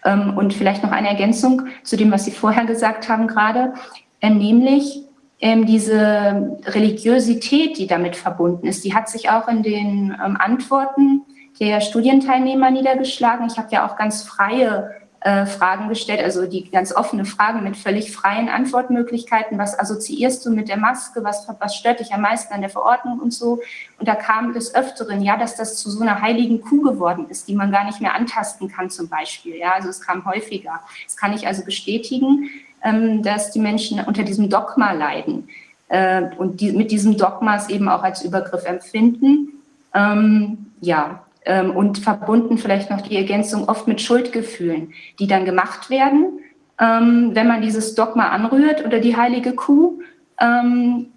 [0.03, 3.73] Ähm, und vielleicht noch eine Ergänzung zu dem, was Sie vorher gesagt haben gerade,
[4.21, 5.03] äh, nämlich
[5.41, 11.23] ähm, diese Religiosität, die damit verbunden ist, die hat sich auch in den ähm, Antworten
[11.59, 13.47] der Studienteilnehmer niedergeschlagen.
[13.47, 17.77] Ich habe ja auch ganz freie äh, Fragen gestellt, also die ganz offene Fragen mit
[17.77, 19.59] völlig freien Antwortmöglichkeiten.
[19.59, 21.23] Was assoziierst du mit der Maske?
[21.23, 23.61] Was, was stört dich am meisten an der Verordnung und so?
[23.99, 27.47] Und da kam des Öfteren, ja, dass das zu so einer heiligen Kuh geworden ist,
[27.47, 29.57] die man gar nicht mehr antasten kann zum Beispiel.
[29.57, 30.81] Ja, also es kam häufiger.
[31.05, 32.49] Das kann ich also bestätigen.
[32.83, 35.47] Ähm, dass die Menschen unter diesem Dogma leiden
[35.89, 39.49] äh, und die, mit diesem Dogma es eben auch als Übergriff empfinden.
[39.93, 45.89] Ähm, ja, ähm, und verbunden vielleicht noch die Ergänzung oft mit Schuldgefühlen, die dann gemacht
[45.89, 46.39] werden,
[46.77, 49.99] wenn man dieses Dogma anrührt oder die heilige Kuh.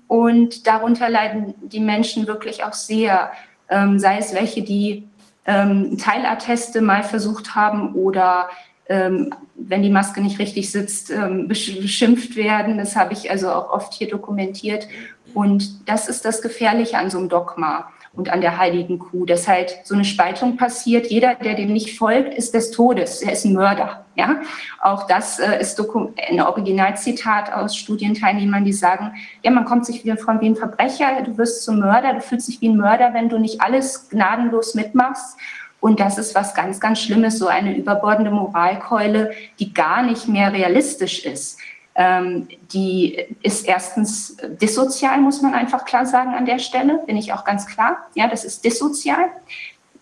[0.09, 3.31] und darunter leiden die Menschen wirklich auch sehr,
[3.97, 5.09] sei es welche, die
[5.47, 8.53] Teilatteste mal versucht haben oder ähm,
[8.87, 12.79] wenn die Maske nicht richtig sitzt, ähm, beschimpft werden.
[12.79, 14.89] Das habe ich also auch oft hier dokumentiert.
[15.33, 19.49] Und das ist das Gefährliche an so einem Dogma und an der heiligen Kuh, dass
[19.49, 21.07] halt so eine Spaltung passiert.
[21.09, 23.23] Jeder, der dem nicht folgt, ist des Todes.
[23.23, 24.05] Er ist ein Mörder.
[24.17, 24.43] Ja,
[24.81, 30.17] auch das äh, ist ein Originalzitat aus Studienteilnehmern, die sagen, ja, man kommt sich wieder
[30.17, 33.29] von wie ein Verbrecher, du wirst zum Mörder, du fühlst dich wie ein Mörder, wenn
[33.29, 35.37] du nicht alles gnadenlos mitmachst.
[35.85, 40.51] Und das ist was ganz, ganz Schlimmes, so eine überbordende Moralkeule, die gar nicht mehr
[40.51, 41.59] realistisch ist.
[41.95, 47.35] ähm, die ist erstens dissozial, muss man einfach klar sagen an der Stelle, bin ich
[47.35, 47.99] auch ganz klar.
[48.15, 49.29] Ja, das ist dissozial.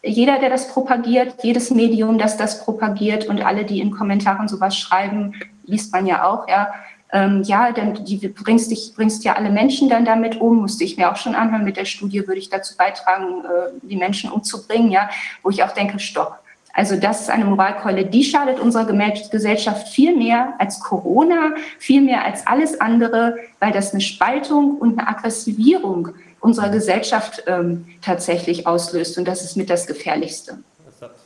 [0.04, 4.76] Jeder, der das propagiert, jedes Medium, das das propagiert und alle, die in Kommentaren sowas
[4.76, 6.72] schreiben, liest man ja auch, ja,
[7.12, 10.96] ähm, ja, dann die, bringst, dich, bringst ja alle Menschen dann damit um, musste ich
[10.96, 11.64] mir auch schon anhören.
[11.64, 15.10] Mit der Studie würde ich dazu beitragen, äh, die Menschen umzubringen, ja,
[15.42, 16.38] wo ich auch denke, stopp.
[16.74, 22.24] Also das ist eine Moralkeule, die schadet unserer Gesellschaft viel mehr als Corona, viel mehr
[22.24, 29.18] als alles andere, weil das eine Spaltung und eine Aggressivierung unserer Gesellschaft ähm, tatsächlich auslöst.
[29.18, 30.58] Und das ist mit das Gefährlichste.
[30.86, 31.16] Das hat,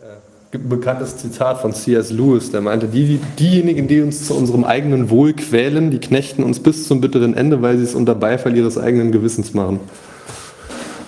[0.00, 2.10] äh, ein bekanntes Zitat von C.S.
[2.10, 6.60] Lewis, der meinte, die, diejenigen, die uns zu unserem eigenen Wohl quälen, die knechten uns
[6.60, 9.80] bis zum bitteren Ende, weil sie es unter Beifall ihres eigenen Gewissens machen.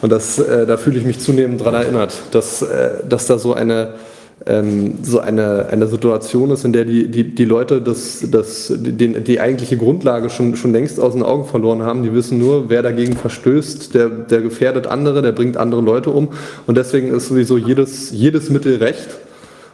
[0.03, 3.55] Und das, äh, da fühle ich mich zunehmend daran erinnert, dass, äh, dass da so
[3.55, 3.95] eine,
[4.47, 9.21] ähm, so eine, eine Situation ist, in der die, die, die Leute das, das, die,
[9.23, 12.03] die eigentliche Grundlage schon, schon längst aus den Augen verloren haben.
[12.03, 16.29] Die wissen nur, wer dagegen verstößt, der, der gefährdet andere, der bringt andere Leute um.
[16.67, 19.09] Und deswegen ist sowieso jedes, jedes Mittel recht.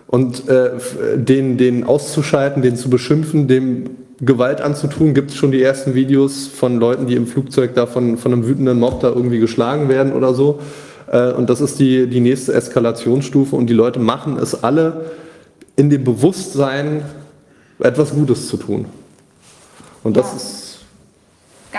[0.09, 0.71] Und äh,
[1.17, 6.47] den, den auszuschalten, den zu beschimpfen, dem Gewalt anzutun, gibt es schon die ersten Videos
[6.47, 10.13] von Leuten, die im Flugzeug da von, von einem wütenden Mob da irgendwie geschlagen werden
[10.13, 10.61] oder so.
[11.11, 15.07] Äh, und das ist die, die nächste Eskalationsstufe und die Leute machen es alle
[15.77, 17.03] in dem Bewusstsein,
[17.79, 18.87] etwas Gutes zu tun.
[20.03, 20.37] Und das ja.
[20.37, 20.66] ist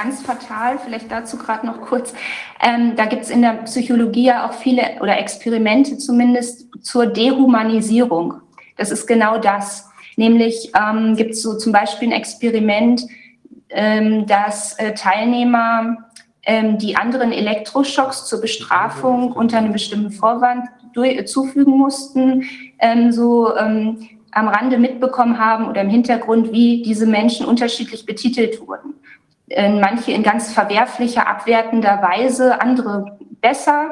[0.01, 2.13] ganz fatal, vielleicht dazu gerade noch kurz.
[2.61, 8.35] Ähm, da gibt es in der Psychologie ja auch viele oder Experimente zumindest zur Dehumanisierung.
[8.75, 9.89] Das ist genau das.
[10.15, 13.01] Nämlich ähm, gibt es so zum Beispiel ein Experiment,
[13.69, 15.97] ähm, dass äh, Teilnehmer
[16.43, 20.65] ähm, die anderen Elektroschocks zur Bestrafung unter einem bestimmten Vorwand
[21.25, 22.43] zufügen mussten,
[22.79, 28.59] ähm, so ähm, am Rande mitbekommen haben oder im Hintergrund, wie diese Menschen unterschiedlich betitelt
[28.61, 28.95] wurden.
[29.49, 33.91] Äh, manche in ganz verwerflicher, abwertender Weise, andere besser.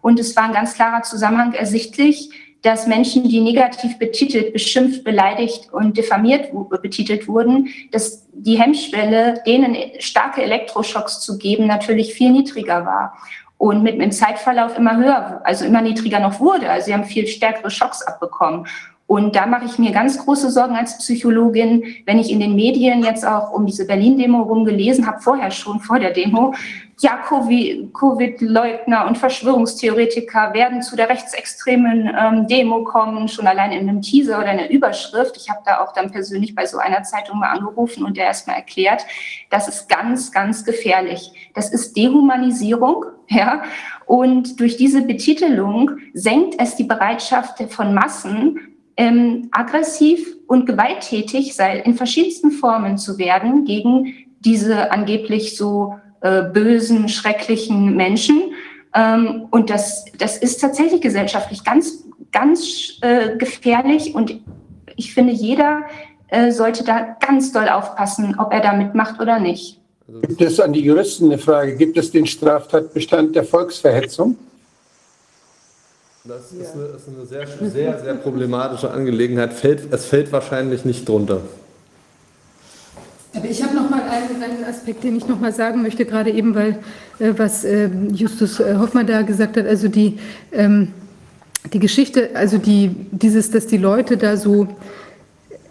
[0.00, 2.30] Und es war ein ganz klarer Zusammenhang ersichtlich
[2.66, 6.50] dass Menschen, die negativ betitelt, beschimpft, beleidigt und diffamiert
[6.82, 13.16] betitelt wurden, dass die Hemmschwelle, denen starke Elektroschocks zu geben, natürlich viel niedriger war
[13.56, 16.68] und mit dem Zeitverlauf immer höher, also immer niedriger noch wurde.
[16.68, 18.66] Also sie haben viel stärkere Schocks abbekommen.
[19.06, 23.04] Und da mache ich mir ganz große Sorgen als Psychologin, wenn ich in den Medien
[23.04, 26.52] jetzt auch um diese Berlin-Demo rum gelesen habe, vorher schon, vor der Demo,
[27.00, 34.00] ja, Covid-Leugner und Verschwörungstheoretiker werden zu der rechtsextremen ähm, Demo kommen, schon allein in einem
[34.00, 35.36] Teaser oder einer Überschrift.
[35.36, 38.56] Ich habe da auch dann persönlich bei so einer Zeitung mal angerufen und der erstmal
[38.56, 39.04] erklärt,
[39.50, 41.50] das ist ganz, ganz gefährlich.
[41.54, 43.62] Das ist Dehumanisierung, ja.
[44.06, 51.80] Und durch diese Betitelung senkt es die Bereitschaft von Massen, ähm, aggressiv und gewalttätig sei,
[51.80, 58.52] in verschiedensten Formen zu werden gegen diese angeblich so äh, bösen, schrecklichen Menschen.
[58.94, 64.14] Ähm, und das, das ist tatsächlich gesellschaftlich ganz, ganz äh, gefährlich.
[64.14, 64.40] Und
[64.96, 65.82] ich finde, jeder
[66.28, 69.80] äh, sollte da ganz doll aufpassen, ob er da mitmacht oder nicht.
[70.22, 71.76] Gibt es an die Juristen eine Frage?
[71.76, 74.36] Gibt es den Straftatbestand der Volksverhetzung?
[76.28, 79.52] Das ist eine, ist eine sehr, sehr, sehr problematische Angelegenheit.
[79.52, 81.40] Fällt, es fällt wahrscheinlich nicht drunter.
[83.32, 86.32] Aber ich habe noch mal einen, einen, Aspekt, den ich noch mal sagen möchte, gerade
[86.32, 86.78] eben, weil
[87.20, 90.18] äh, was äh, Justus äh, Hoffmann da gesagt hat, also die,
[90.50, 90.92] ähm,
[91.72, 94.66] die Geschichte, also die, dieses, dass die Leute da so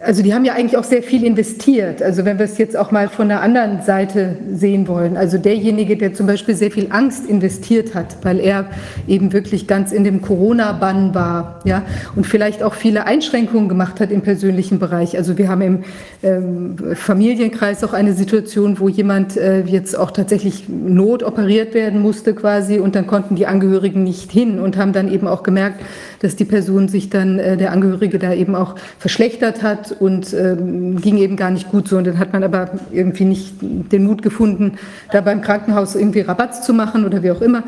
[0.00, 2.02] also die haben ja eigentlich auch sehr viel investiert.
[2.02, 5.16] Also wenn wir es jetzt auch mal von der anderen Seite sehen wollen.
[5.16, 8.66] Also derjenige, der zum Beispiel sehr viel Angst investiert hat, weil er
[9.08, 11.82] eben wirklich ganz in dem Corona-Bann war, ja,
[12.14, 15.16] und vielleicht auch viele Einschränkungen gemacht hat im persönlichen Bereich.
[15.16, 15.84] Also wir haben im
[16.22, 22.78] ähm, Familienkreis auch eine Situation, wo jemand äh, jetzt auch tatsächlich notoperiert werden musste quasi
[22.78, 25.80] und dann konnten die Angehörigen nicht hin und haben dann eben auch gemerkt,
[26.20, 31.00] dass die Person sich dann, äh, der Angehörige da eben auch verschlechtert hat und ähm,
[31.00, 31.96] ging eben gar nicht gut so.
[31.96, 34.72] Und dann hat man aber irgendwie nicht den Mut gefunden,
[35.12, 37.64] da beim Krankenhaus irgendwie Rabatt zu machen oder wie auch immer.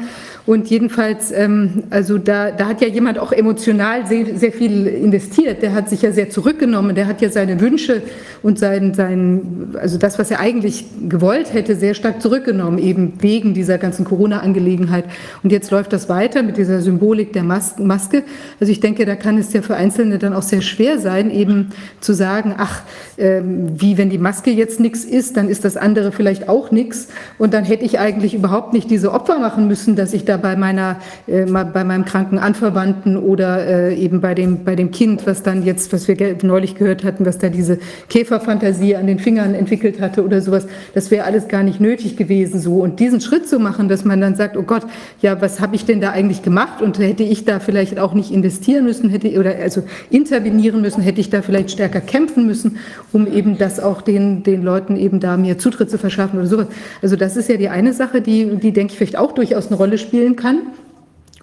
[0.47, 5.63] Und jedenfalls, ähm, also da, da hat ja jemand auch emotional sehr, sehr viel investiert.
[5.63, 6.95] Der hat sich ja sehr zurückgenommen.
[6.95, 8.03] Der hat ja seine Wünsche
[8.43, 13.53] und sein, sein, also das, was er eigentlich gewollt hätte, sehr stark zurückgenommen, eben wegen
[13.53, 15.05] dieser ganzen Corona-Angelegenheit.
[15.43, 18.23] Und jetzt läuft das weiter mit dieser Symbolik der Maske.
[18.61, 21.71] Also ich denke, da kann es ja für Einzelne dann auch sehr schwer sein, eben
[22.01, 22.83] zu sagen, ach,
[23.19, 27.09] ähm, wie wenn die Maske jetzt nichts ist, dann ist das andere vielleicht auch nichts.
[27.39, 30.57] Und dann hätte ich eigentlich überhaupt nicht diese Opfer machen müssen, dass ich da bei
[30.57, 35.43] meiner, äh, bei meinem kranken Anverwandten oder äh, eben bei dem, bei dem Kind, was
[35.43, 40.01] dann jetzt, was wir neulich gehört hatten, was da diese Käferfantasie an den Fingern entwickelt
[40.01, 42.81] hatte oder sowas, das wäre alles gar nicht nötig gewesen so.
[42.81, 44.83] Und diesen Schritt zu machen, dass man dann sagt, oh Gott,
[45.21, 46.83] ja, was habe ich denn da eigentlich gemacht?
[46.83, 51.21] Und hätte ich da vielleicht auch nicht investieren müssen, hätte oder also intervenieren müssen, hätte
[51.21, 52.79] ich da vielleicht stärker kämpfen müssen,
[53.13, 56.67] um eben das auch den, den Leuten eben da mir Zutritt zu verschaffen oder sowas.
[57.03, 59.77] Also das ist ja die eine Sache, die, die denke ich vielleicht auch durchaus eine
[59.77, 60.61] Rolle spielen kann.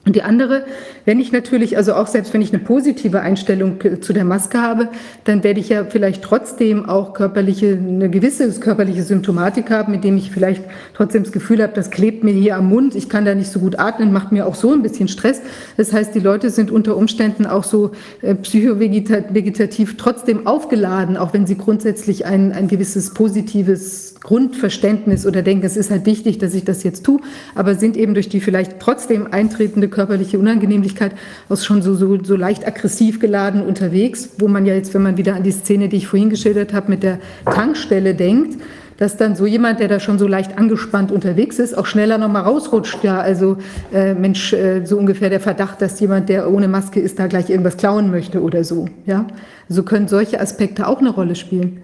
[0.05, 0.65] Und die andere,
[1.05, 4.89] wenn ich natürlich, also auch selbst wenn ich eine positive Einstellung zu der Maske habe,
[5.23, 10.15] dann werde ich ja vielleicht trotzdem auch körperliche, eine gewisse körperliche Symptomatik haben, mit dem
[10.15, 13.33] ich vielleicht trotzdem das Gefühl habe, das klebt mir hier am Mund, ich kann da
[13.33, 15.41] nicht so gut atmen, macht mir auch so ein bisschen Stress.
[15.75, 21.47] Das heißt, die Leute sind unter Umständen auch so äh, psychovegetativ trotzdem aufgeladen, auch wenn
[21.47, 26.63] sie grundsätzlich ein, ein gewisses positives Grundverständnis oder denken, es ist halt wichtig, dass ich
[26.63, 27.21] das jetzt tue,
[27.53, 31.13] aber sind eben durch die vielleicht trotzdem eintretende körperliche Unangenehmlichkeit
[31.49, 35.17] aus schon so, so, so leicht aggressiv geladen unterwegs, wo man ja jetzt, wenn man
[35.17, 38.61] wieder an die Szene, die ich vorhin geschildert habe, mit der Tankstelle denkt,
[38.97, 42.43] dass dann so jemand, der da schon so leicht angespannt unterwegs ist, auch schneller nochmal
[42.43, 43.03] rausrutscht.
[43.03, 43.57] Ja, also
[43.93, 47.49] äh, Mensch, äh, so ungefähr der Verdacht, dass jemand, der ohne Maske ist, da gleich
[47.49, 48.87] irgendwas klauen möchte oder so.
[49.05, 49.25] Ja,
[49.67, 51.81] so können solche Aspekte auch eine Rolle spielen.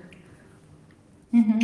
[1.31, 1.59] Mhm.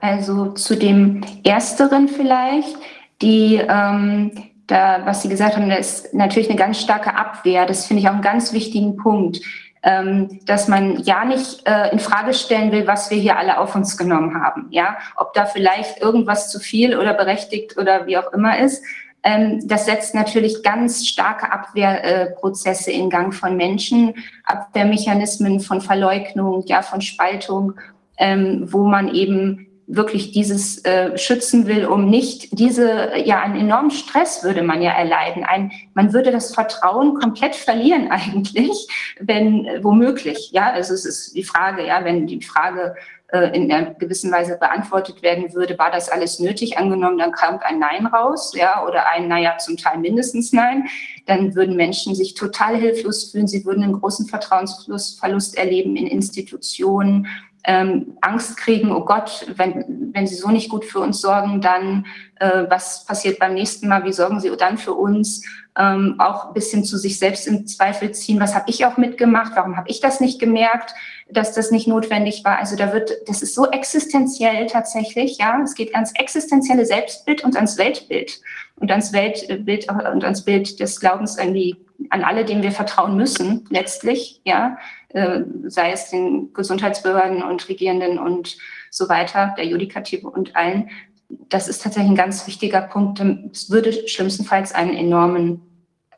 [0.00, 2.76] Also zu dem Ersteren vielleicht,
[3.22, 4.32] die ähm,
[4.70, 7.66] da, was Sie gesagt haben, da ist natürlich eine ganz starke Abwehr.
[7.66, 9.40] Das finde ich auch einen ganz wichtigen Punkt,
[9.82, 13.74] ähm, dass man ja nicht äh, in Frage stellen will, was wir hier alle auf
[13.74, 14.68] uns genommen haben.
[14.70, 18.84] Ja, ob da vielleicht irgendwas zu viel oder berechtigt oder wie auch immer ist.
[19.22, 26.64] Ähm, das setzt natürlich ganz starke Abwehrprozesse äh, in Gang von Menschen, Abwehrmechanismen von Verleugnung,
[26.66, 27.74] ja, von Spaltung,
[28.18, 33.90] ähm, wo man eben wirklich dieses äh, schützen will, um nicht diese, ja, einen enormen
[33.90, 35.44] Stress würde man ja erleiden.
[35.44, 38.88] Ein, man würde das Vertrauen komplett verlieren eigentlich,
[39.18, 42.94] wenn äh, womöglich, ja, also es ist die Frage, ja, wenn die Frage
[43.32, 46.78] äh, in einer gewissen Weise beantwortet werden würde, war das alles nötig?
[46.78, 50.86] Angenommen, dann kam ein Nein raus, ja, oder ein, naja, zum Teil mindestens Nein,
[51.26, 53.46] dann würden Menschen sich total hilflos fühlen.
[53.46, 57.28] Sie würden einen großen Vertrauensverlust erleben in Institutionen,
[57.64, 62.06] ähm, Angst kriegen, oh Gott, wenn, wenn Sie so nicht gut für uns sorgen, dann
[62.36, 65.44] äh, was passiert beim nächsten Mal, wie sorgen Sie dann für uns?
[65.78, 69.52] Ähm, auch ein bisschen zu sich selbst in Zweifel ziehen, was habe ich auch mitgemacht,
[69.54, 70.92] warum habe ich das nicht gemerkt,
[71.30, 72.58] dass das nicht notwendig war.
[72.58, 77.54] Also da wird, das ist so existenziell tatsächlich, ja, es geht ans existenzielle Selbstbild und
[77.54, 78.40] ans Weltbild.
[78.76, 81.76] Und ans Weltbild und ans Bild des Glaubens an die,
[82.08, 84.78] an alle, denen wir vertrauen müssen, letztlich, ja,
[85.12, 88.56] äh, sei es den Gesundheitsbehörden und Regierenden und
[88.90, 90.90] so weiter, der Judikative und allen.
[91.48, 93.20] Das ist tatsächlich ein ganz wichtiger Punkt.
[93.52, 95.62] Es würde schlimmstenfalls einen enormen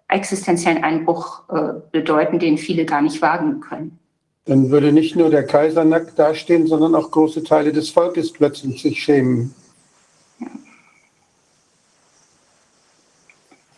[0.09, 3.99] existenziellen Einbruch äh, bedeuten, den viele gar nicht wagen können.
[4.45, 8.83] Dann würde nicht nur der Kaiser nackt dastehen, sondern auch große Teile des Volkes plötzlich
[8.83, 9.55] sich schämen.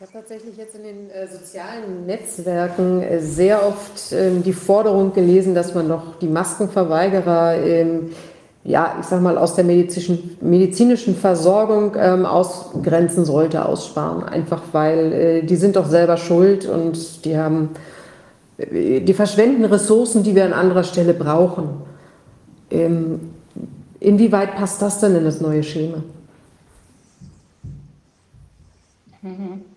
[0.04, 5.54] Habe tatsächlich jetzt in den äh, sozialen Netzwerken äh, sehr oft ähm, die Forderung gelesen,
[5.54, 8.10] dass man doch die Maskenverweigerer, ähm,
[8.64, 14.24] ja, ich sag mal, aus der medizinischen, medizinischen Versorgung ähm, ausgrenzen sollte, aussparen.
[14.24, 17.70] Einfach weil äh, die sind doch selber schuld und die haben,
[18.58, 21.80] äh, die verschwenden Ressourcen, die wir an anderer Stelle brauchen.
[22.70, 23.20] Ähm,
[24.00, 26.02] inwieweit passt das denn in das neue Schema?
[29.22, 29.73] Mhm.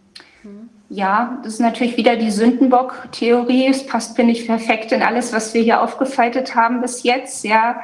[0.90, 3.67] Ja, das ist natürlich wieder die Sündenbock-Theorie.
[3.67, 7.43] Es passt, finde ich, perfekt in alles, was wir hier aufgefaltet haben bis jetzt.
[7.43, 7.82] Ja,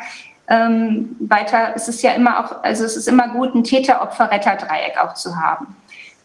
[0.48, 5.16] ähm, weiter, es ist ja immer auch, also es ist immer gut, ein Täter-Opfer-Retter-Dreieck auch
[5.16, 5.76] zu haben.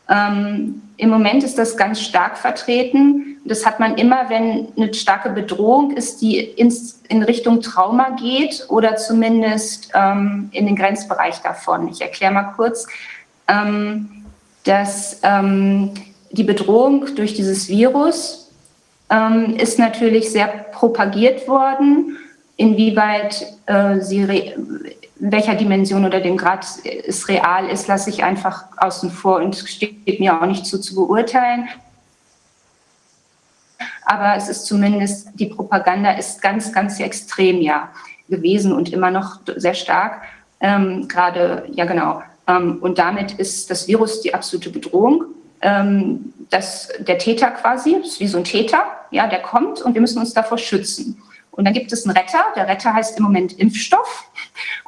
[0.08, 3.38] Ähm, Im Moment ist das ganz stark vertreten.
[3.44, 8.66] Das hat man immer, wenn eine starke Bedrohung ist, die ins, in Richtung Trauma geht
[8.68, 11.88] oder zumindest ähm, in den Grenzbereich davon.
[11.88, 12.86] Ich erkläre mal kurz,
[13.48, 14.24] ähm,
[14.64, 15.92] dass ähm,
[16.30, 18.50] die Bedrohung durch dieses Virus
[19.10, 22.18] ähm, ist natürlich sehr propagiert worden.
[22.56, 24.54] Inwieweit äh, sie,
[25.16, 26.66] welcher Dimension oder dem Grad
[27.06, 30.94] es real ist, lasse ich einfach außen vor und steht mir auch nicht zu, zu
[30.94, 31.68] beurteilen.
[34.04, 37.90] Aber es ist zumindest, die Propaganda ist ganz, ganz extrem ja
[38.28, 40.22] gewesen und immer noch sehr stark.
[40.60, 42.22] Ähm, Gerade, ja genau.
[42.46, 45.26] Ähm, und damit ist das Virus die absolute Bedrohung
[45.62, 50.00] ähm, dass der Täter quasi, ist wie so ein Täter, ja, der kommt und wir
[50.00, 51.22] müssen uns davor schützen.
[51.50, 52.38] Und dann gibt es einen Retter.
[52.54, 54.30] Der Retter heißt im Moment Impfstoff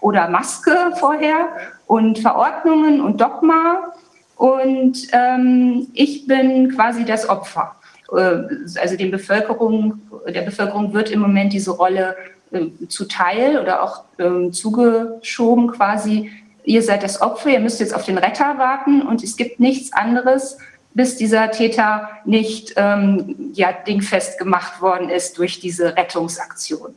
[0.00, 1.48] oder Maske vorher
[1.86, 3.92] und Verordnungen und Dogma.
[4.36, 7.74] Und ähm, ich bin quasi das Opfer.
[8.12, 8.42] Äh,
[8.80, 12.16] also den Bevölkerung, der Bevölkerung wird im Moment diese Rolle
[12.52, 16.30] äh, zuteil oder auch äh, zugeschoben quasi.
[16.70, 19.92] Ihr seid das Opfer, ihr müsst jetzt auf den Retter warten und es gibt nichts
[19.92, 20.56] anderes,
[20.94, 26.94] bis dieser Täter nicht ähm, ja, dingfest gemacht worden ist durch diese Rettungsaktion.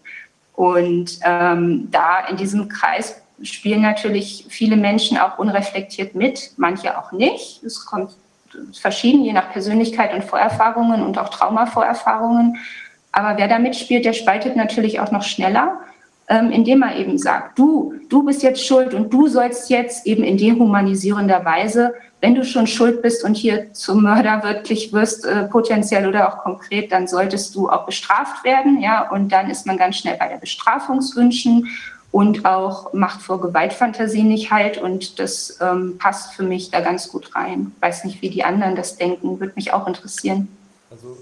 [0.53, 7.11] Und ähm, da in diesem Kreis spielen natürlich viele Menschen auch unreflektiert mit, manche auch
[7.11, 7.63] nicht.
[7.63, 8.11] Es kommt
[8.79, 12.57] verschieden, je nach Persönlichkeit und Vorerfahrungen und auch Traumavorerfahrungen.
[13.11, 15.79] Aber wer da mitspielt, der spaltet natürlich auch noch schneller,
[16.33, 20.23] ähm, indem er eben sagt, du, du bist jetzt schuld und du sollst jetzt eben
[20.23, 25.43] in dehumanisierender Weise, wenn du schon schuld bist und hier zum Mörder wirklich wirst, äh,
[25.43, 28.81] potenziell oder auch konkret, dann solltest du auch bestraft werden.
[28.81, 31.67] Ja, und dann ist man ganz schnell bei der Bestrafungswünschen
[32.11, 34.79] und auch Macht vor Gewaltfantasie nicht halt.
[34.79, 37.73] Und das ähm, passt für mich da ganz gut rein.
[37.79, 40.47] Weiß nicht, wie die anderen das denken, würde mich auch interessieren.
[40.89, 41.15] Also,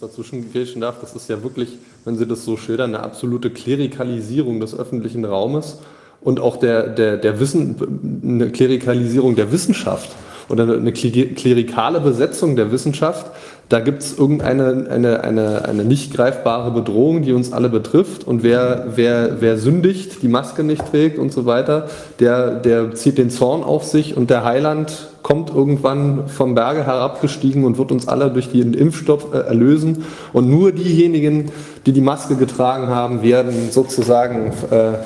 [0.00, 4.60] dazwischen grätschen darf, das ist ja wirklich, wenn Sie das so schildern, eine absolute Klerikalisierung
[4.60, 5.78] des öffentlichen Raumes
[6.20, 10.10] und auch der, der, der Wissen, eine Klerikalisierung der Wissenschaft
[10.48, 13.30] oder eine klerikale Besetzung der Wissenschaft,
[13.68, 18.24] da gibt es irgendeine eine, eine, eine nicht greifbare Bedrohung, die uns alle betrifft.
[18.24, 21.88] Und wer, wer, wer sündigt, die Maske nicht trägt und so weiter,
[22.20, 27.64] der, der zieht den Zorn auf sich und der Heiland kommt irgendwann vom Berge herabgestiegen
[27.64, 30.04] und wird uns alle durch den Impfstoff äh, erlösen.
[30.34, 31.50] Und nur diejenigen,
[31.86, 34.98] die die Maske getragen haben, werden sozusagen äh,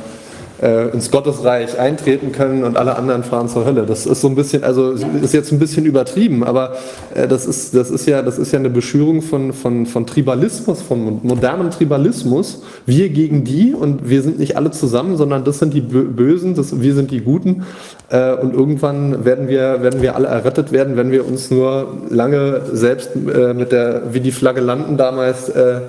[0.62, 3.86] äh, ins Gottesreich eintreten können und alle anderen fahren zur Hölle.
[3.86, 6.76] Das ist so ein bisschen, also ist jetzt ein bisschen übertrieben, aber
[7.14, 10.82] äh, das, ist, das, ist ja, das ist ja eine Beschürung von, von, von Tribalismus,
[10.82, 12.62] von modernem Tribalismus.
[12.86, 16.80] Wir gegen die und wir sind nicht alle zusammen, sondern das sind die Bösen, das,
[16.80, 17.64] wir sind die Guten.
[18.10, 22.62] Äh, und irgendwann werden wir, werden wir alle errettet werden, wenn wir uns nur lange
[22.72, 25.80] selbst äh, mit der, wie die Flagge landen damals, äh,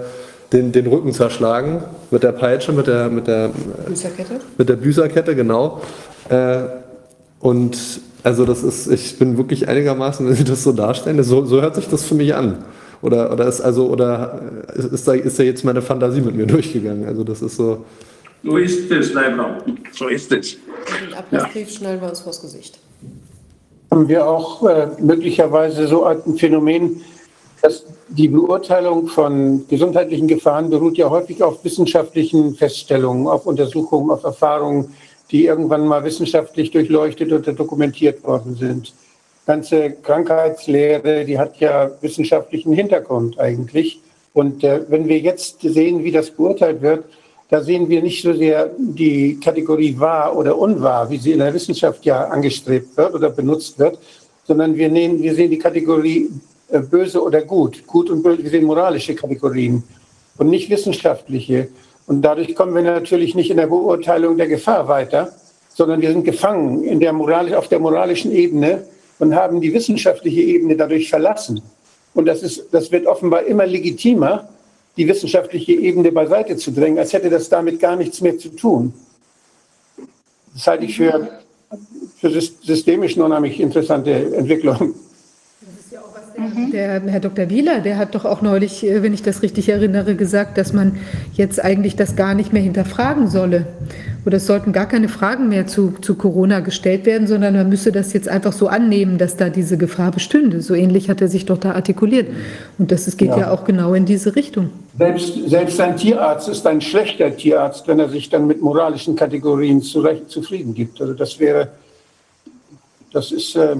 [0.52, 3.52] den, den Rücken zerschlagen mit der Peitsche, mit der, mit der
[3.88, 4.40] Büßerkette.
[4.58, 5.82] Mit der Büßerkette, genau.
[6.30, 6.62] Äh,
[7.40, 7.78] und
[8.24, 11.76] also das ist, ich bin wirklich einigermaßen, wenn Sie das so darstellen, so, so hört
[11.76, 12.64] sich das für mich an.
[13.02, 14.42] Oder, oder ist also, oder
[14.76, 17.06] ist da, ist da jetzt meine Fantasie mit mir durchgegangen?
[17.06, 17.86] Also das ist so.
[18.44, 19.64] So ist es, Leibler.
[19.94, 20.58] So ist es.
[21.02, 21.78] Den Ablassbrief ja.
[21.78, 22.80] schnallen wir uns vors Gesicht.
[23.92, 27.02] Haben wir auch äh, möglicherweise so ein Phänomen,
[27.62, 34.24] dass die Beurteilung von gesundheitlichen Gefahren beruht ja häufig auf wissenschaftlichen Feststellungen, auf Untersuchungen, auf
[34.24, 34.94] Erfahrungen,
[35.32, 38.94] die irgendwann mal wissenschaftlich durchleuchtet oder dokumentiert worden sind.
[39.46, 44.00] Ganze Krankheitslehre, die hat ja wissenschaftlichen Hintergrund eigentlich.
[44.34, 47.06] Und äh, wenn wir jetzt sehen, wie das beurteilt wird,
[47.50, 51.54] da sehen wir nicht so sehr die Kategorie wahr oder unwahr, wie sie in der
[51.54, 53.98] Wissenschaft ja angestrebt wird oder benutzt wird,
[54.46, 56.30] sondern wir, nehmen, wir sehen die Kategorie
[56.72, 57.86] böse oder gut.
[57.88, 59.84] Gut und böse sind moralische Kategorien
[60.38, 61.70] und nicht wissenschaftliche.
[62.08, 65.32] Und dadurch kommen wir natürlich nicht in der Beurteilung der Gefahr weiter,
[65.74, 68.86] sondern wir sind gefangen in der moralisch, auf der moralischen Ebene
[69.20, 71.62] und haben die wissenschaftliche Ebene dadurch verlassen.
[72.14, 74.50] Und das, ist, das wird offenbar immer legitimer,
[74.98, 78.94] die wissenschaftliche Ebene beiseite zu drängen, als hätte das damit gar nichts mehr zu tun.
[80.54, 81.30] Das halte ich für,
[82.18, 84.96] für systemisch unheimlich interessante Entwicklung.
[86.56, 86.72] Mhm.
[86.72, 87.50] Der Herr Dr.
[87.50, 90.98] Wieler, der hat doch auch neulich, äh, wenn ich das richtig erinnere, gesagt, dass man
[91.34, 93.66] jetzt eigentlich das gar nicht mehr hinterfragen solle.
[94.26, 97.92] Oder es sollten gar keine Fragen mehr zu, zu Corona gestellt werden, sondern man müsse
[97.92, 100.62] das jetzt einfach so annehmen, dass da diese Gefahr bestünde.
[100.62, 102.28] So ähnlich hat er sich doch da artikuliert.
[102.78, 103.40] Und das, das geht ja.
[103.40, 104.70] ja auch genau in diese Richtung.
[104.98, 109.82] Selbst, selbst ein Tierarzt ist ein schlechter Tierarzt, wenn er sich dann mit moralischen Kategorien
[109.82, 111.00] zurecht, zufrieden gibt.
[111.02, 111.70] Also das wäre,
[113.14, 113.56] das ist.
[113.56, 113.78] Äh,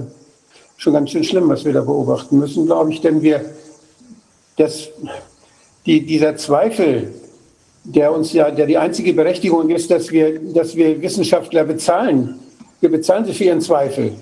[0.80, 3.44] schon ganz schön schlimm, was wir da beobachten müssen, glaube ich, denn wir,
[4.56, 4.88] das,
[5.84, 7.12] die, dieser Zweifel,
[7.84, 12.40] der uns ja, der die einzige Berechtigung ist, dass wir, dass wir Wissenschaftler bezahlen.
[12.80, 14.14] Wir bezahlen sie für ihren Zweifel.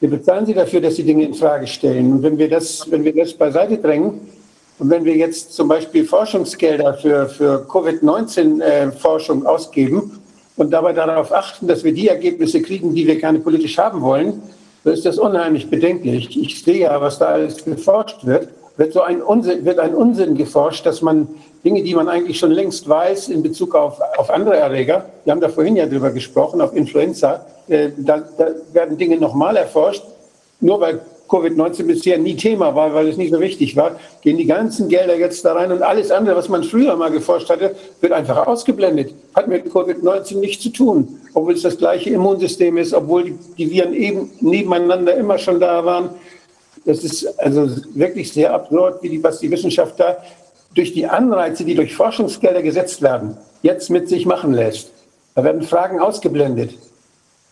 [0.00, 2.10] Wir bezahlen sie dafür, dass sie Dinge in Frage stellen.
[2.12, 4.20] Und wenn wir das, wenn wir das beiseite drängen
[4.78, 10.18] und wenn wir jetzt zum Beispiel Forschungsgelder für, für Covid-19-Forschung äh, ausgeben
[10.56, 14.42] und dabei darauf achten, dass wir die Ergebnisse kriegen, die wir gerne politisch haben wollen,
[14.86, 16.40] so ist das unheimlich bedenklich.
[16.40, 18.50] Ich sehe ja, was da alles geforscht wird.
[18.76, 21.26] Wird so ein Unsinn, wird ein Unsinn geforscht, dass man
[21.64, 25.40] Dinge, die man eigentlich schon längst weiß in Bezug auf, auf andere Erreger, wir haben
[25.40, 30.04] da vorhin ja drüber gesprochen, auf Influenza, äh, da, da werden Dinge nochmal erforscht,
[30.60, 34.46] nur weil Covid-19 bisher nie Thema war, weil es nicht so wichtig war, gehen die
[34.46, 38.12] ganzen Gelder jetzt da rein und alles andere, was man früher mal geforscht hatte, wird
[38.12, 39.14] einfach ausgeblendet.
[39.34, 43.94] Hat mit Covid-19 nichts zu tun, obwohl es das gleiche Immunsystem ist, obwohl die, Viren
[43.94, 46.10] eben nebeneinander immer schon da waren.
[46.84, 50.18] Das ist also wirklich sehr absurd, wie die, was die Wissenschaft da
[50.74, 54.92] durch die Anreize, die durch Forschungsgelder gesetzt werden, jetzt mit sich machen lässt.
[55.34, 56.74] Da werden Fragen ausgeblendet.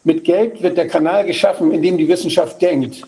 [0.05, 3.03] Mit Geld wird der Kanal geschaffen, in dem die Wissenschaft denkt.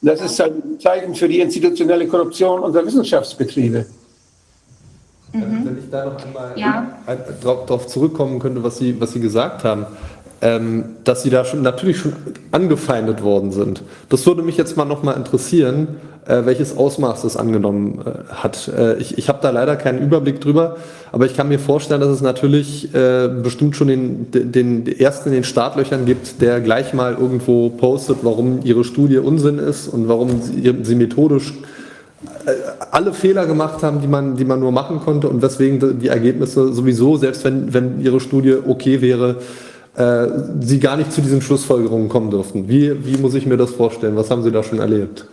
[0.00, 3.86] Das ist ein Zeichen für die institutionelle Korruption unserer Wissenschaftsbetriebe.
[5.32, 5.64] Mhm.
[5.64, 6.98] Wenn ich da noch einmal ja.
[7.42, 9.86] darauf zurückkommen könnte, was Sie, was Sie gesagt haben
[10.40, 12.14] ähm, dass sie da schon natürlich schon
[12.52, 13.82] angefeindet worden sind.
[14.08, 15.96] Das würde mich jetzt mal noch mal interessieren,
[16.28, 18.68] äh, welches Ausmaß das angenommen äh, hat.
[18.68, 20.76] Äh, ich ich habe da leider keinen Überblick drüber,
[21.10, 25.30] aber ich kann mir vorstellen, dass es natürlich äh, bestimmt schon den, den, den ersten
[25.30, 30.08] in den Startlöchern gibt, der gleich mal irgendwo postet, warum ihre Studie Unsinn ist und
[30.08, 31.54] warum sie, sie methodisch
[32.46, 32.50] äh,
[32.90, 36.74] alle Fehler gemacht haben, die man, die man nur machen konnte und weswegen die Ergebnisse
[36.74, 39.36] sowieso, selbst wenn, wenn ihre Studie okay wäre,
[39.96, 40.26] äh,
[40.60, 42.68] Sie gar nicht zu diesen Schlussfolgerungen kommen dürften.
[42.68, 44.14] Wie, wie muss ich mir das vorstellen?
[44.14, 45.24] Was haben Sie da schon erlebt?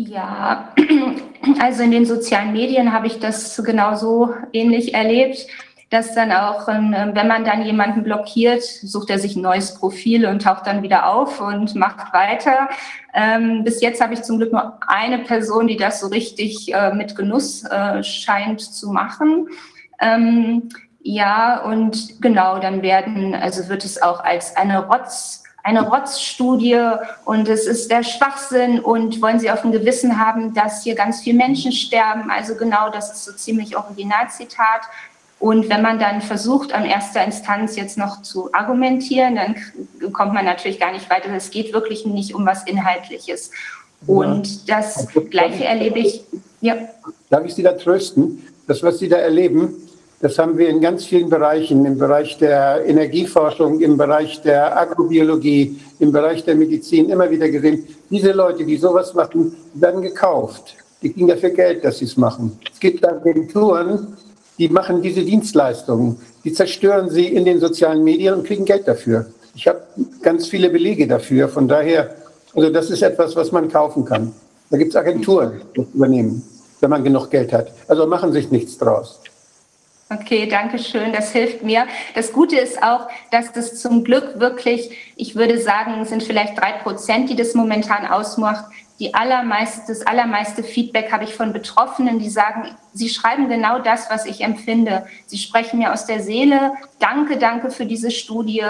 [0.00, 0.72] Ja,
[1.60, 5.48] also in den sozialen Medien habe ich das genauso ähnlich erlebt,
[5.90, 10.26] dass dann auch, ähm, wenn man dann jemanden blockiert, sucht er sich ein neues Profil
[10.26, 12.68] und taucht dann wieder auf und macht weiter.
[13.12, 16.94] Ähm, bis jetzt habe ich zum Glück nur eine Person, die das so richtig äh,
[16.94, 19.48] mit Genuss äh, scheint zu machen.
[20.00, 20.68] Ähm,
[21.00, 26.80] ja, und genau, dann werden, also wird es auch als eine Rotz, eine Rotzstudie
[27.24, 31.20] und es ist der Schwachsinn und wollen Sie auf dem Gewissen haben, dass hier ganz
[31.20, 32.30] viele Menschen sterben.
[32.30, 34.82] Also genau, das ist so ziemlich Originalzitat.
[35.40, 40.44] Und wenn man dann versucht, an erster Instanz jetzt noch zu argumentieren, dann kommt man
[40.44, 41.28] natürlich gar nicht weiter.
[41.34, 43.52] Es geht wirklich nicht um was Inhaltliches.
[44.06, 46.24] Und das Gleiche erlebe ich.
[46.60, 46.76] Ja.
[47.30, 48.46] Darf ich Sie da trösten?
[48.66, 49.74] Das, was Sie da erleben,
[50.20, 55.78] das haben wir in ganz vielen Bereichen, im Bereich der Energieforschung, im Bereich der Agrobiologie,
[56.00, 57.84] im Bereich der Medizin immer wieder gesehen.
[58.10, 60.74] Diese Leute, die sowas machen, werden gekauft.
[61.02, 62.58] Die kriegen dafür Geld, dass sie es machen.
[62.72, 64.16] Es gibt Agenturen,
[64.58, 66.18] die machen diese Dienstleistungen.
[66.42, 69.26] Die zerstören sie in den sozialen Medien und kriegen Geld dafür.
[69.54, 69.82] Ich habe
[70.22, 71.48] ganz viele Belege dafür.
[71.48, 72.16] Von daher,
[72.54, 74.32] also das ist etwas, was man kaufen kann.
[74.70, 76.42] Da gibt es Agenturen, die das übernehmen,
[76.80, 77.70] wenn man genug Geld hat.
[77.86, 79.20] Also machen sich nichts draus.
[80.10, 81.12] Okay, danke schön.
[81.12, 81.86] Das hilft mir.
[82.14, 86.72] Das Gute ist auch, dass das zum Glück wirklich, ich würde sagen, sind vielleicht drei
[86.72, 88.64] Prozent, die das momentan ausmacht.
[89.00, 94.08] Die allermeiste, das allermeiste Feedback habe ich von Betroffenen, die sagen, sie schreiben genau das,
[94.10, 95.06] was ich empfinde.
[95.26, 96.72] Sie sprechen mir aus der Seele.
[96.98, 98.64] Danke, danke für diese Studie.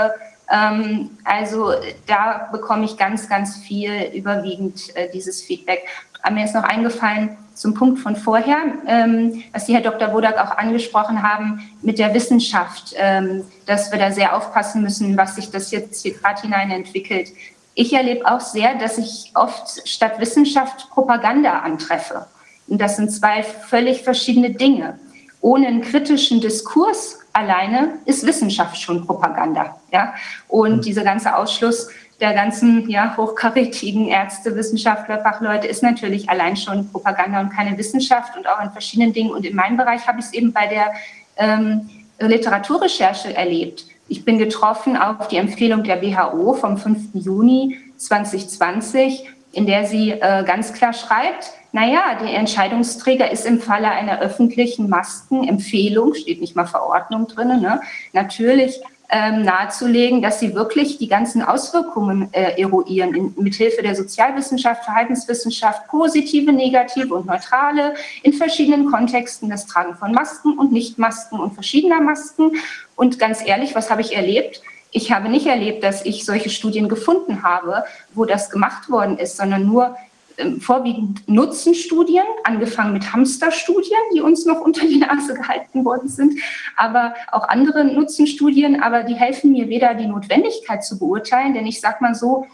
[0.51, 1.73] Ähm, also
[2.07, 5.87] da bekomme ich ganz, ganz viel überwiegend äh, dieses Feedback.
[6.21, 10.13] Aber mir ist noch eingefallen, zum Punkt von vorher, ähm, was Sie, Herr Dr.
[10.13, 15.35] Wodak, auch angesprochen haben mit der Wissenschaft, ähm, dass wir da sehr aufpassen müssen, was
[15.35, 17.33] sich das jetzt hier gerade hinein entwickelt.
[17.75, 22.27] Ich erlebe auch sehr, dass ich oft statt Wissenschaft Propaganda antreffe.
[22.69, 24.99] Und das sind zwei völlig verschiedene Dinge.
[25.41, 29.77] Ohne einen kritischen Diskurs alleine ist Wissenschaft schon Propaganda.
[29.93, 30.15] Ja?
[30.49, 31.89] Und dieser ganze Ausschluss
[32.21, 38.37] der ganzen ja, hochkarätigen Ärzte, Wissenschaftler, Fachleute ist natürlich allein schon Propaganda und keine Wissenschaft
[38.37, 39.31] und auch in verschiedenen Dingen.
[39.31, 40.93] Und in meinem Bereich habe ich es eben bei der
[41.37, 41.89] ähm,
[42.19, 43.87] Literaturrecherche erlebt.
[44.09, 47.11] Ich bin getroffen auf die Empfehlung der WHO vom 5.
[47.15, 53.91] Juni 2020, in der sie äh, ganz klar schreibt, naja, der Entscheidungsträger ist im Falle
[53.91, 57.81] einer öffentlichen Maskenempfehlung, steht nicht mal Verordnung drin, ne,
[58.15, 58.81] natürlich
[59.11, 65.89] ähm, nahezulegen, dass sie wirklich die ganzen Auswirkungen äh, eruieren, in, mithilfe der Sozialwissenschaft, Verhaltenswissenschaft,
[65.89, 72.03] positive, negative und neutrale, in verschiedenen Kontexten, das Tragen von Masken und Nichtmasken und verschiedener
[72.03, 72.53] Masken.
[72.97, 74.63] Und ganz ehrlich, was habe ich erlebt?
[74.91, 79.37] Ich habe nicht erlebt, dass ich solche Studien gefunden habe, wo das gemacht worden ist,
[79.37, 79.97] sondern nur
[80.61, 86.39] vorwiegend Nutzenstudien, angefangen mit Hamsterstudien, die uns noch unter die Nase gehalten worden sind,
[86.77, 91.81] aber auch andere Nutzenstudien, aber die helfen mir weder die Notwendigkeit zu beurteilen, denn ich
[91.81, 92.47] sage mal so,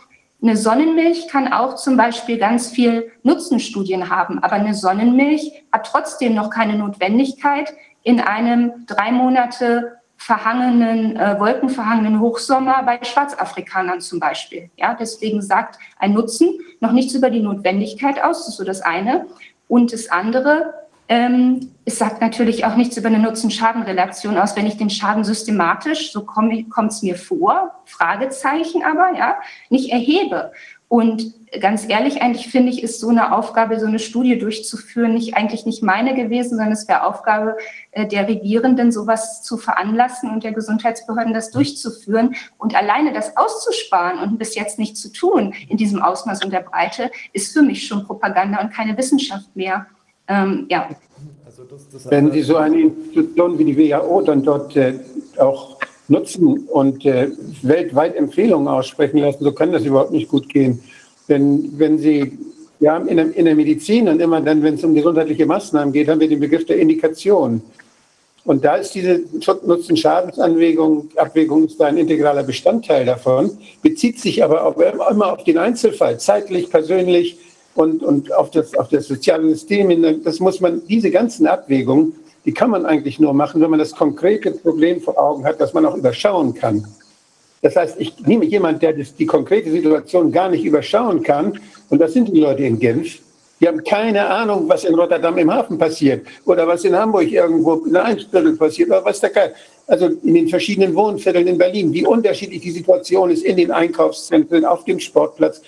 [0.42, 6.34] eine Sonnenmilch kann auch zum Beispiel ganz viel Nutzenstudien haben, aber eine Sonnenmilch hat trotzdem
[6.34, 7.72] noch keine Notwendigkeit,
[8.02, 14.70] in einem drei Monate verhangenen, äh, wolkenverhangenen Hochsommer bei Schwarzafrikanern zum Beispiel.
[14.74, 16.48] Ja, deswegen sagt ein Nutzen
[16.80, 19.26] noch nichts über die Notwendigkeit aus, das ist so das eine.
[19.68, 20.72] Und das andere,
[21.10, 26.10] ähm, es sagt natürlich auch nichts über eine Nutzen-Schaden-Relation aus, wenn ich den Schaden systematisch,
[26.10, 29.36] so kommt es mir vor, Fragezeichen aber, ja,
[29.68, 30.52] nicht erhebe.
[30.94, 35.36] Und ganz ehrlich, eigentlich finde ich, ist so eine Aufgabe, so eine Studie durchzuführen, nicht
[35.36, 37.56] eigentlich nicht meine gewesen, sondern es wäre Aufgabe
[37.90, 42.36] äh, der Regierenden, sowas zu veranlassen und der Gesundheitsbehörden das durchzuführen.
[42.58, 46.60] Und alleine das auszusparen und bis jetzt nicht zu tun in diesem Ausmaß und der
[46.60, 49.86] Breite, ist für mich schon Propaganda und keine Wissenschaft mehr.
[50.28, 50.90] Ähm, ja.
[52.04, 55.00] Wenn Sie so eine Institution wie die WHO dann dort äh,
[55.38, 55.76] auch
[56.08, 57.30] nutzen und äh,
[57.62, 60.82] weltweit Empfehlungen aussprechen lassen, so kann das überhaupt nicht gut gehen.
[61.28, 62.38] Denn wenn Sie,
[62.78, 65.92] wir haben in der, in der Medizin und immer dann, wenn es um gesundheitliche Maßnahmen
[65.92, 67.62] geht, haben wir den Begriff der Indikation.
[68.44, 69.22] Und da ist diese
[69.64, 74.76] Nutzen-Schadensanwägung, Abwägung ist ein integraler Bestandteil davon, bezieht sich aber auch
[75.10, 77.38] immer auf den Einzelfall, zeitlich, persönlich
[77.74, 80.22] und, und auf, das, auf das soziale System.
[80.22, 82.12] Das muss man, diese ganzen Abwägungen
[82.44, 85.72] die kann man eigentlich nur machen, wenn man das konkrete Problem vor Augen hat, das
[85.72, 86.86] man auch überschauen kann.
[87.62, 91.58] Das heißt, ich nehme jemanden, der die konkrete Situation gar nicht überschauen kann,
[91.88, 93.20] und das sind die Leute in Genf,
[93.60, 97.76] die haben keine Ahnung, was in Rotterdam im Hafen passiert oder was in Hamburg irgendwo
[97.86, 99.50] in der Einviertel passiert oder was da kann.
[99.86, 104.64] Also in den verschiedenen Wohnvierteln in Berlin, wie unterschiedlich die Situation ist in den Einkaufszentren,
[104.64, 105.62] auf dem Sportplatz.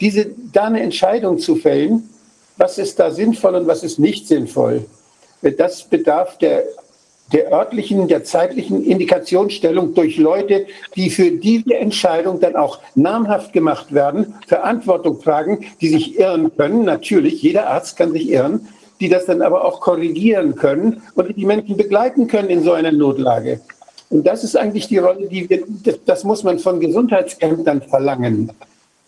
[0.00, 2.08] Diese, da eine Entscheidung zu fällen,
[2.56, 4.86] was ist da sinnvoll und was ist nicht sinnvoll
[5.52, 6.64] das bedarf der,
[7.32, 10.66] der örtlichen, der zeitlichen Indikationsstellung durch Leute,
[10.96, 16.84] die für diese Entscheidung dann auch namhaft gemacht werden, Verantwortung tragen, die sich irren können.
[16.84, 18.68] Natürlich, jeder Arzt kann sich irren,
[19.00, 22.92] die das dann aber auch korrigieren können und die Menschen begleiten können in so einer
[22.92, 23.60] Notlage.
[24.10, 25.64] Und das ist eigentlich die Rolle, die wir,
[26.06, 28.52] das muss man von Gesundheitsämtern verlangen.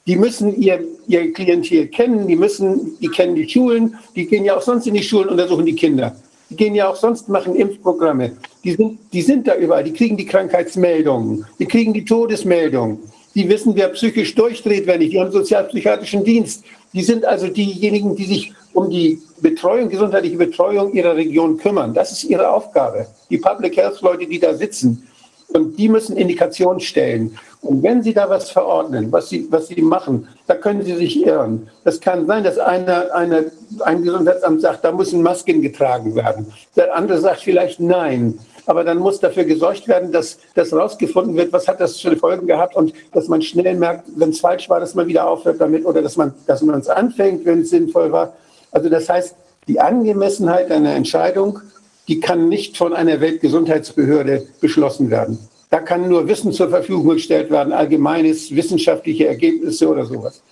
[0.07, 4.57] Die müssen ihr, ihr Klientel kennen, die müssen, die kennen die Schulen, die gehen ja
[4.57, 6.17] auch sonst in die Schulen, untersuchen die Kinder.
[6.51, 8.37] Die gehen ja auch sonst, machen Impfprogramme.
[8.63, 9.85] Die sind, die sind da überall.
[9.85, 11.45] Die kriegen die Krankheitsmeldungen.
[11.59, 12.99] Die kriegen die Todesmeldungen.
[13.35, 15.13] Die wissen, wer psychisch durchdreht, wenn nicht.
[15.13, 16.65] Die haben sozialpsychiatrischen Dienst.
[16.93, 21.93] Die sind also diejenigen, die sich um die Betreuung, gesundheitliche Betreuung ihrer Region kümmern.
[21.93, 23.07] Das ist ihre Aufgabe.
[23.29, 25.07] Die Public Health Leute, die da sitzen.
[25.49, 27.39] Und die müssen Indikationen stellen.
[27.67, 31.27] Und wenn Sie da was verordnen, was Sie, was Sie machen, da können Sie sich
[31.27, 31.69] irren.
[31.85, 33.45] Das kann sein, dass einer, einer,
[33.81, 36.53] ein Gesundheitsamt sagt, da müssen Masken getragen werden.
[36.77, 38.39] Der andere sagt vielleicht nein.
[38.67, 42.47] Aber dann muss dafür gesorgt werden, dass das rausgefunden wird, was hat das für Folgen
[42.47, 45.85] gehabt und dass man schnell merkt, wenn es falsch war, dass man wieder aufhört damit
[45.87, 48.33] oder dass man dass man es anfängt, wenn es sinnvoll war.
[48.73, 49.37] Also das heißt,
[49.69, 51.61] die Angemessenheit einer Entscheidung,
[52.09, 55.39] die kann nicht von einer Weltgesundheitsbehörde beschlossen werden.
[55.77, 60.43] Da kann nur Wissen zur Verfügung gestellt werden, allgemeines wissenschaftliche Ergebnisse oder sowas.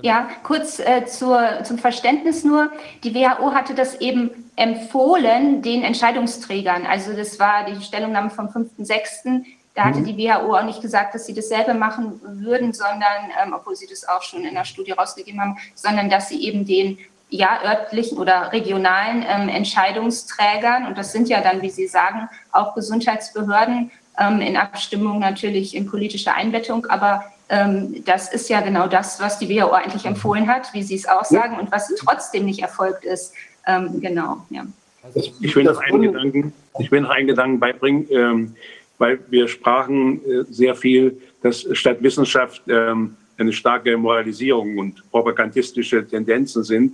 [0.00, 2.72] Ja, kurz äh, zur, zum Verständnis nur.
[3.04, 6.86] Die WHO hatte das eben empfohlen den Entscheidungsträgern.
[6.86, 9.44] Also das war die Stellungnahme vom 5.6.
[9.74, 10.04] Da hatte mhm.
[10.06, 14.08] die WHO auch nicht gesagt, dass sie dasselbe machen würden, sondern, ähm, obwohl sie das
[14.08, 16.96] auch schon in der Studie rausgegeben haben, sondern dass sie eben den
[17.28, 22.74] ja, örtlichen oder regionalen ähm, Entscheidungsträgern, und das sind ja dann, wie Sie sagen, auch
[22.74, 29.38] Gesundheitsbehörden, in Abstimmung natürlich in politischer Einbettung, aber ähm, das ist ja genau das, was
[29.38, 33.34] die WHO eigentlich empfohlen hat, wie Sie es aussagen und was trotzdem nicht erfolgt ist.
[33.66, 34.66] Ähm, genau, ja.
[35.14, 38.54] Ich will noch einen Gedanken, ich will noch einen Gedanken beibringen, ähm,
[38.98, 46.06] weil wir sprachen äh, sehr viel, dass statt Wissenschaft ähm, eine starke Moralisierung und propagandistische
[46.06, 46.92] Tendenzen sind.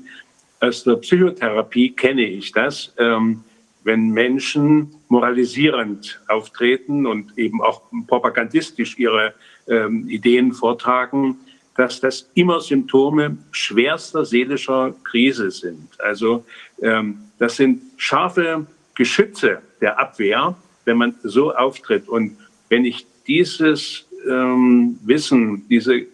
[0.61, 2.93] Aus der Psychotherapie kenne ich das.
[2.99, 3.45] Ähm,
[3.85, 9.35] wenn Menschen moralisierend auftreten und eben auch propagandistisch ihre
[9.67, 11.39] ähm, Ideen vortragen,
[11.77, 15.89] dass das immer Symptome schwerster seelischer Krise sind.
[16.01, 16.45] Also
[16.83, 18.67] ähm, das sind scharfe
[18.97, 22.09] Geschütze der Abwehr, wenn man so auftritt.
[22.09, 22.37] Und
[22.69, 26.07] wenn ich dieses ähm, Wissen, diese äh,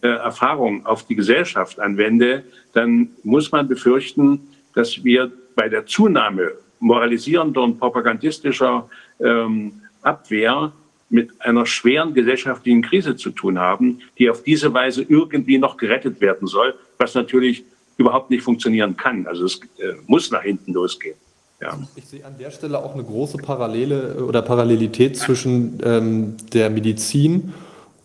[0.00, 7.62] Erfahrung auf die Gesellschaft anwende, dann muss man befürchten, dass wir bei der Zunahme moralisierender
[7.62, 8.88] und propagandistischer
[9.20, 10.72] ähm, Abwehr
[11.10, 16.20] mit einer schweren gesellschaftlichen Krise zu tun haben, die auf diese Weise irgendwie noch gerettet
[16.20, 17.64] werden soll, was natürlich
[17.96, 19.26] überhaupt nicht funktionieren kann.
[19.26, 21.16] Also es äh, muss nach hinten losgehen.
[21.60, 21.78] Ja.
[21.94, 27.54] Ich sehe an der Stelle auch eine große Parallele oder Parallelität zwischen ähm, der Medizin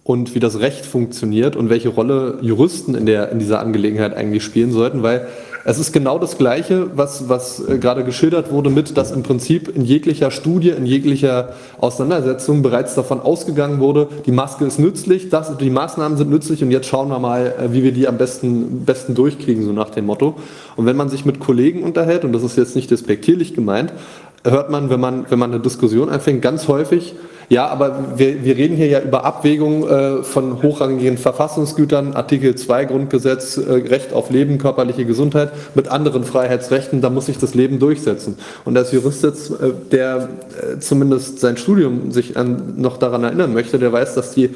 [0.03, 4.43] und wie das Recht funktioniert und welche Rolle Juristen in, der, in dieser Angelegenheit eigentlich
[4.43, 5.27] spielen sollten, weil
[5.69, 9.75] es ist genau das Gleiche, was, was äh, gerade geschildert wurde, mit, dass im Prinzip
[9.75, 11.49] in jeglicher Studie, in jeglicher
[11.79, 16.71] Auseinandersetzung bereits davon ausgegangen wurde, die Maske ist nützlich, das, die Maßnahmen sind nützlich und
[16.71, 20.07] jetzt schauen wir mal, äh, wie wir die am besten, besten durchkriegen, so nach dem
[20.07, 20.37] Motto.
[20.75, 23.93] Und wenn man sich mit Kollegen unterhält, und das ist jetzt nicht despektierlich gemeint,
[24.43, 27.13] hört man, wenn man, wenn man eine Diskussion anfängt, ganz häufig,
[27.49, 32.85] Ja, aber wir, wir reden hier ja über Abwägung äh, von hochrangigen Verfassungsgütern, Artikel 2
[32.85, 37.79] Grundgesetz, äh, Recht auf Leben, körperliche Gesundheit mit anderen Freiheitsrechten, da muss sich das Leben
[37.79, 38.37] durchsetzen.
[38.65, 40.29] Und als Jurist jetzt, äh, der
[40.61, 44.51] äh, zumindest sein Studium sich an, noch daran erinnern möchte, der weiß, dass die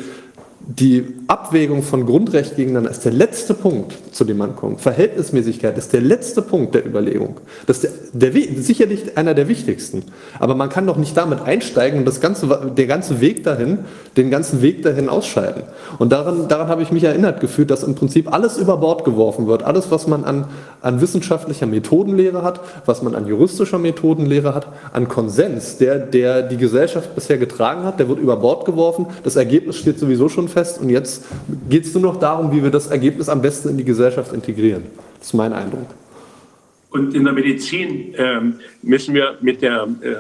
[0.66, 4.80] die Abwägung von Grundrecht gegeneinander ist der letzte Punkt, zu dem man kommt.
[4.80, 7.42] Verhältnismäßigkeit ist der letzte Punkt der Überlegung.
[7.67, 10.06] Das ist der, der, sicherlich einer der wichtigsten.
[10.40, 13.80] Aber man kann doch nicht damit einsteigen und das ganze, der ganze Weg dahin,
[14.16, 15.64] den ganzen Weg dahin ausscheiden.
[16.00, 19.48] Und daran, daran habe ich mich erinnert gefühlt, dass im Prinzip alles über Bord geworfen
[19.48, 19.64] wird.
[19.64, 20.45] Alles, was man an,
[20.82, 26.58] an wissenschaftlicher Methodenlehre hat, was man an juristischer Methodenlehre hat, an Konsens, der, der die
[26.58, 29.08] Gesellschaft bisher getragen hat, der wird über Bord geworfen.
[29.25, 31.25] Das Ergebnis steht sowieso schon fest und jetzt
[31.69, 34.83] geht es nur noch darum, wie wir das Ergebnis am besten in die Gesellschaft integrieren.
[35.17, 35.88] Das ist mein Eindruck.
[36.90, 40.15] Und in der Medizin ähm, müssen wir mit der äh,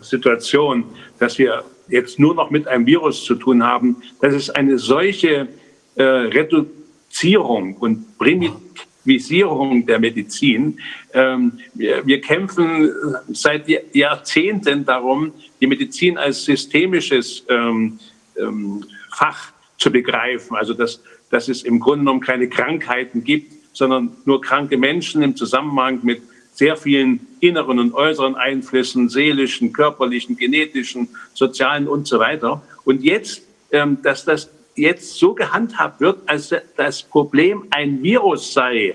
[0.00, 0.84] Situation,
[1.18, 5.48] dass wir jetzt nur noch mit einem Virus zu tun haben, dass es eine solche
[5.94, 10.78] äh, Reduzierung und Primitisierung der Medizin.
[11.12, 12.90] Ähm, wir, wir, kämpfen
[13.28, 17.98] seit Jahrzehnten darum, die Medizin als systemisches ähm,
[18.38, 20.56] ähm, Fach zu begreifen.
[20.56, 25.36] Also dass, dass es im Grunde genommen keine Krankheiten gibt, sondern nur kranke Menschen im
[25.36, 26.22] Zusammenhang mit
[26.52, 32.62] sehr vielen inneren und äußeren Einflüssen, seelischen, körperlichen, genetischen, sozialen und so weiter.
[32.84, 38.94] Und jetzt, ähm, dass das jetzt so gehandhabt wird, als das Problem ein Virus sei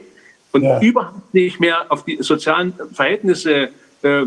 [0.51, 0.82] und ja.
[0.82, 3.69] überhaupt nicht mehr auf die sozialen Verhältnisse,
[4.01, 4.26] äh,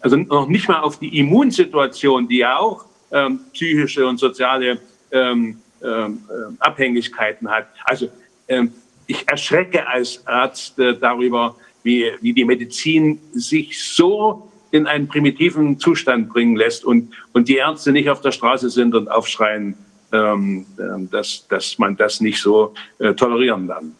[0.00, 4.80] also noch nicht mal auf die Immunsituation, die ja auch ähm, psychische und soziale
[5.14, 7.68] ähm, ähm, äh, Abhängigkeiten hat.
[7.84, 8.08] Also
[8.48, 8.72] ähm,
[9.06, 15.78] ich erschrecke als Arzt äh, darüber, wie, wie die Medizin sich so in einen primitiven
[15.78, 19.76] Zustand bringen lässt und, und die Ärzte nicht auf der Straße sind und aufschreien,
[20.12, 23.94] ähm, ähm dass, dass man das nicht so äh, tolerieren kann.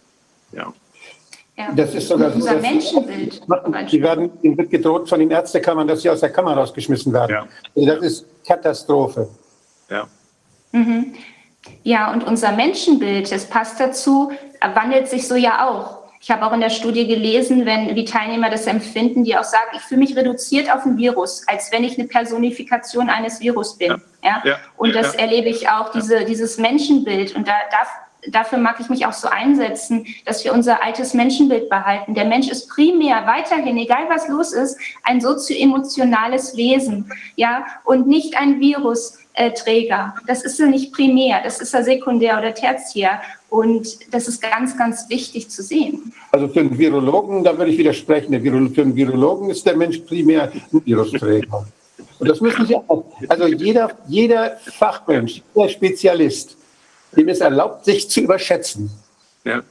[0.53, 0.73] Ja.
[1.57, 1.71] Ja.
[1.73, 3.41] Das ist sogar unser Menschenbild.
[3.93, 7.31] Die werden, ihnen wird gedroht von den Ärztekammern, dass sie aus der Kammer rausgeschmissen werden.
[7.31, 7.47] Ja.
[7.77, 9.29] Also das ist Katastrophe.
[9.89, 10.09] Ja.
[10.75, 11.15] Mhm.
[11.83, 14.33] Ja, und unser Menschenbild, das passt dazu,
[14.75, 16.05] wandelt sich so ja auch.
[16.21, 19.71] Ich habe auch in der Studie gelesen, wenn die Teilnehmer das empfinden, die auch sagen,
[19.75, 24.01] ich fühle mich reduziert auf ein Virus, als wenn ich eine Personifikation eines Virus bin.
[24.23, 24.43] Ja.
[24.43, 24.57] ja?
[24.79, 25.21] Und das ja.
[25.21, 27.37] erlebe ich auch, diese, dieses Menschenbild.
[27.37, 27.89] Und da darf,
[28.29, 32.15] dafür mag ich mich auch so einsetzen, dass wir unser altes Menschenbild behalten.
[32.15, 38.37] Der Mensch ist primär weiterhin, egal was los ist, ein sozioemotionales Wesen, ja, und nicht
[38.37, 40.15] ein Virus äh, Träger.
[40.27, 43.21] Das ist ja nicht primär, das ist ja sekundär oder tertiär.
[43.51, 46.13] Und das ist ganz, ganz wichtig zu sehen.
[46.33, 48.33] Also für einen Virologen, da würde ich widersprechen,
[48.75, 51.65] für einen Virologen ist der Mensch primär ein Virusträger.
[52.19, 53.05] Und das müssen Sie auch.
[53.29, 56.57] Also jeder, jeder Fachmensch, jeder Spezialist,
[57.17, 58.91] dem ist erlaubt, sich zu überschätzen.
[59.45, 59.63] Ja.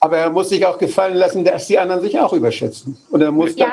[0.00, 2.96] Aber er muss sich auch gefallen lassen, dass die anderen sich auch überschätzen.
[3.10, 3.66] Und er muss ja.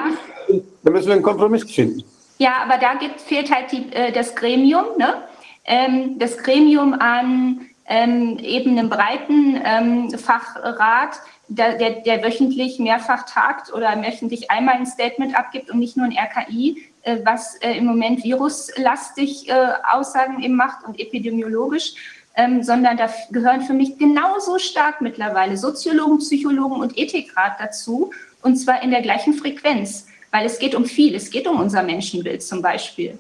[0.48, 2.03] dann, da müssen wir einen Kompromiss finden.
[2.38, 5.24] Ja, aber da gibt, fehlt halt die, äh, das Gremium, ne?
[5.66, 13.25] ähm, das Gremium an ähm, eben einem breiten ähm, Fachrat, der, der, der, wöchentlich mehrfach
[13.25, 17.74] tagt oder wöchentlich einmal ein Statement abgibt und nicht nur ein RKI, äh, was äh,
[17.74, 21.95] im Moment viruslastig äh, Aussagen eben macht und epidemiologisch.
[22.35, 28.56] Ähm, sondern da gehören für mich genauso stark mittlerweile Soziologen, Psychologen und Ethikrat dazu, und
[28.56, 32.41] zwar in der gleichen Frequenz, weil es geht um viel, es geht um unser Menschenbild
[32.41, 33.17] zum Beispiel.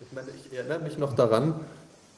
[0.00, 1.54] Ich meine, ich erinnere mich noch daran,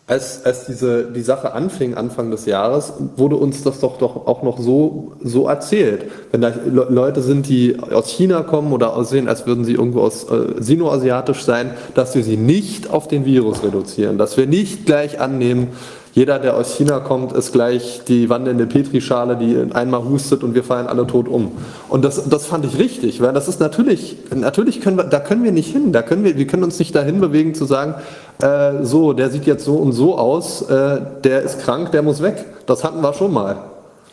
[0.07, 4.43] als, als diese, die Sache anfing, Anfang des Jahres, wurde uns das doch, doch auch
[4.43, 6.11] noch so, so erzählt.
[6.33, 10.25] Wenn da Leute sind, die aus China kommen oder aussehen, als würden sie irgendwo aus
[10.25, 15.21] äh, sinoasiatisch sein, dass wir sie nicht auf den Virus reduzieren, dass wir nicht gleich
[15.21, 15.69] annehmen,
[16.13, 20.63] jeder, der aus China kommt, ist gleich die wandelnde Petrischale, die einmal hustet und wir
[20.63, 21.53] fallen alle tot um.
[21.89, 25.43] Und das, das fand ich richtig, weil das ist natürlich, natürlich können wir, da können
[25.43, 27.95] wir nicht hin, da können wir, wir können uns nicht dahin bewegen zu sagen,
[28.43, 32.21] äh, so, der sieht jetzt so und so aus, äh, der ist krank, der muss
[32.21, 32.45] weg.
[32.67, 33.57] Das hatten wir schon mal.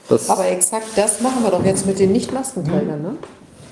[0.08, 3.16] Das Aber exakt das machen wir doch jetzt mit den Nicht-Maskenträgern, ne?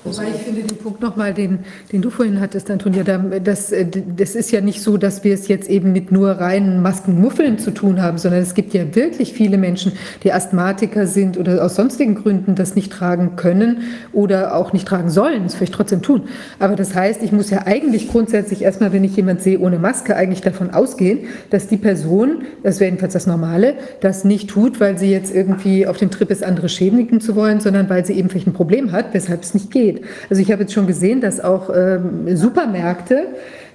[0.08, 1.60] Wobei ich finde den Punkt nochmal, den,
[1.92, 5.48] den du vorhin hattest, Antonia, das, äh, das ist ja nicht so, dass wir es
[5.48, 9.58] jetzt eben mit nur reinen Maskenmuffeln zu tun haben, sondern es gibt ja wirklich viele
[9.58, 9.92] Menschen,
[10.24, 15.10] die Asthmatiker sind oder aus sonstigen Gründen das nicht tragen können oder auch nicht tragen
[15.10, 16.22] sollen, das vielleicht trotzdem tun.
[16.58, 20.16] Aber das heißt, ich muss ja eigentlich grundsätzlich erstmal, wenn ich jemand sehe ohne Maske,
[20.16, 21.20] eigentlich davon ausgehen,
[21.50, 25.86] dass die Person, das wäre jedenfalls das Normale, das nicht tut, weil sie jetzt irgendwie
[25.86, 28.92] auf dem Trip ist, andere schädigen zu wollen, sondern weil sie eben vielleicht ein Problem
[28.92, 29.97] hat, weshalb es nicht geht.
[30.30, 33.26] Also ich habe jetzt schon gesehen, dass auch ähm, Supermärkte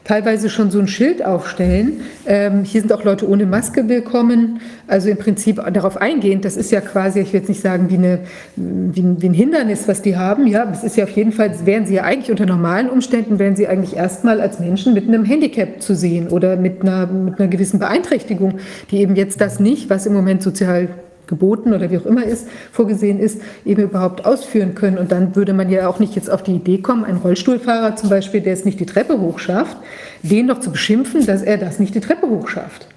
[0.03, 2.02] teilweise schon so ein Schild aufstellen.
[2.26, 4.60] Ähm, hier sind auch Leute ohne Maske willkommen.
[4.88, 7.98] Also im Prinzip darauf eingehend, das ist ja quasi, ich will jetzt nicht sagen wie,
[7.98, 8.19] eine,
[8.56, 10.48] wie, wie ein Hindernis, was die haben.
[10.48, 13.56] Ja, es ist ja auf jeden Fall, wären sie ja eigentlich unter normalen Umständen, wären
[13.56, 17.48] sie eigentlich erstmal als Menschen mit einem Handicap zu sehen oder mit einer, mit einer
[17.48, 18.56] gewissen Beeinträchtigung,
[18.92, 20.90] die eben jetzt das nicht, was im Moment sozial
[21.27, 24.98] geboten oder wie auch immer ist, vorgesehen ist, eben überhaupt ausführen können.
[24.98, 28.10] Und dann würde man ja auch nicht jetzt auf die Idee kommen, einen Rollstuhlfahrer zum
[28.10, 29.77] Beispiel, der es nicht die Treppe hochschafft,
[30.22, 32.88] den noch zu beschimpfen, dass er das nicht die Treppe hochschafft.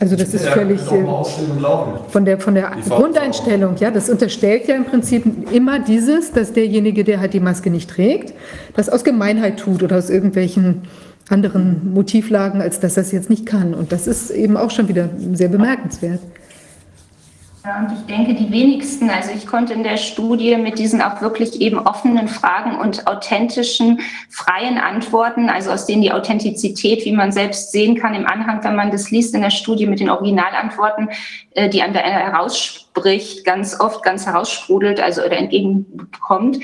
[0.00, 1.04] Also das ist völlig äh,
[2.08, 7.04] von der, von der Grundeinstellung, ja, das unterstellt ja im Prinzip immer dieses, dass derjenige,
[7.04, 8.34] der halt die Maske nicht trägt,
[8.74, 10.82] das aus Gemeinheit tut oder aus irgendwelchen
[11.28, 13.72] anderen Motivlagen, als dass er es jetzt nicht kann.
[13.72, 16.20] Und das ist eben auch schon wieder sehr bemerkenswert.
[17.66, 21.22] Ja, und ich denke, die wenigsten, also ich konnte in der Studie mit diesen auch
[21.22, 27.32] wirklich eben offenen Fragen und authentischen, freien Antworten, also aus denen die Authentizität, wie man
[27.32, 31.08] selbst sehen kann im Anhang, wenn man das liest in der Studie mit den Originalantworten,
[31.52, 36.58] äh, die an der herausspricht, ganz oft ganz heraussprudelt, also oder entgegenkommt,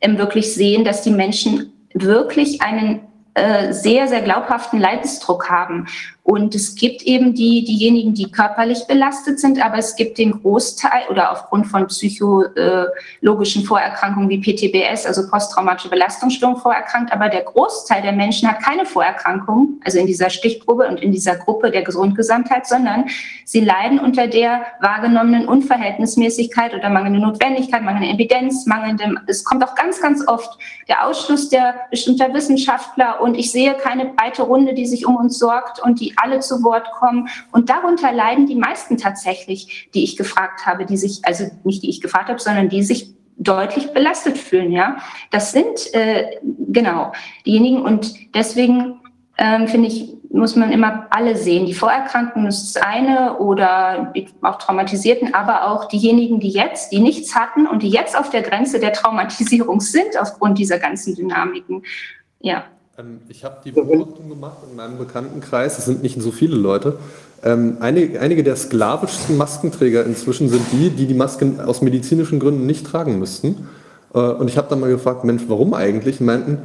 [0.00, 3.00] ähm, wirklich sehen, dass die Menschen wirklich einen
[3.34, 5.86] äh, sehr, sehr glaubhaften Leidensdruck haben.
[6.26, 11.04] Und es gibt eben die, diejenigen, die körperlich belastet sind, aber es gibt den Großteil
[11.08, 18.10] oder aufgrund von psychologischen Vorerkrankungen wie PTBS, also posttraumatische Belastungsstörung vorerkrankt, aber der Großteil der
[18.10, 23.04] Menschen hat keine Vorerkrankung, also in dieser Stichprobe und in dieser Gruppe der Gesundgesamtheit, sondern
[23.44, 29.76] sie leiden unter der wahrgenommenen Unverhältnismäßigkeit oder mangelnde Notwendigkeit, mangelnde Evidenz, mangelndem, es kommt auch
[29.76, 33.20] ganz, ganz oft der Ausschluss der bestimmter Wissenschaftler.
[33.20, 36.62] Und ich sehe keine breite Runde, die sich um uns sorgt und die alle zu
[36.62, 37.28] Wort kommen.
[37.52, 41.90] Und darunter leiden die meisten tatsächlich, die ich gefragt habe, die sich, also nicht die
[41.90, 44.72] ich gefragt habe, sondern die sich deutlich belastet fühlen.
[44.72, 44.96] Ja,
[45.30, 46.38] das sind äh,
[46.68, 47.12] genau
[47.44, 47.82] diejenigen.
[47.82, 49.00] Und deswegen
[49.38, 51.66] ähm, finde ich, muss man immer alle sehen.
[51.66, 54.12] Die Vorerkrankten ist das eine oder
[54.42, 58.42] auch Traumatisierten, aber auch diejenigen, die jetzt, die nichts hatten und die jetzt auf der
[58.42, 61.84] Grenze der Traumatisierung sind aufgrund dieser ganzen Dynamiken.
[62.40, 62.64] Ja.
[62.98, 66.98] Ähm, ich habe die Beobachtung gemacht in meinem Bekanntenkreis, es sind nicht so viele Leute.
[67.44, 72.64] Ähm, einige, einige der sklavischsten Maskenträger inzwischen sind die, die die Masken aus medizinischen Gründen
[72.64, 73.68] nicht tragen müssten.
[74.14, 76.20] Äh, und ich habe dann mal gefragt, Mensch, warum eigentlich?
[76.20, 76.58] meinten,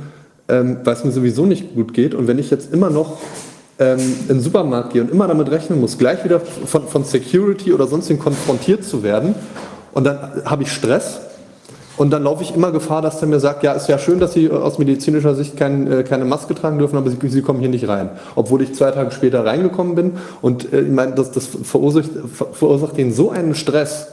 [0.48, 2.14] ähm, weil es mir sowieso nicht gut geht.
[2.14, 3.18] Und wenn ich jetzt immer noch
[3.80, 7.74] ähm, in den Supermarkt gehe und immer damit rechnen muss, gleich wieder von, von Security
[7.74, 9.36] oder sonstigen konfrontiert zu werden,
[9.94, 11.20] und dann habe ich Stress,
[11.98, 14.34] und dann laufe ich immer Gefahr, dass der mir sagt, ja, ist ja schön, dass
[14.34, 17.70] Sie aus medizinischer Sicht kein, äh, keine Maske tragen dürfen, aber Sie, Sie, kommen hier
[17.70, 18.10] nicht rein.
[18.36, 20.14] Obwohl ich zwei Tage später reingekommen bin.
[20.42, 22.10] Und äh, ich meine, das, das verursacht,
[22.54, 24.08] verursacht Ihnen so einen Stress,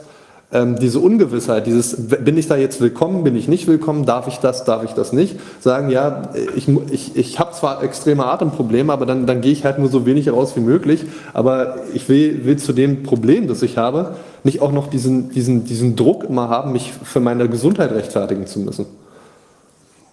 [0.51, 4.37] ähm, diese Ungewissheit, dieses, bin ich da jetzt willkommen, bin ich nicht willkommen, darf ich
[4.37, 9.05] das, darf ich das nicht, sagen, ja, ich, ich, ich habe zwar extreme Atemprobleme, aber
[9.05, 12.57] dann, dann gehe ich halt nur so wenig raus wie möglich, aber ich will, will
[12.57, 16.71] zu dem Problem, das ich habe, nicht auch noch diesen, diesen, diesen Druck immer haben,
[16.71, 18.85] mich für meine Gesundheit rechtfertigen zu müssen.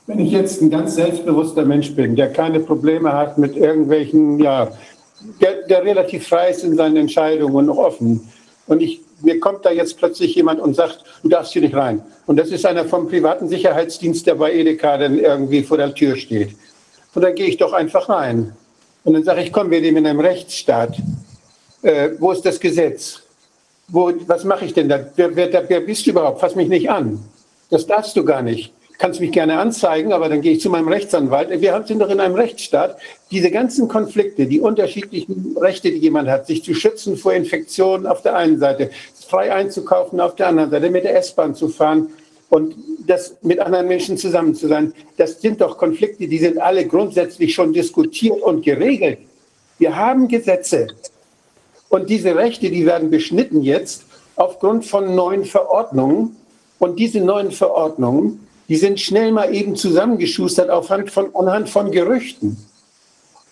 [0.06, 4.68] Wenn ich jetzt ein ganz selbstbewusster Mensch bin, der keine Probleme hat mit irgendwelchen, ja,
[5.40, 8.28] der, der relativ frei ist in seinen Entscheidungen und offen,
[8.68, 12.02] und ich mir kommt da jetzt plötzlich jemand und sagt, du darfst hier nicht rein.
[12.26, 16.16] Und das ist einer vom privaten Sicherheitsdienst, der bei Edeka dann irgendwie vor der Tür
[16.16, 16.54] steht.
[17.14, 18.54] Und dann gehe ich doch einfach rein.
[19.04, 20.96] Und dann sage ich, komm, wir leben in einem Rechtsstaat.
[21.82, 23.22] Äh, wo ist das Gesetz?
[23.88, 25.06] Wo, was mache ich denn da?
[25.14, 26.40] Wer, wer, wer bist du überhaupt?
[26.40, 27.20] Fass mich nicht an.
[27.70, 30.88] Das darfst du gar nicht kannst mich gerne anzeigen, aber dann gehe ich zu meinem
[30.88, 31.60] Rechtsanwalt.
[31.60, 32.98] Wir sind doch in einem Rechtsstaat.
[33.30, 38.22] Diese ganzen Konflikte, die unterschiedlichen Rechte, die jemand hat, sich zu schützen vor Infektionen auf
[38.22, 38.90] der einen Seite,
[39.28, 42.08] frei einzukaufen auf der anderen Seite, mit der S-Bahn zu fahren
[42.48, 42.74] und
[43.06, 47.54] das mit anderen Menschen zusammen zu sein, das sind doch Konflikte, die sind alle grundsätzlich
[47.54, 49.18] schon diskutiert und geregelt.
[49.78, 50.86] Wir haben Gesetze
[51.88, 56.36] und diese Rechte, die werden beschnitten jetzt aufgrund von neuen Verordnungen.
[56.78, 62.58] Und diese neuen Verordnungen, die sind schnell mal eben zusammengeschustert aufhand von, anhand von Gerüchten.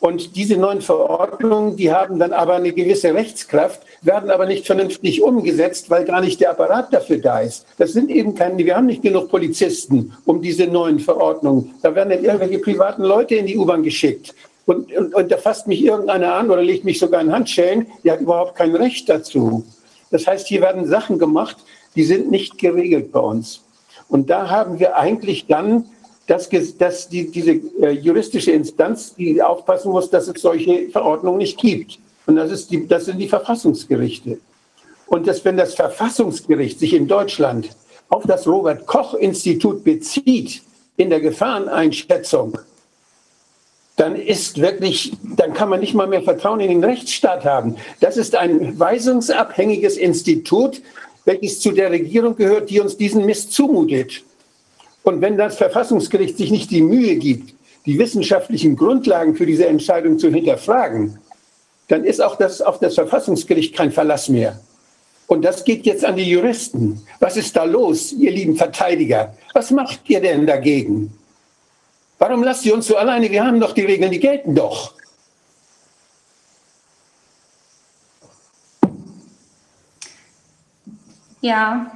[0.00, 5.22] Und diese neuen Verordnungen, die haben dann aber eine gewisse Rechtskraft, werden aber nicht vernünftig
[5.22, 7.64] umgesetzt, weil gar nicht der Apparat dafür da ist.
[7.78, 11.74] Das sind eben keine, wir haben nicht genug Polizisten um diese neuen Verordnungen.
[11.80, 14.34] Da werden dann irgendwelche privaten Leute in die U-Bahn geschickt.
[14.66, 18.14] Und, und, und da fasst mich irgendeiner an oder legt mich sogar in Handschellen, der
[18.14, 19.64] hat überhaupt kein Recht dazu.
[20.10, 21.56] Das heißt, hier werden Sachen gemacht,
[21.96, 23.62] die sind nicht geregelt bei uns.
[24.08, 25.86] Und da haben wir eigentlich dann
[26.26, 31.58] dass, dass die, diese äh, juristische Instanz, die aufpassen muss, dass es solche Verordnungen nicht
[31.58, 31.98] gibt.
[32.26, 34.38] Und das, ist die, das sind die Verfassungsgerichte.
[35.06, 37.68] Und dass, wenn das Verfassungsgericht sich in Deutschland
[38.08, 40.62] auf das Robert Koch Institut bezieht
[40.96, 42.58] in der Gefahreneinschätzung,
[43.96, 47.76] dann ist wirklich, dann kann man nicht mal mehr Vertrauen in den Rechtsstaat haben.
[48.00, 50.82] Das ist ein weisungsabhängiges Institut,
[51.24, 54.22] welches zu der Regierung gehört, die uns diesen Mist zumutet.
[55.04, 57.54] Und wenn das Verfassungsgericht sich nicht die Mühe gibt,
[57.86, 61.18] die wissenschaftlichen Grundlagen für diese Entscheidung zu hinterfragen,
[61.88, 64.58] dann ist auch das auf das Verfassungsgericht kein Verlass mehr.
[65.26, 67.00] Und das geht jetzt an die Juristen.
[67.20, 69.34] Was ist da los, ihr lieben Verteidiger?
[69.52, 71.12] Was macht ihr denn dagegen?
[72.18, 73.30] Warum lasst ihr uns so alleine?
[73.30, 74.94] Wir haben doch die Regeln, die gelten doch.
[81.40, 81.90] Ja,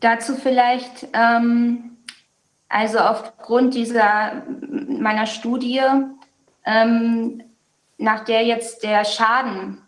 [0.00, 1.96] dazu vielleicht, ähm,
[2.68, 4.42] also aufgrund dieser
[4.86, 5.80] meiner Studie,
[6.66, 7.42] ähm,
[7.96, 9.78] nach der jetzt der Schaden,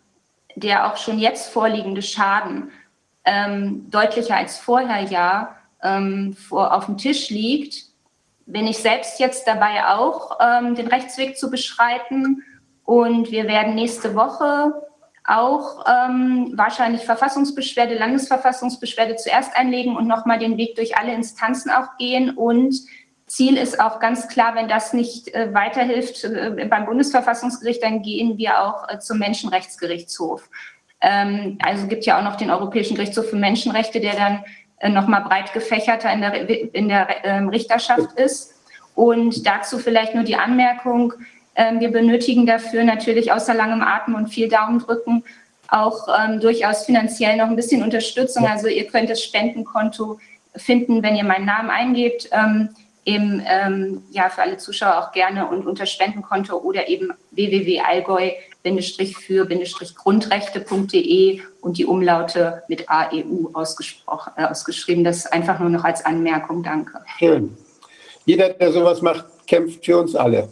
[0.55, 2.71] der auch schon jetzt vorliegende Schaden,
[3.25, 7.85] ähm, deutlicher als vorher ja ähm, vor, auf dem Tisch liegt,
[8.45, 12.43] bin ich selbst jetzt dabei auch, ähm, den Rechtsweg zu beschreiten.
[12.83, 14.73] Und wir werden nächste Woche
[15.27, 21.97] auch ähm, wahrscheinlich Verfassungsbeschwerde, Landesverfassungsbeschwerde zuerst einlegen und nochmal den Weg durch alle Instanzen auch
[21.97, 22.29] gehen.
[22.31, 22.75] Und
[23.25, 28.37] Ziel ist auch ganz klar, wenn das nicht äh, weiterhilft äh, beim Bundesverfassungsgericht, dann gehen
[28.37, 30.47] wir auch äh, zum Menschenrechtsgerichtshof.
[31.01, 34.45] Ähm, also gibt ja auch noch den Europäischen Gerichtshof für Menschenrechte, der dann
[34.79, 38.53] äh, nochmal breit gefächerter in der, in der ähm, Richterschaft ist.
[38.95, 41.13] Und dazu vielleicht nur die Anmerkung,
[41.55, 45.23] ähm, wir benötigen dafür natürlich außer langem Atem und viel Daumendrücken
[45.67, 48.47] auch ähm, durchaus finanziell noch ein bisschen Unterstützung.
[48.47, 50.19] Also ihr könnt das Spendenkonto
[50.55, 52.29] finden, wenn ihr meinen Namen eingebt.
[52.31, 52.69] Ähm,
[53.05, 57.11] eben ähm, ja für alle Zuschauer auch gerne und unter Spendenkonto oder eben
[58.65, 65.03] www.allgäu-für-grundrechte.de und die Umlaute mit AEU ausgesprochen, äh, ausgeschrieben.
[65.03, 66.63] Das einfach nur noch als Anmerkung.
[66.63, 66.99] Danke.
[67.19, 67.55] Schön.
[68.25, 70.49] Jeder, der sowas macht, kämpft für uns alle.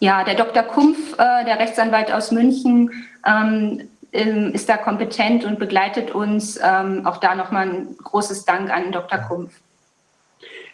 [0.00, 0.64] Ja, der Dr.
[0.64, 2.90] Kumpf, äh, der Rechtsanwalt aus München,
[3.26, 6.60] ähm, ähm, ist da kompetent und begleitet uns.
[6.62, 9.18] Ähm, auch da nochmal ein großes Dank an Dr.
[9.18, 9.54] Kumpf.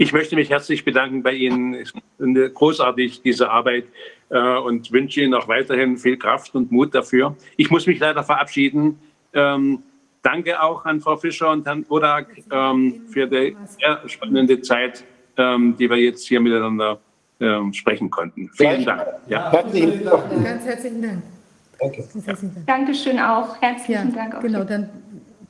[0.01, 1.75] Ich möchte mich herzlich bedanken bei Ihnen.
[1.75, 3.85] Es ist großartig, diese Arbeit,
[4.31, 7.37] äh, und wünsche Ihnen auch weiterhin viel Kraft und Mut dafür.
[7.59, 8.99] Ich muss mich leider verabschieden.
[9.35, 9.83] Ähm,
[10.23, 15.05] danke auch an Frau Fischer und Herrn Bodak ähm, für die sehr spannende Zeit,
[15.37, 16.99] ähm, die wir jetzt hier miteinander
[17.39, 18.49] ähm, sprechen konnten.
[18.55, 19.05] Vielen Dank.
[19.29, 19.53] Ja.
[19.53, 20.45] Herzlichen Dank.
[20.45, 21.23] Ganz herzlichen Dank.
[21.79, 22.05] Danke.
[22.67, 23.61] Dankeschön auch.
[23.61, 24.35] Herzlichen ja, Dank.
[24.37, 24.89] Auch genau, dann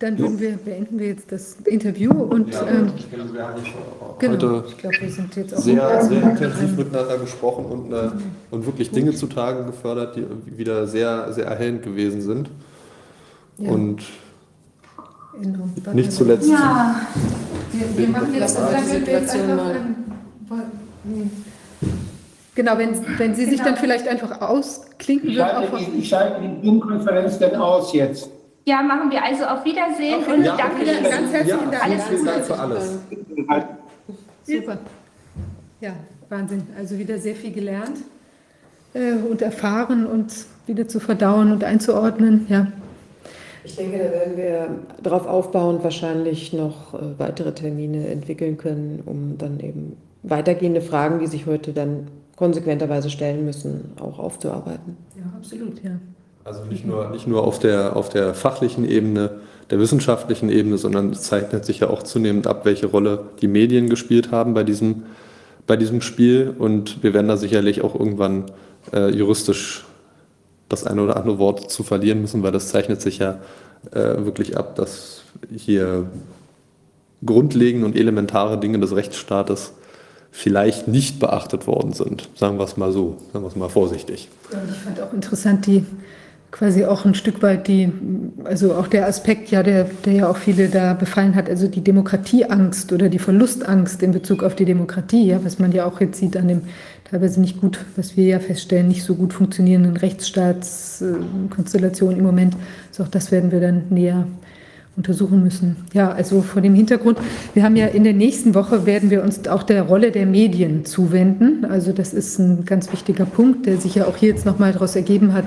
[0.01, 3.63] dann wir, beenden wir jetzt das Interview und ja, ähm, wir haben
[4.19, 8.11] genau, heute ich glaub, wir sind jetzt auch sehr, sehr intensiv miteinander gesprochen und, äh,
[8.51, 12.51] und wirklich Dinge zutage gefördert, die wieder sehr, sehr erhellend gewesen sind.
[13.59, 13.71] Ja.
[13.71, 14.03] Und
[15.39, 15.69] genau.
[15.93, 16.49] nicht zuletzt.
[16.49, 16.97] Ja,
[17.71, 19.75] wir, wir machen jetzt, dann wir jetzt einfach,
[22.55, 23.57] Genau, wenn, wenn Sie genau.
[23.57, 25.99] sich dann vielleicht einfach ausklinken würden.
[25.99, 28.31] Ich schalte die Zoom-Konferenz dann aus jetzt.
[28.71, 31.03] Ja, machen wir also auf Wiedersehen und ja, danke okay.
[31.03, 31.85] ganz herzlichen ja, Dank.
[31.85, 32.99] Alles vielen Dank für alles.
[34.45, 34.79] Super.
[35.81, 35.93] Ja,
[36.29, 36.63] Wahnsinn.
[36.79, 37.99] Also wieder sehr viel gelernt
[38.95, 40.33] äh, und erfahren und
[40.69, 42.47] wieder zu verdauen und einzuordnen.
[42.49, 42.69] Ja.
[43.65, 44.69] Ich denke, da werden wir
[45.03, 51.27] darauf aufbauend wahrscheinlich noch äh, weitere Termine entwickeln können, um dann eben weitergehende Fragen, die
[51.27, 54.97] sich heute dann konsequenterweise stellen müssen, auch aufzuarbeiten.
[55.17, 55.99] Ja, absolut, ja.
[56.45, 61.11] Also nicht nur, nicht nur auf, der, auf der fachlichen Ebene, der wissenschaftlichen Ebene, sondern
[61.11, 65.05] es zeichnet sich ja auch zunehmend ab, welche Rolle die Medien gespielt haben bei diesem,
[65.67, 66.55] bei diesem Spiel.
[66.59, 68.47] Und wir werden da sicherlich auch irgendwann
[68.93, 69.85] äh, juristisch
[70.69, 73.39] das eine oder andere Wort zu verlieren müssen, weil das zeichnet sich ja
[73.93, 75.23] äh, wirklich ab, dass
[75.55, 76.07] hier
[77.25, 79.75] grundlegende und elementare Dinge des Rechtsstaates
[80.31, 82.29] vielleicht nicht beachtet worden sind.
[82.35, 84.29] Sagen wir es mal so, sagen wir es mal vorsichtig.
[84.51, 85.85] Ich fand auch interessant die
[86.51, 87.93] quasi auch ein Stück weit die,
[88.45, 91.83] also auch der Aspekt, ja, der, der ja auch viele da befallen hat, also die
[91.83, 96.19] Demokratieangst oder die Verlustangst in Bezug auf die Demokratie, ja, was man ja auch jetzt
[96.19, 96.63] sieht an dem
[97.11, 102.55] teilweise nicht gut, was wir ja feststellen, nicht so gut funktionierenden Rechtsstaatskonstellationen im Moment.
[102.89, 104.27] Also auch das werden wir dann näher
[104.97, 105.77] untersuchen müssen.
[105.93, 107.19] Ja, also vor dem Hintergrund,
[107.55, 110.85] wir haben ja in der nächsten Woche werden wir uns auch der Rolle der Medien
[110.85, 111.65] zuwenden.
[111.65, 114.97] Also das ist ein ganz wichtiger Punkt, der sich ja auch hier jetzt nochmal daraus
[114.97, 115.45] ergeben hat,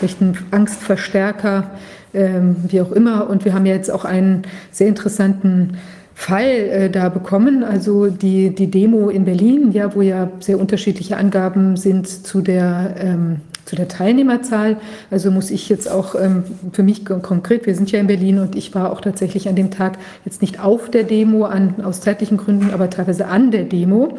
[0.00, 1.70] welchen Angstverstärker,
[2.14, 3.28] ähm, wie auch immer.
[3.28, 4.42] Und wir haben ja jetzt auch einen
[4.72, 5.76] sehr interessanten
[6.14, 11.18] Fall äh, da bekommen, also die, die Demo in Berlin, ja, wo ja sehr unterschiedliche
[11.18, 14.78] Angaben sind zu der ähm, zu der Teilnehmerzahl.
[15.10, 18.56] Also muss ich jetzt auch ähm, für mich konkret, wir sind ja in Berlin und
[18.56, 22.38] ich war auch tatsächlich an dem Tag jetzt nicht auf der Demo an, aus zeitlichen
[22.38, 24.16] Gründen, aber teilweise an der Demo.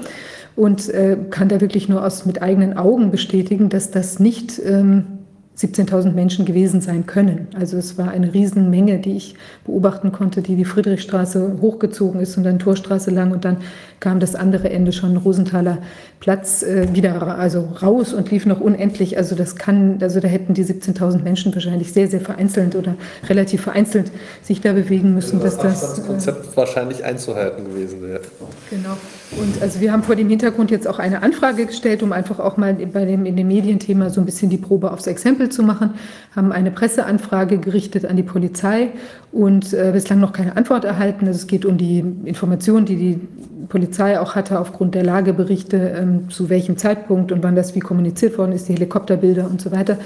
[0.56, 5.17] und äh, kann da wirklich nur aus mit eigenen Augen bestätigen, dass das nicht ähm,
[5.58, 7.48] 17.000 Menschen gewesen sein können.
[7.56, 9.35] Also es war eine Riesenmenge, die ich
[9.66, 13.58] beobachten konnte, die die Friedrichstraße hochgezogen ist und dann Torstraße lang und dann
[14.00, 15.80] kam das andere Ende schon Rosenthaler
[16.19, 19.17] Platz äh, wieder also raus und lief noch unendlich.
[19.17, 22.95] Also das kann, also da hätten die 17.000 Menschen wahrscheinlich sehr, sehr vereinzelt oder
[23.29, 28.01] relativ vereinzelt sich da bewegen müssen, Also dass das das äh, Konzept wahrscheinlich einzuhalten gewesen
[28.01, 28.21] wäre.
[28.69, 28.97] Genau.
[29.39, 32.57] Und also wir haben vor dem Hintergrund jetzt auch eine Anfrage gestellt, um einfach auch
[32.57, 35.95] mal bei dem, in dem Medienthema so ein bisschen die Probe aufs Exempel zu machen,
[36.35, 38.89] haben eine Presseanfrage gerichtet an die Polizei
[39.31, 41.27] und äh, bislang noch keine Antwort erhalten.
[41.27, 43.19] Also es geht um die Informationen, die die
[43.69, 48.37] Polizei auch hatte aufgrund der Lageberichte, ähm, zu welchem Zeitpunkt und wann das wie kommuniziert
[48.37, 49.97] worden ist, die Helikopterbilder und so weiter,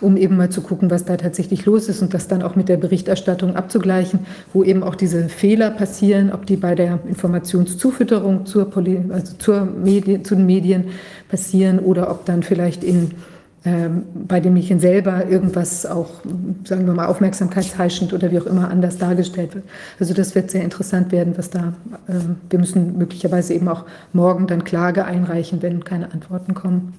[0.00, 2.68] um eben mal zu gucken, was da tatsächlich los ist und das dann auch mit
[2.68, 4.20] der Berichterstattung abzugleichen,
[4.52, 9.64] wo eben auch diese Fehler passieren, ob die bei der Informationszufütterung zur Poli also zur
[9.64, 10.84] Medien, zu den Medien
[11.28, 13.12] passieren oder ob dann vielleicht in
[13.64, 16.10] bei den Mädchen selber irgendwas auch,
[16.64, 19.64] sagen wir mal, aufmerksamkeitsheischend oder wie auch immer anders dargestellt wird.
[19.98, 21.72] Also das wird sehr interessant werden, was da,
[22.08, 26.94] ähm, wir müssen möglicherweise eben auch morgen dann Klage einreichen, wenn keine Antworten kommen.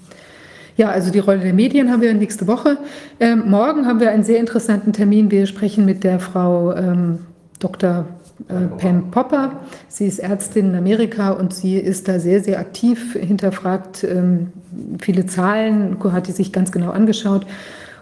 [0.75, 2.77] Ja, also die Rolle der Medien haben wir nächste Woche.
[3.19, 5.31] Ähm, morgen haben wir einen sehr interessanten Termin.
[5.31, 7.19] Wir sprechen mit der Frau ähm,
[7.59, 8.05] Dr.
[8.47, 9.59] Äh, Pam Popper.
[9.87, 14.53] Sie ist Ärztin in Amerika und sie ist da sehr, sehr aktiv, hinterfragt ähm,
[14.99, 17.45] viele Zahlen, hat die sich ganz genau angeschaut.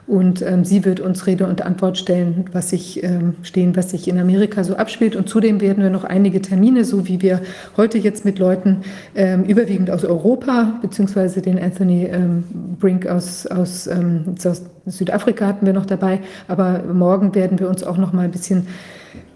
[0.05, 4.07] Und ähm, sie wird uns Rede und Antwort stellen, was sich ähm, stehen, was sich
[4.07, 5.17] in Amerika so abspielt.
[5.17, 7.41] Und zudem werden wir noch einige Termine, so wie wir
[7.75, 8.83] heute jetzt mit Leuten
[9.15, 12.45] ähm, überwiegend aus Europa, beziehungsweise den Anthony ähm,
[12.79, 16.21] Brink aus, aus, ähm, aus Südafrika hatten wir noch dabei.
[16.47, 18.67] Aber morgen werden wir uns auch noch mal ein bisschen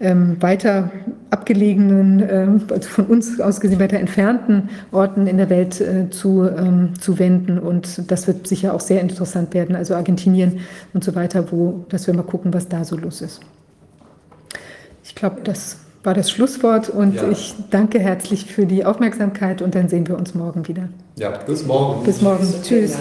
[0.00, 0.90] ähm, weiter
[1.30, 6.44] abgelegenen, ähm, also von uns aus gesehen weiter entfernten Orten in der Welt äh, zu,
[6.44, 7.58] ähm, zu wenden.
[7.58, 10.60] Und das wird sicher auch sehr interessant werden, also Argentinien
[10.92, 13.40] und so weiter, wo, dass wir mal gucken, was da so los ist.
[15.04, 17.30] Ich glaube, das war das Schlusswort und Ja.
[17.30, 20.88] ich danke herzlich für die Aufmerksamkeit und dann sehen wir uns morgen wieder.
[21.16, 22.04] Ja, bis morgen.
[22.04, 22.46] Bis morgen.
[22.62, 22.96] Tschüss.